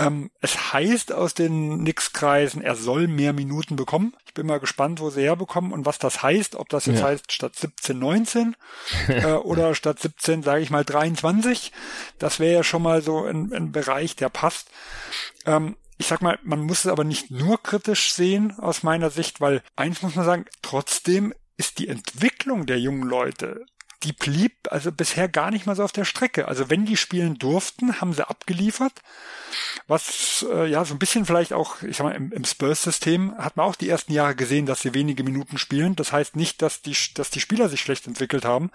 Ähm, 0.00 0.30
es 0.40 0.72
heißt 0.72 1.12
aus 1.12 1.34
den 1.34 1.82
Nix-Kreisen, 1.82 2.62
er 2.62 2.76
soll 2.76 3.06
mehr 3.06 3.32
Minuten 3.32 3.76
bekommen. 3.76 4.14
Ich 4.24 4.34
bin 4.34 4.46
mal 4.46 4.60
gespannt, 4.60 5.00
wo 5.00 5.10
sie 5.10 5.22
herbekommen 5.22 5.72
und 5.72 5.84
was 5.84 5.98
das 5.98 6.22
heißt, 6.22 6.54
ob 6.54 6.68
das 6.68 6.86
jetzt 6.86 7.00
ja. 7.00 7.06
heißt 7.06 7.32
statt 7.32 7.56
17, 7.56 7.98
19 7.98 8.56
äh, 9.08 9.32
oder 9.32 9.74
statt 9.74 9.98
17, 9.98 10.42
sage 10.42 10.62
ich 10.62 10.70
mal, 10.70 10.84
23. 10.84 11.72
Das 12.18 12.38
wäre 12.38 12.54
ja 12.54 12.64
schon 12.64 12.82
mal 12.82 13.02
so 13.02 13.24
ein, 13.24 13.39
ein 13.52 13.72
Bereich, 13.72 14.16
der 14.16 14.28
passt. 14.28 14.70
Ähm, 15.46 15.76
ich 15.98 16.06
sag 16.06 16.22
mal, 16.22 16.38
man 16.42 16.60
muss 16.60 16.84
es 16.84 16.90
aber 16.90 17.04
nicht 17.04 17.30
nur 17.30 17.62
kritisch 17.62 18.12
sehen 18.12 18.58
aus 18.58 18.82
meiner 18.82 19.10
Sicht, 19.10 19.40
weil 19.40 19.62
eins 19.76 20.02
muss 20.02 20.14
man 20.14 20.24
sagen, 20.24 20.44
trotzdem 20.62 21.34
ist 21.56 21.78
die 21.78 21.88
Entwicklung 21.88 22.64
der 22.64 22.80
jungen 22.80 23.02
Leute 23.02 23.66
die 24.02 24.12
blieb 24.12 24.52
also 24.70 24.92
bisher 24.92 25.28
gar 25.28 25.50
nicht 25.50 25.66
mal 25.66 25.76
so 25.76 25.84
auf 25.84 25.92
der 25.92 26.06
Strecke. 26.06 26.48
Also 26.48 26.70
wenn 26.70 26.86
die 26.86 26.96
spielen 26.96 27.36
durften, 27.38 28.00
haben 28.00 28.14
sie 28.14 28.26
abgeliefert. 28.26 29.02
Was 29.88 30.46
äh, 30.50 30.70
ja 30.70 30.84
so 30.84 30.94
ein 30.94 30.98
bisschen 30.98 31.26
vielleicht 31.26 31.52
auch, 31.52 31.82
ich 31.82 31.98
sag 31.98 32.04
mal, 32.04 32.14
im, 32.14 32.32
im 32.32 32.44
Spurs-System 32.44 33.36
hat 33.36 33.56
man 33.56 33.66
auch 33.66 33.74
die 33.74 33.88
ersten 33.88 34.12
Jahre 34.12 34.34
gesehen, 34.34 34.64
dass 34.64 34.80
sie 34.80 34.94
wenige 34.94 35.22
Minuten 35.22 35.58
spielen. 35.58 35.96
Das 35.96 36.12
heißt 36.12 36.34
nicht, 36.34 36.62
dass 36.62 36.80
die, 36.80 36.96
dass 37.14 37.30
die 37.30 37.40
Spieler 37.40 37.68
sich 37.68 37.82
schlecht 37.82 38.06
entwickelt 38.06 38.46
haben. 38.46 38.70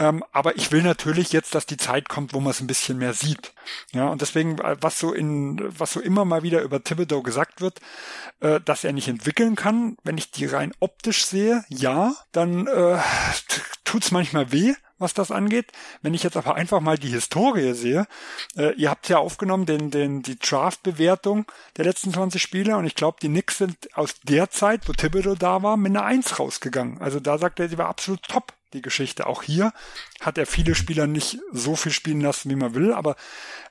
Ähm, 0.00 0.24
aber 0.32 0.56
ich 0.56 0.72
will 0.72 0.82
natürlich 0.82 1.30
jetzt, 1.30 1.54
dass 1.54 1.66
die 1.66 1.76
Zeit 1.76 2.08
kommt, 2.08 2.32
wo 2.32 2.40
man 2.40 2.52
es 2.52 2.60
ein 2.60 2.66
bisschen 2.66 2.96
mehr 2.96 3.12
sieht. 3.12 3.52
Ja, 3.92 4.08
und 4.08 4.22
deswegen, 4.22 4.58
äh, 4.58 4.76
was 4.80 4.98
so 4.98 5.12
in, 5.12 5.60
was 5.78 5.92
so 5.92 6.00
immer 6.00 6.24
mal 6.24 6.42
wieder 6.42 6.62
über 6.62 6.82
Thibodeau 6.82 7.22
gesagt 7.22 7.60
wird, 7.60 7.80
äh, 8.40 8.60
dass 8.62 8.82
er 8.82 8.94
nicht 8.94 9.08
entwickeln 9.08 9.56
kann, 9.56 9.98
wenn 10.02 10.16
ich 10.16 10.30
die 10.30 10.46
rein 10.46 10.72
optisch 10.80 11.26
sehe, 11.26 11.64
ja, 11.68 12.14
dann 12.32 12.66
äh, 12.66 12.96
tut's 13.84 14.10
manchmal 14.10 14.50
weh, 14.52 14.72
was 14.96 15.12
das 15.12 15.30
angeht. 15.30 15.70
Wenn 16.00 16.14
ich 16.14 16.22
jetzt 16.22 16.36
aber 16.38 16.54
einfach 16.54 16.80
mal 16.80 16.96
die 16.96 17.08
Historie 17.08 17.74
sehe, 17.74 18.06
äh, 18.56 18.72
ihr 18.76 18.88
habt 18.88 19.06
ja 19.10 19.18
aufgenommen 19.18 19.66
den, 19.66 19.90
den, 19.90 20.22
die 20.22 20.38
Draft-Bewertung 20.38 21.44
der 21.76 21.84
letzten 21.84 22.10
20 22.10 22.40
Spiele 22.40 22.78
und 22.78 22.86
ich 22.86 22.94
glaube, 22.94 23.18
die 23.20 23.28
Knicks 23.28 23.58
sind 23.58 23.76
aus 23.92 24.14
der 24.22 24.48
Zeit, 24.48 24.88
wo 24.88 24.94
Thibodeau 24.94 25.34
da 25.34 25.62
war, 25.62 25.76
mit 25.76 25.90
einer 25.94 26.06
Eins 26.06 26.38
rausgegangen. 26.38 27.02
Also 27.02 27.20
da 27.20 27.36
sagt 27.36 27.60
er, 27.60 27.68
sie 27.68 27.76
war 27.76 27.88
absolut 27.88 28.22
top 28.22 28.54
die 28.72 28.82
Geschichte. 28.82 29.26
Auch 29.26 29.42
hier 29.42 29.72
hat 30.20 30.38
er 30.38 30.46
viele 30.46 30.74
Spieler 30.74 31.06
nicht 31.06 31.38
so 31.52 31.76
viel 31.76 31.92
spielen 31.92 32.20
lassen, 32.20 32.50
wie 32.50 32.56
man 32.56 32.74
will, 32.74 32.92
aber 32.92 33.16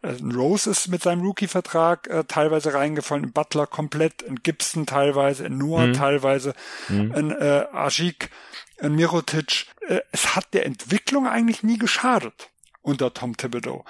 äh, 0.01 0.13
Rose 0.33 0.69
ist 0.69 0.87
mit 0.87 1.03
seinem 1.03 1.21
Rookie-Vertrag 1.21 2.07
äh, 2.07 2.23
teilweise 2.25 2.73
reingefallen, 2.73 3.25
in 3.25 3.31
Butler 3.31 3.67
komplett, 3.67 4.21
in 4.21 4.37
Gibson 4.37 4.85
teilweise, 4.85 5.45
in 5.45 5.57
Noah 5.57 5.87
mhm. 5.87 5.93
teilweise, 5.93 6.53
mhm. 6.87 7.13
in 7.13 7.31
äh, 7.31 7.65
Ajik, 7.71 8.29
in 8.77 8.95
Mirotic. 8.95 9.67
Äh, 9.87 10.01
es 10.11 10.35
hat 10.35 10.53
der 10.53 10.65
Entwicklung 10.65 11.27
eigentlich 11.27 11.63
nie 11.63 11.77
geschadet 11.77 12.49
unter 12.81 13.13
Tom 13.13 13.37
Thibodeau. 13.37 13.85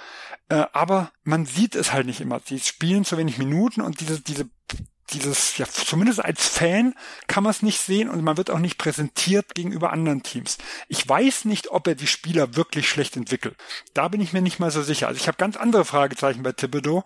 Äh, 0.50 0.66
aber 0.74 1.12
man 1.24 1.46
sieht 1.46 1.76
es 1.76 1.94
halt 1.94 2.08
nicht 2.08 2.22
immer. 2.22 2.42
Sie 2.44 2.60
spielen 2.60 3.06
zu 3.06 3.18
wenig 3.18 3.38
Minuten 3.38 3.82
und 3.82 4.00
diese, 4.00 4.20
diese 4.20 4.50
dieses, 5.14 5.58
ja, 5.58 5.66
zumindest 5.68 6.24
als 6.24 6.48
Fan 6.48 6.94
kann 7.28 7.44
man 7.44 7.52
es 7.52 7.62
nicht 7.62 7.80
sehen 7.80 8.10
und 8.10 8.24
man 8.24 8.38
wird 8.38 8.50
auch 8.50 8.60
nicht 8.60 8.78
präsentiert 8.78 9.56
gegenüber 9.56 9.92
anderen 9.92 10.24
Teams. 10.24 10.58
Ich 10.88 11.08
weiß 11.08 11.46
nicht, 11.46 11.72
ob 11.72 11.88
er 11.88 11.96
die 11.96 12.08
Spieler 12.08 12.56
wirklich 12.56 12.88
schlecht 12.88 13.18
entwickelt. 13.18 13.56
Da 13.94 14.08
bin 14.08 14.22
ich 14.22 14.34
mir 14.34 14.42
nicht 14.42 14.60
mal 14.60 14.72
so 14.72 14.82
sicher. 14.82 15.08
Also 15.08 15.20
ich 15.20 15.28
habe 15.28 15.38
ganz 15.38 15.58
andere 15.58 15.86
Fragezeichen 15.86 16.44
bei 16.44 16.52
Thibodeau. 16.52 17.04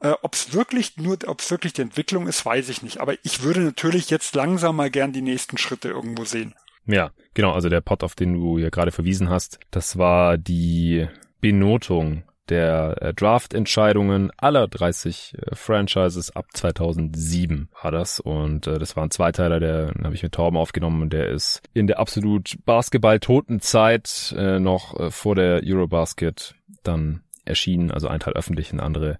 Äh, 0.00 0.14
ob 0.22 0.34
es 0.34 0.52
wirklich 0.52 0.96
nur, 0.96 1.18
ob 1.26 1.40
es 1.40 1.50
wirklich 1.50 1.72
die 1.72 1.82
Entwicklung 1.82 2.26
ist, 2.26 2.44
weiß 2.44 2.68
ich 2.68 2.82
nicht. 2.82 3.00
Aber 3.00 3.14
ich 3.22 3.42
würde 3.42 3.60
natürlich 3.60 4.10
jetzt 4.10 4.34
langsam 4.34 4.76
mal 4.76 4.90
gern 4.90 5.12
die 5.12 5.22
nächsten 5.22 5.58
Schritte 5.58 5.88
irgendwo 5.88 6.24
sehen. 6.24 6.54
Ja, 6.86 7.12
genau. 7.32 7.52
Also 7.52 7.68
der 7.68 7.80
Pot, 7.80 8.02
auf 8.02 8.14
den 8.14 8.34
du 8.34 8.58
ja 8.58 8.68
gerade 8.68 8.92
verwiesen 8.92 9.30
hast, 9.30 9.58
das 9.70 9.96
war 9.96 10.36
die 10.36 11.08
Benotung 11.40 12.24
der 12.48 12.96
äh, 13.00 13.14
Draft-Entscheidungen 13.14 14.30
aller 14.36 14.68
30 14.68 15.34
äh, 15.34 15.54
Franchises 15.54 16.34
ab 16.34 16.46
2007 16.52 17.68
war 17.82 17.90
das. 17.90 18.20
Und 18.20 18.66
äh, 18.66 18.78
das 18.78 18.96
war 18.96 19.04
ein 19.04 19.10
Zweiteiler, 19.10 19.60
der 19.60 19.92
habe 20.02 20.14
ich 20.14 20.22
mit 20.22 20.32
Torben 20.32 20.56
aufgenommen. 20.56 21.02
Und 21.02 21.12
der 21.12 21.28
ist 21.28 21.62
in 21.72 21.86
der 21.86 21.98
absolut 21.98 22.56
Basketball-toten 22.64 23.60
Zeit 23.60 24.34
äh, 24.36 24.58
noch 24.58 24.98
äh, 24.98 25.10
vor 25.10 25.34
der 25.34 25.62
Eurobasket 25.64 26.54
dann 26.82 27.22
erschienen, 27.44 27.90
also 27.90 28.08
ein 28.08 28.20
Teil 28.20 28.34
öffentlich, 28.34 28.72
ein 28.72 28.80
andere 28.80 29.18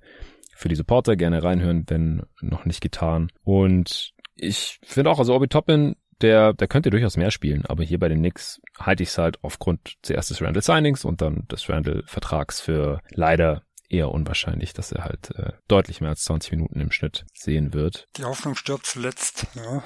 für 0.55 0.69
die 0.69 0.77
Supporter 0.77 1.17
gerne 1.17 1.43
reinhören, 1.43 1.85
wenn 1.89 2.23
noch 2.41 2.65
nicht 2.65 2.81
getan. 2.81 3.31
Und 3.43 4.13
ich 4.37 4.79
finde 4.83 5.11
auch, 5.11 5.19
also 5.19 5.35
Obi 5.35 5.49
Toppin 5.49 5.97
der, 6.21 6.53
der 6.53 6.69
könnte 6.69 6.91
durchaus 6.91 7.17
mehr 7.17 7.31
spielen, 7.31 7.65
aber 7.67 7.85
hier 7.85 7.99
bei 7.99 8.09
den 8.09 8.19
Knicks 8.19 8.61
halte 8.79 9.03
ich 9.03 9.11
es 9.11 9.19
halt 9.19 9.39
aufgrund 9.43 9.95
zuerst 10.03 10.31
des 10.31 10.41
Randall 10.41 10.63
Signings 10.63 11.05
und 11.05 11.21
dann 11.21 11.47
des 11.49 11.69
Randall 11.69 12.03
Vertrags 12.07 12.61
für 12.61 13.01
leider 13.11 13.63
eher 13.95 14.11
unwahrscheinlich, 14.11 14.73
dass 14.73 14.93
er 14.93 15.05
halt 15.05 15.31
äh, 15.37 15.53
deutlich 15.69 16.01
mehr 16.01 16.11
als 16.11 16.25
20 16.25 16.53
Minuten 16.53 16.81
im 16.81 16.91
Schnitt 16.91 17.25
sehen 17.33 17.73
wird. 17.75 18.09
Die 18.17 18.25
Hoffnung 18.25 18.57
stirbt 18.57 18.87
zuletzt. 18.87 19.47
Ja. 19.55 19.83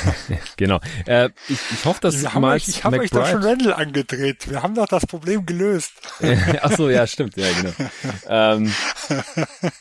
genau. 0.56 0.80
Äh, 1.06 1.30
ich, 1.48 1.58
ich 1.72 1.84
hoffe, 1.84 2.00
dass 2.00 2.20
Wir 2.20 2.34
haben 2.34 2.44
euch, 2.44 2.68
ich 2.68 2.84
habe 2.84 2.98
euch 2.98 3.10
doch 3.10 3.26
schon 3.26 3.42
Randall 3.42 3.74
angedreht. 3.74 4.48
Wir 4.48 4.62
haben 4.62 4.74
doch 4.74 4.86
das 4.86 5.06
Problem 5.06 5.46
gelöst. 5.46 5.92
Ach 6.62 6.72
so, 6.72 6.88
ja, 6.88 7.06
stimmt. 7.06 7.36
Ja, 7.36 7.46
genau. 7.52 7.72
ähm, 8.28 8.72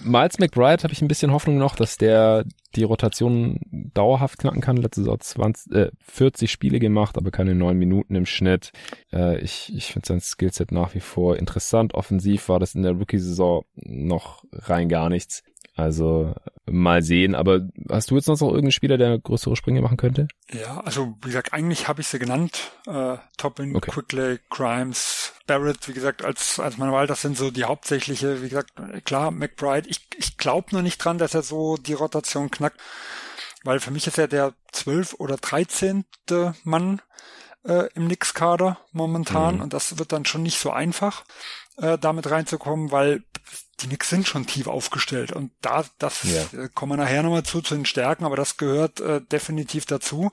Miles 0.00 0.38
McBride 0.38 0.82
habe 0.82 0.92
ich 0.92 1.02
ein 1.02 1.08
bisschen 1.08 1.32
Hoffnung 1.32 1.58
noch, 1.58 1.76
dass 1.76 1.98
der 1.98 2.44
die 2.76 2.84
Rotation 2.84 3.58
dauerhaft 3.94 4.38
knacken 4.38 4.60
kann. 4.60 4.76
Letzte 4.76 5.02
Saison 5.02 5.20
20, 5.20 5.72
äh, 5.72 5.90
40 6.00 6.50
Spiele 6.50 6.78
gemacht, 6.78 7.16
aber 7.16 7.30
keine 7.30 7.54
neun 7.54 7.78
Minuten 7.78 8.14
im 8.14 8.26
Schnitt. 8.26 8.72
Äh, 9.12 9.40
ich 9.40 9.74
ich 9.74 9.92
finde 9.92 10.06
sein 10.06 10.20
Skillset 10.20 10.72
nach 10.72 10.94
wie 10.94 11.00
vor 11.00 11.36
interessant. 11.36 11.94
Offensiv 11.94 12.48
war 12.48 12.60
das 12.60 12.74
in 12.74 12.82
der 12.82 12.92
Rookie-Saison 12.92 13.64
noch 13.74 14.44
rein 14.52 14.88
gar 14.88 15.08
nichts. 15.08 15.42
Also 15.76 16.34
mal 16.64 17.02
sehen. 17.02 17.34
Aber 17.34 17.68
hast 17.90 18.10
du 18.10 18.16
jetzt 18.16 18.28
noch 18.28 18.36
so 18.36 18.46
irgendeinen 18.46 18.72
Spieler, 18.72 18.96
der 18.96 19.18
größere 19.18 19.56
Sprünge 19.56 19.82
machen 19.82 19.98
könnte? 19.98 20.26
Ja, 20.50 20.80
also 20.80 21.16
wie 21.22 21.28
gesagt, 21.28 21.52
eigentlich 21.52 21.86
habe 21.86 22.00
ich 22.00 22.06
sie 22.06 22.18
genannt. 22.18 22.72
Äh, 22.86 23.18
Toppin, 23.36 23.76
okay. 23.76 23.90
Quickly, 23.90 24.38
Grimes, 24.48 25.34
Barrett, 25.46 25.86
wie 25.86 25.92
gesagt, 25.92 26.24
als, 26.24 26.58
als 26.58 26.78
meine 26.78 26.92
Wahl, 26.92 27.06
das 27.06 27.20
sind 27.20 27.36
so 27.36 27.50
die 27.50 27.64
hauptsächliche, 27.64 28.42
wie 28.42 28.48
gesagt, 28.48 28.72
klar, 29.04 29.30
McBride. 29.30 29.88
Ich, 29.88 30.00
ich 30.16 30.38
glaube 30.38 30.74
noch 30.74 30.82
nicht 30.82 30.98
dran, 30.98 31.18
dass 31.18 31.34
er 31.34 31.42
so 31.42 31.76
die 31.76 31.92
Rotation 31.92 32.50
knackt, 32.50 32.65
weil 33.64 33.80
für 33.80 33.90
mich 33.90 34.06
ist 34.06 34.18
er 34.18 34.28
der 34.28 34.54
zwölf 34.72 35.14
oder 35.14 35.36
dreizehnte 35.36 36.54
Mann 36.64 37.02
äh, 37.64 37.88
im 37.94 38.06
Nix-Kader 38.06 38.78
momentan 38.92 39.56
mhm. 39.56 39.62
und 39.62 39.72
das 39.72 39.98
wird 39.98 40.12
dann 40.12 40.24
schon 40.24 40.42
nicht 40.42 40.58
so 40.58 40.70
einfach, 40.70 41.24
äh, 41.78 41.98
damit 41.98 42.30
reinzukommen, 42.30 42.90
weil 42.90 43.22
die 43.80 43.86
Knicks 43.86 44.08
sind 44.08 44.26
schon 44.26 44.46
tief 44.46 44.66
aufgestellt 44.66 45.32
und 45.32 45.52
da, 45.60 45.84
das 45.98 46.22
ja. 46.22 46.58
äh, 46.58 46.68
kommen 46.72 46.92
wir 46.92 47.04
nachher 47.04 47.22
nochmal 47.22 47.42
zu, 47.42 47.60
zu 47.60 47.74
den 47.74 47.84
Stärken, 47.84 48.24
aber 48.24 48.36
das 48.36 48.56
gehört 48.56 49.00
äh, 49.00 49.20
definitiv 49.20 49.84
dazu 49.84 50.30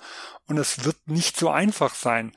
und 0.47 0.57
es 0.57 0.85
wird 0.85 1.07
nicht 1.07 1.37
so 1.37 1.49
einfach 1.49 1.95
sein, 1.95 2.33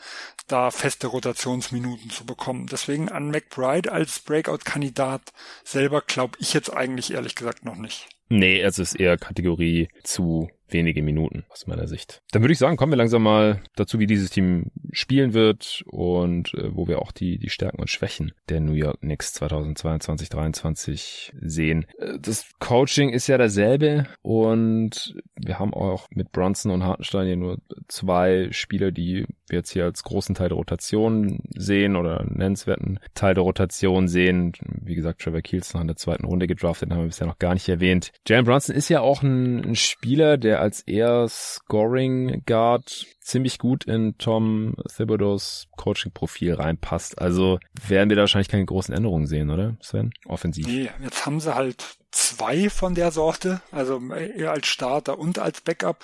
da 0.49 0.71
feste 0.71 1.07
Rotationsminuten 1.07 2.11
zu 2.11 2.25
bekommen. 2.25 2.67
Deswegen 2.67 3.09
an 3.09 3.31
McBride 3.31 3.93
als 3.93 4.21
Breakout-Kandidat 4.21 5.33
selber 5.65 6.01
glaube 6.01 6.37
ich 6.41 6.55
jetzt 6.55 6.73
eigentlich 6.73 7.13
ehrlich 7.13 7.35
gesagt 7.35 7.65
noch 7.65 7.77
nicht. 7.77 8.09
Nee, 8.29 8.61
es 8.61 8.79
ist 8.79 8.95
eher 8.95 9.17
Kategorie 9.17 9.89
zu 10.03 10.49
wenige 10.69 11.03
Minuten 11.03 11.45
aus 11.49 11.67
meiner 11.67 11.87
Sicht. 11.87 12.23
Dann 12.33 12.43
würde 12.43 12.53
ich 12.53 12.59
sagen, 12.59 12.77
kommen 12.77 12.93
wir 12.93 12.97
langsam 12.97 13.23
mal 13.23 13.63
dazu, 13.77 13.99
wie 13.99 14.07
dieses 14.07 14.31
Team 14.31 14.71
spielen 14.93 15.33
wird 15.33 15.85
und 15.87 16.55
äh, 16.55 16.75
wo 16.75 16.89
wir 16.89 17.01
auch 17.01 17.13
die, 17.13 17.39
die 17.39 17.51
Stärken 17.51 17.81
und 17.81 17.91
Schwächen 17.91 18.33
der 18.49 18.61
New 18.61 18.73
York 18.73 19.01
Knicks 19.01 19.33
2022, 19.35 20.31
2023 20.31 21.33
sehen. 21.41 21.87
Äh, 21.99 22.19
das 22.21 22.47
Coaching 22.59 23.11
ist 23.11 23.27
ja 23.27 23.39
dasselbe 23.39 24.07
und 24.23 25.15
wir 25.37 25.59
haben 25.59 25.75
auch 25.75 26.09
mit 26.11 26.33
Bronson 26.33 26.73
und 26.73 26.85
Hartenstein 26.85 27.29
ja 27.29 27.37
nur 27.37 27.59
zwei 27.89 28.49
Spieler, 28.51 28.91
die 28.91 29.27
wir 29.51 29.59
jetzt 29.59 29.71
hier 29.71 29.85
als 29.85 30.03
großen 30.03 30.35
Teil 30.35 30.49
der 30.49 30.57
Rotation 30.57 31.41
sehen 31.55 31.97
oder 31.97 32.25
nennenswerten 32.29 32.99
Teil 33.15 33.35
der 33.35 33.45
Rotation 33.45 34.09
sehen. 34.09 34.53
Wie 34.61 34.95
gesagt, 34.95 35.21
Trevor 35.23 35.43
Keels 35.43 35.75
noch 35.75 35.81
in 35.81 35.87
der 35.87 35.97
zweiten 35.97 36.25
Runde 36.25 36.47
gedraftet, 36.47 36.91
haben 36.91 37.01
wir 37.01 37.07
bisher 37.07 37.27
noch 37.27 37.39
gar 37.39 37.55
nicht 37.55 37.69
erwähnt. 37.69 38.13
Jalen 38.27 38.45
Bronson 38.45 38.75
ist 38.75 38.89
ja 38.89 39.01
auch 39.01 39.23
ein, 39.23 39.65
ein 39.65 39.77
Spieler, 39.77 40.37
der 40.37 40.61
als 40.61 40.81
eher 40.83 41.27
Scoring 41.29 42.43
Guard 42.47 43.07
ziemlich 43.21 43.59
gut 43.59 43.85
in 43.85 44.17
Tom 44.19 44.77
Thibodeaus 44.95 45.67
Coaching-Profil 45.77 46.55
reinpasst. 46.55 47.19
Also 47.21 47.59
werden 47.87 48.09
wir 48.09 48.17
da 48.17 48.23
wahrscheinlich 48.23 48.49
keine 48.49 48.65
großen 48.65 48.95
Änderungen 48.95 49.27
sehen, 49.27 49.51
oder 49.51 49.77
Sven? 49.81 50.13
Offensiv. 50.27 50.67
Nee, 50.67 50.89
jetzt 51.03 51.27
haben 51.27 51.41
sie 51.41 51.55
halt 51.55 51.99
zwei 52.13 52.71
von 52.71 52.95
der 52.95 53.11
Sorte, 53.11 53.61
also 53.71 54.01
eher 54.13 54.53
als 54.53 54.67
Starter 54.67 55.19
und 55.19 55.39
als 55.39 55.61
Backup, 55.61 56.03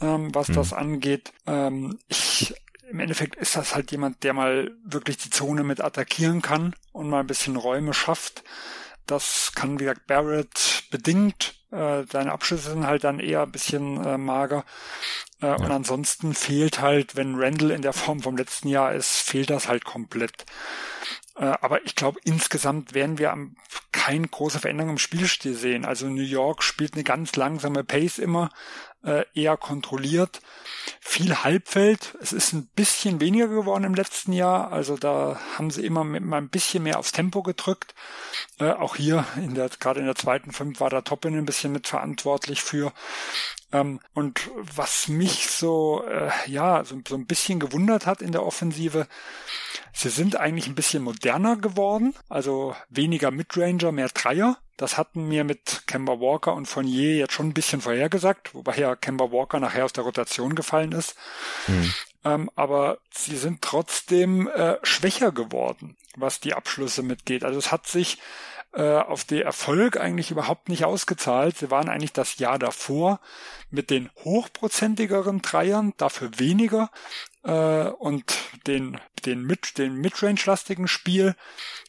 ähm, 0.00 0.34
was 0.34 0.48
hm. 0.48 0.54
das 0.54 0.72
angeht. 0.72 1.32
Ähm, 1.46 1.98
ich 2.08 2.54
im 2.92 3.00
Endeffekt 3.00 3.36
ist 3.36 3.56
das 3.56 3.74
halt 3.74 3.90
jemand, 3.90 4.22
der 4.22 4.34
mal 4.34 4.70
wirklich 4.84 5.16
die 5.16 5.30
Zone 5.30 5.64
mit 5.64 5.82
attackieren 5.82 6.42
kann 6.42 6.74
und 6.92 7.08
mal 7.08 7.20
ein 7.20 7.26
bisschen 7.26 7.56
Räume 7.56 7.94
schafft. 7.94 8.44
Das 9.06 9.52
kann, 9.54 9.80
wie 9.80 9.84
gesagt, 9.84 10.06
Barrett 10.06 10.84
bedingt. 10.90 11.54
Äh, 11.70 12.04
seine 12.12 12.32
Abschlüsse 12.32 12.70
sind 12.70 12.86
halt 12.86 13.04
dann 13.04 13.18
eher 13.18 13.42
ein 13.42 13.50
bisschen 13.50 14.04
äh, 14.04 14.18
mager. 14.18 14.66
Äh, 15.40 15.46
ja. 15.46 15.54
Und 15.56 15.70
ansonsten 15.70 16.34
fehlt 16.34 16.82
halt, 16.82 17.16
wenn 17.16 17.40
Randall 17.40 17.70
in 17.70 17.80
der 17.80 17.94
Form 17.94 18.20
vom 18.20 18.36
letzten 18.36 18.68
Jahr 18.68 18.92
ist, 18.92 19.22
fehlt 19.22 19.48
das 19.48 19.68
halt 19.68 19.86
komplett. 19.86 20.44
Äh, 21.36 21.44
aber 21.44 21.84
ich 21.86 21.96
glaube, 21.96 22.20
insgesamt 22.24 22.92
werden 22.92 23.16
wir 23.16 23.32
am, 23.32 23.56
keine 23.90 24.28
große 24.28 24.60
Veränderung 24.60 24.90
im 24.90 24.98
Spielstil 24.98 25.54
sehen. 25.54 25.86
Also 25.86 26.08
New 26.08 26.20
York 26.20 26.62
spielt 26.62 26.92
eine 26.92 27.04
ganz 27.04 27.36
langsame 27.36 27.84
Pace 27.84 28.18
immer, 28.18 28.50
äh, 29.04 29.24
eher 29.34 29.56
kontrolliert. 29.56 30.40
Viel 31.00 31.36
Halbfeld. 31.42 32.16
Es 32.20 32.32
ist 32.32 32.52
ein 32.52 32.66
bisschen 32.66 33.20
weniger 33.20 33.48
geworden 33.48 33.84
im 33.84 33.94
letzten 33.94 34.32
Jahr. 34.32 34.72
Also 34.72 34.96
da 34.96 35.40
haben 35.56 35.70
sie 35.70 35.84
immer 35.84 36.04
mit 36.04 36.22
mal 36.22 36.38
ein 36.38 36.48
bisschen 36.48 36.82
mehr 36.82 36.98
aufs 36.98 37.12
Tempo 37.12 37.42
gedrückt. 37.42 37.94
Äh, 38.58 38.70
auch 38.70 38.96
hier 38.96 39.24
in 39.36 39.54
der, 39.54 39.68
gerade 39.68 40.00
in 40.00 40.06
der 40.06 40.14
zweiten 40.14 40.52
Fünf 40.52 40.80
war 40.80 40.90
der 40.90 41.04
Toppin 41.04 41.36
ein 41.36 41.46
bisschen 41.46 41.72
mit 41.72 41.86
verantwortlich 41.86 42.62
für. 42.62 42.92
Ähm, 43.72 44.00
und 44.14 44.50
was 44.54 45.08
mich 45.08 45.48
so, 45.48 46.04
äh, 46.06 46.30
ja, 46.46 46.84
so, 46.84 47.00
so 47.08 47.14
ein 47.14 47.26
bisschen 47.26 47.58
gewundert 47.58 48.06
hat 48.06 48.20
in 48.20 48.32
der 48.32 48.44
Offensive, 48.44 49.06
sie 49.92 50.10
sind 50.10 50.36
eigentlich 50.36 50.66
ein 50.66 50.74
bisschen 50.74 51.02
moderner 51.02 51.56
geworden. 51.56 52.14
Also 52.28 52.76
weniger 52.90 53.30
Midranger, 53.30 53.92
mehr 53.92 54.08
Dreier. 54.08 54.58
Das 54.76 54.98
hatten 54.98 55.28
mir 55.28 55.44
mit 55.44 55.84
Kemba 55.86 56.20
Walker 56.20 56.54
und 56.54 56.66
Fournier 56.66 57.16
jetzt 57.16 57.34
schon 57.34 57.48
ein 57.48 57.54
bisschen 57.54 57.80
vorhergesagt, 57.80 58.54
wobei 58.54 58.76
ja 58.76 58.96
Kemba 58.96 59.30
Walker 59.30 59.60
nachher 59.60 59.84
aus 59.84 59.92
der 59.92 60.04
Rotation 60.04 60.54
gefallen 60.54 60.92
ist. 60.92 61.14
Mhm. 61.68 61.94
Ähm, 62.24 62.50
aber 62.54 62.98
sie 63.10 63.36
sind 63.36 63.62
trotzdem 63.62 64.48
äh, 64.48 64.76
schwächer 64.82 65.32
geworden, 65.32 65.96
was 66.16 66.40
die 66.40 66.54
Abschlüsse 66.54 67.02
mitgeht. 67.02 67.44
Also 67.44 67.58
es 67.58 67.72
hat 67.72 67.86
sich 67.86 68.18
äh, 68.72 68.98
auf 68.98 69.24
den 69.24 69.42
Erfolg 69.42 69.96
eigentlich 69.98 70.30
überhaupt 70.30 70.68
nicht 70.68 70.84
ausgezahlt. 70.84 71.56
Sie 71.58 71.70
waren 71.70 71.88
eigentlich 71.88 72.12
das 72.12 72.38
Jahr 72.38 72.58
davor 72.58 73.20
mit 73.70 73.90
den 73.90 74.10
hochprozentigeren 74.24 75.42
Dreiern, 75.42 75.92
dafür 75.96 76.30
weniger 76.38 76.90
äh, 77.44 77.88
und 77.88 78.34
den 78.66 78.98
den 79.24 79.42
mit 79.42 79.78
den 79.78 79.94
Midrange-lastigen 79.94 80.88
Spiel 80.88 81.36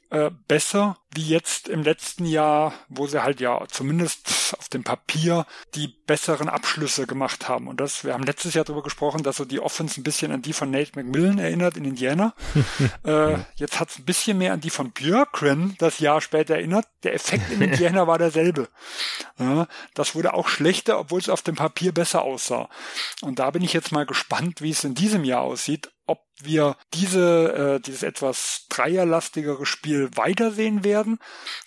äh, 0.09 0.29
besser 0.47 0.97
wie 1.13 1.27
jetzt 1.27 1.67
im 1.67 1.83
letzten 1.83 2.25
Jahr, 2.25 2.73
wo 2.87 3.07
sie 3.07 3.23
halt 3.23 3.39
ja 3.39 3.65
zumindest 3.67 4.55
dem 4.73 4.83
Papier 4.83 5.45
die 5.75 5.87
besseren 5.87 6.49
Abschlüsse 6.49 7.07
gemacht 7.07 7.47
haben. 7.47 7.67
Und 7.67 7.79
das, 7.79 8.03
wir 8.03 8.13
haben 8.13 8.23
letztes 8.23 8.53
Jahr 8.53 8.65
darüber 8.65 8.83
gesprochen, 8.83 9.23
dass 9.23 9.37
so 9.37 9.45
die 9.45 9.59
Offense 9.59 9.99
ein 9.99 10.03
bisschen 10.03 10.31
an 10.31 10.41
die 10.41 10.53
von 10.53 10.71
Nate 10.71 10.91
McMillan 10.95 11.39
erinnert 11.39 11.77
in 11.77 11.85
Indiana. 11.85 12.33
äh, 13.03 13.37
jetzt 13.55 13.79
hat 13.79 13.89
es 13.89 13.99
ein 13.99 14.05
bisschen 14.05 14.37
mehr 14.37 14.53
an 14.53 14.61
die 14.61 14.69
von 14.69 14.91
Björkren 14.91 15.75
das 15.79 15.99
Jahr 15.99 16.21
später 16.21 16.55
erinnert. 16.55 16.85
Der 17.03 17.13
Effekt 17.13 17.51
in 17.51 17.61
Indiana 17.61 18.07
war 18.07 18.17
derselbe. 18.17 18.67
Ja, 19.39 19.67
das 19.93 20.15
wurde 20.15 20.33
auch 20.33 20.47
schlechter, 20.47 20.99
obwohl 20.99 21.19
es 21.19 21.29
auf 21.29 21.41
dem 21.41 21.55
Papier 21.55 21.91
besser 21.91 22.21
aussah. 22.21 22.69
Und 23.21 23.39
da 23.39 23.51
bin 23.51 23.63
ich 23.63 23.73
jetzt 23.73 23.91
mal 23.91 24.05
gespannt, 24.05 24.61
wie 24.61 24.71
es 24.71 24.83
in 24.83 24.95
diesem 24.95 25.23
Jahr 25.23 25.41
aussieht 25.41 25.91
ob 26.05 26.25
wir 26.41 26.75
diese, 26.93 27.77
äh, 27.77 27.79
dieses 27.79 28.03
etwas 28.03 28.65
dreierlastigere 28.69 29.65
Spiel 29.65 30.09
weitersehen 30.15 30.83
werden 30.83 31.19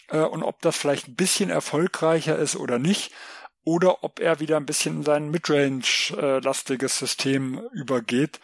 äh, 0.09 0.19
und 0.19 0.43
ob 0.43 0.61
das 0.63 0.77
vielleicht 0.77 1.09
ein 1.09 1.17
bisschen 1.17 1.51
erfolgreicher 1.51 2.39
ist 2.39 2.57
oder 2.57 2.79
nicht. 2.79 3.13
Oder 3.65 4.05
ob 4.05 4.21
er 4.21 4.39
wieder 4.39 4.59
ein 4.59 4.67
bisschen 4.67 4.99
in 4.99 5.03
sein 5.03 5.29
Midrange-lastiges 5.29 6.99
System 6.99 7.61
übergeht. 7.73 8.39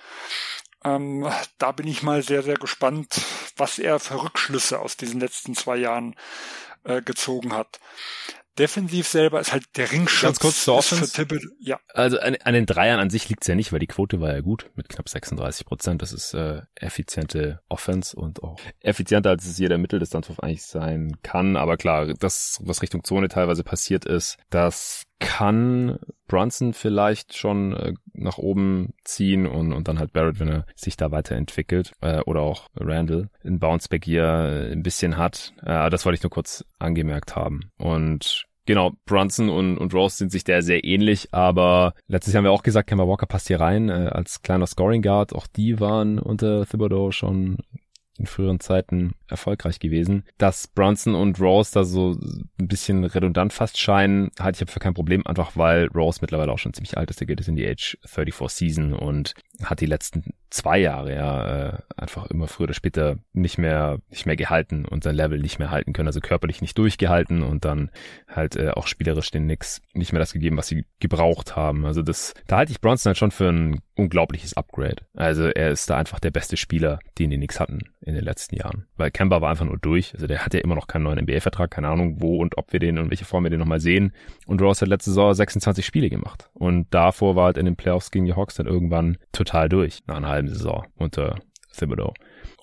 Ähm, 0.85 1.31
da 1.59 1.71
bin 1.71 1.87
ich 1.87 2.03
mal 2.03 2.25
sehr, 2.25 2.43
sehr 2.43 2.57
gespannt, 2.57 3.21
was 3.57 3.79
er 3.79 4.01
für 4.01 4.21
Rückschlüsse 4.21 4.81
aus 4.81 4.97
diesen 4.97 5.21
letzten 5.21 5.55
zwei 5.55 5.77
Jahren 5.77 6.17
äh, 6.83 7.03
gezogen 7.03 7.53
hat. 7.53 7.79
Defensiv 8.59 9.09
selber 9.09 9.41
ist 9.41 9.53
halt 9.53 9.65
der 9.77 9.91
Ringschutz. 9.91 10.23
Ganz 10.23 10.41
kurz 10.41 10.65
zur 10.65 10.75
Offense. 10.77 11.27
ja. 11.61 11.81
Also 11.95 12.19
an, 12.19 12.37
an, 12.45 12.53
den 12.53 12.67
Dreiern 12.67 13.01
an 13.01 13.09
sich 13.09 13.29
liegt's 13.29 13.47
ja 13.47 13.55
nicht, 13.55 13.73
weil 13.73 13.79
die 13.79 13.87
Quote 13.87 14.21
war 14.21 14.33
ja 14.33 14.41
gut 14.41 14.71
mit 14.75 14.89
knapp 14.89 15.09
36 15.09 15.65
Prozent. 15.65 16.03
Das 16.03 16.13
ist 16.13 16.35
äh, 16.35 16.63
effiziente 16.75 17.61
Offense 17.69 18.15
und 18.15 18.43
auch 18.43 18.61
effizienter, 18.81 19.31
als 19.31 19.47
es 19.47 19.59
jeder 19.59 19.79
Mitteldistanzwurf 19.79 20.41
eigentlich 20.41 20.65
sein 20.65 21.17
kann. 21.23 21.57
Aber 21.57 21.77
klar, 21.77 22.13
das, 22.15 22.59
was 22.63 22.83
Richtung 22.83 23.05
Zone 23.05 23.29
teilweise 23.29 23.65
passiert 23.65 24.05
ist, 24.05 24.37
das 24.51 25.05
kann 25.23 25.99
Brunson 26.27 26.75
vielleicht 26.75 27.37
schon 27.37 27.73
äh, 27.73 27.95
nach 28.13 28.39
oben 28.39 28.95
ziehen 29.05 29.47
und, 29.47 29.73
und 29.73 29.89
dann 29.89 29.99
halt 29.99 30.13
Barrett, 30.13 30.41
wenn 30.41 30.49
er 30.49 30.67
sich 30.75 30.97
da 30.97 31.11
weiterentwickelt 31.11 31.93
äh, 32.01 32.21
oder 32.23 32.41
auch 32.41 32.69
Randall 32.75 33.29
in 33.43 33.59
Bounceback 33.59 34.05
hier 34.05 34.25
äh, 34.25 34.73
ein 34.73 34.83
bisschen 34.83 35.17
hat. 35.17 35.55
Äh, 35.63 35.89
das 35.91 36.05
wollte 36.05 36.17
ich 36.17 36.23
nur 36.23 36.31
kurz 36.31 36.65
angemerkt 36.79 37.37
haben. 37.37 37.71
Und 37.79 38.47
Genau, 38.65 38.93
Brunson 39.07 39.49
und, 39.49 39.77
und 39.77 39.93
Rose 39.93 40.19
sind 40.19 40.31
sich 40.31 40.45
der 40.45 40.63
sehr 40.63 40.85
ähnlich, 40.85 41.35
aber 41.35 41.95
letztes 42.07 42.33
Jahr 42.33 42.39
haben 42.39 42.45
wir 42.45 42.53
auch 42.53 42.63
gesagt, 42.63 42.89
Kemba 42.89 43.09
Walker 43.09 43.27
passt 43.27 43.49
hier 43.49 43.59
rein 43.59 43.89
äh, 43.89 44.11
als 44.13 44.43
kleiner 44.43 44.69
Scoring 44.69 45.03
Guard. 45.03 45.35
Auch 45.35 45.49
die 45.49 45.81
waren 45.81 46.21
unter 46.21 46.65
Thibodeau 46.65 47.11
schon 47.11 47.57
in 48.19 48.27
früheren 48.27 48.61
Zeiten 48.61 49.15
erfolgreich 49.29 49.79
gewesen. 49.79 50.25
Dass 50.39 50.69
Brunson 50.69 51.15
und 51.15 51.41
Rose 51.41 51.71
da 51.73 51.85
so 51.85 52.13
ein 52.13 52.69
bisschen 52.69 53.05
redundant 53.05 53.53
fast 53.53 53.79
scheinen, 53.79 54.31
halte 54.39 54.65
ich 54.65 54.71
für 54.71 54.81
kein 54.81 54.95
Problem, 54.95 55.27
einfach 55.27 55.57
weil 55.57 55.87
Rose 55.87 56.19
mittlerweile 56.21 56.53
auch 56.53 56.59
schon 56.59 56.75
ziemlich 56.75 56.97
alt 56.97 57.11
ist. 57.11 57.21
Der 57.21 57.27
geht 57.27 57.41
jetzt 57.41 57.49
in 57.49 57.57
die 57.57 57.67
Age 57.67 57.97
34 58.05 58.57
Season 58.57 58.93
und 58.93 59.35
hat 59.65 59.81
die 59.81 59.87
letzten 59.87 60.35
zwei 60.51 60.79
Jahre 60.79 61.15
ja 61.15 61.69
äh, 61.69 61.79
einfach 61.97 62.27
immer 62.27 62.47
früher 62.47 62.65
oder 62.65 62.75
später 62.75 63.17
nicht 63.33 63.59
mehr 63.59 63.99
nicht 64.11 64.27
mehr 64.27 64.37
gehalten 64.37 64.85
und 64.85 65.03
sein 65.03 65.15
Level 65.15 65.39
nicht 65.39 65.59
mehr 65.59 65.71
halten 65.71 65.93
können, 65.93 66.09
also 66.09 66.21
körperlich 66.21 66.61
nicht 66.61 66.77
durchgehalten 66.77 67.43
und 67.43 67.65
dann 67.65 67.91
halt 68.29 68.57
äh, 68.57 68.71
auch 68.71 68.87
spielerisch 68.87 69.31
den 69.31 69.45
Knicks 69.45 69.81
nicht 69.95 70.13
mehr 70.13 70.21
das 70.21 70.33
gegeben, 70.33 70.57
was 70.57 70.69
sie 70.69 70.85
gebraucht 71.01 71.57
haben. 71.57 71.87
Also 71.87 72.03
das 72.03 72.35
da 72.47 72.59
halte 72.59 72.73
ich 72.73 72.81
Bronson 72.81 73.11
halt 73.11 73.19
schon 73.19 73.31
für 73.31 73.49
ein 73.49 73.81
unglaubliches 73.95 74.55
Upgrade. 74.57 75.03
Also 75.15 75.45
er 75.45 75.71
ist 75.71 75.89
da 75.89 75.97
einfach 75.97 76.21
der 76.21 76.31
beste 76.31 76.57
Spieler, 76.57 76.99
den 77.19 77.31
die 77.31 77.37
Knicks 77.37 77.61
hatten 77.61 77.81
in 78.01 78.15
den 78.15 78.25
letzten 78.25 78.57
Jahren, 78.57 78.87
weil 78.97 79.11
Kemba 79.11 79.41
war 79.41 79.51
einfach 79.51 79.65
nur 79.65 79.79
durch. 79.79 80.13
Also 80.15 80.27
der 80.27 80.45
hat 80.45 80.55
ja 80.55 80.61
immer 80.61 80.75
noch 80.75 80.87
keinen 80.87 81.05
neuen 81.05 81.21
NBA-Vertrag, 81.21 81.71
keine 81.71 81.89
Ahnung 81.89 82.21
wo 82.21 82.39
und 82.39 82.59
ob 82.59 82.73
wir 82.73 82.81
den 82.81 82.99
und 82.99 83.11
welche 83.11 83.25
Form 83.25 83.45
wir 83.45 83.51
den 83.51 83.61
nochmal 83.61 83.81
sehen. 83.81 84.13
Und 84.47 84.61
Rose 84.61 84.83
hat 84.83 84.89
letzte 84.89 85.11
Saison 85.11 85.33
26 85.33 85.85
Spiele 85.85 86.11
gemacht 86.11 86.51
und 86.53 86.93
davor 86.93 87.37
war 87.37 87.47
halt 87.47 87.59
in 87.59 87.65
den 87.65 87.77
Playoffs 87.77 88.11
gegen 88.11 88.27
die 88.27 88.35
Hawks 88.35 88.57
dann 88.57 88.67
irgendwann 88.67 89.19
total 89.33 89.52
durch 89.69 90.01
nach 90.07 90.17
einer 90.17 90.29
halben 90.29 90.49
Saison 90.49 90.87
unter 90.97 91.39
Thibodeau. 91.77 92.13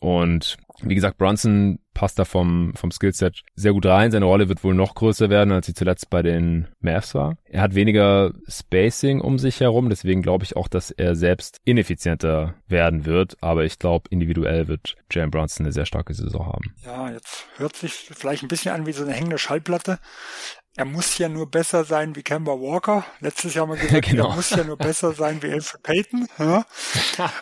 Und 0.01 0.57
wie 0.81 0.95
gesagt, 0.95 1.17
Brunson 1.17 1.79
passt 1.93 2.17
da 2.17 2.23
vom, 2.23 2.71
vom 2.75 2.91
Skillset 2.91 3.41
sehr 3.55 3.73
gut 3.73 3.85
rein. 3.85 4.11
Seine 4.11 4.25
Rolle 4.25 4.47
wird 4.47 4.63
wohl 4.63 4.73
noch 4.73 4.95
größer 4.95 5.29
werden, 5.29 5.51
als 5.51 5.65
sie 5.65 5.73
zuletzt 5.73 6.09
bei 6.09 6.21
den 6.21 6.69
Mavs 6.79 7.13
war. 7.13 7.35
Er 7.43 7.61
hat 7.61 7.75
weniger 7.75 8.31
Spacing 8.47 9.19
um 9.19 9.37
sich 9.37 9.59
herum, 9.59 9.89
deswegen 9.89 10.21
glaube 10.21 10.45
ich 10.45 10.55
auch, 10.55 10.69
dass 10.69 10.91
er 10.91 11.15
selbst 11.15 11.59
ineffizienter 11.65 12.55
werden 12.67 13.05
wird. 13.05 13.35
Aber 13.41 13.65
ich 13.65 13.79
glaube, 13.79 14.07
individuell 14.09 14.69
wird 14.69 14.95
Jalen 15.11 15.31
Brunson 15.31 15.65
eine 15.65 15.73
sehr 15.73 15.85
starke 15.85 16.13
Saison 16.13 16.45
haben. 16.45 16.73
Ja, 16.85 17.11
jetzt 17.11 17.47
hört 17.57 17.75
sich 17.75 17.91
vielleicht 17.91 18.43
ein 18.43 18.47
bisschen 18.47 18.73
an 18.73 18.85
wie 18.85 18.93
so 18.93 19.03
eine 19.03 19.13
hängende 19.13 19.37
Schallplatte 19.37 19.99
er 20.79 20.85
muss 20.85 21.17
ja 21.17 21.27
nur 21.27 21.51
besser 21.51 21.83
sein 21.83 22.15
wie 22.15 22.23
Kemba 22.23 22.53
Walker. 22.53 23.05
Letztes 23.19 23.53
Jahr 23.53 23.67
haben 23.67 23.75
wir 23.75 23.81
gesagt, 23.85 24.07
genau. 24.07 24.29
er 24.29 24.35
muss 24.37 24.49
ja 24.49 24.63
nur 24.63 24.77
besser 24.77 25.11
sein 25.11 25.43
wie 25.43 25.51
Alfred 25.51 25.83
Payton. 25.83 26.29
Ja. 26.37 26.65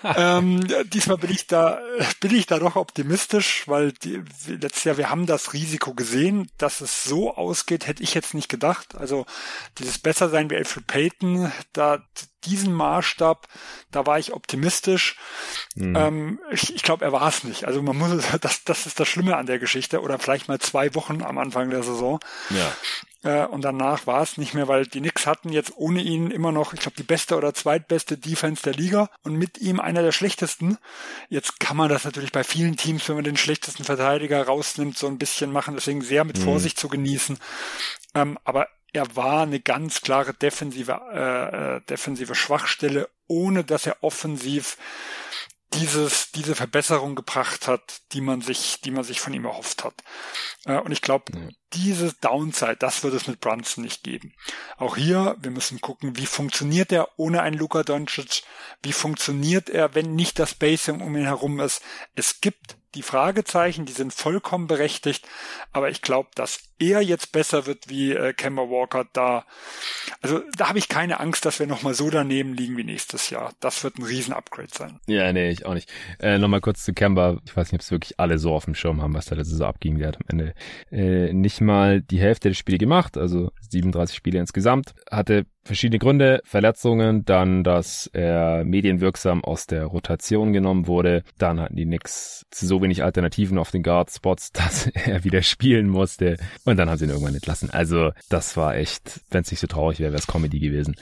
ähm, 0.39 0.67
diesmal 0.91 1.19
bin 1.19 1.29
ich 1.29 1.45
da, 1.45 1.79
bin 2.19 2.33
ich 2.33 2.47
da 2.47 2.57
doch 2.57 2.75
optimistisch, 2.75 3.67
weil 3.67 3.91
die, 3.91 4.23
letztes 4.47 4.85
Jahr, 4.85 4.97
wir 4.97 5.11
haben 5.11 5.27
das 5.27 5.53
Risiko 5.53 5.93
gesehen, 5.93 6.49
dass 6.57 6.81
es 6.81 7.03
so 7.03 7.35
ausgeht, 7.35 7.85
hätte 7.85 8.01
ich 8.01 8.15
jetzt 8.15 8.33
nicht 8.33 8.49
gedacht. 8.49 8.95
Also 8.95 9.27
dieses 9.77 9.99
besser 9.99 10.29
sein 10.29 10.49
wie 10.49 10.55
Alfred 10.55 10.87
Payton, 10.87 11.51
da 11.73 12.03
diesen 12.47 12.73
Maßstab, 12.73 13.47
da 13.91 14.05
war 14.05 14.19
ich 14.19 14.33
optimistisch. 14.33 15.17
Mhm. 15.75 15.95
Ähm, 15.95 16.39
ich 16.51 16.73
ich 16.75 16.83
glaube, 16.83 17.05
er 17.05 17.11
war 17.11 17.27
es 17.27 17.43
nicht. 17.43 17.65
Also 17.65 17.81
man 17.81 17.97
muss, 17.97 18.23
das, 18.41 18.63
das 18.63 18.85
ist 18.85 18.99
das 18.99 19.07
Schlimme 19.07 19.35
an 19.37 19.45
der 19.45 19.59
Geschichte. 19.59 20.01
Oder 20.01 20.19
vielleicht 20.19 20.47
mal 20.47 20.59
zwei 20.59 20.93
Wochen 20.95 21.21
am 21.21 21.37
Anfang 21.37 21.69
der 21.69 21.83
Saison. 21.83 22.19
Ja. 22.49 22.73
Äh, 23.23 23.45
und 23.47 23.63
danach 23.63 24.07
war 24.07 24.21
es 24.21 24.37
nicht 24.37 24.53
mehr, 24.53 24.67
weil 24.67 24.85
die 24.85 24.99
Knicks 24.99 25.25
hatten 25.25 25.49
jetzt 25.49 25.73
ohne 25.75 26.01
ihn 26.01 26.31
immer 26.31 26.51
noch, 26.51 26.73
ich 26.73 26.79
glaube, 26.79 26.97
die 26.97 27.03
beste 27.03 27.35
oder 27.35 27.53
zweitbeste 27.53 28.17
Defense 28.17 28.63
der 28.63 28.73
Liga 28.73 29.09
und 29.23 29.35
mit 29.35 29.57
ihm 29.57 29.79
einer 29.79 30.01
der 30.01 30.11
schlechtesten. 30.11 30.77
Jetzt 31.29 31.59
kann 31.59 31.77
man 31.77 31.89
das 31.89 32.05
natürlich 32.05 32.31
bei 32.31 32.43
vielen 32.43 32.77
Teams, 32.77 33.07
wenn 33.09 33.15
man 33.15 33.23
den 33.23 33.37
schlechtesten 33.37 33.83
Verteidiger 33.83 34.45
rausnimmt, 34.45 34.97
so 34.97 35.07
ein 35.07 35.17
bisschen 35.17 35.51
machen. 35.51 35.75
Deswegen 35.75 36.01
sehr 36.01 36.23
mit 36.23 36.37
mhm. 36.37 36.43
Vorsicht 36.43 36.77
mhm. 36.77 36.81
zu 36.81 36.87
genießen. 36.89 37.39
Ähm, 38.15 38.37
aber 38.43 38.67
er 38.97 39.15
war 39.15 39.43
eine 39.43 39.59
ganz 39.59 40.01
klare 40.01 40.33
defensive, 40.33 40.99
äh, 41.13 41.75
äh, 41.77 41.81
defensive 41.81 42.33
Schwachstelle, 42.33 43.09
ohne 43.27 43.63
dass 43.63 43.85
er 43.85 44.03
offensiv 44.03 44.77
dieses, 45.73 46.31
diese 46.31 46.55
Verbesserung 46.55 47.15
gebracht 47.15 47.67
hat, 47.67 48.01
die 48.13 48.21
man 48.21 48.41
sich, 48.41 48.81
die 48.81 48.89
man 48.89 49.03
sich 49.03 49.19
von 49.19 49.33
ihm 49.33 49.45
erhofft 49.45 49.83
hat. 49.83 49.93
Äh, 50.65 50.79
und 50.79 50.91
ich 50.91 51.03
glaube, 51.03 51.25
ja. 51.35 51.49
diese 51.73 52.13
Downside, 52.21 52.77
das 52.77 53.03
wird 53.03 53.13
es 53.13 53.27
mit 53.27 53.39
Brunson 53.39 53.83
nicht 53.83 54.03
geben. 54.03 54.33
Auch 54.77 54.95
hier, 54.97 55.35
wir 55.39 55.51
müssen 55.51 55.79
gucken, 55.79 56.17
wie 56.17 56.25
funktioniert 56.25 56.91
er 56.91 57.09
ohne 57.17 57.43
einen 57.43 57.57
Luka 57.57 57.83
Doncic? 57.83 58.41
Wie 58.81 58.93
funktioniert 58.93 59.69
er, 59.69 59.93
wenn 59.93 60.15
nicht 60.15 60.39
das 60.39 60.51
Spacing 60.51 61.01
um 61.01 61.15
ihn 61.15 61.25
herum 61.25 61.59
ist? 61.59 61.83
Es 62.15 62.41
gibt 62.41 62.77
die 62.95 63.03
Fragezeichen, 63.03 63.85
die 63.85 63.93
sind 63.93 64.11
vollkommen 64.11 64.65
berechtigt, 64.65 65.27
aber 65.71 65.89
ich 65.89 66.01
glaube, 66.01 66.29
dass 66.33 66.66
er 66.79 67.01
jetzt 67.01 67.31
besser 67.31 67.65
wird 67.65 67.89
wie 67.89 68.13
äh, 68.13 68.33
Kemba 68.33 68.63
Walker 68.63 69.05
da. 69.13 69.45
Also 70.21 70.41
da 70.57 70.69
habe 70.69 70.79
ich 70.79 70.89
keine 70.89 71.19
Angst, 71.19 71.45
dass 71.45 71.59
wir 71.59 71.67
nochmal 71.67 71.93
so 71.93 72.09
daneben 72.09 72.53
liegen 72.53 72.77
wie 72.77 72.83
nächstes 72.83 73.29
Jahr. 73.29 73.53
Das 73.59 73.83
wird 73.83 73.97
ein 73.97 74.03
Riesen-Upgrade 74.03 74.69
sein. 74.71 74.99
Ja, 75.07 75.31
nee, 75.33 75.49
ich 75.49 75.65
auch 75.65 75.73
nicht. 75.73 75.91
Äh, 76.19 76.37
nochmal 76.37 76.61
kurz 76.61 76.83
zu 76.83 76.93
Kemba. 76.93 77.39
Ich 77.45 77.55
weiß 77.55 77.71
nicht, 77.71 77.79
ob 77.79 77.81
es 77.81 77.91
wirklich 77.91 78.19
alle 78.19 78.37
so 78.37 78.53
auf 78.53 78.65
dem 78.65 78.75
Schirm 78.75 79.01
haben, 79.01 79.13
was 79.13 79.25
da 79.25 79.43
so 79.43 79.65
abging. 79.65 79.97
Der 79.97 80.09
hat 80.09 80.17
am 80.17 80.25
Ende 80.27 80.53
äh, 80.91 81.33
nicht 81.33 81.61
mal 81.61 82.01
die 82.01 82.19
Hälfte 82.19 82.49
der 82.49 82.55
Spiele 82.55 82.77
gemacht, 82.77 83.17
also 83.17 83.51
37 83.69 84.15
Spiele 84.15 84.39
insgesamt. 84.39 84.93
Hatte 85.09 85.45
verschiedene 85.67 85.99
Gründe, 85.99 86.41
Verletzungen, 86.45 87.25
dann, 87.25 87.63
dass 87.63 88.09
er 88.13 88.63
medienwirksam 88.63 89.43
aus 89.43 89.67
der 89.67 89.85
Rotation 89.85 90.53
genommen 90.53 90.87
wurde, 90.87 91.23
dann 91.37 91.59
hatten 91.59 91.75
die 91.75 91.85
Knicks 91.85 92.45
so 92.51 92.81
wenig 92.81 93.03
Alternativen 93.03 93.59
auf 93.59 93.69
den 93.69 93.83
Guard-Spots, 93.83 94.51
dass 94.53 94.87
er 94.87 95.23
wieder 95.23 95.43
spielen 95.43 95.89
musste 95.89 96.37
und 96.67 96.77
dann 96.77 96.89
haben 96.89 96.97
sie 96.97 97.05
ihn 97.05 97.11
irgendwann 97.11 97.33
entlassen. 97.33 97.69
Also 97.69 98.11
das 98.29 98.57
war 98.57 98.75
echt, 98.75 99.21
wenn 99.31 99.41
es 99.41 99.51
nicht 99.51 99.59
so 99.59 99.67
traurig 99.67 99.99
wäre, 99.99 100.11
wäre 100.11 100.19
es 100.19 100.27
Comedy 100.27 100.59
gewesen 100.59 100.95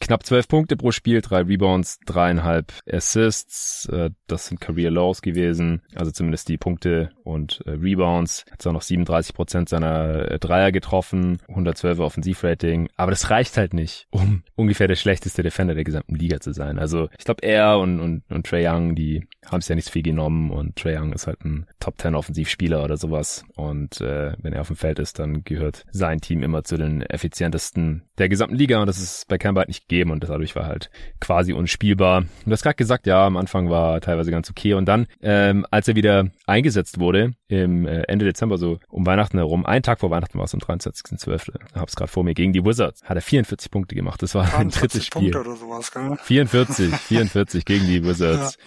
knapp 0.00 0.24
zwölf 0.24 0.48
Punkte 0.48 0.76
pro 0.76 0.92
Spiel, 0.92 1.20
drei 1.20 1.42
Rebounds, 1.42 1.98
dreieinhalb 2.06 2.72
Assists. 2.90 3.86
Äh, 3.86 4.10
das 4.26 4.46
sind 4.46 4.60
Career 4.60 4.90
Lows 4.90 5.22
gewesen. 5.22 5.82
Also 5.94 6.10
zumindest 6.10 6.48
die 6.48 6.58
Punkte 6.58 7.10
und 7.24 7.60
äh, 7.66 7.70
Rebounds. 7.70 8.44
Hat 8.50 8.62
zwar 8.62 8.72
noch 8.72 8.82
37 8.82 9.34
Prozent 9.34 9.68
seiner 9.68 10.30
äh, 10.30 10.38
Dreier 10.38 10.72
getroffen, 10.72 11.38
112 11.48 11.98
Offensivrating. 11.98 12.88
Aber 12.96 13.10
das 13.10 13.30
reicht 13.30 13.56
halt 13.56 13.74
nicht, 13.74 14.06
um 14.10 14.42
ungefähr 14.56 14.88
der 14.88 14.96
schlechteste 14.96 15.42
Defender 15.42 15.74
der 15.74 15.84
gesamten 15.84 16.14
Liga 16.14 16.40
zu 16.40 16.52
sein. 16.52 16.78
Also 16.78 17.08
ich 17.18 17.24
glaube, 17.24 17.42
er 17.42 17.78
und, 17.78 18.00
und, 18.00 18.22
und 18.30 18.46
Trey 18.46 18.66
Young, 18.66 18.94
die 18.94 19.26
haben 19.46 19.60
es 19.60 19.68
ja 19.68 19.74
nicht 19.74 19.86
so 19.86 19.92
viel 19.92 20.02
genommen. 20.02 20.50
Und 20.50 20.76
Trey 20.76 20.96
Young 20.96 21.12
ist 21.12 21.26
halt 21.26 21.44
ein 21.44 21.66
Top 21.80 22.00
10 22.00 22.14
Offensivspieler 22.14 22.84
oder 22.84 22.96
sowas. 22.96 23.44
Und 23.56 24.00
äh, 24.00 24.32
wenn 24.38 24.52
er 24.52 24.62
auf 24.62 24.68
dem 24.68 24.76
Feld 24.76 24.98
ist, 24.98 25.18
dann 25.18 25.44
gehört 25.44 25.84
sein 25.90 26.20
Team 26.20 26.42
immer 26.42 26.64
zu 26.64 26.76
den 26.76 27.02
effizientesten 27.02 28.02
der 28.18 28.28
gesamten 28.28 28.56
Liga. 28.56 28.80
Und 28.80 28.86
das 28.86 28.98
ist 28.98 29.28
bei 29.28 29.38
Kemba 29.38 29.64
nicht 29.66 29.77
nicht 29.78 29.88
geben 29.88 30.10
und 30.10 30.28
dadurch 30.28 30.56
war 30.56 30.66
halt 30.66 30.90
quasi 31.20 31.52
unspielbar. 31.52 32.24
Du 32.44 32.50
hast 32.50 32.62
gerade 32.62 32.76
gesagt, 32.76 33.06
ja, 33.06 33.26
am 33.26 33.36
Anfang 33.36 33.70
war 33.70 34.00
teilweise 34.00 34.30
ganz 34.30 34.50
okay 34.50 34.74
und 34.74 34.86
dann, 34.86 35.06
ähm, 35.22 35.66
als 35.70 35.88
er 35.88 35.96
wieder 35.96 36.28
eingesetzt 36.46 36.98
wurde, 36.98 37.32
im 37.48 37.86
äh, 37.86 38.02
Ende 38.02 38.24
Dezember, 38.24 38.58
so 38.58 38.78
um 38.88 39.06
Weihnachten 39.06 39.38
herum, 39.38 39.64
einen 39.64 39.82
Tag 39.82 40.00
vor 40.00 40.10
Weihnachten 40.10 40.38
war 40.38 40.44
es 40.44 40.54
am 40.54 40.60
23.12., 40.60 41.58
hab's 41.74 41.96
gerade 41.96 42.10
vor 42.10 42.24
mir, 42.24 42.34
gegen 42.34 42.52
die 42.52 42.64
Wizards, 42.64 43.02
hat 43.04 43.16
er 43.16 43.22
44 43.22 43.70
Punkte 43.70 43.94
gemacht. 43.94 44.22
Das 44.22 44.34
war 44.34 44.54
ein 44.58 44.70
drittes 44.70 45.06
Spiel. 45.06 45.30
Punkte 45.30 45.40
oder 45.40 45.56
sowas, 45.56 45.92
gell? 45.92 46.16
44, 46.20 46.94
44 46.94 47.64
gegen 47.64 47.86
die 47.86 48.04
Wizards. 48.04 48.58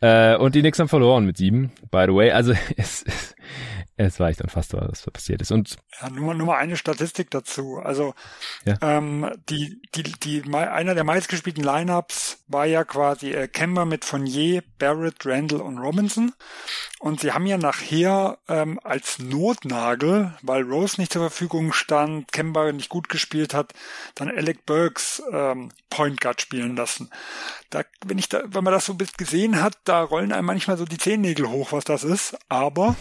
Ja. 0.00 0.34
Äh, 0.34 0.36
und 0.36 0.54
die 0.54 0.60
Knicks 0.60 0.78
haben 0.78 0.88
verloren 0.88 1.26
mit 1.26 1.36
sieben, 1.36 1.72
by 1.90 2.04
the 2.06 2.14
way. 2.14 2.30
Also 2.30 2.52
es, 2.76 3.02
es 3.02 3.34
es 4.06 4.20
war 4.20 4.28
echt 4.28 4.40
unfassbar, 4.40 4.88
was 4.88 5.02
da 5.02 5.10
passiert 5.10 5.42
ist. 5.42 5.50
Und 5.50 5.76
ja, 6.00 6.10
nur, 6.10 6.34
nur 6.34 6.46
mal 6.46 6.58
eine 6.58 6.76
Statistik 6.76 7.30
dazu. 7.30 7.78
Also 7.78 8.14
ja. 8.64 8.76
ähm, 8.80 9.30
die, 9.48 9.82
die, 9.94 10.02
die, 10.02 10.54
einer 10.54 10.94
der 10.94 11.04
meistgespielten 11.04 11.62
Lineups 11.62 12.38
war 12.48 12.66
ja 12.66 12.84
quasi 12.84 13.32
äh, 13.32 13.48
Kemba 13.48 13.84
mit 13.84 14.04
Fournier, 14.04 14.62
Barrett, 14.78 15.26
Randall 15.26 15.60
und 15.60 15.78
Robinson. 15.78 16.32
Und 16.98 17.20
sie 17.20 17.32
haben 17.32 17.46
ja 17.46 17.58
nachher 17.58 18.38
ähm, 18.48 18.80
als 18.84 19.18
Notnagel, 19.18 20.34
weil 20.42 20.62
Rose 20.62 21.00
nicht 21.00 21.12
zur 21.12 21.22
Verfügung 21.22 21.72
stand, 21.72 22.32
Kemba 22.32 22.72
nicht 22.72 22.88
gut 22.88 23.08
gespielt 23.08 23.54
hat, 23.54 23.72
dann 24.14 24.28
Alec 24.28 24.66
Burks 24.66 25.22
ähm, 25.32 25.72
Point 25.90 26.20
Guard 26.20 26.40
spielen 26.40 26.76
lassen. 26.76 27.10
Da, 27.70 27.82
wenn 28.04 28.18
ich 28.18 28.28
da, 28.28 28.42
wenn 28.46 28.64
man 28.64 28.72
das 28.72 28.86
so 28.86 28.92
ein 28.92 28.98
bisschen 28.98 29.16
gesehen 29.18 29.62
hat, 29.62 29.78
da 29.84 30.02
rollen 30.02 30.32
einem 30.32 30.46
manchmal 30.46 30.76
so 30.76 30.84
die 30.84 30.98
Zehennägel 30.98 31.48
hoch, 31.48 31.72
was 31.72 31.84
das 31.84 32.04
ist. 32.04 32.36
Aber 32.48 32.96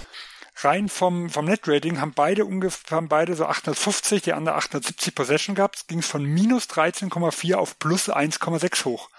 rein 0.64 0.90
vom, 0.90 1.30
vom 1.30 1.46
Net-Rating 1.46 2.02
haben 2.02 2.14
beide 2.14 2.46
ungefähr, 2.46 2.98
haben 2.98 3.08
beide 3.08 3.36
so 3.36 3.46
850, 3.46 4.22
die 4.22 4.34
andere 4.34 4.56
870 4.56 5.16
Possession 5.16 5.56
gehabt. 5.56 5.88
Ging 5.88 6.00
es 6.00 6.08
von 6.08 6.24
minus 6.24 6.66
13,4 6.66 7.56
auf 7.56 7.80
plus 7.80 8.10
1,6 8.10 8.86
hoch. 8.86 9.10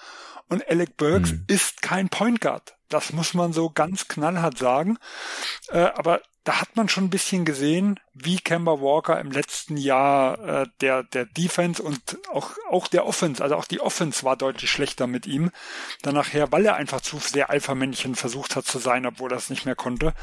Und 0.49 0.69
Alec 0.69 0.97
Burks 0.97 1.33
mhm. 1.33 1.45
ist 1.47 1.83
kein 1.83 2.09
Point 2.09 2.41
Guard. 2.41 2.75
Das 2.89 3.13
muss 3.13 3.35
man 3.35 3.53
so 3.53 3.71
ganz 3.71 4.09
knallhart 4.09 4.59
sagen. 4.59 4.99
Äh, 5.69 5.79
aber 5.95 6.21
da 6.45 6.61
hat 6.61 6.75
man 6.75 6.89
schon 6.89 7.05
ein 7.05 7.11
bisschen 7.11 7.45
gesehen, 7.45 8.01
wie 8.15 8.39
Kemba 8.39 8.81
Walker 8.81 9.21
im 9.21 9.31
letzten 9.31 9.77
Jahr 9.77 10.63
äh, 10.63 10.67
der 10.81 11.03
der 11.03 11.27
Defense 11.27 11.83
und 11.83 12.19
auch 12.33 12.53
auch 12.71 12.89
der 12.89 13.07
Offense, 13.07 13.43
also 13.43 13.57
auch 13.57 13.67
die 13.67 13.81
Offense 13.81 14.25
war 14.25 14.37
deutlich 14.37 14.71
schlechter 14.71 15.07
mit 15.07 15.27
ihm. 15.27 15.51
Dann 16.03 16.15
nachher, 16.15 16.51
weil 16.51 16.65
er 16.65 16.77
einfach 16.77 17.03
zu 17.03 17.19
sehr 17.19 17.51
Alpha-Männchen 17.51 18.15
versucht 18.15 18.57
hat 18.57 18.65
zu 18.65 18.79
sein, 18.79 19.05
obwohl 19.05 19.33
er 19.33 19.39
es 19.39 19.51
nicht 19.51 19.67
mehr 19.67 19.77
konnte, 19.77 20.15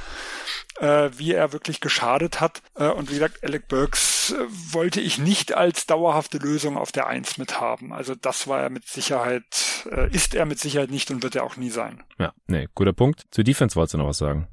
äh, 0.80 1.10
wie 1.18 1.34
er 1.34 1.54
wirklich 1.54 1.80
geschadet 1.80 2.40
hat. 2.40 2.62
Äh, 2.76 2.90
und 2.90 3.10
wie 3.10 3.16
gesagt, 3.16 3.44
Alec 3.44 3.68
Burks 3.68 4.32
äh, 4.32 4.46
wollte 4.74 5.02
ich 5.02 5.18
nicht 5.18 5.56
als 5.56 5.86
dauerhafte 5.86 6.38
Lösung 6.38 6.78
auf 6.78 6.92
der 6.92 7.08
Eins 7.08 7.38
mit 7.38 7.60
haben. 7.60 7.94
Also 7.94 8.16
das 8.16 8.48
war 8.48 8.62
er 8.62 8.70
mit 8.70 8.88
Sicherheit, 8.88 9.88
äh, 9.92 10.10
ist 10.14 10.36
er 10.36 10.46
mit 10.46 10.60
Sicherheit 10.60 10.92
nicht 10.92 11.12
und 11.12 11.24
wird 11.24 11.36
er 11.36 11.44
auch 11.44 11.58
nie 11.58 11.70
sein. 11.70 12.04
Ja, 12.20 12.34
nee, 12.48 12.68
guter 12.76 12.94
Punkt. 12.94 13.26
Zu 13.32 13.44
Defense 13.44 13.76
wolltest 13.76 13.96
du 13.96 13.98
noch 14.00 14.08
was 14.08 14.18
sagen? 14.18 14.48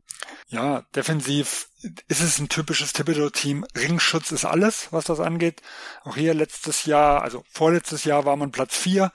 Ja, 0.48 0.82
defensiv 0.94 1.68
ist 2.09 2.20
es 2.20 2.39
ein 2.39 2.48
typisches 2.48 2.93
Thibodeau-Team. 2.93 3.66
Ringschutz 3.77 4.32
ist 4.32 4.44
alles, 4.44 4.89
was 4.93 5.05
das 5.05 5.20
angeht. 5.20 5.62
Auch 6.02 6.16
hier 6.16 6.35
letztes 6.35 6.86
Jahr, 6.86 7.23
also 7.23 7.44
vorletztes 7.51 8.05
Jahr 8.05 8.24
war 8.24 8.36
man 8.36 8.52
Platz 8.52 8.77
vier 8.77 9.12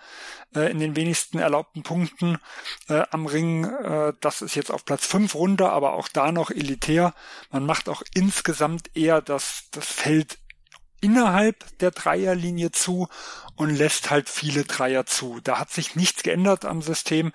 äh, 0.55 0.71
in 0.71 0.79
den 0.79 0.95
wenigsten 0.95 1.39
erlaubten 1.39 1.83
Punkten 1.83 2.37
äh, 2.87 3.03
am 3.11 3.25
Ring. 3.25 3.65
Äh, 3.65 4.13
das 4.21 4.41
ist 4.41 4.55
jetzt 4.55 4.71
auf 4.71 4.85
Platz 4.85 5.05
fünf 5.05 5.35
runter, 5.35 5.71
aber 5.71 5.93
auch 5.93 6.07
da 6.07 6.31
noch 6.31 6.51
elitär. 6.51 7.13
Man 7.51 7.65
macht 7.65 7.89
auch 7.89 8.03
insgesamt 8.13 8.95
eher 8.95 9.21
das, 9.21 9.63
das 9.71 9.87
Feld 9.87 10.37
innerhalb 11.01 11.77
der 11.79 11.91
Dreierlinie 11.91 12.71
zu 12.71 13.07
und 13.55 13.75
lässt 13.75 14.09
halt 14.09 14.29
viele 14.29 14.63
Dreier 14.63 15.05
zu. 15.05 15.39
Da 15.43 15.59
hat 15.59 15.71
sich 15.71 15.95
nichts 15.95 16.23
geändert 16.23 16.65
am 16.65 16.81
System. 16.81 17.31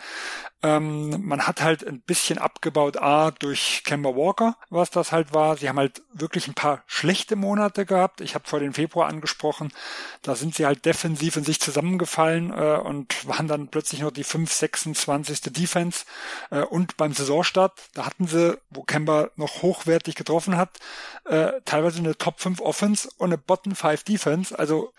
Ähm, 0.65 1.27
man 1.27 1.47
hat 1.47 1.61
halt 1.61 1.87
ein 1.87 2.01
bisschen 2.01 2.39
abgebaut, 2.39 2.97
A, 2.97 3.33
durch 3.33 3.83
Kemba 3.85 4.17
Walker, 4.17 4.57
was 4.71 4.89
das 4.89 5.13
halt 5.13 5.35
war. 5.35 5.59
Sie 5.59 5.69
haben 5.69 5.79
halt 5.79 6.01
wirklich 6.15 6.49
ein 6.49 6.55
paar 6.55 6.83
schlechte 6.87 7.37
Monate 7.37 7.85
gehabt. 7.85 8.23
Ich 8.23 8.35
habe 8.35 8.49
vor 8.49 8.61
den 8.61 8.73
Februar 8.73 9.09
angesprochen. 9.09 9.75
Da 10.23 10.35
sind 10.35 10.55
sie 10.55 10.65
halt 10.65 10.87
defensiv 10.87 11.37
in 11.37 11.45
sich 11.45 11.61
zusammengefallen 11.61 12.51
äh, 12.51 12.79
und 12.79 13.29
waren 13.29 13.47
dann 13.47 13.69
plötzlich 13.69 14.01
noch 14.01 14.11
die 14.11 14.25
5, 14.25 14.51
26. 14.51 15.53
Defense. 15.53 16.07
Äh, 16.51 16.63
und 16.63 16.97
beim 16.97 17.13
Saisonstart, 17.13 17.79
da 17.93 18.07
hatten 18.07 18.27
sie, 18.27 18.57
wo 18.71 18.85
Kemba 18.85 19.29
noch 19.37 19.61
hochwertig 19.61 20.15
getroffen 20.15 20.57
hat, 20.57 20.79
äh, 21.27 21.61
teilweise 21.67 21.99
eine 21.99 22.17
Top 22.17 22.41
5 22.41 22.63
Offense 22.63 23.11
und 23.19 23.29
eine 23.29 23.39
Bottom 23.39 23.77
5 23.77 24.05
Defense. 24.05 24.59
Also 24.59 24.95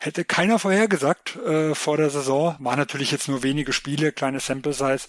Hätte 0.00 0.24
keiner 0.24 0.60
vorhergesagt 0.60 1.34
äh, 1.36 1.74
vor 1.74 1.96
der 1.96 2.08
Saison. 2.08 2.54
War 2.60 2.76
natürlich 2.76 3.10
jetzt 3.10 3.26
nur 3.26 3.42
wenige 3.42 3.72
Spiele, 3.72 4.12
kleine 4.12 4.38
Sample 4.38 4.72
Size. 4.72 5.08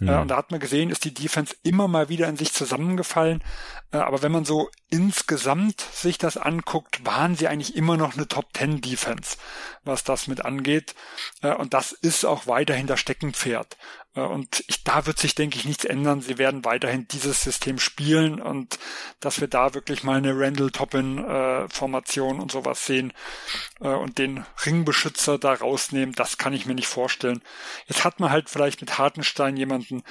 Ja. 0.00 0.18
Äh, 0.18 0.20
und 0.22 0.28
da 0.28 0.36
hat 0.36 0.50
man 0.50 0.58
gesehen, 0.58 0.90
ist 0.90 1.04
die 1.04 1.14
Defense 1.14 1.54
immer 1.62 1.86
mal 1.86 2.08
wieder 2.08 2.28
in 2.28 2.36
sich 2.36 2.52
zusammengefallen. 2.52 3.44
Äh, 3.92 3.98
aber 3.98 4.20
wenn 4.22 4.32
man 4.32 4.44
so 4.44 4.70
insgesamt 4.90 5.80
sich 5.80 6.18
das 6.18 6.36
anguckt, 6.36 7.06
waren 7.06 7.36
sie 7.36 7.46
eigentlich 7.46 7.76
immer 7.76 7.96
noch 7.96 8.16
eine 8.16 8.26
Top 8.26 8.46
10 8.56 8.80
Defense, 8.80 9.36
was 9.84 10.02
das 10.02 10.26
mit 10.26 10.44
angeht. 10.44 10.96
Äh, 11.42 11.54
und 11.54 11.72
das 11.72 11.92
ist 11.92 12.24
auch 12.24 12.48
weiterhin 12.48 12.88
das 12.88 12.98
Steckenpferd. 12.98 13.76
Äh, 14.18 14.22
und 14.22 14.64
ich, 14.66 14.84
da 14.84 15.06
wird 15.06 15.18
sich, 15.18 15.34
denke 15.34 15.58
ich, 15.58 15.64
nichts 15.64 15.84
ändern. 15.84 16.20
Sie 16.20 16.38
werden 16.38 16.64
weiterhin 16.64 17.06
dieses 17.08 17.42
System 17.42 17.78
spielen 17.78 18.40
und 18.40 18.78
dass 19.20 19.40
wir 19.40 19.48
da 19.48 19.74
wirklich 19.74 20.02
mal 20.02 20.18
eine 20.18 20.38
Randall-Toppin-Formation 20.38 22.38
äh, 22.38 22.42
und 22.42 22.50
sowas 22.50 22.84
sehen 22.84 23.12
äh, 23.80 23.88
und 23.88 24.18
den 24.18 24.44
Ringbeschützer 24.64 25.38
da 25.38 25.54
rausnehmen, 25.54 26.14
das 26.14 26.38
kann 26.38 26.52
ich 26.52 26.66
mir 26.66 26.74
nicht 26.74 26.88
vorstellen. 26.88 27.42
Jetzt 27.86 28.04
hat 28.04 28.20
man 28.20 28.30
halt 28.30 28.50
vielleicht 28.50 28.80
mit 28.80 28.98
Hartenstein 28.98 29.56
jemanden, 29.56 30.02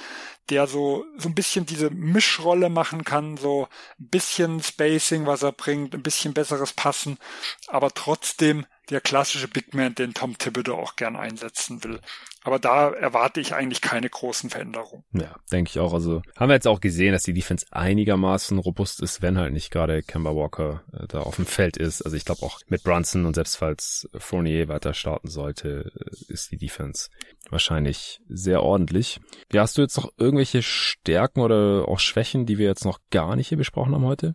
der 0.50 0.66
so, 0.66 1.04
so 1.18 1.28
ein 1.28 1.34
bisschen 1.34 1.66
diese 1.66 1.90
Mischrolle 1.90 2.70
machen 2.70 3.04
kann, 3.04 3.36
so 3.36 3.68
ein 4.00 4.08
bisschen 4.08 4.62
Spacing, 4.62 5.26
was 5.26 5.42
er 5.42 5.52
bringt, 5.52 5.94
ein 5.94 6.02
bisschen 6.02 6.32
besseres 6.32 6.72
Passen, 6.72 7.18
aber 7.66 7.92
trotzdem 7.92 8.64
der 8.90 9.00
klassische 9.02 9.48
Big 9.48 9.74
Man, 9.74 9.94
den 9.94 10.14
Tom 10.14 10.38
Thibodeau 10.38 10.78
auch 10.78 10.96
gern 10.96 11.16
einsetzen 11.16 11.84
will. 11.84 12.00
Aber 12.44 12.58
da 12.58 12.90
erwarte 12.90 13.40
ich 13.40 13.54
eigentlich 13.54 13.80
keine 13.80 14.08
großen 14.08 14.50
Veränderungen. 14.50 15.04
Ja, 15.12 15.36
denke 15.50 15.70
ich 15.70 15.78
auch. 15.78 15.92
Also 15.92 16.22
haben 16.36 16.48
wir 16.48 16.54
jetzt 16.54 16.68
auch 16.68 16.80
gesehen, 16.80 17.12
dass 17.12 17.24
die 17.24 17.32
Defense 17.32 17.66
einigermaßen 17.70 18.58
robust 18.58 19.02
ist, 19.02 19.22
wenn 19.22 19.38
halt 19.38 19.52
nicht 19.52 19.70
gerade 19.70 20.02
Kemba 20.02 20.34
Walker 20.34 20.82
äh, 20.92 21.06
da 21.08 21.20
auf 21.20 21.36
dem 21.36 21.46
Feld 21.46 21.76
ist. 21.76 22.02
Also 22.02 22.16
ich 22.16 22.24
glaube 22.24 22.42
auch 22.42 22.60
mit 22.68 22.82
Brunson 22.84 23.26
und 23.26 23.34
selbst 23.34 23.56
falls 23.56 24.08
Fournier 24.16 24.68
weiter 24.68 24.94
starten 24.94 25.28
sollte, 25.28 25.90
äh, 25.94 26.32
ist 26.32 26.50
die 26.52 26.58
Defense 26.58 27.10
wahrscheinlich 27.50 28.20
sehr 28.28 28.62
ordentlich. 28.62 29.20
Ja, 29.52 29.62
hast 29.62 29.78
du 29.78 29.82
jetzt 29.82 29.96
noch 29.96 30.12
irgendwelche 30.16 30.62
Stärken 30.62 31.40
oder 31.40 31.86
auch 31.88 31.98
Schwächen, 31.98 32.46
die 32.46 32.58
wir 32.58 32.66
jetzt 32.66 32.84
noch 32.84 33.00
gar 33.10 33.36
nicht 33.36 33.48
hier 33.48 33.58
besprochen 33.58 33.94
haben 33.94 34.04
heute? 34.04 34.34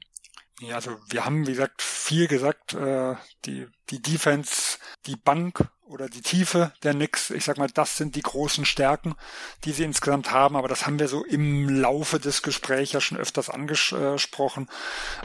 Ja, 0.59 0.75
also 0.75 0.91
wir 1.09 1.25
haben, 1.25 1.47
wie 1.47 1.51
gesagt, 1.51 1.81
viel 1.81 2.27
gesagt, 2.27 2.73
äh, 2.73 3.15
die, 3.45 3.67
die 3.89 4.01
Defense, 4.01 4.77
die 5.05 5.15
Bank 5.15 5.69
oder 5.93 6.07
die 6.09 6.21
Tiefe 6.21 6.71
der 6.81 6.93
Knicks. 6.93 7.29
Ich 7.29 7.43
sag 7.43 7.57
mal, 7.57 7.69
das 7.71 7.97
sind 7.97 8.15
die 8.15 8.21
großen 8.21 8.65
Stärken, 8.65 9.15
die 9.63 9.71
sie 9.71 9.83
insgesamt 9.83 10.31
haben. 10.31 10.55
Aber 10.55 10.67
das 10.67 10.85
haben 10.85 10.97
wir 10.97 11.07
so 11.07 11.23
im 11.23 11.69
Laufe 11.69 12.19
des 12.19 12.41
Gesprächs 12.41 12.93
ja 12.93 13.01
schon 13.01 13.17
öfters 13.17 13.49
angesprochen. 13.49 14.69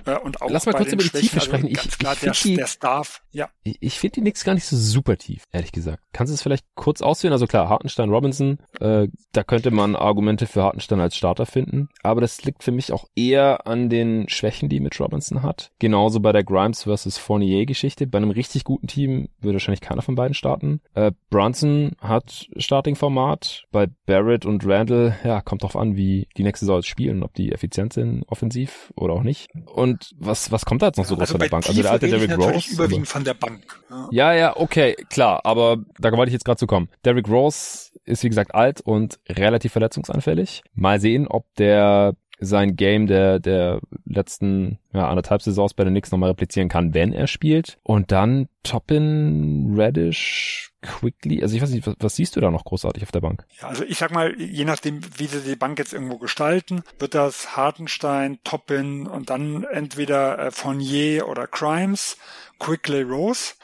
Äh, 0.05 0.17
und 0.19 0.43
auch 0.43 0.51
Lass 0.51 0.67
mal 0.67 0.73
kurz 0.73 0.93
über 0.93 1.03
die 1.03 1.11
Tiefe 1.11 1.37
also 1.37 1.47
sprechen. 1.47 1.73
Ganz 1.73 1.87
ich, 1.87 1.99
klar, 1.99 2.15
ich 2.15 2.21
der, 2.21 2.33
die, 2.33 2.57
der 2.57 2.67
Staff, 2.67 3.23
ja. 3.31 3.49
Ich, 3.63 3.79
ich 3.81 3.99
finde 3.99 4.15
die 4.15 4.21
Knicks 4.23 4.45
gar 4.45 4.55
nicht 4.55 4.67
so 4.67 4.77
super 4.77 5.17
tief, 5.17 5.45
ehrlich 5.53 5.73
gesagt. 5.73 6.03
Kannst 6.13 6.33
du 6.33 6.35
es 6.35 6.43
vielleicht 6.43 6.67
kurz 6.75 7.03
ausführen? 7.03 7.33
Also 7.33 7.47
klar, 7.47 7.69
Hartenstein, 7.69 8.11
Robinson, 8.11 8.59
äh, 8.81 9.09
da 9.33 9.45
könnte 9.45 9.71
man 9.71 9.97
Argumente 9.97 10.47
für 10.47 10.63
Hartenstein 10.63 11.01
als 11.01 11.17
Starter 11.17 11.47
finden. 11.47 11.89
Aber 12.03 12.21
das 12.21 12.43
liegt 12.43 12.65
für 12.65 12.73
mich 12.73 12.93
auch 12.93 13.07
eher 13.15 13.67
an 13.67 13.89
den 13.89 14.29
Schwächen, 14.29 14.69
die 14.69 14.81
Mitch 14.81 15.03
Robinson 15.03 15.43
hat. 15.43 15.71
Genauso 15.79 16.21
bei 16.21 16.33
der 16.33 16.45
Grimes 16.45 16.83
versus 16.83 17.17
Fournier 17.17 17.65
Geschichte. 17.65 18.07
Bei 18.07 18.19
einem 18.19 18.31
richtig 18.31 18.48
guten 18.65 18.87
Team 18.87 19.29
würde 19.41 19.55
wahrscheinlich 19.55 19.81
keiner 19.81 20.03
von 20.03 20.15
beiden 20.15 20.35
starten. 20.35 20.81
Äh, 20.95 21.13
Brunson 21.31 21.93
hat 22.01 22.49
Starting-Format. 22.57 23.65
Bei 23.71 23.89
Barrett 24.07 24.47
und 24.47 24.67
Randall, 24.67 25.17
ja, 25.25 25.41
kommt 25.41 25.63
drauf 25.63 25.77
an, 25.77 25.97
wie 25.97 26.29
die 26.37 26.43
nächste 26.43 26.67
Saison 26.67 26.83
spielen, 26.83 27.23
ob 27.23 27.35
die 27.35 27.53
effizient 27.53 27.93
sind, 27.93 28.25
offensiv 28.27 28.93
oder 28.97 29.15
auch 29.15 29.23
nicht. 29.23 29.49
Und 29.67 30.13
was, 30.19 30.51
was 30.51 30.65
kommt 30.65 30.83
da 30.83 30.87
jetzt 30.87 30.97
noch 30.97 31.05
so 31.05 31.15
groß 31.15 31.23
also 31.23 31.33
von 31.33 31.41
der 31.41 31.49
Bank? 31.49 31.67
Also 31.69 31.83
der 31.83 31.91
alte 31.91 32.09
Derrick 32.09 32.37
Rose? 32.37 32.73
überwiegend 32.73 33.09
von 33.09 33.25
der 33.25 33.35
Bank. 33.35 33.81
Ja. 33.91 34.09
ja, 34.11 34.33
ja, 34.35 34.57
okay, 34.57 34.95
klar, 35.11 35.41
aber 35.45 35.79
da 35.99 36.11
wollte 36.13 36.31
ich 36.31 36.35
jetzt 36.35 36.45
gerade 36.45 36.59
zu 36.59 36.67
kommen. 36.67 36.89
Derrick 37.05 37.29
Rose 37.29 37.91
ist 38.05 38.25
wie 38.25 38.29
gesagt 38.29 38.55
alt 38.55 38.81
und 38.81 39.19
relativ 39.29 39.73
verletzungsanfällig. 39.73 40.63
Mal 40.75 41.01
sehen, 41.01 41.29
ob 41.29 41.45
der 41.57 42.15
sein 42.41 42.77
Game 42.77 43.07
der, 43.07 43.39
der 43.41 43.81
letzten 44.05 44.79
ja, 44.93 45.09
anderthalb 45.09 45.43
Saisons 45.43 45.75
bei 45.75 45.85
den 45.85 45.93
Knicks 45.93 46.11
nochmal 46.11 46.31
replizieren 46.31 46.69
kann, 46.69 46.95
wenn 46.95 47.13
er 47.13 47.27
spielt. 47.27 47.79
Und 47.83 48.13
dann 48.13 48.49
Toppin, 48.63 49.75
Reddish, 49.77 50.73
Quickly. 50.83 51.43
Also 51.43 51.57
ich 51.57 51.63
weiß 51.63 51.71
nicht, 51.71 51.87
was, 51.87 51.97
was 51.99 52.17
siehst 52.17 52.37
du 52.37 52.41
da 52.41 52.51
noch 52.51 52.65
großartig 52.65 53.03
auf 53.03 53.13
der 53.13 53.21
Bank? 53.21 53.45
Ja, 53.61 53.69
also 53.69 53.85
ich 53.85 53.99
sag 53.99 54.13
mal, 54.13 54.41
je 54.41 54.65
nachdem, 54.65 55.01
wie 55.17 55.27
sie 55.27 55.41
die 55.41 55.57
Bank 55.57 55.79
jetzt 55.79 55.93
irgendwo 55.93 56.19
gestalten, 56.19 56.83
wird 56.99 57.15
das 57.15 57.57
Hartenstein, 57.57 58.39
Toppin 58.45 59.07
und 59.07 59.31
dann 59.31 59.65
entweder 59.65 60.39
äh, 60.39 60.51
Fournier 60.51 61.29
oder 61.29 61.47
Crimes, 61.47 62.17
Quickly 62.59 63.03
Rose 63.03 63.55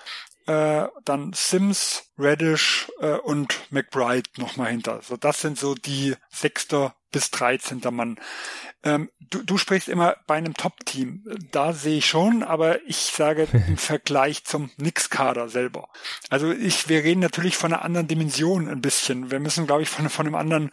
äh, 0.46 0.86
dann 1.04 1.32
Sims, 1.32 2.10
Reddish 2.18 2.90
äh, 3.00 3.16
und 3.16 3.60
McBride 3.70 4.28
nochmal 4.36 4.70
hinter. 4.70 5.00
So, 5.02 5.16
das 5.16 5.40
sind 5.40 5.58
so 5.58 5.74
die 5.74 6.14
sechster 6.30 6.94
bis 7.14 7.30
dreizehnter 7.30 7.92
Mann. 7.92 8.16
Ähm, 8.82 9.08
du, 9.30 9.42
du 9.44 9.56
sprichst 9.56 9.88
immer 9.88 10.16
bei 10.26 10.34
einem 10.34 10.54
Top-Team. 10.54 11.24
Da 11.52 11.72
sehe 11.72 11.98
ich 11.98 12.06
schon, 12.06 12.42
aber 12.42 12.84
ich 12.86 12.96
sage 12.96 13.46
im 13.68 13.78
Vergleich 13.78 14.44
zum 14.44 14.70
Nix-Kader 14.76 15.48
selber. 15.48 15.88
Also 16.28 16.50
ich, 16.50 16.88
wir 16.88 17.04
reden 17.04 17.20
natürlich 17.20 17.56
von 17.56 17.72
einer 17.72 17.84
anderen 17.84 18.08
Dimension 18.08 18.68
ein 18.68 18.82
bisschen. 18.82 19.30
Wir 19.30 19.38
müssen, 19.38 19.66
glaube 19.66 19.82
ich, 19.82 19.88
von, 19.88 20.10
von 20.10 20.26
einem 20.26 20.34
anderen 20.34 20.70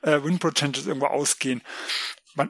äh, 0.00 0.22
Win-Potential 0.22 0.86
irgendwo 0.86 1.06
ausgehen. 1.06 1.60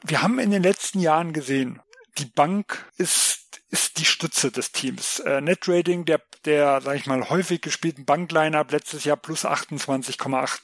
Wir 0.05 0.23
haben 0.23 0.39
in 0.39 0.53
den 0.53 0.63
letzten 0.63 1.01
Jahren 1.01 1.33
gesehen, 1.33 1.83
die 2.19 2.27
Bank 2.27 2.87
ist 2.97 3.42
ist 3.71 3.99
die 3.99 4.05
Stütze 4.05 4.51
des 4.51 4.73
Teams. 4.73 5.21
Äh, 5.21 5.41
Netrating 5.41 6.05
der, 6.05 6.21
der, 6.45 6.81
sag 6.81 6.97
ich 6.97 7.07
mal, 7.07 7.29
häufig 7.31 7.61
gespielten 7.61 8.05
Bankline-Up 8.05 8.71
letztes 8.73 9.05
Jahr 9.05 9.17
plus 9.17 9.45
28,8. 9.45 10.61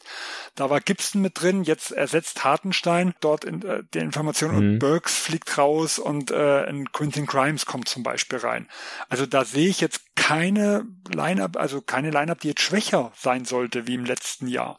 Da 0.55 0.70
war 0.70 0.81
Gibson 0.81 1.23
mit 1.23 1.40
drin, 1.40 1.65
jetzt 1.65 1.93
ersetzt 1.93 2.44
Hartenstein 2.44 3.15
dort 3.20 3.44
in 3.44 3.62
äh, 3.62 3.82
der 3.94 4.02
Information 4.02 4.51
mhm. 4.52 4.56
und 4.56 4.78
Burks 4.78 5.16
fliegt 5.16 5.56
raus 5.59 5.98
und 5.98 6.31
äh, 6.31 6.65
ein 6.65 6.93
Quentin 6.93 7.27
Grimes 7.27 7.66
kommt 7.66 7.89
zum 7.89 8.02
Beispiel 8.02 8.39
rein. 8.39 8.69
Also 9.09 9.27
da 9.27 9.44
sehe 9.44 9.69
ich 9.69 9.81
jetzt 9.81 10.02
keine 10.15 10.86
Line-Up, 11.09 11.56
also 11.56 11.81
keine 11.81 12.10
Line-Up, 12.10 12.40
die 12.40 12.48
jetzt 12.48 12.60
schwächer 12.60 13.12
sein 13.16 13.44
sollte 13.44 13.86
wie 13.86 13.94
im 13.94 14.05
letzten 14.05 14.48
Jahr. 14.48 14.78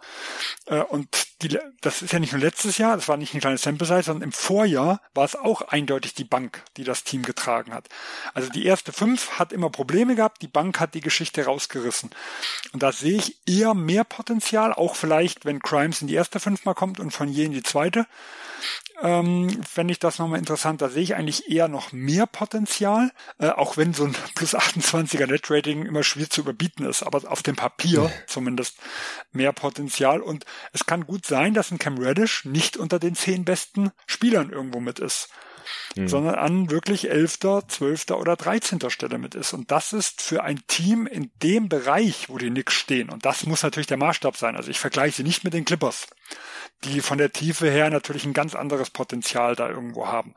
Äh, 0.66 0.82
und 0.82 1.08
die, 1.42 1.58
das 1.82 2.02
ist 2.02 2.12
ja 2.12 2.20
nicht 2.20 2.34
nur 2.34 2.42
letztes 2.42 2.78
Jahr, 2.78 2.96
das 2.96 3.08
war 3.08 3.18
nicht 3.18 3.34
eine 3.34 3.42
kleine 3.42 3.58
Sample 3.58 3.88
Size, 3.88 4.04
sondern 4.04 4.24
im 4.24 4.32
Vorjahr 4.32 5.02
war 5.14 5.24
es 5.24 5.36
auch 5.36 5.62
eindeutig 5.62 6.14
die 6.14 6.26
Bank, 6.26 6.64
die 6.78 6.84
das 6.84 7.04
Team 7.04 7.24
getragen 7.24 7.74
hat. 7.74 7.88
Also 8.34 8.50
die 8.50 8.66
erste 8.66 8.92
fünf 8.92 9.32
hat 9.40 9.54
immer 9.54 9.70
Probleme 9.70 10.16
gehabt, 10.16 10.42
die 10.42 10.48
Bank 10.48 10.80
hat 10.80 10.94
die 10.94 11.02
Geschichte 11.02 11.46
rausgerissen. 11.46 12.10
Und 12.74 12.84
da 12.84 12.92
sehe 12.92 13.18
ich 13.18 13.38
eher 13.48 13.74
mehr 13.74 14.04
Potenzial, 14.04 14.74
auch 14.74 14.96
vielleicht, 14.96 15.46
wenn 15.46 15.60
Crimes 15.60 16.02
in 16.02 16.08
die 16.08 16.16
erste 16.16 16.40
fünf 16.40 16.66
mal 16.66 16.74
kommt 16.74 17.00
und 17.00 17.12
von 17.12 17.30
je 17.30 17.46
in 17.46 17.52
die 17.52 17.64
zweite. 17.64 18.06
Ähm, 19.02 19.64
fände 19.64 19.94
ich 19.94 20.00
das 20.00 20.20
nochmal 20.20 20.40
interessant. 20.40 20.82
Da 20.82 20.90
sehe 20.90 21.04
ich 21.04 21.16
eigentlich 21.16 21.50
eher 21.50 21.70
noch 21.70 21.92
mehr 21.94 22.26
Potenzial, 22.26 23.12
äh, 23.40 23.50
auch 23.50 23.78
wenn 23.78 23.94
so 23.94 24.06
ein 24.06 24.16
plus 24.36 24.56
28er 24.56 25.28
Net-Rating 25.28 25.86
immer 25.86 26.04
schwierig 26.04 26.32
zu 26.32 26.42
überbieten 26.42 26.86
ist, 26.86 27.04
aber 27.04 27.30
auf 27.32 27.42
dem 27.42 27.56
Papier 27.56 28.12
zumindest 28.28 28.78
mehr 29.32 29.54
Potenzial. 29.54 30.22
Und 30.22 30.46
es 30.74 30.86
kann 30.86 31.08
gut 31.08 31.26
sein, 31.26 31.54
dass 31.54 31.72
ein 31.72 31.80
Cam 31.80 31.98
Reddish 31.98 32.46
nicht 32.46 32.78
unter 32.78 33.00
den 33.00 33.16
zehn 33.16 33.46
besten 33.46 33.92
Spielern 34.06 34.50
irgendwo 34.50 34.80
mit 34.80 35.00
ist 35.00 35.30
mhm. 35.96 36.08
sondern 36.08 36.36
an 36.36 36.70
wirklich 36.70 37.10
elfter, 37.10 37.68
zwölfter 37.68 38.20
oder 38.20 38.36
dreizehnter 38.36 38.90
Stelle 38.90 39.18
mit 39.18 39.36
ist. 39.36 39.54
Und 39.54 39.72
das 39.72 39.94
ist 39.94 40.22
für 40.22 40.44
ein 40.44 40.62
Team 40.68 41.08
in 41.08 41.32
dem 41.42 41.70
Bereich, 41.70 42.30
wo 42.30 42.38
die 42.38 42.50
Knicks 42.50 42.74
stehen. 42.74 43.10
Und 43.10 43.26
das 43.26 43.46
muss 43.46 43.64
natürlich 43.64 43.88
der 43.88 43.98
Maßstab 43.98 44.38
sein. 44.38 44.56
Also 44.56 44.70
ich 44.70 44.80
vergleiche 44.80 45.18
sie 45.18 45.24
nicht 45.24 45.44
mit 45.44 45.54
den 45.54 45.66
Clippers, 45.66 46.08
die 46.84 47.02
von 47.02 47.18
der 47.18 47.32
Tiefe 47.32 47.70
her 47.70 47.90
natürlich 47.90 48.26
ein 48.26 48.34
ganz 48.34 48.56
anderes 48.56 48.90
Potenzial 48.90 49.56
da 49.56 49.70
irgendwo 49.70 50.08
haben. 50.08 50.36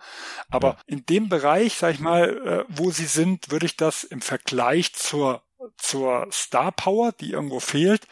Aber 0.51 0.69
ja. 0.69 0.79
in 0.87 1.07
dem 1.07 1.29
Bereich, 1.29 1.77
sag 1.77 1.95
ich 1.95 2.01
mal, 2.01 2.37
äh, 2.47 2.65
wo 2.69 2.91
sie 2.91 3.07
sind, 3.07 3.51
würde 3.51 3.67
ich 3.67 3.77
das 3.77 4.05
im 4.05 4.21
Vergleich 4.21 4.93
zur, 4.95 5.43
zur 5.77 6.27
Star 6.33 6.73
Power, 6.73 7.13
die 7.13 7.33
irgendwo 7.33 7.61
fehlt, 7.61 8.07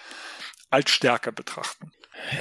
als 0.70 0.90
Stärke 0.90 1.32
betrachten. 1.32 1.92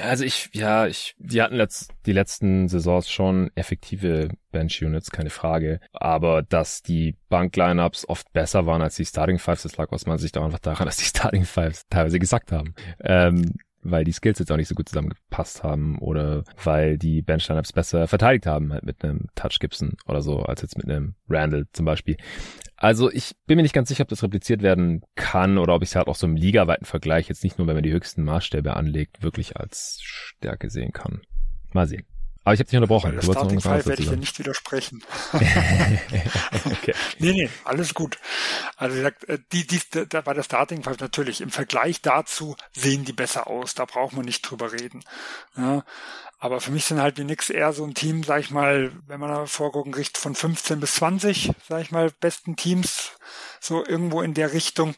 Also 0.02 0.24
ich, 0.24 0.50
ja, 0.52 0.86
ich, 0.86 1.14
die 1.18 1.42
hatten 1.42 1.56
letzt, 1.56 1.92
die 2.06 2.12
letzten 2.12 2.68
Saisons 2.68 3.10
schon 3.10 3.50
effektive 3.54 4.28
Bench-Units, 4.52 5.10
keine 5.10 5.30
Frage. 5.30 5.80
Aber 5.92 6.42
dass 6.42 6.82
die 6.82 7.16
Bank-Lineups 7.28 8.08
oft 8.08 8.32
besser 8.32 8.66
waren 8.66 8.82
als 8.82 8.96
die 8.96 9.04
Starting 9.04 9.38
Fives, 9.38 9.62
das 9.62 9.76
lag 9.76 9.90
aus 9.92 10.06
meiner 10.06 10.18
Sicht 10.18 10.36
auch 10.38 10.44
einfach 10.44 10.58
daran, 10.58 10.86
dass 10.86 10.96
die 10.96 11.04
Starting 11.04 11.44
Fives 11.44 11.86
teilweise 11.88 12.18
gesagt 12.18 12.52
haben. 12.52 12.74
Ähm, 13.00 13.54
weil 13.82 14.04
die 14.04 14.12
Skills 14.12 14.38
jetzt 14.38 14.52
auch 14.52 14.56
nicht 14.56 14.68
so 14.68 14.74
gut 14.74 14.88
zusammengepasst 14.88 15.62
haben 15.62 15.98
oder 15.98 16.44
weil 16.62 16.98
die 16.98 17.22
Bench 17.22 17.48
Lineups 17.48 17.72
besser 17.72 18.06
verteidigt 18.06 18.46
haben, 18.46 18.72
halt 18.72 18.84
mit 18.84 19.02
einem 19.02 19.26
Touch 19.34 19.58
Gibson 19.58 19.94
oder 20.06 20.22
so, 20.22 20.40
als 20.40 20.62
jetzt 20.62 20.76
mit 20.76 20.88
einem 20.88 21.14
Randall 21.28 21.66
zum 21.72 21.86
Beispiel. 21.86 22.16
Also 22.76 23.10
ich 23.10 23.32
bin 23.46 23.56
mir 23.56 23.62
nicht 23.62 23.74
ganz 23.74 23.88
sicher, 23.88 24.02
ob 24.02 24.08
das 24.08 24.22
repliziert 24.22 24.62
werden 24.62 25.02
kann 25.14 25.58
oder 25.58 25.74
ob 25.74 25.82
ich 25.82 25.90
es 25.90 25.96
halt 25.96 26.08
auch 26.08 26.16
so 26.16 26.26
im 26.26 26.36
ligaweiten 26.36 26.86
Vergleich 26.86 27.28
jetzt 27.28 27.44
nicht 27.44 27.58
nur, 27.58 27.66
wenn 27.66 27.74
man 27.74 27.82
die 27.82 27.92
höchsten 27.92 28.22
Maßstäbe 28.24 28.74
anlegt, 28.74 29.22
wirklich 29.22 29.56
als 29.56 29.98
Stärke 30.02 30.70
sehen 30.70 30.92
kann. 30.92 31.22
Mal 31.72 31.86
sehen. 31.86 32.04
Aber 32.42 32.54
ich 32.54 32.60
habe 32.60 32.70
dich 32.70 32.76
unterbrochen. 32.76 33.14
Bei 33.14 33.22
Starting 33.22 33.60
Five 33.60 33.86
werde 33.86 34.02
ich 34.02 34.08
dir 34.08 34.16
nicht 34.16 34.38
widersprechen. 34.38 35.02
okay. 35.32 36.94
Nee, 37.18 37.32
nee, 37.32 37.50
alles 37.64 37.92
gut. 37.92 38.18
Also 38.76 38.94
wie 38.96 39.00
gesagt, 39.00 39.28
äh, 39.28 39.38
die, 39.52 39.66
die, 39.66 39.80
da 40.08 40.22
bei 40.22 40.32
der 40.32 40.42
Starting 40.42 40.82
Five 40.82 40.98
natürlich 41.00 41.42
im 41.42 41.50
Vergleich 41.50 42.00
dazu 42.00 42.56
sehen 42.72 43.04
die 43.04 43.12
besser 43.12 43.46
aus. 43.46 43.74
Da 43.74 43.84
braucht 43.84 44.14
man 44.14 44.24
nicht 44.24 44.42
drüber 44.42 44.72
reden. 44.72 45.04
Ja, 45.56 45.84
aber 46.38 46.62
für 46.62 46.70
mich 46.70 46.86
sind 46.86 47.02
halt 47.02 47.18
die 47.18 47.24
Knicks 47.24 47.50
eher 47.50 47.74
so 47.74 47.84
ein 47.84 47.92
Team, 47.92 48.24
sag 48.24 48.40
ich 48.40 48.50
mal, 48.50 48.90
wenn 49.06 49.20
man 49.20 49.28
da 49.28 49.44
vorgucken 49.44 49.92
kriegt, 49.92 50.16
von 50.16 50.34
15 50.34 50.80
bis 50.80 50.94
20, 50.94 51.52
sag 51.68 51.82
ich 51.82 51.90
mal, 51.90 52.10
besten 52.20 52.56
Teams, 52.56 53.12
so 53.60 53.84
irgendwo 53.84 54.22
in 54.22 54.32
der 54.32 54.54
Richtung. 54.54 54.94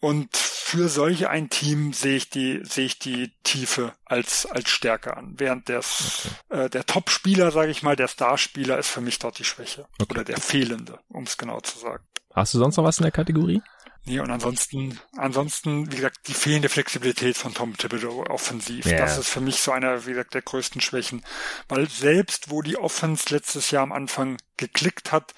Und 0.00 0.34
für 0.34 0.88
solche 0.88 1.28
ein 1.28 1.50
Team 1.50 1.92
sehe 1.92 2.16
ich 2.16 2.30
die, 2.30 2.60
sehe 2.64 2.86
ich 2.86 2.98
die 2.98 3.32
Tiefe 3.42 3.92
als, 4.06 4.46
als 4.46 4.70
Stärke 4.70 5.16
an. 5.16 5.34
Während 5.36 5.68
des, 5.68 6.28
okay. 6.48 6.64
äh, 6.64 6.70
der 6.70 6.86
Top-Spieler, 6.86 7.50
sage 7.50 7.70
ich 7.70 7.82
mal, 7.82 7.96
der 7.96 8.08
Starspieler 8.08 8.78
ist 8.78 8.88
für 8.88 9.02
mich 9.02 9.18
dort 9.18 9.38
die 9.38 9.44
Schwäche. 9.44 9.86
Okay. 10.00 10.10
Oder 10.10 10.24
der 10.24 10.40
fehlende, 10.40 11.00
um 11.08 11.24
es 11.24 11.36
genau 11.36 11.60
zu 11.60 11.78
sagen. 11.78 12.04
Hast 12.34 12.54
du 12.54 12.58
sonst 12.58 12.76
noch 12.76 12.84
was 12.84 12.98
in 12.98 13.02
der 13.02 13.12
Kategorie? 13.12 13.60
Nee, 14.06 14.20
und 14.20 14.30
ansonsten, 14.30 14.98
ansonsten, 15.16 15.92
wie 15.92 15.96
gesagt, 15.96 16.26
die 16.28 16.34
fehlende 16.34 16.70
Flexibilität 16.70 17.36
von 17.36 17.52
Tom 17.52 17.76
Thibodeau 17.76 18.24
offensiv. 18.28 18.86
Yeah. 18.86 18.98
Das 18.98 19.18
ist 19.18 19.28
für 19.28 19.42
mich 19.42 19.60
so 19.60 19.72
einer, 19.72 20.06
wie 20.06 20.10
gesagt, 20.10 20.32
der 20.32 20.42
größten 20.42 20.80
Schwächen. 20.80 21.22
Weil 21.68 21.88
selbst 21.88 22.50
wo 22.50 22.62
die 22.62 22.78
Offense 22.78 23.34
letztes 23.34 23.70
Jahr 23.70 23.82
am 23.82 23.92
Anfang 23.92 24.38
geklickt 24.56 25.12
hat, 25.12 25.34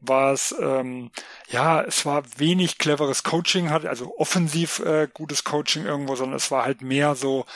war 0.00 0.32
es, 0.32 0.54
ähm, 0.60 1.10
ja, 1.48 1.82
es 1.82 2.06
war 2.06 2.22
wenig 2.36 2.78
cleveres 2.78 3.22
Coaching, 3.22 3.70
hat 3.70 3.84
also 3.84 4.16
offensiv 4.18 4.80
äh, 4.80 5.08
gutes 5.12 5.44
Coaching 5.44 5.86
irgendwo, 5.86 6.14
sondern 6.16 6.36
es 6.36 6.50
war 6.50 6.64
halt 6.64 6.82
mehr 6.82 7.14
so, 7.14 7.46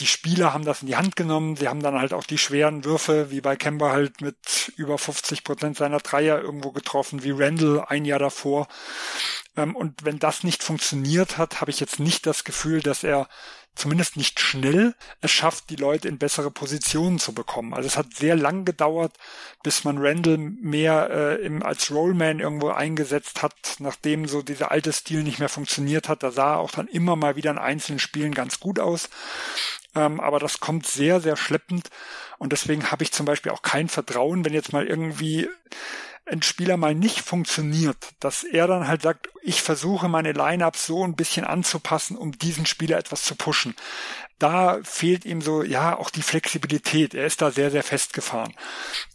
die 0.00 0.06
Spieler 0.06 0.52
haben 0.52 0.64
das 0.64 0.82
in 0.82 0.88
die 0.88 0.96
Hand 0.96 1.14
genommen, 1.14 1.56
sie 1.56 1.68
haben 1.68 1.82
dann 1.82 1.98
halt 1.98 2.12
auch 2.12 2.24
die 2.24 2.38
schweren 2.38 2.84
Würfe, 2.84 3.30
wie 3.30 3.40
bei 3.40 3.54
Kemba 3.54 3.92
halt 3.92 4.20
mit 4.20 4.72
über 4.76 4.98
50 4.98 5.44
Prozent 5.44 5.76
seiner 5.76 5.98
Dreier 5.98 6.40
irgendwo 6.40 6.72
getroffen, 6.72 7.22
wie 7.22 7.30
Randall 7.30 7.84
ein 7.86 8.04
Jahr 8.04 8.18
davor. 8.18 8.66
Ähm, 9.56 9.76
und 9.76 10.04
wenn 10.04 10.18
das 10.18 10.42
nicht 10.42 10.64
funktioniert 10.64 11.38
hat, 11.38 11.60
habe 11.60 11.70
ich 11.70 11.78
jetzt 11.78 12.00
nicht 12.00 12.26
das 12.26 12.42
Gefühl, 12.42 12.80
dass 12.80 13.04
er 13.04 13.28
zumindest 13.74 14.16
nicht 14.16 14.40
schnell 14.40 14.94
es 15.20 15.30
schafft, 15.30 15.70
die 15.70 15.76
Leute 15.76 16.08
in 16.08 16.18
bessere 16.18 16.50
Positionen 16.50 17.18
zu 17.18 17.32
bekommen. 17.32 17.74
Also 17.74 17.86
es 17.86 17.96
hat 17.96 18.14
sehr 18.14 18.36
lang 18.36 18.64
gedauert, 18.64 19.16
bis 19.62 19.84
man 19.84 19.98
Randall 19.98 20.38
mehr 20.38 21.10
äh, 21.10 21.44
im, 21.44 21.62
als 21.62 21.90
Rollman 21.90 22.40
irgendwo 22.40 22.68
eingesetzt 22.68 23.42
hat, 23.42 23.76
nachdem 23.78 24.26
so 24.26 24.42
dieser 24.42 24.70
alte 24.70 24.92
Stil 24.92 25.22
nicht 25.22 25.38
mehr 25.38 25.48
funktioniert 25.48 26.08
hat. 26.08 26.22
Da 26.22 26.30
sah 26.30 26.54
er 26.54 26.58
auch 26.60 26.70
dann 26.70 26.88
immer 26.88 27.16
mal 27.16 27.36
wieder 27.36 27.50
in 27.50 27.58
einzelnen 27.58 27.98
Spielen 27.98 28.34
ganz 28.34 28.60
gut 28.60 28.78
aus. 28.78 29.08
Ähm, 29.94 30.20
aber 30.20 30.38
das 30.38 30.60
kommt 30.60 30.86
sehr, 30.86 31.20
sehr 31.20 31.36
schleppend. 31.36 31.90
Und 32.38 32.52
deswegen 32.52 32.90
habe 32.90 33.02
ich 33.02 33.12
zum 33.12 33.26
Beispiel 33.26 33.52
auch 33.52 33.62
kein 33.62 33.88
Vertrauen, 33.88 34.44
wenn 34.44 34.52
jetzt 34.52 34.72
mal 34.72 34.86
irgendwie 34.86 35.48
ein 36.26 36.42
Spieler 36.42 36.76
mal 36.76 36.94
nicht 36.94 37.20
funktioniert, 37.20 37.96
dass 38.20 38.44
er 38.44 38.66
dann 38.66 38.88
halt 38.88 39.02
sagt, 39.02 39.28
ich 39.42 39.60
versuche 39.60 40.08
meine 40.08 40.32
Lineups 40.32 40.86
so 40.86 41.04
ein 41.04 41.16
bisschen 41.16 41.44
anzupassen, 41.44 42.16
um 42.16 42.32
diesen 42.32 42.66
Spieler 42.66 42.98
etwas 42.98 43.22
zu 43.22 43.34
pushen. 43.34 43.74
Da 44.38 44.80
fehlt 44.82 45.24
ihm 45.24 45.42
so, 45.42 45.62
ja, 45.62 45.96
auch 45.96 46.10
die 46.10 46.22
Flexibilität. 46.22 47.14
Er 47.14 47.26
ist 47.26 47.42
da 47.42 47.50
sehr, 47.50 47.70
sehr 47.70 47.82
festgefahren. 47.82 48.54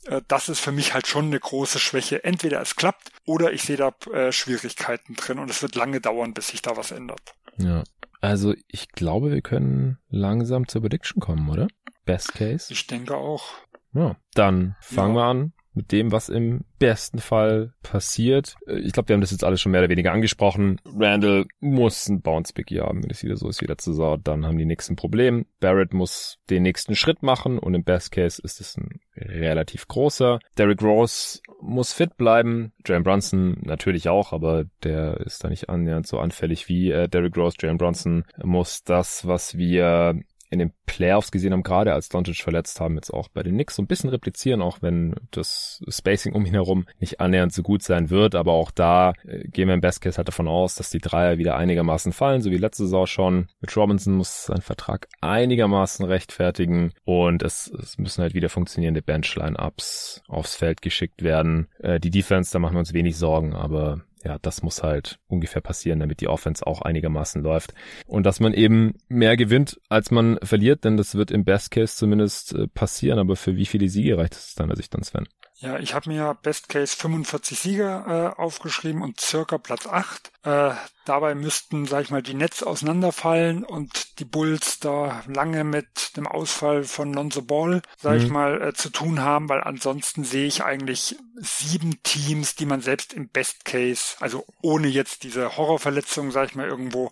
Äh, 0.06 0.22
das 0.27 0.49
ist 0.49 0.60
für 0.60 0.72
mich 0.72 0.94
halt 0.94 1.07
schon 1.07 1.26
eine 1.26 1.40
große 1.40 1.80
Schwäche. 1.80 2.23
Entweder 2.23 2.61
es 2.61 2.76
klappt 2.76 3.11
oder 3.26 3.52
ich 3.52 3.64
sehe 3.64 3.77
da 3.77 3.94
äh, 4.14 4.31
Schwierigkeiten 4.31 5.15
drin 5.15 5.40
und 5.40 5.49
es 5.49 5.61
wird 5.61 5.76
lange 5.76 6.02
dauern, 6.02 6.34
bis 6.34 6.49
sich 6.49 6.61
da 6.61 6.77
was 6.77 6.91
ändert. 6.91 7.34
Ja. 7.57 7.84
Also 8.22 8.53
ich 8.68 8.90
glaube, 8.90 9.31
wir 9.31 9.41
können 9.41 9.98
langsam 10.10 10.68
zur 10.68 10.81
Prediction 10.81 11.22
kommen, 11.22 11.49
oder? 11.49 11.68
Best 12.06 12.34
Case. 12.34 12.72
Ich 12.72 12.86
denke 12.86 13.15
auch. 13.15 13.53
Ja, 13.94 14.18
dann 14.34 14.76
fangen 14.81 15.15
ja. 15.15 15.22
wir 15.22 15.26
an 15.26 15.53
mit 15.80 15.94
dem, 15.94 16.12
was 16.12 16.28
im 16.28 16.66
besten 16.78 17.20
Fall 17.20 17.74
passiert. 17.82 18.58
Äh, 18.68 18.80
ich 18.80 18.92
glaube, 18.92 19.10
wir 19.10 19.14
haben 19.14 19.22
das 19.22 19.32
jetzt 19.32 19.46
alles 19.46 19.62
schon 19.62 19.72
mehr 19.72 19.82
oder 19.82 19.90
weniger 19.90 20.12
angesprochen. 20.12 20.80
Randall 20.86 21.46
muss 21.62 22.10
ein 22.10 22.22
Bounce-Pick 22.22 22.70
haben, 22.82 23.02
wenn 23.02 23.10
es 23.10 23.24
wieder 23.24 23.38
so 23.38 23.48
ist 23.48 23.62
wie 23.62 23.66
letzte 23.66 23.92
Saison, 23.92 24.22
dann 24.22 24.46
haben 24.46 24.58
die 24.58 24.66
nächsten 24.66 24.98
Problem. 24.98 25.46
Barrett 25.62 25.94
muss 25.94 26.38
den 26.50 26.64
nächsten 26.64 26.96
Schritt 26.96 27.24
machen 27.24 27.58
und 27.58 27.74
im 27.74 27.86
Best 27.86 28.12
Case 28.12 28.42
ist 28.44 28.60
es 28.60 28.76
ein 28.78 29.00
relativ 29.16 29.88
großer. 29.88 30.40
Derrick 30.58 30.82
Rose 30.82 31.40
muss 31.62 31.94
fit 31.94 32.18
bleiben. 32.18 32.74
Jalen 32.86 33.04
Brunson 33.04 33.58
natürlich 33.62 34.10
auch, 34.10 34.34
aber 34.34 34.66
der 34.84 35.22
ist 35.22 35.44
da 35.44 35.50
nicht 35.50 35.70
annähernd 35.70 36.08
so 36.08 36.20
anfällig 36.20 36.68
wie 36.68 36.92
äh, 36.92 37.08
Derrick 37.08 37.38
Rose. 37.38 37.56
Jalen 37.60 37.78
Brunson 37.78 38.26
muss 38.44 38.84
das, 38.84 39.26
was 39.26 39.58
wir 39.58 40.20
in 40.50 40.60
den 40.60 40.74
Playoffs 40.86 41.32
gesehen 41.32 41.54
haben, 41.54 41.64
gerade 41.64 41.94
als 41.94 42.10
Doncic 42.10 42.38
verletzt 42.38 42.80
haben, 42.80 42.96
jetzt 42.96 43.14
auch 43.14 43.28
bei 43.30 43.44
den 43.44 43.54
Knicks 43.54 43.76
so 43.76 43.82
ein 43.82 43.88
bisschen 43.88 44.10
replizieren, 44.10 44.62
auch 44.62 44.82
wenn 44.82 45.16
das 45.32 45.84
Spacing 45.88 46.34
um 46.34 46.46
ihn 46.46 46.54
herum 46.54 46.88
nicht 47.00 47.20
annähernd 47.20 47.54
so 47.54 47.62
gut 47.62 47.84
sein 47.84 48.10
wird. 48.10 48.36
Aber 48.36 48.54
auch 48.54 48.72
da 48.72 49.14
äh, 49.26 49.48
gehen 49.48 49.68
wir 49.68 49.76
im 49.76 49.82
Best 49.82 50.02
Case 50.02 50.18
halt 50.18 50.28
davon 50.28 50.48
aus, 50.48 50.76
dass 50.76 50.90
die 50.90 51.00
Dreier 51.00 51.38
wieder 51.38 51.56
einigermaßen 51.56 52.12
fallen, 52.12 52.42
so 52.42 52.52
wie 52.52 52.58
letzte 52.58 52.84
Saison 52.84 53.06
schon. 53.06 53.48
Mit 53.62 53.76
Robinson 53.76 54.16
muss 54.16 54.46
sein 54.46 54.62
Vertrag 54.62 55.08
einigermaßen 55.22 56.06
rechtfertigen 56.06 56.94
und 57.06 57.44
es, 57.44 57.68
es 57.68 57.98
müssen 57.98 58.22
halt 58.22 58.34
wieder 58.34 58.50
funktionierende 58.50 59.02
Benchline-Ups 59.02 60.24
aufs 60.28 60.56
Feld 60.56 60.82
geschickt 60.82 61.24
werden. 61.24 61.68
Äh, 61.80 62.00
die 62.00 62.10
Defense, 62.10 62.52
da 62.52 62.60
machen 62.60 62.74
wir 62.76 62.80
uns 62.80 62.94
wenig 62.94 63.18
Sorgen, 63.18 63.54
aber 63.54 64.02
ja, 64.24 64.38
das 64.41 64.64
muss 64.64 64.84
halt 64.84 65.20
ungefähr 65.28 65.62
passieren, 65.62 66.00
damit 66.00 66.22
die 66.22 66.28
Offense 66.28 66.66
auch 66.66 66.82
einigermaßen 66.82 67.41
läuft. 67.41 67.74
Und 68.06 68.26
dass 68.26 68.40
man 68.40 68.54
eben 68.54 68.96
mehr 69.08 69.38
gewinnt, 69.38 69.80
als 69.90 70.12
man 70.12 70.38
verliert, 70.44 70.84
denn 70.84 70.98
das 70.98 71.16
wird 71.16 71.32
im 71.32 71.46
Best 71.46 71.72
Case 71.72 71.96
zumindest 71.96 72.54
äh, 72.54 72.68
passieren. 72.68 73.20
Aber 73.20 73.36
für 73.36 73.56
wie 73.56 73.66
viele 73.66 73.88
Siege 73.90 74.18
reicht 74.18 74.34
es 74.34 74.56
deiner 74.56 74.76
Sicht 74.76 74.94
dann, 74.94 75.04
Sven? 75.04 75.28
Ja, 75.61 75.77
ich 75.77 75.94
habe 75.94 76.10
mir 76.10 76.38
Best 76.41 76.69
Case 76.69 76.95
45 76.95 77.60
Siege 77.60 78.06
äh, 78.07 78.40
aufgeschrieben 78.40 79.02
und 79.02 79.19
circa 79.19 79.57
Platz 79.57 79.88
8. 79.88 80.31
Äh, 80.44 80.72
dabei 81.03 81.36
müssten, 81.36 81.86
sag 81.86 82.03
ich 82.03 82.11
mal, 82.11 82.22
die 82.22 82.34
Nets 82.34 82.64
auseinanderfallen 82.64 83.65
und 83.65 84.19
die 84.19 84.26
Bulls 84.26 84.80
da 84.80 85.22
lange 85.27 85.65
mit 85.65 86.15
dem 86.15 86.27
Ausfall 86.27 86.86
von 86.86 87.14
Lonzo 87.14 87.41
Ball, 87.41 87.81
sag 87.98 88.15
mhm. 88.18 88.23
ich 88.23 88.30
mal, 88.30 88.61
äh, 88.61 88.73
zu 88.73 88.90
tun 88.90 89.19
haben, 89.19 89.49
weil 89.49 89.61
ansonsten 89.61 90.23
sehe 90.23 90.48
ich 90.48 90.64
eigentlich 90.64 91.18
sieben 91.36 92.02
Teams, 92.03 92.56
die 92.56 92.65
man 92.65 92.80
selbst 92.80 93.11
im 93.11 93.27
Best 93.27 93.65
Case, 93.65 94.15
also 94.22 94.45
ohne 94.61 94.88
jetzt 94.88 95.23
diese 95.23 95.57
Horrorverletzung, 95.57 96.31
sag 96.31 96.49
ich 96.49 96.56
mal, 96.56 96.69
irgendwo 96.69 97.11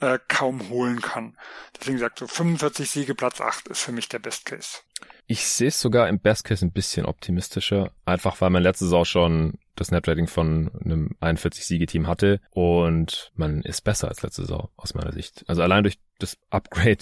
äh, 0.00 0.18
kaum 0.28 0.68
holen 0.68 1.00
kann. 1.00 1.36
Deswegen 1.78 1.98
sagt 1.98 2.18
so 2.18 2.26
45 2.26 2.90
Siege, 2.90 3.14
Platz 3.14 3.40
8 3.40 3.68
ist 3.68 3.80
für 3.82 3.92
mich 3.92 4.08
der 4.08 4.18
Best 4.18 4.44
Case. 4.44 4.78
Ich 5.26 5.46
sehe 5.46 5.68
es 5.68 5.80
sogar 5.80 6.08
im 6.08 6.20
Best 6.20 6.44
Case 6.44 6.64
ein 6.64 6.72
bisschen 6.72 7.06
optimistischer, 7.06 7.92
einfach 8.04 8.40
weil 8.40 8.50
man 8.50 8.62
letzte 8.62 8.86
Saison 8.86 9.04
schon 9.04 9.58
das 9.80 9.90
Netrating 9.90 10.26
von 10.26 10.70
einem 10.84 11.10
41-Siege-Team 11.20 12.06
hatte 12.06 12.40
und 12.50 13.32
man 13.34 13.62
ist 13.62 13.82
besser 13.82 14.08
als 14.08 14.22
letzte 14.22 14.42
Saison 14.42 14.68
aus 14.76 14.94
meiner 14.94 15.12
Sicht. 15.12 15.44
Also 15.46 15.62
allein 15.62 15.82
durch 15.82 15.98
das 16.18 16.36
Upgrade 16.50 16.98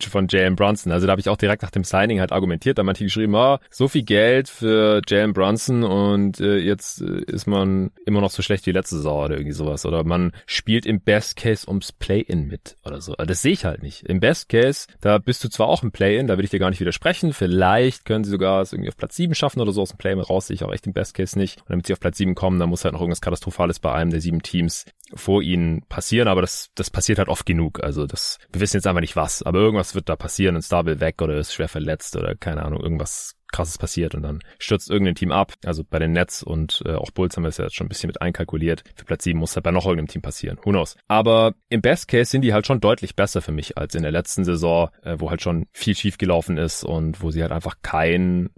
von 0.00 0.26
Jalen 0.28 0.56
Brunson. 0.56 0.92
Also 0.92 1.06
da 1.06 1.12
habe 1.12 1.20
ich 1.20 1.28
auch 1.28 1.36
direkt 1.36 1.62
nach 1.62 1.70
dem 1.70 1.84
Signing 1.84 2.20
halt 2.20 2.32
argumentiert, 2.32 2.78
da 2.78 2.82
manche 2.82 3.04
geschrieben, 3.04 3.34
ah, 3.34 3.60
so 3.70 3.88
viel 3.88 4.02
Geld 4.02 4.48
für 4.48 5.00
Jalen 5.06 5.32
Brunson 5.32 5.82
und 5.82 6.40
äh, 6.40 6.58
jetzt 6.58 7.00
äh, 7.00 7.22
ist 7.26 7.46
man 7.46 7.90
immer 8.04 8.20
noch 8.20 8.30
so 8.30 8.42
schlecht 8.42 8.66
wie 8.66 8.72
letzte 8.72 8.96
Saison 8.96 9.24
oder 9.24 9.36
irgendwie 9.36 9.52
sowas. 9.52 9.86
Oder 9.86 10.04
man 10.04 10.32
spielt 10.46 10.86
im 10.86 11.00
Best 11.00 11.36
Case 11.36 11.66
ums 11.66 11.92
Play-In 11.92 12.46
mit 12.46 12.76
oder 12.84 13.00
so. 13.00 13.14
Aber 13.14 13.26
das 13.26 13.42
sehe 13.42 13.52
ich 13.52 13.64
halt 13.64 13.82
nicht. 13.82 14.02
Im 14.02 14.20
Best 14.20 14.48
Case, 14.48 14.86
da 15.00 15.18
bist 15.18 15.42
du 15.44 15.48
zwar 15.48 15.68
auch 15.68 15.82
im 15.82 15.92
Play-In, 15.92 16.26
da 16.26 16.36
will 16.36 16.44
ich 16.44 16.50
dir 16.50 16.60
gar 16.60 16.70
nicht 16.70 16.80
widersprechen. 16.80 17.32
Vielleicht 17.32 18.04
können 18.04 18.24
sie 18.24 18.30
sogar 18.30 18.60
es 18.60 18.72
irgendwie 18.72 18.90
auf 18.90 18.96
Platz 18.96 19.16
7 19.16 19.34
schaffen 19.34 19.60
oder 19.60 19.72
so 19.72 19.82
aus 19.82 19.90
dem 19.90 19.98
Play-In 19.98 20.20
raus, 20.20 20.48
sehe 20.48 20.54
ich 20.54 20.64
auch 20.64 20.72
echt 20.72 20.86
im 20.86 20.92
Best 20.92 21.14
Case 21.14 21.38
nicht. 21.38 21.60
Und 21.62 21.70
damit 21.70 21.86
sie 21.86 21.94
auf 21.94 22.00
Platz 22.00 22.09
7 22.16 22.34
kommen, 22.34 22.58
dann 22.58 22.68
muss 22.70 22.84
halt 22.84 22.94
noch 22.94 23.00
irgendwas 23.00 23.20
Katastrophales 23.20 23.78
bei 23.78 23.92
einem 23.92 24.10
der 24.10 24.20
sieben 24.20 24.42
Teams 24.42 24.84
vor 25.14 25.42
ihnen 25.42 25.82
passieren, 25.88 26.28
aber 26.28 26.40
das, 26.40 26.70
das 26.74 26.90
passiert 26.90 27.18
halt 27.18 27.28
oft 27.28 27.46
genug. 27.46 27.82
Also 27.82 28.06
das, 28.06 28.38
wir 28.52 28.60
wissen 28.60 28.76
jetzt 28.76 28.86
einfach 28.86 29.00
nicht 29.00 29.16
was, 29.16 29.42
aber 29.42 29.58
irgendwas 29.58 29.94
wird 29.94 30.08
da 30.08 30.16
passieren, 30.16 30.56
ein 30.56 30.62
Star 30.62 30.86
will 30.86 31.00
weg 31.00 31.20
oder 31.22 31.36
ist 31.36 31.54
schwer 31.54 31.68
verletzt 31.68 32.16
oder 32.16 32.34
keine 32.34 32.62
Ahnung, 32.62 32.80
irgendwas 32.80 33.36
krasses 33.52 33.78
passiert 33.78 34.14
und 34.14 34.22
dann 34.22 34.40
stürzt 34.58 34.90
irgendein 34.90 35.14
Team 35.14 35.32
ab. 35.32 35.54
Also 35.64 35.84
bei 35.88 35.98
den 35.98 36.12
Nets 36.12 36.42
und 36.42 36.82
äh, 36.86 36.94
auch 36.94 37.10
Bulls 37.10 37.36
haben 37.36 37.44
wir 37.44 37.48
es 37.48 37.58
ja 37.58 37.64
jetzt 37.64 37.76
schon 37.76 37.86
ein 37.86 37.88
bisschen 37.88 38.08
mit 38.08 38.22
einkalkuliert. 38.22 38.84
Für 38.94 39.04
Platz 39.04 39.24
7 39.24 39.38
muss 39.38 39.54
halt 39.56 39.64
bei 39.64 39.70
noch 39.70 39.86
irgendeinem 39.86 40.08
Team 40.08 40.22
passieren. 40.22 40.58
Who 40.62 40.70
knows? 40.70 40.96
Aber 41.08 41.54
im 41.68 41.80
Best 41.80 42.08
Case 42.08 42.30
sind 42.30 42.42
die 42.42 42.52
halt 42.52 42.66
schon 42.66 42.80
deutlich 42.80 43.16
besser 43.16 43.42
für 43.42 43.52
mich 43.52 43.76
als 43.76 43.94
in 43.94 44.02
der 44.02 44.12
letzten 44.12 44.44
Saison, 44.44 44.90
äh, 45.02 45.16
wo 45.18 45.30
halt 45.30 45.42
schon 45.42 45.66
viel 45.72 45.94
schief 45.94 46.18
gelaufen 46.18 46.58
ist 46.58 46.84
und 46.84 47.22
wo 47.22 47.30
sie 47.30 47.42
halt 47.42 47.52
einfach 47.52 47.76
kein 47.82 48.50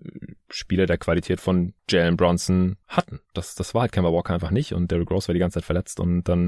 Spieler 0.50 0.86
der 0.86 0.98
Qualität 0.98 1.40
von 1.40 1.74
Jalen 1.88 2.16
Bronson 2.16 2.76
hatten. 2.86 3.20
Das, 3.34 3.54
das 3.54 3.74
war 3.74 3.82
halt 3.82 3.92
Kemba 3.92 4.12
Walker 4.12 4.34
einfach 4.34 4.50
nicht 4.50 4.72
und 4.74 4.90
Derrick 4.90 5.10
Rose 5.10 5.28
war 5.28 5.34
die 5.34 5.40
ganze 5.40 5.60
Zeit 5.60 5.64
verletzt 5.64 6.00
und 6.00 6.24
dann 6.24 6.41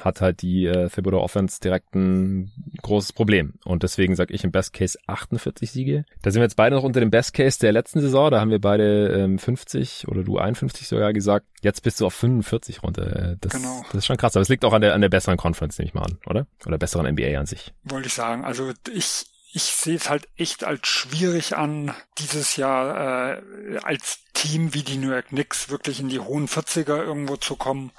hat 0.00 0.20
halt 0.20 0.42
die 0.42 0.66
äh, 0.66 0.88
Thibodeau 0.88 1.20
Offense 1.20 1.60
direkt 1.60 1.94
ein 1.94 2.50
großes 2.82 3.12
Problem. 3.12 3.54
Und 3.64 3.82
deswegen 3.82 4.16
sage 4.16 4.34
ich 4.34 4.44
im 4.44 4.50
Best 4.50 4.72
Case 4.72 4.98
48 5.06 5.70
Siege. 5.70 6.04
Da 6.22 6.30
sind 6.30 6.40
wir 6.40 6.44
jetzt 6.44 6.56
beide 6.56 6.76
noch 6.76 6.82
unter 6.82 7.00
dem 7.00 7.10
Best 7.10 7.34
Case 7.34 7.58
der 7.58 7.72
letzten 7.72 8.00
Saison. 8.00 8.30
Da 8.30 8.40
haben 8.40 8.50
wir 8.50 8.60
beide 8.60 9.08
ähm, 9.08 9.38
50 9.38 10.08
oder 10.08 10.24
du 10.24 10.38
51 10.38 10.88
sogar 10.88 11.12
gesagt. 11.12 11.46
Jetzt 11.62 11.82
bist 11.82 12.00
du 12.00 12.06
auf 12.06 12.14
45 12.14 12.82
runter. 12.82 13.32
Äh, 13.32 13.36
das, 13.40 13.52
genau. 13.52 13.82
das 13.86 13.96
ist 13.96 14.06
schon 14.06 14.16
krass. 14.16 14.36
Aber 14.36 14.42
es 14.42 14.48
liegt 14.48 14.64
auch 14.64 14.72
an 14.72 14.80
der, 14.80 14.94
an 14.94 15.00
der 15.00 15.08
besseren 15.08 15.36
Conference, 15.36 15.78
nehme 15.78 15.88
ich 15.88 15.94
mal 15.94 16.02
an, 16.02 16.18
oder? 16.26 16.46
Oder 16.66 16.78
besseren 16.78 17.06
NBA 17.12 17.38
an 17.38 17.46
sich. 17.46 17.72
Wollte 17.84 18.08
ich 18.08 18.14
sagen. 18.14 18.44
Also 18.44 18.72
ich, 18.92 19.26
ich 19.56 19.62
sehe 19.62 19.94
es 19.94 20.10
halt 20.10 20.28
echt 20.36 20.64
als 20.64 20.88
schwierig 20.88 21.56
an, 21.56 21.94
dieses 22.18 22.56
Jahr 22.56 23.36
äh, 23.36 23.78
als 23.84 24.18
Team 24.32 24.74
wie 24.74 24.82
die 24.82 24.96
New 24.96 25.12
York 25.12 25.28
Knicks 25.28 25.68
wirklich 25.68 26.00
in 26.00 26.08
die 26.08 26.18
hohen 26.18 26.48
40er 26.48 26.96
irgendwo 27.04 27.36
zu 27.36 27.54
kommen. 27.54 27.92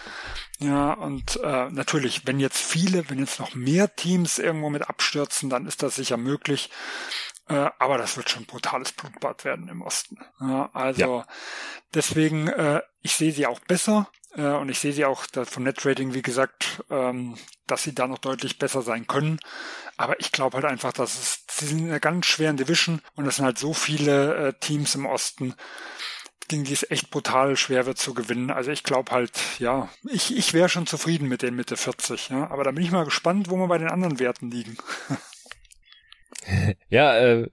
Ja, 0.59 0.91
und 0.91 1.37
äh, 1.41 1.69
natürlich, 1.69 2.27
wenn 2.27 2.41
jetzt 2.41 2.61
viele, 2.61 3.09
wenn 3.09 3.19
jetzt 3.19 3.39
noch 3.39 3.55
mehr 3.55 3.95
Teams 3.95 4.37
irgendwo 4.37 4.69
mit 4.69 4.89
abstürzen, 4.89 5.49
dann 5.49 5.65
ist 5.65 5.81
das 5.81 5.95
sicher 5.95 6.17
möglich. 6.17 6.69
Äh, 7.47 7.69
aber 7.79 7.97
das 7.97 8.17
wird 8.17 8.29
schon 8.29 8.45
brutales 8.45 8.91
Blutbad 8.91 9.45
werden 9.45 9.69
im 9.69 9.81
Osten. 9.81 10.17
Ja, 10.41 10.69
also 10.73 11.19
ja. 11.19 11.27
deswegen, 11.93 12.49
äh, 12.49 12.81
ich 13.01 13.15
sehe 13.15 13.31
sie 13.31 13.47
auch 13.47 13.61
besser 13.61 14.09
Äh, 14.35 14.53
und 14.53 14.69
ich 14.69 14.79
sehe 14.79 14.93
sie 14.93 15.05
auch 15.05 15.25
vom 15.43 15.63
Netrating, 15.63 16.13
wie 16.13 16.21
gesagt, 16.21 16.83
ähm, 16.89 17.37
dass 17.67 17.83
sie 17.83 17.95
da 17.95 18.07
noch 18.07 18.19
deutlich 18.19 18.59
besser 18.59 18.81
sein 18.81 19.07
können. 19.07 19.39
Aber 19.97 20.19
ich 20.19 20.31
glaube 20.31 20.57
halt 20.57 20.65
einfach, 20.65 20.93
dass 20.93 21.17
es, 21.17 21.45
sie 21.49 21.67
sind 21.67 21.79
in 21.79 21.89
einer 21.89 21.99
ganz 21.99 22.25
schweren 22.25 22.57
Division 22.57 23.01
und 23.15 23.25
es 23.25 23.37
sind 23.37 23.45
halt 23.45 23.57
so 23.57 23.73
viele 23.73 24.35
äh, 24.35 24.53
Teams 24.59 24.95
im 24.95 25.05
Osten, 25.05 25.55
gegen 26.47 26.63
die 26.63 26.73
es 26.73 26.89
echt 26.91 27.09
brutal 27.09 27.55
schwer 27.55 27.85
wird 27.85 27.97
zu 27.97 28.13
gewinnen. 28.13 28.51
Also 28.51 28.71
ich 28.71 28.83
glaube 28.83 29.11
halt, 29.11 29.31
ja, 29.59 29.89
ich, 30.09 30.35
ich 30.35 30.53
wäre 30.53 30.69
schon 30.69 30.85
zufrieden 30.85 31.27
mit 31.27 31.41
den 31.41 31.55
Mitte 31.55 31.77
40, 31.77 32.29
ja. 32.29 32.49
Aber 32.49 32.63
da 32.63 32.71
bin 32.71 32.83
ich 32.83 32.91
mal 32.91 33.05
gespannt, 33.05 33.49
wo 33.49 33.55
wir 33.55 33.67
bei 33.67 33.77
den 33.77 33.89
anderen 33.89 34.19
Werten 34.19 34.51
liegen. 34.51 34.77
ja, 36.89 37.17
äh, 37.17 37.49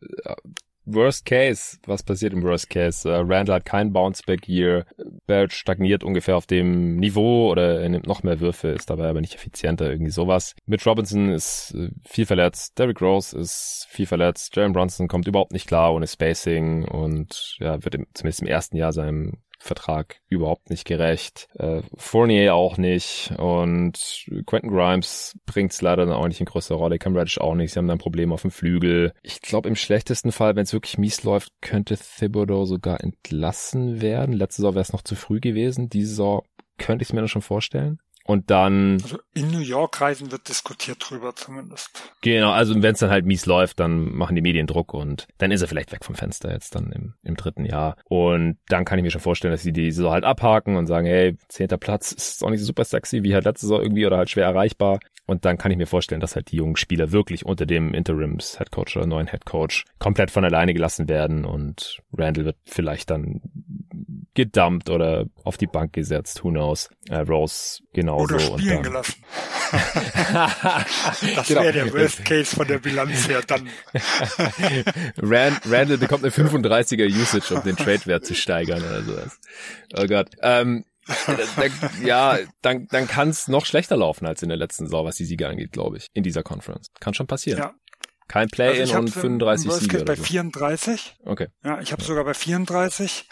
Worst 0.85 1.25
Case, 1.27 1.79
was 1.87 2.03
passiert 2.03 2.33
im 2.33 2.43
Worst 2.43 2.69
Case? 2.71 3.09
Uh, 3.09 3.23
Randall 3.25 3.57
hat 3.57 3.65
kein 3.65 3.93
Bounce-Back-Year, 3.93 4.85
Barrett 5.27 5.53
stagniert 5.53 6.03
ungefähr 6.03 6.37
auf 6.37 6.47
dem 6.47 6.97
Niveau 6.97 7.51
oder 7.51 7.81
er 7.81 7.89
nimmt 7.89 8.07
noch 8.07 8.23
mehr 8.23 8.41
Würfe, 8.41 8.69
ist 8.69 8.91
dabei 8.91 9.09
aber 9.09 9.21
nicht 9.21 9.35
effizienter, 9.35 9.91
irgendwie 9.91 10.11
sowas. 10.11 10.55
Mitch 10.67 10.89
Robinson 10.89 11.31
ist 11.31 11.75
äh, 11.77 11.91
viel 12.05 12.27
verletzt, 12.27 12.79
Derrick 12.79 13.01
Rose 13.01 13.39
ist 13.39 13.87
viel 13.91 14.07
verletzt, 14.07 14.57
Jalen 14.57 14.73
Brunson 14.73 15.09
kommt 15.09 15.29
überhaupt 15.29 15.53
nicht 15.53 15.69
klar 15.69 15.95
ohne 15.95 16.07
Spacing 16.07 16.85
und 16.85 17.57
ja, 17.61 17.83
wird 17.85 17.95
im, 17.95 18.07
zumindest 18.15 18.43
im 18.43 18.49
ersten 18.49 18.77
Jahr 18.77 18.93
seinem 18.93 19.35
Vertrag 19.63 20.21
überhaupt 20.29 20.71
nicht 20.71 20.85
gerecht. 20.85 21.49
Äh, 21.55 21.83
Fournier 21.97 22.55
auch 22.55 22.77
nicht 22.77 23.33
und 23.39 24.27
Quentin 24.47 24.71
Grimes 24.71 25.39
bringt 25.47 25.73
es 25.73 25.81
leider 25.81 26.05
dann 26.05 26.15
auch 26.15 26.27
nicht 26.27 26.41
in 26.41 26.47
größere 26.47 26.77
Rolle. 26.77 26.99
Cam 26.99 27.17
Reddish 27.17 27.39
auch 27.39 27.55
nicht. 27.55 27.73
Sie 27.73 27.79
haben 27.79 27.89
dann 27.89 27.99
Probleme 27.99 28.35
auf 28.35 28.43
dem 28.43 28.51
Flügel. 28.51 29.13
Ich 29.23 29.41
glaube, 29.41 29.69
im 29.69 29.77
schlechtesten 29.77 30.33
Fall, 30.33 30.57
wenn 30.57 30.65
es 30.65 30.73
wirklich 30.73 30.99
mies 30.99 31.23
läuft, 31.23 31.53
könnte 31.61 31.97
Thibodeau 31.97 32.65
sogar 32.65 33.01
entlassen 33.03 34.01
werden. 34.01 34.35
Letzte 34.35 34.63
Saison 34.63 34.75
wäre 34.75 34.83
es 34.83 34.93
noch 34.93 35.03
zu 35.03 35.15
früh 35.15 35.41
gewesen. 35.41 35.89
Diese 35.89 36.09
Saison 36.09 36.43
könnte 36.79 37.03
ich 37.03 37.09
es 37.09 37.13
mir 37.13 37.21
dann 37.21 37.29
schon 37.29 37.43
vorstellen. 37.43 38.01
Und 38.25 38.51
dann. 38.51 38.99
Also 39.03 39.19
in 39.35 39.51
New 39.51 39.61
York 39.61 40.01
reisen 40.01 40.31
wird 40.31 40.49
diskutiert 40.49 40.99
drüber 41.01 41.35
zumindest. 41.35 41.91
Genau, 42.21 42.51
also 42.53 42.75
wenn 42.75 42.93
es 42.93 43.01
dann 43.01 43.11
halt 43.11 43.27
mies 43.27 43.47
läuft, 43.47 43.81
dann 43.81 44.15
machen 44.15 44.37
die 44.37 44.43
Medien 44.43 44.67
Druck 44.67 44.95
und 44.95 45.27
dann 45.39 45.51
ist 45.51 45.63
er 45.63 45.69
vielleicht 45.69 45.93
weg 45.93 46.05
vom 46.05 46.15
Fenster 46.15 46.53
jetzt 46.53 46.75
dann 46.75 46.93
im, 46.93 47.15
im 47.23 47.37
dritten 47.37 47.65
Jahr. 47.65 47.97
Und 48.05 48.59
dann 48.69 48.85
kann 48.85 48.99
ich 48.99 49.03
mir 49.03 49.11
schon 49.11 49.21
vorstellen, 49.21 49.53
dass 49.53 49.63
sie 49.63 49.73
die 49.73 49.91
Saison 49.91 50.13
halt 50.13 50.25
abhaken 50.25 50.77
und 50.77 50.87
sagen, 50.87 51.07
hey, 51.07 51.37
zehnter 51.49 51.79
Platz 51.79 52.13
ist 52.13 52.45
auch 52.45 52.51
nicht 52.51 52.61
so 52.61 52.67
super 52.67 52.85
sexy 52.85 53.23
wie 53.23 53.35
halt 53.35 53.45
letzte 53.45 53.67
Saison 53.67 53.83
irgendwie 53.83 54.07
oder 54.07 54.19
halt 54.19 54.31
schwer 54.31 54.47
erreichbar. 54.47 55.01
Und 55.27 55.45
dann 55.45 55.57
kann 55.57 55.71
ich 55.71 55.79
mir 55.79 55.87
vorstellen, 55.87 56.21
dass 56.21 56.35
halt 56.35 56.51
die 56.51 56.57
jungen 56.57 56.77
Spieler 56.77 57.13
wirklich 57.13 57.47
unter 57.47 57.65
dem 57.65 57.95
Interims 57.95 58.59
Headcoach 58.59 58.97
oder 58.97 59.07
neuen 59.07 59.29
Headcoach 59.29 59.85
komplett 59.99 60.31
von 60.31 60.45
alleine 60.45 60.75
gelassen 60.75 61.09
werden 61.09 61.45
und 61.45 62.01
Randall 62.13 62.45
wird 62.45 62.57
vielleicht 62.65 63.11
dann 63.11 63.41
gedumpt 64.35 64.91
oder 64.91 65.27
auf 65.45 65.57
die 65.57 65.67
Bank 65.67 65.93
gesetzt, 65.93 66.43
who 66.43 66.51
knows. 66.51 66.89
Äh, 67.09 67.19
Rose 67.19 67.83
genauso. 67.93 68.35
Oder 68.35 68.41
spielen 68.41 68.77
und 68.79 68.83
gelassen. 68.83 69.15
das 71.37 71.49
genau. 71.49 71.63
wäre 71.63 71.73
der 71.73 71.93
Worst 71.93 72.25
Case 72.25 72.55
von 72.55 72.67
der 72.67 72.79
Bilanz 72.79 73.29
her 73.29 73.43
dann. 73.47 73.69
Rand, 75.17 75.61
Randall 75.67 75.99
bekommt 75.99 76.25
eine 76.25 76.33
35er 76.33 77.07
Usage, 77.07 77.55
um 77.55 77.63
den 77.63 77.77
Trade-Wert 77.77 78.25
zu 78.25 78.35
steigern 78.35 78.83
oder 78.83 79.03
sowas. 79.03 79.41
Oh 79.97 80.07
Gott. 80.07 80.31
Ähm, 80.43 80.85
ja, 82.03 82.39
dann, 82.61 82.87
dann 82.89 83.09
kann 83.09 83.31
es 83.31 83.49
noch 83.49 83.67
schlechter 83.67 83.97
laufen 83.97 84.27
als 84.27 84.43
in 84.43 84.49
der 84.49 84.59
letzten 84.59 84.87
Saison, 84.87 85.05
was 85.05 85.17
die 85.17 85.25
Siege 85.25 85.49
angeht, 85.49 85.73
glaube 85.73 85.97
ich, 85.97 86.07
in 86.15 86.23
dieser 86.23 86.43
Conference. 86.43 86.91
Kann 87.01 87.15
schon 87.15 87.27
passieren. 87.27 87.59
Ja. 87.59 87.75
Kein 88.29 88.49
Play-in 88.49 88.83
also 88.83 88.99
und 88.99 89.11
35 89.11 89.73
Siege. 89.73 89.99
Ich 89.99 90.05
bei 90.05 90.17
so. 90.17 90.23
34. 90.23 91.17
Okay. 91.25 91.49
Ja, 91.65 91.81
ich 91.81 91.93
habe 91.93 92.03
ja. 92.03 92.09
sogar 92.09 92.25
bei 92.25 92.35
34. 92.35 93.29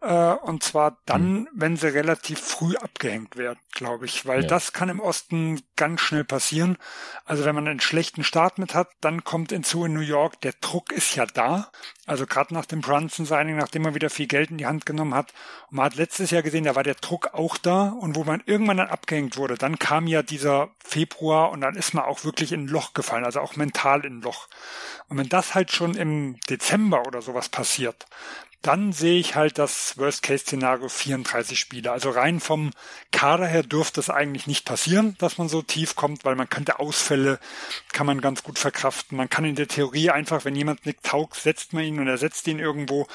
Äh, 0.00 0.34
und 0.34 0.62
zwar 0.62 0.98
dann, 1.06 1.40
mhm. 1.40 1.48
wenn 1.52 1.76
sie 1.76 1.92
relativ 1.92 2.40
früh 2.40 2.76
abgehängt 2.76 3.36
werden, 3.36 3.58
glaube 3.72 4.06
ich, 4.06 4.26
weil 4.26 4.42
ja. 4.42 4.48
das 4.48 4.72
kann 4.72 4.88
im 4.88 5.00
Osten 5.00 5.60
ganz 5.74 6.00
schnell 6.00 6.22
passieren. 6.24 6.78
Also 7.24 7.44
wenn 7.44 7.54
man 7.54 7.66
einen 7.66 7.80
schlechten 7.80 8.22
Start 8.22 8.58
mit 8.58 8.74
hat, 8.74 8.90
dann 9.00 9.24
kommt 9.24 9.50
hinzu 9.50 9.84
in 9.84 9.94
New 9.94 10.00
York, 10.00 10.40
der 10.42 10.52
Druck 10.60 10.92
ist 10.92 11.16
ja 11.16 11.26
da. 11.26 11.72
Also 12.06 12.26
gerade 12.26 12.54
nach 12.54 12.64
dem 12.64 12.80
Brunson-Signing, 12.80 13.56
nachdem 13.56 13.82
man 13.82 13.94
wieder 13.94 14.08
viel 14.08 14.28
Geld 14.28 14.50
in 14.50 14.58
die 14.58 14.66
Hand 14.66 14.86
genommen 14.86 15.14
hat. 15.14 15.32
Und 15.68 15.76
man 15.76 15.86
hat 15.86 15.96
letztes 15.96 16.30
Jahr 16.30 16.42
gesehen, 16.42 16.64
da 16.64 16.76
war 16.76 16.84
der 16.84 16.94
Druck 16.94 17.34
auch 17.34 17.56
da. 17.58 17.88
Und 17.88 18.14
wo 18.14 18.22
man 18.22 18.42
irgendwann 18.46 18.76
dann 18.76 18.88
abgehängt 18.88 19.36
wurde, 19.36 19.56
dann 19.56 19.80
kam 19.80 20.06
ja 20.06 20.22
dieser 20.22 20.70
Februar 20.78 21.50
und 21.50 21.60
dann 21.60 21.74
ist 21.74 21.92
man 21.92 22.04
auch 22.04 22.24
wirklich 22.24 22.52
in 22.52 22.64
ein 22.64 22.68
Loch 22.68 22.94
gefallen, 22.94 23.24
also 23.24 23.40
auch 23.40 23.56
mental 23.56 24.04
in 24.04 24.18
ein 24.18 24.22
Loch. 24.22 24.48
Und 25.08 25.18
wenn 25.18 25.28
das 25.28 25.54
halt 25.54 25.72
schon 25.72 25.94
im 25.96 26.38
Dezember 26.48 27.06
oder 27.06 27.20
sowas 27.20 27.48
passiert, 27.48 28.06
dann 28.62 28.92
sehe 28.92 29.20
ich 29.20 29.36
halt 29.36 29.58
das 29.58 29.96
Worst-Case-Szenario 29.98 30.88
34 30.88 31.58
Spiele. 31.58 31.92
Also 31.92 32.10
rein 32.10 32.40
vom 32.40 32.72
Kader 33.12 33.46
her 33.46 33.62
dürfte 33.62 34.00
es 34.00 34.10
eigentlich 34.10 34.46
nicht 34.46 34.64
passieren, 34.64 35.16
dass 35.18 35.38
man 35.38 35.48
so 35.48 35.62
tief 35.62 35.94
kommt, 35.94 36.24
weil 36.24 36.34
man 36.34 36.48
könnte 36.48 36.80
Ausfälle, 36.80 37.38
kann 37.92 38.06
man 38.06 38.20
ganz 38.20 38.42
gut 38.42 38.58
verkraften. 38.58 39.16
Man 39.16 39.30
kann 39.30 39.44
in 39.44 39.54
der 39.54 39.68
Theorie 39.68 40.10
einfach, 40.10 40.44
wenn 40.44 40.56
jemand 40.56 40.86
nicht 40.86 41.02
taugt, 41.04 41.36
setzt 41.36 41.72
man 41.72 41.84
ihn 41.84 42.00
und 42.00 42.08
ersetzt 42.08 42.46
ihn 42.48 42.58
irgendwo. 42.58 43.06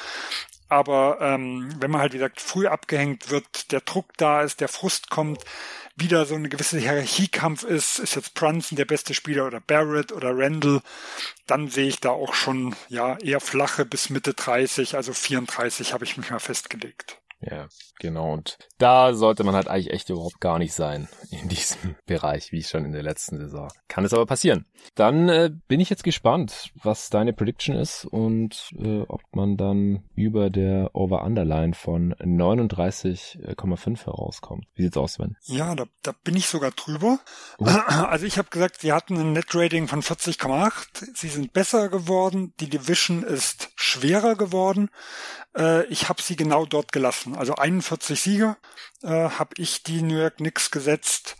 Aber 0.69 1.17
ähm, 1.21 1.75
wenn 1.79 1.91
man 1.91 2.01
halt, 2.01 2.13
wie 2.13 2.17
gesagt, 2.17 2.41
früh 2.41 2.67
abgehängt 2.67 3.29
wird, 3.29 3.71
der 3.71 3.81
Druck 3.81 4.17
da 4.17 4.41
ist, 4.41 4.61
der 4.61 4.69
Frust 4.69 5.09
kommt, 5.09 5.43
wieder 5.95 6.25
so 6.25 6.35
eine 6.35 6.49
gewisse 6.49 6.79
Hierarchiekampf 6.79 7.63
ist, 7.63 7.99
ist 7.99 8.15
jetzt 8.15 8.33
Brunson 8.33 8.75
der 8.75 8.85
beste 8.85 9.13
Spieler 9.13 9.45
oder 9.45 9.59
Barrett 9.59 10.11
oder 10.11 10.35
Randall, 10.35 10.81
dann 11.45 11.69
sehe 11.69 11.87
ich 11.87 11.99
da 11.99 12.09
auch 12.09 12.33
schon 12.33 12.75
ja 12.89 13.17
eher 13.19 13.39
flache 13.39 13.85
bis 13.85 14.09
Mitte 14.09 14.33
30, 14.33 14.95
also 14.95 15.13
34 15.13 15.93
habe 15.93 16.05
ich 16.05 16.17
mich 16.17 16.31
mal 16.31 16.39
festgelegt. 16.39 17.22
Ja, 17.49 17.67
genau. 17.99 18.33
Und 18.33 18.57
da 18.77 19.13
sollte 19.13 19.43
man 19.43 19.55
halt 19.55 19.67
eigentlich 19.67 19.91
echt 19.91 20.09
überhaupt 20.09 20.39
gar 20.39 20.59
nicht 20.59 20.73
sein 20.73 21.07
in 21.31 21.49
diesem 21.49 21.95
Bereich, 22.05 22.51
wie 22.51 22.63
schon 22.63 22.85
in 22.85 22.91
der 22.91 23.03
letzten 23.03 23.37
Saison. 23.37 23.69
Kann 23.87 24.05
es 24.05 24.13
aber 24.13 24.25
passieren. 24.25 24.65
Dann 24.95 25.29
äh, 25.29 25.51
bin 25.67 25.79
ich 25.79 25.89
jetzt 25.89 26.03
gespannt, 26.03 26.71
was 26.81 27.09
deine 27.09 27.33
Prediction 27.33 27.75
ist 27.75 28.05
und 28.05 28.71
äh, 28.77 29.01
ob 29.07 29.21
man 29.33 29.57
dann 29.57 30.03
über 30.15 30.49
der 30.49 30.91
Over-Underline 30.93 31.73
von 31.73 32.13
39,5 32.15 34.05
herauskommt. 34.05 34.65
Wie 34.75 34.83
sieht's 34.83 34.97
aus, 34.97 35.13
Sven? 35.13 35.37
Ja, 35.43 35.75
da, 35.75 35.85
da 36.01 36.13
bin 36.23 36.35
ich 36.35 36.47
sogar 36.47 36.71
drüber. 36.71 37.19
Uh. 37.59 37.67
Also 38.13 38.25
ich 38.25 38.37
habe 38.37 38.49
gesagt, 38.49 38.81
sie 38.81 38.91
hatten 38.91 39.17
ein 39.17 39.33
Net-Rating 39.33 39.87
von 39.87 40.01
40,8. 40.01 41.15
Sie 41.15 41.29
sind 41.29 41.53
besser 41.53 41.89
geworden. 41.89 42.53
Die 42.59 42.69
Division 42.69 43.23
ist 43.23 43.69
schwerer 43.75 44.35
geworden. 44.35 44.89
Äh, 45.57 45.85
ich 45.85 46.09
habe 46.09 46.21
sie 46.21 46.35
genau 46.35 46.65
dort 46.65 46.91
gelassen. 46.91 47.32
Also 47.35 47.55
41 47.55 48.21
Siege 48.21 48.57
äh, 49.01 49.07
habe 49.07 49.51
ich 49.57 49.83
die 49.83 50.01
New 50.01 50.17
York 50.17 50.37
Knicks 50.37 50.71
gesetzt. 50.71 51.35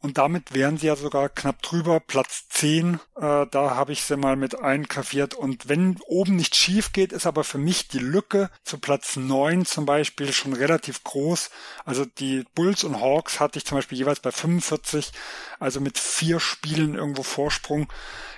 Und 0.00 0.18
damit 0.18 0.54
wären 0.54 0.76
sie 0.76 0.86
ja 0.86 0.94
sogar 0.94 1.28
knapp 1.28 1.62
drüber, 1.62 2.00
Platz 2.00 2.46
10. 2.50 3.00
Äh, 3.16 3.46
da 3.50 3.74
habe 3.74 3.92
ich 3.92 4.04
sie 4.04 4.16
mal 4.16 4.36
mit 4.36 4.56
eingraviert. 4.60 5.34
Und 5.34 5.68
wenn 5.68 5.98
oben 6.06 6.36
nicht 6.36 6.54
schief 6.54 6.92
geht, 6.92 7.12
ist 7.12 7.26
aber 7.26 7.44
für 7.44 7.58
mich 7.58 7.88
die 7.88 7.98
Lücke 7.98 8.50
zu 8.62 8.78
Platz 8.78 9.16
9 9.16 9.64
zum 9.64 9.86
Beispiel 9.86 10.32
schon 10.32 10.52
relativ 10.52 11.02
groß. 11.02 11.50
Also 11.84 12.04
die 12.04 12.44
Bulls 12.54 12.84
und 12.84 13.00
Hawks 13.00 13.40
hatte 13.40 13.58
ich 13.58 13.64
zum 13.64 13.78
Beispiel 13.78 13.98
jeweils 13.98 14.20
bei 14.20 14.30
45, 14.30 15.10
also 15.58 15.80
mit 15.80 15.98
vier 15.98 16.38
Spielen 16.38 16.94
irgendwo 16.94 17.22
Vorsprung. 17.22 17.92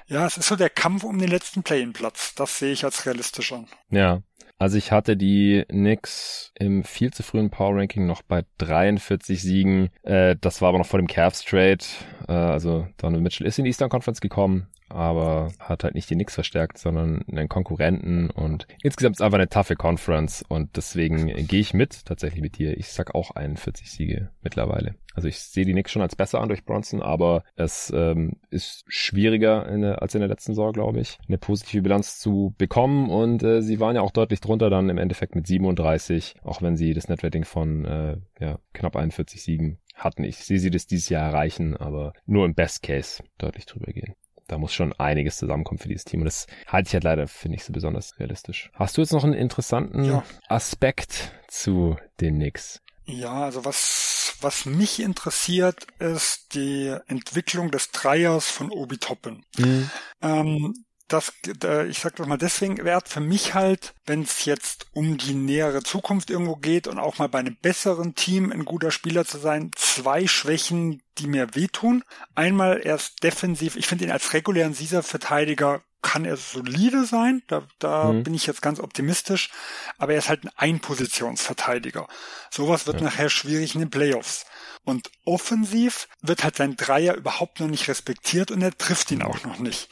Ja, 0.06 0.26
es 0.26 0.38
ist 0.38 0.48
so 0.48 0.56
der 0.56 0.70
Kampf 0.70 1.04
um 1.04 1.18
den 1.18 1.28
letzten 1.28 1.64
Play-in-Platz. 1.64 2.34
Das 2.34 2.58
sehe 2.58 2.72
ich 2.72 2.84
als 2.84 3.04
realistisch 3.04 3.52
an. 3.52 3.68
Ja, 3.90 4.22
also 4.58 4.76
ich 4.76 4.92
hatte 4.92 5.16
die 5.16 5.64
Knicks 5.68 6.52
im 6.58 6.84
viel 6.84 7.12
zu 7.12 7.22
frühen 7.22 7.50
Power 7.50 7.76
Ranking 7.76 8.06
noch 8.06 8.22
bei 8.22 8.44
43 8.58 9.40
Siegen. 9.40 9.90
Äh, 10.02 10.36
das 10.40 10.60
war 10.60 10.70
aber 10.70 10.78
noch 10.78 10.86
vor 10.86 11.00
dem 11.00 11.06
Cavs 11.06 11.44
Trade. 11.44 11.84
Äh, 12.28 12.32
also 12.32 12.88
Donald 12.96 13.22
Mitchell 13.22 13.46
ist 13.46 13.58
in 13.58 13.64
die 13.64 13.70
Eastern 13.70 13.88
Conference 13.88 14.20
gekommen 14.20 14.68
aber 14.88 15.52
hat 15.58 15.84
halt 15.84 15.94
nicht 15.94 16.10
die 16.10 16.14
Knicks 16.14 16.34
verstärkt, 16.34 16.78
sondern 16.78 17.24
einen 17.30 17.48
Konkurrenten 17.48 18.30
und 18.30 18.66
insgesamt 18.82 19.16
ist 19.16 19.22
einfach 19.22 19.38
eine 19.38 19.48
taffe 19.48 19.76
Conference 19.76 20.44
und 20.48 20.76
deswegen 20.76 21.26
gehe 21.46 21.60
ich 21.60 21.74
mit, 21.74 22.04
tatsächlich 22.04 22.40
mit 22.40 22.58
dir. 22.58 22.76
Ich 22.76 22.88
sag 22.88 23.14
auch 23.14 23.32
41 23.32 23.90
Siege 23.90 24.30
mittlerweile. 24.42 24.94
Also 25.14 25.26
ich 25.26 25.40
sehe 25.40 25.64
die 25.64 25.72
Knicks 25.72 25.90
schon 25.90 26.02
als 26.02 26.14
besser 26.14 26.40
an 26.40 26.48
durch 26.48 26.64
Bronson, 26.64 27.02
aber 27.02 27.42
es 27.56 27.92
ähm, 27.92 28.36
ist 28.50 28.84
schwieriger 28.86 29.68
in 29.68 29.80
der, 29.80 30.00
als 30.00 30.14
in 30.14 30.20
der 30.20 30.28
letzten 30.28 30.52
Saison, 30.52 30.72
glaube 30.72 31.00
ich, 31.00 31.18
eine 31.26 31.38
positive 31.38 31.82
Bilanz 31.82 32.20
zu 32.20 32.54
bekommen 32.56 33.10
und 33.10 33.42
äh, 33.42 33.60
sie 33.60 33.80
waren 33.80 33.96
ja 33.96 34.02
auch 34.02 34.12
deutlich 34.12 34.40
drunter 34.40 34.70
dann 34.70 34.88
im 34.88 34.98
Endeffekt 34.98 35.34
mit 35.34 35.46
37, 35.46 36.36
auch 36.44 36.62
wenn 36.62 36.76
sie 36.76 36.94
das 36.94 37.08
Netrating 37.08 37.44
von 37.44 37.84
äh, 37.84 38.16
ja, 38.38 38.60
knapp 38.72 38.94
41 38.94 39.42
Siegen 39.42 39.78
hatten. 39.96 40.22
Ich 40.22 40.36
sehe 40.36 40.60
sie 40.60 40.70
das 40.70 40.86
dieses 40.86 41.08
Jahr 41.08 41.26
erreichen, 41.32 41.76
aber 41.76 42.12
nur 42.24 42.46
im 42.46 42.54
Best 42.54 42.84
Case 42.84 43.24
deutlich 43.38 43.66
drüber 43.66 43.92
gehen 43.92 44.14
da 44.48 44.58
muss 44.58 44.72
schon 44.74 44.92
einiges 44.94 45.36
zusammenkommen 45.36 45.78
für 45.78 45.88
dieses 45.88 46.04
Team. 46.04 46.20
Und 46.20 46.26
das 46.26 46.46
halte 46.66 46.88
ich 46.88 46.94
halt 46.94 47.04
leider 47.04 47.28
für 47.28 47.48
nicht 47.48 47.64
so 47.64 47.72
besonders 47.72 48.18
realistisch. 48.18 48.70
Hast 48.74 48.96
du 48.96 49.02
jetzt 49.02 49.12
noch 49.12 49.24
einen 49.24 49.34
interessanten 49.34 50.04
ja. 50.04 50.24
Aspekt 50.48 51.32
zu 51.46 51.96
den 52.20 52.36
Knicks? 52.36 52.80
Ja, 53.04 53.44
also 53.44 53.64
was, 53.64 54.36
was 54.40 54.66
mich 54.66 55.00
interessiert, 55.00 55.86
ist 55.98 56.54
die 56.54 56.94
Entwicklung 57.06 57.70
des 57.70 57.90
Dreiers 57.90 58.50
von 58.50 58.70
Obi 58.70 58.98
Toppin. 58.98 59.44
Mhm. 59.56 59.90
Ähm, 60.20 60.74
das, 61.08 61.32
äh, 61.64 61.86
ich 61.86 61.98
sag 61.98 62.16
das 62.16 62.26
mal 62.26 62.36
deswegen 62.36 62.84
wert 62.84 63.08
für 63.08 63.20
mich 63.20 63.54
halt, 63.54 63.94
wenn 64.06 64.22
es 64.22 64.44
jetzt 64.44 64.86
um 64.92 65.16
die 65.16 65.34
nähere 65.34 65.82
Zukunft 65.82 66.30
irgendwo 66.30 66.56
geht 66.56 66.86
und 66.86 66.98
auch 66.98 67.18
mal 67.18 67.28
bei 67.28 67.38
einem 67.38 67.56
besseren 67.56 68.14
Team 68.14 68.52
ein 68.52 68.64
guter 68.64 68.90
Spieler 68.90 69.24
zu 69.24 69.38
sein, 69.38 69.70
zwei 69.74 70.26
Schwächen, 70.26 71.02
die 71.18 71.26
mir 71.26 71.54
wehtun. 71.54 72.04
Einmal 72.34 72.80
erst 72.84 73.22
defensiv, 73.22 73.76
ich 73.76 73.86
finde 73.86 74.04
ihn 74.04 74.10
als 74.10 74.32
regulären 74.34 74.74
Caesar-Verteidiger 74.74 75.82
kann 76.00 76.24
er 76.24 76.36
solide 76.36 77.04
sein, 77.04 77.42
da, 77.48 77.66
da 77.80 78.12
mhm. 78.12 78.22
bin 78.22 78.34
ich 78.34 78.46
jetzt 78.46 78.62
ganz 78.62 78.78
optimistisch, 78.78 79.50
aber 79.98 80.12
er 80.12 80.18
ist 80.18 80.28
halt 80.28 80.44
ein 80.44 80.50
Einpositionsverteidiger. 80.56 82.06
Sowas 82.50 82.86
wird 82.86 83.00
ja. 83.00 83.06
nachher 83.06 83.28
schwierig 83.28 83.74
in 83.74 83.80
den 83.80 83.90
Playoffs. 83.90 84.46
Und 84.88 85.10
offensiv 85.26 86.08
wird 86.22 86.44
halt 86.44 86.56
sein 86.56 86.74
Dreier 86.74 87.14
überhaupt 87.14 87.60
noch 87.60 87.68
nicht 87.68 87.88
respektiert 87.88 88.50
und 88.50 88.62
er 88.62 88.74
trifft 88.74 89.10
ihn 89.10 89.20
auch 89.20 89.44
noch 89.44 89.58
nicht. 89.58 89.90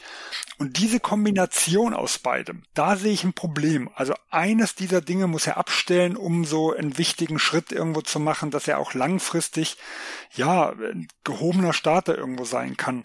Und 0.57 0.79
diese 0.79 0.99
Kombination 0.99 1.93
aus 1.93 2.17
beidem, 2.17 2.63
da 2.73 2.95
sehe 2.95 3.13
ich 3.13 3.23
ein 3.23 3.33
Problem. 3.33 3.91
Also 3.93 4.15
eines 4.31 4.73
dieser 4.73 5.01
Dinge 5.01 5.27
muss 5.27 5.45
er 5.45 5.57
abstellen, 5.57 6.17
um 6.17 6.45
so 6.45 6.73
einen 6.73 6.97
wichtigen 6.97 7.37
Schritt 7.37 7.71
irgendwo 7.71 8.01
zu 8.01 8.19
machen, 8.19 8.49
dass 8.49 8.67
er 8.67 8.79
auch 8.79 8.95
langfristig, 8.95 9.77
ja, 10.33 10.71
ein 10.71 11.07
gehobener 11.23 11.73
Starter 11.73 12.17
irgendwo 12.17 12.45
sein 12.45 12.75
kann. 12.75 13.03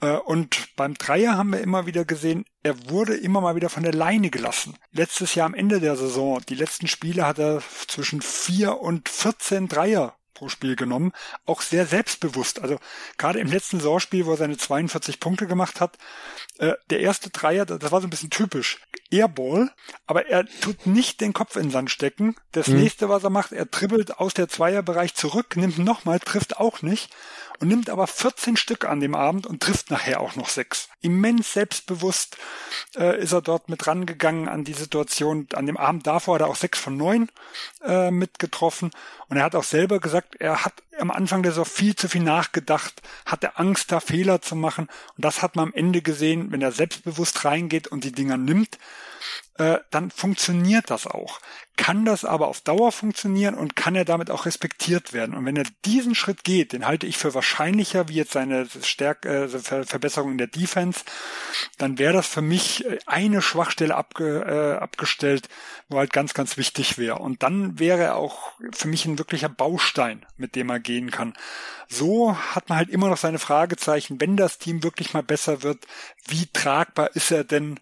Äh, 0.00 0.12
und 0.12 0.76
beim 0.76 0.94
Dreier 0.94 1.36
haben 1.36 1.50
wir 1.50 1.60
immer 1.60 1.86
wieder 1.86 2.04
gesehen, 2.04 2.44
er 2.62 2.88
wurde 2.88 3.16
immer 3.16 3.40
mal 3.40 3.56
wieder 3.56 3.68
von 3.68 3.82
der 3.82 3.94
Leine 3.94 4.30
gelassen. 4.30 4.76
Letztes 4.92 5.34
Jahr 5.34 5.46
am 5.46 5.54
Ende 5.54 5.80
der 5.80 5.96
Saison, 5.96 6.40
die 6.48 6.54
letzten 6.54 6.86
Spiele 6.86 7.26
hat 7.26 7.40
er 7.40 7.64
zwischen 7.88 8.22
vier 8.22 8.78
und 8.78 9.08
14 9.08 9.66
Dreier 9.66 10.14
pro 10.40 10.48
Spiel 10.48 10.74
genommen, 10.74 11.12
auch 11.44 11.60
sehr 11.60 11.84
selbstbewusst. 11.84 12.62
Also 12.62 12.78
gerade 13.18 13.40
im 13.40 13.52
letzten 13.52 13.78
Saisonspiel, 13.78 14.24
wo 14.24 14.30
er 14.30 14.38
seine 14.38 14.56
42 14.56 15.20
Punkte 15.20 15.46
gemacht 15.46 15.82
hat, 15.82 15.98
äh, 16.58 16.72
der 16.88 17.00
erste 17.00 17.28
Dreier, 17.28 17.66
das 17.66 17.92
war 17.92 18.00
so 18.00 18.06
ein 18.06 18.10
bisschen 18.10 18.30
typisch. 18.30 18.78
Airball, 19.10 19.70
aber 20.06 20.28
er 20.28 20.46
tut 20.46 20.86
nicht 20.86 21.20
den 21.20 21.34
Kopf 21.34 21.56
in 21.56 21.64
den 21.64 21.70
Sand 21.70 21.90
stecken. 21.90 22.36
Das 22.52 22.68
mhm. 22.68 22.80
nächste, 22.80 23.10
was 23.10 23.22
er 23.22 23.28
macht, 23.28 23.52
er 23.52 23.66
dribbelt 23.66 24.16
aus 24.18 24.32
der 24.32 24.48
Zweierbereich 24.48 25.14
zurück, 25.14 25.56
nimmt 25.56 25.78
nochmal, 25.78 26.20
trifft 26.20 26.56
auch 26.56 26.80
nicht 26.80 27.14
und 27.60 27.68
nimmt 27.68 27.90
aber 27.90 28.06
14 28.06 28.56
Stück 28.56 28.86
an 28.86 29.00
dem 29.00 29.14
Abend 29.14 29.46
und 29.46 29.62
trifft 29.62 29.90
nachher 29.90 30.20
auch 30.20 30.34
noch 30.34 30.48
sechs. 30.48 30.88
Immens 31.02 31.52
selbstbewusst 31.52 32.38
äh, 32.96 33.20
ist 33.20 33.32
er 33.32 33.42
dort 33.42 33.68
mit 33.68 33.86
rangegangen 33.86 34.48
an 34.48 34.64
die 34.64 34.72
Situation. 34.72 35.46
An 35.54 35.66
dem 35.66 35.76
Abend 35.76 36.06
davor 36.06 36.36
hat 36.36 36.42
er 36.42 36.48
auch 36.48 36.56
sechs 36.56 36.78
von 36.78 36.96
neun 36.96 37.30
äh, 37.84 38.10
mitgetroffen 38.10 38.90
und 39.28 39.36
er 39.36 39.44
hat 39.44 39.54
auch 39.54 39.64
selber 39.64 40.00
gesagt, 40.00 40.36
er 40.40 40.64
hat 40.64 40.74
am 41.00 41.10
Anfang 41.10 41.42
der 41.42 41.52
Saison 41.52 41.64
viel 41.64 41.96
zu 41.96 42.08
viel 42.08 42.22
nachgedacht, 42.22 43.02
hatte 43.26 43.56
Angst, 43.56 43.92
da 43.92 44.00
Fehler 44.00 44.40
zu 44.40 44.56
machen 44.56 44.88
und 45.16 45.24
das 45.24 45.42
hat 45.42 45.56
man 45.56 45.68
am 45.68 45.74
Ende 45.74 46.02
gesehen, 46.02 46.52
wenn 46.52 46.62
er 46.62 46.72
selbstbewusst 46.72 47.44
reingeht 47.44 47.88
und 47.88 48.04
die 48.04 48.12
Dinger 48.12 48.36
nimmt, 48.36 48.78
äh, 49.58 49.78
dann 49.90 50.10
funktioniert 50.10 50.90
das 50.90 51.06
auch 51.06 51.40
kann 51.80 52.04
das 52.04 52.26
aber 52.26 52.48
auf 52.48 52.60
Dauer 52.60 52.92
funktionieren 52.92 53.54
und 53.54 53.74
kann 53.74 53.96
er 53.96 54.04
damit 54.04 54.30
auch 54.30 54.44
respektiert 54.44 55.14
werden. 55.14 55.34
Und 55.34 55.46
wenn 55.46 55.56
er 55.56 55.64
diesen 55.86 56.14
Schritt 56.14 56.44
geht, 56.44 56.74
den 56.74 56.86
halte 56.86 57.06
ich 57.06 57.16
für 57.16 57.32
wahrscheinlicher 57.32 58.06
wie 58.08 58.16
jetzt 58.16 58.32
seine 58.32 58.66
Stärke, 58.82 59.44
äh, 59.44 59.48
Ver 59.48 59.84
Verbesserung 59.84 60.32
in 60.32 60.36
der 60.36 60.46
Defense, 60.46 61.00
dann 61.78 61.98
wäre 61.98 62.12
das 62.12 62.26
für 62.26 62.42
mich 62.42 62.84
äh, 62.84 62.98
eine 63.06 63.40
Schwachstelle 63.40 63.94
abge, 63.94 64.40
äh, 64.76 64.78
abgestellt, 64.78 65.48
wo 65.88 65.96
halt 65.96 66.12
ganz, 66.12 66.34
ganz 66.34 66.58
wichtig 66.58 66.98
wäre. 66.98 67.18
Und 67.18 67.42
dann 67.42 67.78
wäre 67.78 68.02
er 68.02 68.16
auch 68.16 68.52
für 68.72 68.86
mich 68.86 69.06
ein 69.06 69.18
wirklicher 69.18 69.48
Baustein, 69.48 70.26
mit 70.36 70.56
dem 70.56 70.68
er 70.68 70.80
gehen 70.90 71.10
kann. 71.10 71.34
So 71.88 72.36
hat 72.36 72.68
man 72.68 72.78
halt 72.78 72.88
immer 72.88 73.08
noch 73.08 73.16
seine 73.16 73.38
Fragezeichen, 73.38 74.20
wenn 74.20 74.36
das 74.36 74.58
Team 74.58 74.82
wirklich 74.82 75.12
mal 75.12 75.22
besser 75.22 75.62
wird, 75.62 75.86
wie 76.26 76.46
tragbar 76.46 77.10
ist 77.14 77.30
er 77.30 77.44
denn 77.44 77.78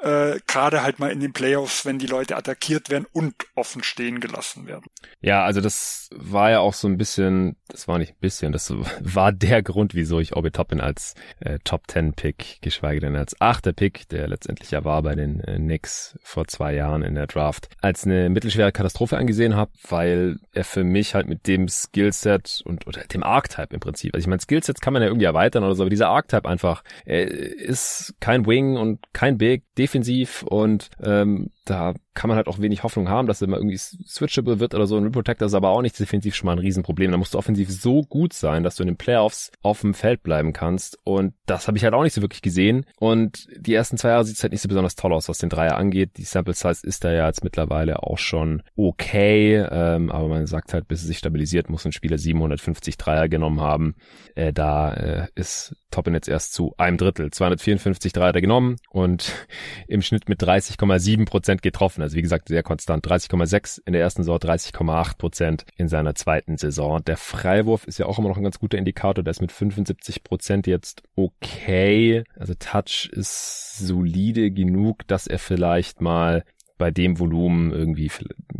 äh, 0.00 0.38
gerade 0.46 0.82
halt 0.82 0.98
mal 0.98 1.10
in 1.10 1.20
den 1.20 1.32
Playoffs, 1.32 1.84
wenn 1.84 1.98
die 1.98 2.06
Leute 2.06 2.36
attackiert 2.36 2.90
werden 2.90 3.06
und 3.12 3.34
offen 3.54 3.82
stehen 3.82 4.20
gelassen 4.20 4.66
werden. 4.66 4.84
Ja, 5.20 5.44
also 5.44 5.60
das 5.60 6.08
war 6.14 6.50
ja 6.50 6.60
auch 6.60 6.74
so 6.74 6.86
ein 6.86 6.98
bisschen, 6.98 7.56
das 7.68 7.88
war 7.88 7.98
nicht 7.98 8.12
ein 8.12 8.20
bisschen, 8.20 8.52
das 8.52 8.72
war 9.00 9.32
der 9.32 9.62
Grund, 9.62 9.94
wieso 9.94 10.20
ich 10.20 10.36
Obi 10.36 10.50
Toppin 10.50 10.80
als 10.80 11.14
äh, 11.40 11.58
Top 11.64 11.82
10 11.88 12.14
Pick, 12.14 12.58
geschweige 12.60 13.00
denn 13.00 13.16
als 13.16 13.40
achter 13.40 13.72
Pick, 13.72 14.08
der 14.08 14.28
letztendlich 14.28 14.70
ja 14.70 14.84
war 14.84 15.02
bei 15.02 15.14
den 15.14 15.40
äh, 15.40 15.56
Knicks 15.56 16.16
vor 16.22 16.46
zwei 16.46 16.74
Jahren 16.74 17.02
in 17.02 17.14
der 17.14 17.26
Draft, 17.26 17.68
als 17.80 18.04
eine 18.04 18.28
mittelschwere 18.28 18.72
Katastrophe 18.72 19.16
angesehen 19.16 19.56
habe, 19.56 19.72
weil 19.88 20.38
er 20.52 20.64
für 20.64 20.84
mich 20.84 21.14
halt 21.14 21.26
mit 21.26 21.46
dem 21.46 21.68
Skillset 21.68 22.62
und 22.64 22.86
oder 22.86 23.02
dem 23.02 23.24
Archetype 23.24 23.74
im 23.74 23.80
Prinzip, 23.80 24.14
also 24.14 24.22
ich 24.22 24.28
meine 24.28 24.40
Skillsets 24.40 24.80
kann 24.80 24.92
man 24.92 25.02
ja 25.02 25.08
irgendwie 25.08 25.26
erweitern 25.26 25.64
oder 25.64 25.74
so, 25.74 25.82
aber 25.82 25.90
dieser 25.90 26.08
Archetype 26.08 26.48
einfach 26.48 26.84
äh, 27.04 27.24
ist 27.24 28.14
kein 28.20 28.46
Wing 28.46 28.76
und 28.76 29.00
kein 29.12 29.38
Big, 29.38 29.64
defensiv 29.88 30.42
und 30.42 30.90
ähm, 31.02 31.50
da 31.64 31.94
kann 32.18 32.26
man 32.26 32.36
halt 32.36 32.48
auch 32.48 32.58
wenig 32.58 32.82
Hoffnung 32.82 33.08
haben, 33.08 33.28
dass 33.28 33.40
er 33.42 33.46
mal 33.46 33.58
irgendwie 33.58 33.78
switchable 33.78 34.58
wird 34.58 34.74
oder 34.74 34.88
so. 34.88 34.96
Ein 34.96 35.04
Rim 35.04 35.12
Protector 35.12 35.46
ist 35.46 35.54
aber 35.54 35.68
auch 35.68 35.82
nicht 35.82 35.96
defensiv 36.00 36.34
schon 36.34 36.46
mal 36.46 36.54
ein 36.54 36.58
Riesenproblem. 36.58 37.12
Da 37.12 37.16
musst 37.16 37.34
du 37.34 37.38
offensiv 37.38 37.70
so 37.70 38.02
gut 38.02 38.32
sein, 38.32 38.64
dass 38.64 38.74
du 38.74 38.82
in 38.82 38.88
den 38.88 38.96
Playoffs 38.96 39.52
auf 39.62 39.82
dem 39.82 39.94
Feld 39.94 40.24
bleiben 40.24 40.52
kannst. 40.52 40.98
Und 41.04 41.34
das 41.46 41.68
habe 41.68 41.78
ich 41.78 41.84
halt 41.84 41.94
auch 41.94 42.02
nicht 42.02 42.14
so 42.14 42.20
wirklich 42.20 42.42
gesehen. 42.42 42.86
Und 42.98 43.46
die 43.56 43.72
ersten 43.72 43.98
zwei 43.98 44.08
Jahre 44.08 44.24
sieht 44.24 44.34
es 44.34 44.42
halt 44.42 44.50
nicht 44.50 44.62
so 44.62 44.68
besonders 44.68 44.96
toll 44.96 45.12
aus, 45.12 45.28
was 45.28 45.38
den 45.38 45.48
Dreier 45.48 45.76
angeht. 45.76 46.16
Die 46.16 46.24
Sample 46.24 46.54
Size 46.54 46.84
ist 46.84 47.04
da 47.04 47.12
ja 47.12 47.28
jetzt 47.28 47.44
mittlerweile 47.44 48.02
auch 48.02 48.18
schon 48.18 48.64
okay. 48.74 49.64
Ähm, 49.70 50.10
aber 50.10 50.26
man 50.26 50.44
sagt 50.48 50.74
halt, 50.74 50.88
bis 50.88 51.02
es 51.02 51.06
sich 51.06 51.18
stabilisiert, 51.18 51.70
muss 51.70 51.84
ein 51.84 51.92
Spieler 51.92 52.18
750 52.18 52.96
Dreier 52.96 53.28
genommen 53.28 53.60
haben. 53.60 53.94
Äh, 54.34 54.52
da 54.52 54.92
äh, 54.92 55.26
ist 55.36 55.76
Toppin 55.92 56.14
jetzt 56.14 56.28
erst 56.28 56.52
zu 56.52 56.74
einem 56.78 56.96
Drittel. 56.96 57.30
254 57.30 58.12
Dreier 58.12 58.32
genommen 58.32 58.76
und 58.90 59.32
im 59.86 60.02
Schnitt 60.02 60.28
mit 60.28 60.42
30,7 60.42 61.24
Prozent 61.26 61.62
getroffen. 61.62 62.02
Also 62.08 62.16
wie 62.16 62.22
gesagt, 62.22 62.48
sehr 62.48 62.62
konstant. 62.62 63.06
30,6 63.06 63.82
in 63.84 63.92
der 63.92 64.00
ersten 64.00 64.22
Saison, 64.22 64.38
30,8 64.38 65.18
Prozent 65.18 65.66
in 65.76 65.88
seiner 65.88 66.14
zweiten 66.14 66.56
Saison. 66.56 67.04
Der 67.04 67.18
Freiwurf 67.18 67.86
ist 67.86 67.98
ja 67.98 68.06
auch 68.06 68.18
immer 68.18 68.30
noch 68.30 68.38
ein 68.38 68.44
ganz 68.44 68.58
guter 68.58 68.78
Indikator. 68.78 69.22
Der 69.22 69.30
ist 69.30 69.42
mit 69.42 69.52
75 69.52 70.24
Prozent 70.24 70.66
jetzt 70.66 71.02
okay. 71.16 72.24
Also 72.34 72.54
Touch 72.58 73.10
ist 73.12 73.76
solide 73.76 74.50
genug, 74.50 75.06
dass 75.06 75.26
er 75.26 75.38
vielleicht 75.38 76.00
mal 76.00 76.44
bei 76.78 76.90
dem 76.90 77.18
Volumen 77.18 77.72
irgendwie 77.72 78.10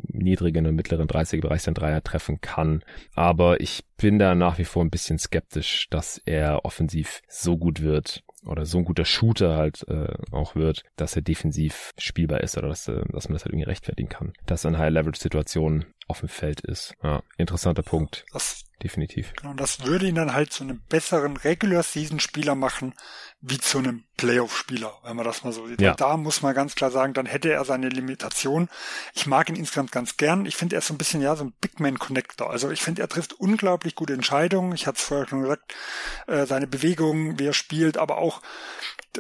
niedrigen 0.09 0.67
und 0.67 0.75
mittleren 0.75 1.09
30er 1.09 1.41
Bereich 1.41 1.63
sein 1.63 1.73
Dreier 1.73 2.03
treffen 2.03 2.43
kann. 2.43 2.83
Aber 3.15 3.63
ich 3.63 3.83
bin 3.97 4.19
da 4.19 4.35
nach 4.35 4.59
wie 4.59 4.67
vor 4.67 4.85
ein 4.85 4.91
bisschen 4.91 5.19
skeptisch, 5.19 5.89
dass 5.89 6.21
er 6.27 6.67
offensiv 6.67 7.23
so 7.29 7.57
gut 7.57 7.81
wird 7.81 8.25
oder 8.49 8.67
so 8.67 8.79
ein 8.79 8.85
guter 8.85 9.05
Shooter 9.05 9.57
halt 9.57 9.87
äh, 9.89 10.15
auch 10.33 10.55
wird, 10.55 10.83
dass 10.97 11.17
er 11.17 11.23
defensiv 11.23 11.93
spielbar 11.99 12.41
ist 12.41 12.57
oder 12.59 12.69
dass, 12.69 12.89
äh, 12.89 13.03
dass 13.13 13.29
man 13.29 13.35
das 13.35 13.45
halt 13.45 13.53
irgendwie 13.53 13.69
rechtfertigen 13.69 14.09
kann. 14.09 14.33
Dass 14.47 14.65
er 14.65 14.71
in 14.71 14.79
High-Leverage-Situationen 14.79 15.87
auf 16.07 16.21
dem 16.21 16.29
Feld 16.29 16.61
ist. 16.61 16.95
Ja, 17.03 17.23
interessanter 17.37 17.83
Punkt. 17.83 18.25
Das, 18.33 18.65
Definitiv. 18.83 19.33
Genau, 19.35 19.55
das 19.55 19.85
würde 19.85 20.07
ihn 20.07 20.15
dann 20.15 20.35
halt 20.35 20.53
zu 20.53 20.63
einem 20.63 20.81
besseren 20.89 21.37
Regular-Season-Spieler 21.37 22.55
machen, 22.55 22.95
wie 23.41 23.59
zu 23.59 23.79
einem 23.79 24.03
Playoff-Spieler, 24.17 24.93
wenn 25.05 25.15
man 25.15 25.25
das 25.25 25.45
mal 25.45 25.53
so 25.53 25.67
sieht. 25.69 25.81
Ja. 25.81 25.95
Da 25.95 26.17
muss 26.17 26.43
man 26.43 26.55
ganz 26.55 26.75
klar 26.75 26.91
sagen, 26.91 27.15
dann 27.15 27.27
hätte 27.27 27.53
er 27.53 27.65
seine 27.65 27.89
Limitation. 27.89 28.69
Ich 29.15 29.27
mag 29.27 29.49
ihn 29.49 29.55
insgesamt 29.55 29.93
ganz 29.93 30.17
gern. 30.17 30.45
Ich 30.45 30.57
finde, 30.57 30.75
er 30.75 30.81
ist 30.81 30.89
so 30.89 30.95
ein 30.95 30.99
bisschen, 30.99 31.21
ja, 31.21 31.37
so 31.37 31.45
ein 31.45 31.53
Big 31.61 31.79
Man-Connector. 31.79 32.51
Also 32.51 32.71
ich 32.71 32.83
finde, 32.83 33.03
er 33.03 33.09
trifft 33.09 33.35
unglaublich 33.35 33.95
gute 33.95 34.13
Entscheidungen. 34.13 34.73
Ich 34.75 34.89
hatte 34.89 34.99
es 34.99 35.05
vorher 35.05 35.29
schon 35.29 35.43
gesagt, 35.43 35.73
äh, 36.27 36.47
seine 36.47 36.67
Bewegungen, 36.67 37.39
wie 37.39 37.47
er 37.47 37.53
spielt, 37.53 37.97
aber 37.97 38.19
auch 38.19 38.43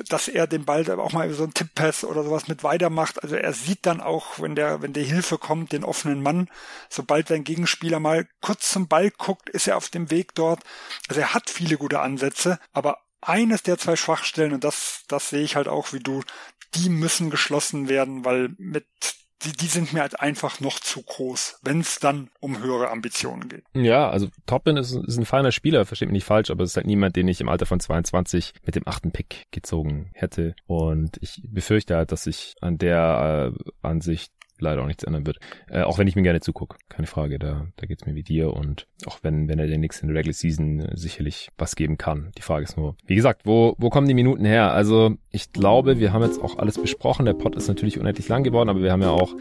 dass 0.08 0.28
er 0.28 0.46
den 0.46 0.64
Ball 0.64 0.88
auch 1.00 1.12
mal 1.12 1.32
so 1.32 1.44
einen 1.44 1.54
Tipp-Pass 1.54 2.04
oder 2.04 2.22
sowas 2.22 2.46
mit 2.46 2.62
weitermacht. 2.62 3.22
Also 3.22 3.36
er 3.36 3.52
sieht 3.52 3.86
dann 3.86 4.00
auch, 4.00 4.38
wenn 4.38 4.54
der, 4.54 4.82
wenn 4.82 4.92
der 4.92 5.02
Hilfe 5.02 5.38
kommt, 5.38 5.72
den 5.72 5.82
offenen 5.82 6.22
Mann. 6.22 6.48
Sobald 6.88 7.28
sein 7.28 7.44
Gegenspieler 7.44 7.98
mal 7.98 8.28
kurz 8.40 8.70
zum 8.70 8.86
Ball 8.86 9.10
guckt, 9.10 9.48
ist 9.48 9.66
er 9.66 9.76
auf 9.76 9.88
dem 9.88 10.10
Weg 10.10 10.34
dort. 10.34 10.60
Also 11.08 11.20
er 11.20 11.34
hat 11.34 11.50
viele 11.50 11.78
gute 11.78 12.00
Ansätze, 12.00 12.60
aber 12.72 12.98
eines 13.20 13.62
der 13.62 13.78
zwei 13.78 13.96
Schwachstellen, 13.96 14.52
und 14.52 14.64
das, 14.64 15.04
das 15.08 15.30
sehe 15.30 15.42
ich 15.42 15.56
halt 15.56 15.68
auch 15.68 15.92
wie 15.92 16.00
du, 16.00 16.22
die 16.74 16.88
müssen 16.88 17.30
geschlossen 17.30 17.88
werden, 17.88 18.24
weil 18.24 18.50
mit 18.58 18.86
die, 19.42 19.52
die 19.52 19.66
sind 19.66 19.92
mir 19.92 20.00
halt 20.00 20.18
einfach 20.18 20.60
noch 20.60 20.80
zu 20.80 21.02
groß, 21.02 21.60
wenn 21.62 21.80
es 21.80 22.00
dann 22.00 22.28
um 22.40 22.60
höhere 22.60 22.90
Ambitionen 22.90 23.48
geht. 23.48 23.64
Ja, 23.74 24.10
also 24.10 24.28
Toppin 24.46 24.76
ist, 24.76 24.92
ist 24.92 25.16
ein 25.16 25.26
feiner 25.26 25.52
Spieler, 25.52 25.86
versteht 25.86 26.08
mich 26.08 26.14
nicht 26.14 26.24
falsch, 26.24 26.50
aber 26.50 26.64
es 26.64 26.70
ist 26.70 26.76
halt 26.76 26.86
niemand, 26.86 27.14
den 27.14 27.28
ich 27.28 27.40
im 27.40 27.48
Alter 27.48 27.66
von 27.66 27.78
22 27.78 28.54
mit 28.64 28.74
dem 28.74 28.86
achten 28.86 29.12
Pick 29.12 29.46
gezogen 29.52 30.10
hätte. 30.14 30.56
Und 30.66 31.18
ich 31.20 31.40
befürchte 31.44 31.96
halt, 31.96 32.10
dass 32.10 32.26
ich 32.26 32.56
an 32.60 32.78
der 32.78 33.54
äh, 33.54 33.86
Ansicht 33.86 34.32
leider 34.60 34.82
auch 34.82 34.86
nichts 34.86 35.04
ändern 35.04 35.26
wird. 35.26 35.38
Äh, 35.68 35.82
auch 35.82 35.98
wenn 35.98 36.06
ich 36.06 36.16
mir 36.16 36.22
gerne 36.22 36.40
zugucke, 36.40 36.76
keine 36.88 37.06
Frage, 37.06 37.38
da, 37.38 37.66
da 37.76 37.86
geht's 37.86 38.06
mir 38.06 38.14
wie 38.14 38.22
dir 38.22 38.52
und 38.52 38.86
auch 39.06 39.18
wenn, 39.22 39.48
wenn 39.48 39.58
er 39.58 39.66
den 39.66 39.80
nächsten 39.80 40.10
Regular 40.10 40.32
Season 40.32 40.88
sicherlich 40.94 41.50
was 41.58 41.76
geben 41.76 41.98
kann. 41.98 42.30
Die 42.36 42.42
Frage 42.42 42.64
ist 42.64 42.76
nur, 42.76 42.96
wie 43.06 43.14
gesagt, 43.14 43.42
wo, 43.44 43.74
wo 43.78 43.90
kommen 43.90 44.08
die 44.08 44.14
Minuten 44.14 44.44
her? 44.44 44.72
Also 44.72 45.16
ich 45.30 45.52
glaube, 45.52 45.98
wir 45.98 46.12
haben 46.14 46.22
jetzt 46.22 46.42
auch 46.42 46.58
alles 46.58 46.80
besprochen. 46.80 47.26
Der 47.26 47.34
Pod 47.34 47.54
ist 47.54 47.68
natürlich 47.68 48.00
unendlich 48.00 48.28
lang 48.28 48.44
geworden, 48.44 48.70
aber 48.70 48.82
wir 48.82 48.92
haben 48.92 49.02
ja 49.02 49.10
auch 49.10 49.34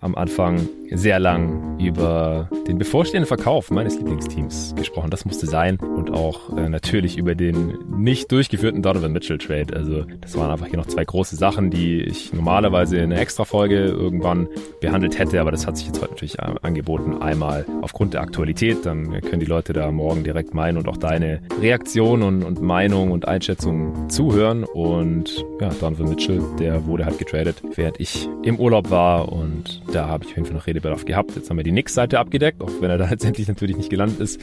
am 0.00 0.14
Anfang 0.14 0.68
sehr 0.90 1.18
lang 1.18 1.80
über 1.80 2.48
den 2.68 2.78
bevorstehenden 2.78 3.26
Verkauf 3.26 3.70
meines 3.70 3.96
Lieblingsteams 3.96 4.74
gesprochen. 4.76 5.10
Das 5.10 5.24
musste 5.24 5.46
sein. 5.46 5.78
Und 5.78 6.12
auch 6.12 6.56
äh, 6.56 6.68
natürlich 6.68 7.18
über 7.18 7.34
den 7.34 7.78
nicht 7.88 8.30
durchgeführten 8.30 8.82
Donovan 8.82 9.12
Mitchell 9.12 9.38
Trade. 9.38 9.74
Also 9.74 10.04
das 10.20 10.36
waren 10.36 10.50
einfach 10.50 10.66
hier 10.66 10.78
noch 10.78 10.86
zwei 10.86 11.04
große 11.04 11.34
Sachen, 11.34 11.70
die 11.70 12.02
ich 12.02 12.32
normalerweise 12.32 12.98
in 12.98 13.12
einer 13.12 13.20
Extra-Folge 13.20 13.86
irgendwann 13.86 14.48
behandelt 14.80 15.18
hätte. 15.18 15.40
Aber 15.40 15.50
das 15.50 15.66
hat 15.66 15.76
sich 15.76 15.86
jetzt 15.86 16.00
heute 16.00 16.12
natürlich 16.12 16.40
angeboten. 16.40 17.20
Einmal 17.20 17.66
aufgrund 17.80 18.14
der 18.14 18.20
Aktualität. 18.20 18.86
Dann 18.86 19.20
können 19.22 19.40
die 19.40 19.46
Leute 19.46 19.72
da 19.72 19.90
morgen 19.90 20.22
direkt 20.22 20.54
meinen 20.54 20.78
und 20.78 20.86
auch 20.86 20.98
deine 20.98 21.40
Reaktion 21.60 22.22
und, 22.22 22.44
und 22.44 22.62
Meinung 22.62 23.10
und 23.10 23.26
Einschätzung 23.26 24.08
zuhören. 24.08 24.62
Und 24.64 25.41
ja, 25.60 25.68
Donovan 25.80 26.08
Mitchell, 26.08 26.42
der 26.58 26.86
wurde 26.86 27.04
halt 27.04 27.18
getradet, 27.18 27.62
während 27.74 28.00
ich 28.00 28.28
im 28.42 28.58
Urlaub 28.58 28.90
war. 28.90 29.30
Und 29.32 29.82
da 29.92 30.08
habe 30.08 30.24
ich 30.24 30.30
auf 30.30 30.36
jeden 30.36 30.46
Fall 30.46 30.56
noch 30.56 30.66
Redebedarf 30.66 31.04
gehabt. 31.04 31.36
Jetzt 31.36 31.50
haben 31.50 31.56
wir 31.56 31.64
die 31.64 31.70
Knicks-Seite 31.70 32.18
abgedeckt, 32.18 32.60
auch 32.62 32.70
wenn 32.80 32.90
er 32.90 32.98
da 32.98 33.08
letztendlich 33.10 33.48
natürlich 33.48 33.76
nicht 33.76 33.90
gelandet 33.90 34.20
ist. 34.20 34.40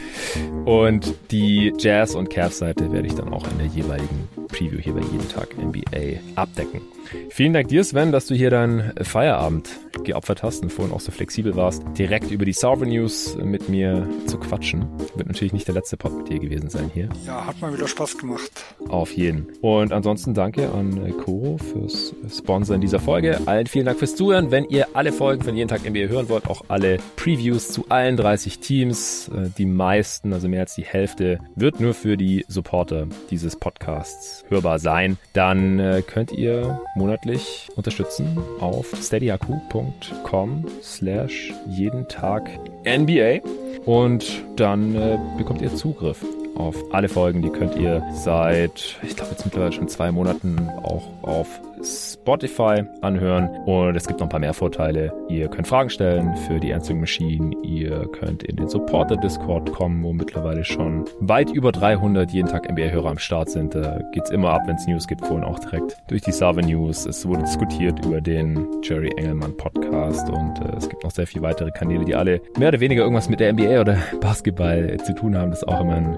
Und 0.65 1.13
die 1.31 1.73
Jazz- 1.77 2.15
und 2.15 2.29
Cavs-Seite 2.29 2.91
werde 2.91 3.07
ich 3.07 3.15
dann 3.15 3.33
auch 3.33 3.45
in 3.51 3.57
der 3.57 3.67
jeweiligen 3.67 4.27
Preview 4.47 4.79
hier 4.79 4.93
bei 4.93 5.01
jeden 5.01 5.27
Tag 5.29 5.57
NBA 5.57 6.19
abdecken. 6.35 6.81
Vielen 7.29 7.53
Dank 7.53 7.67
dir, 7.67 7.83
Sven, 7.83 8.11
dass 8.11 8.27
du 8.27 8.35
hier 8.35 8.49
deinen 8.49 8.93
Feierabend 9.03 9.69
geopfert 10.03 10.43
hast 10.43 10.63
und 10.63 10.71
vorhin 10.71 10.93
auch 10.93 10.99
so 10.99 11.11
flexibel 11.11 11.55
warst, 11.55 11.83
direkt 11.97 12.31
über 12.31 12.45
die 12.45 12.53
Sauber 12.53 12.85
News 12.85 13.37
mit 13.41 13.69
mir 13.69 14.07
zu 14.25 14.37
quatschen. 14.37 14.85
Wird 15.15 15.27
natürlich 15.27 15.53
nicht 15.53 15.67
der 15.67 15.75
letzte 15.75 15.97
Pod 15.97 16.15
mit 16.15 16.29
dir 16.29 16.39
gewesen 16.39 16.69
sein 16.69 16.89
hier. 16.93 17.09
Ja, 17.25 17.45
hat 17.45 17.59
mal 17.61 17.73
wieder 17.73 17.87
Spaß 17.87 18.17
gemacht. 18.17 18.51
Auf 18.87 19.11
jeden. 19.11 19.47
Und 19.61 19.91
ansonsten 19.91 20.33
danke 20.33 20.71
an 20.71 21.13
Koro 21.17 21.57
fürs 21.57 22.13
Sponsoren 22.35 22.81
dieser 22.81 22.99
Folge. 22.99 23.39
Allen 23.45 23.67
vielen 23.67 23.85
Dank 23.85 23.99
fürs 23.99 24.15
Zuhören. 24.15 24.51
Wenn 24.51 24.65
ihr 24.65 24.87
alle 24.93 25.11
Folgen 25.11 25.43
von 25.43 25.55
jeden 25.55 25.67
Tag 25.67 25.87
NBA 25.87 26.07
hören 26.07 26.29
wollt, 26.29 26.47
auch 26.47 26.63
alle 26.67 26.97
Previews 27.15 27.69
zu 27.69 27.85
allen 27.89 28.17
30 28.17 28.59
Teams, 28.59 29.29
äh, 29.29 29.49
die 29.57 29.65
meisten, 29.65 30.33
also 30.33 30.47
mehr 30.47 30.61
als 30.61 30.75
die 30.75 30.85
Hälfte, 30.85 31.39
wird 31.55 31.79
nur 31.79 31.93
für 31.93 32.17
die 32.17 32.45
Supporter 32.47 33.07
dieses 33.29 33.55
Podcasts 33.55 34.45
hörbar 34.49 34.79
sein, 34.79 35.17
dann 35.33 35.79
äh, 35.79 36.01
könnt 36.05 36.31
ihr 36.31 36.81
monatlich 36.99 37.69
unterstützen 37.75 38.37
auf 38.59 38.93
steadyaku.com 38.95 40.65
slash 40.83 41.53
jeden 41.67 42.07
Tag 42.09 42.49
NBA 42.85 43.39
und 43.85 44.43
dann 44.57 44.93
äh, 44.95 45.17
bekommt 45.37 45.61
ihr 45.61 45.73
Zugriff 45.73 46.23
auf 46.55 46.75
alle 46.91 47.07
Folgen. 47.07 47.41
Die 47.41 47.49
könnt 47.49 47.75
ihr 47.75 48.03
seit, 48.13 48.97
ich 49.01 49.15
glaube 49.15 49.31
jetzt 49.31 49.45
mittlerweile 49.45 49.71
schon 49.71 49.87
zwei 49.87 50.11
Monaten 50.11 50.69
auch 50.83 51.18
auf 51.29 51.61
Spotify 51.81 52.83
anhören. 53.01 53.49
Und 53.65 53.95
es 53.95 54.07
gibt 54.07 54.19
noch 54.19 54.27
ein 54.27 54.29
paar 54.29 54.39
mehr 54.39 54.53
Vorteile. 54.53 55.13
Ihr 55.29 55.47
könnt 55.47 55.67
Fragen 55.67 55.89
stellen 55.89 56.35
für 56.47 56.59
die 56.59 56.73
Answering 56.73 56.99
Machine. 56.99 57.55
Ihr 57.63 58.07
könnt 58.11 58.43
in 58.43 58.57
den 58.57 58.67
Supporter 58.67 59.15
Discord 59.15 59.71
kommen, 59.71 60.03
wo 60.03 60.13
mittlerweile 60.13 60.63
schon 60.63 61.05
weit 61.19 61.49
über 61.51 61.71
300 61.71 62.31
jeden 62.31 62.47
Tag 62.47 62.69
NBA-Hörer 62.69 63.09
am 63.09 63.17
Start 63.17 63.49
sind. 63.49 63.75
Da 63.75 63.99
geht's 64.13 64.29
immer 64.29 64.51
ab, 64.51 64.61
wenn 64.65 64.75
es 64.75 64.87
News 64.87 65.07
gibt, 65.07 65.25
vorhin 65.25 65.43
auch 65.43 65.59
direkt 65.59 65.97
durch 66.07 66.21
die 66.21 66.31
Server 66.31 66.61
News. 66.61 67.05
Es 67.05 67.25
wurde 67.27 67.43
diskutiert 67.43 68.05
über 68.05 68.21
den 68.21 68.67
Jerry 68.83 69.11
Engelmann 69.17 69.55
Podcast 69.55 70.29
und 70.29 70.59
äh, 70.59 70.75
es 70.77 70.89
gibt 70.89 71.03
noch 71.03 71.11
sehr 71.11 71.27
viele 71.27 71.43
weitere 71.43 71.71
Kanäle, 71.71 72.05
die 72.05 72.15
alle 72.15 72.41
mehr 72.57 72.69
oder 72.69 72.79
weniger 72.79 73.03
irgendwas 73.03 73.29
mit 73.29 73.39
der 73.39 73.53
NBA 73.53 73.81
oder 73.81 73.97
Basketball 74.21 74.97
zu 75.03 75.13
tun 75.13 75.37
haben. 75.37 75.51
Das 75.51 75.61
ist 75.61 75.67
auch 75.67 75.81
immer 75.81 75.95
ein 75.95 76.17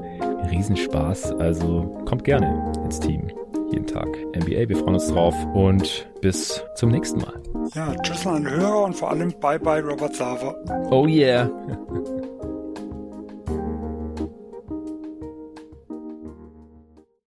Riesenspaß. 0.49 1.33
Also 1.33 1.83
kommt 2.05 2.23
gerne 2.23 2.71
ins 2.83 2.99
Team 2.99 3.31
jeden 3.71 3.87
Tag 3.87 4.07
NBA. 4.35 4.69
Wir 4.69 4.77
freuen 4.77 4.95
uns 4.95 5.07
drauf 5.07 5.35
und 5.53 6.09
bis 6.21 6.63
zum 6.75 6.89
nächsten 6.89 7.19
Mal. 7.19 7.33
Ja, 7.73 7.93
tschüss 8.01 8.25
an 8.27 8.43
den 8.43 8.53
Hörer 8.53 8.85
und 8.85 8.95
vor 8.95 9.11
allem 9.11 9.33
bye 9.39 9.59
bye 9.59 9.81
Robert 9.81 10.15
Sava. 10.15 10.55
Oh 10.89 11.07
yeah. 11.07 11.49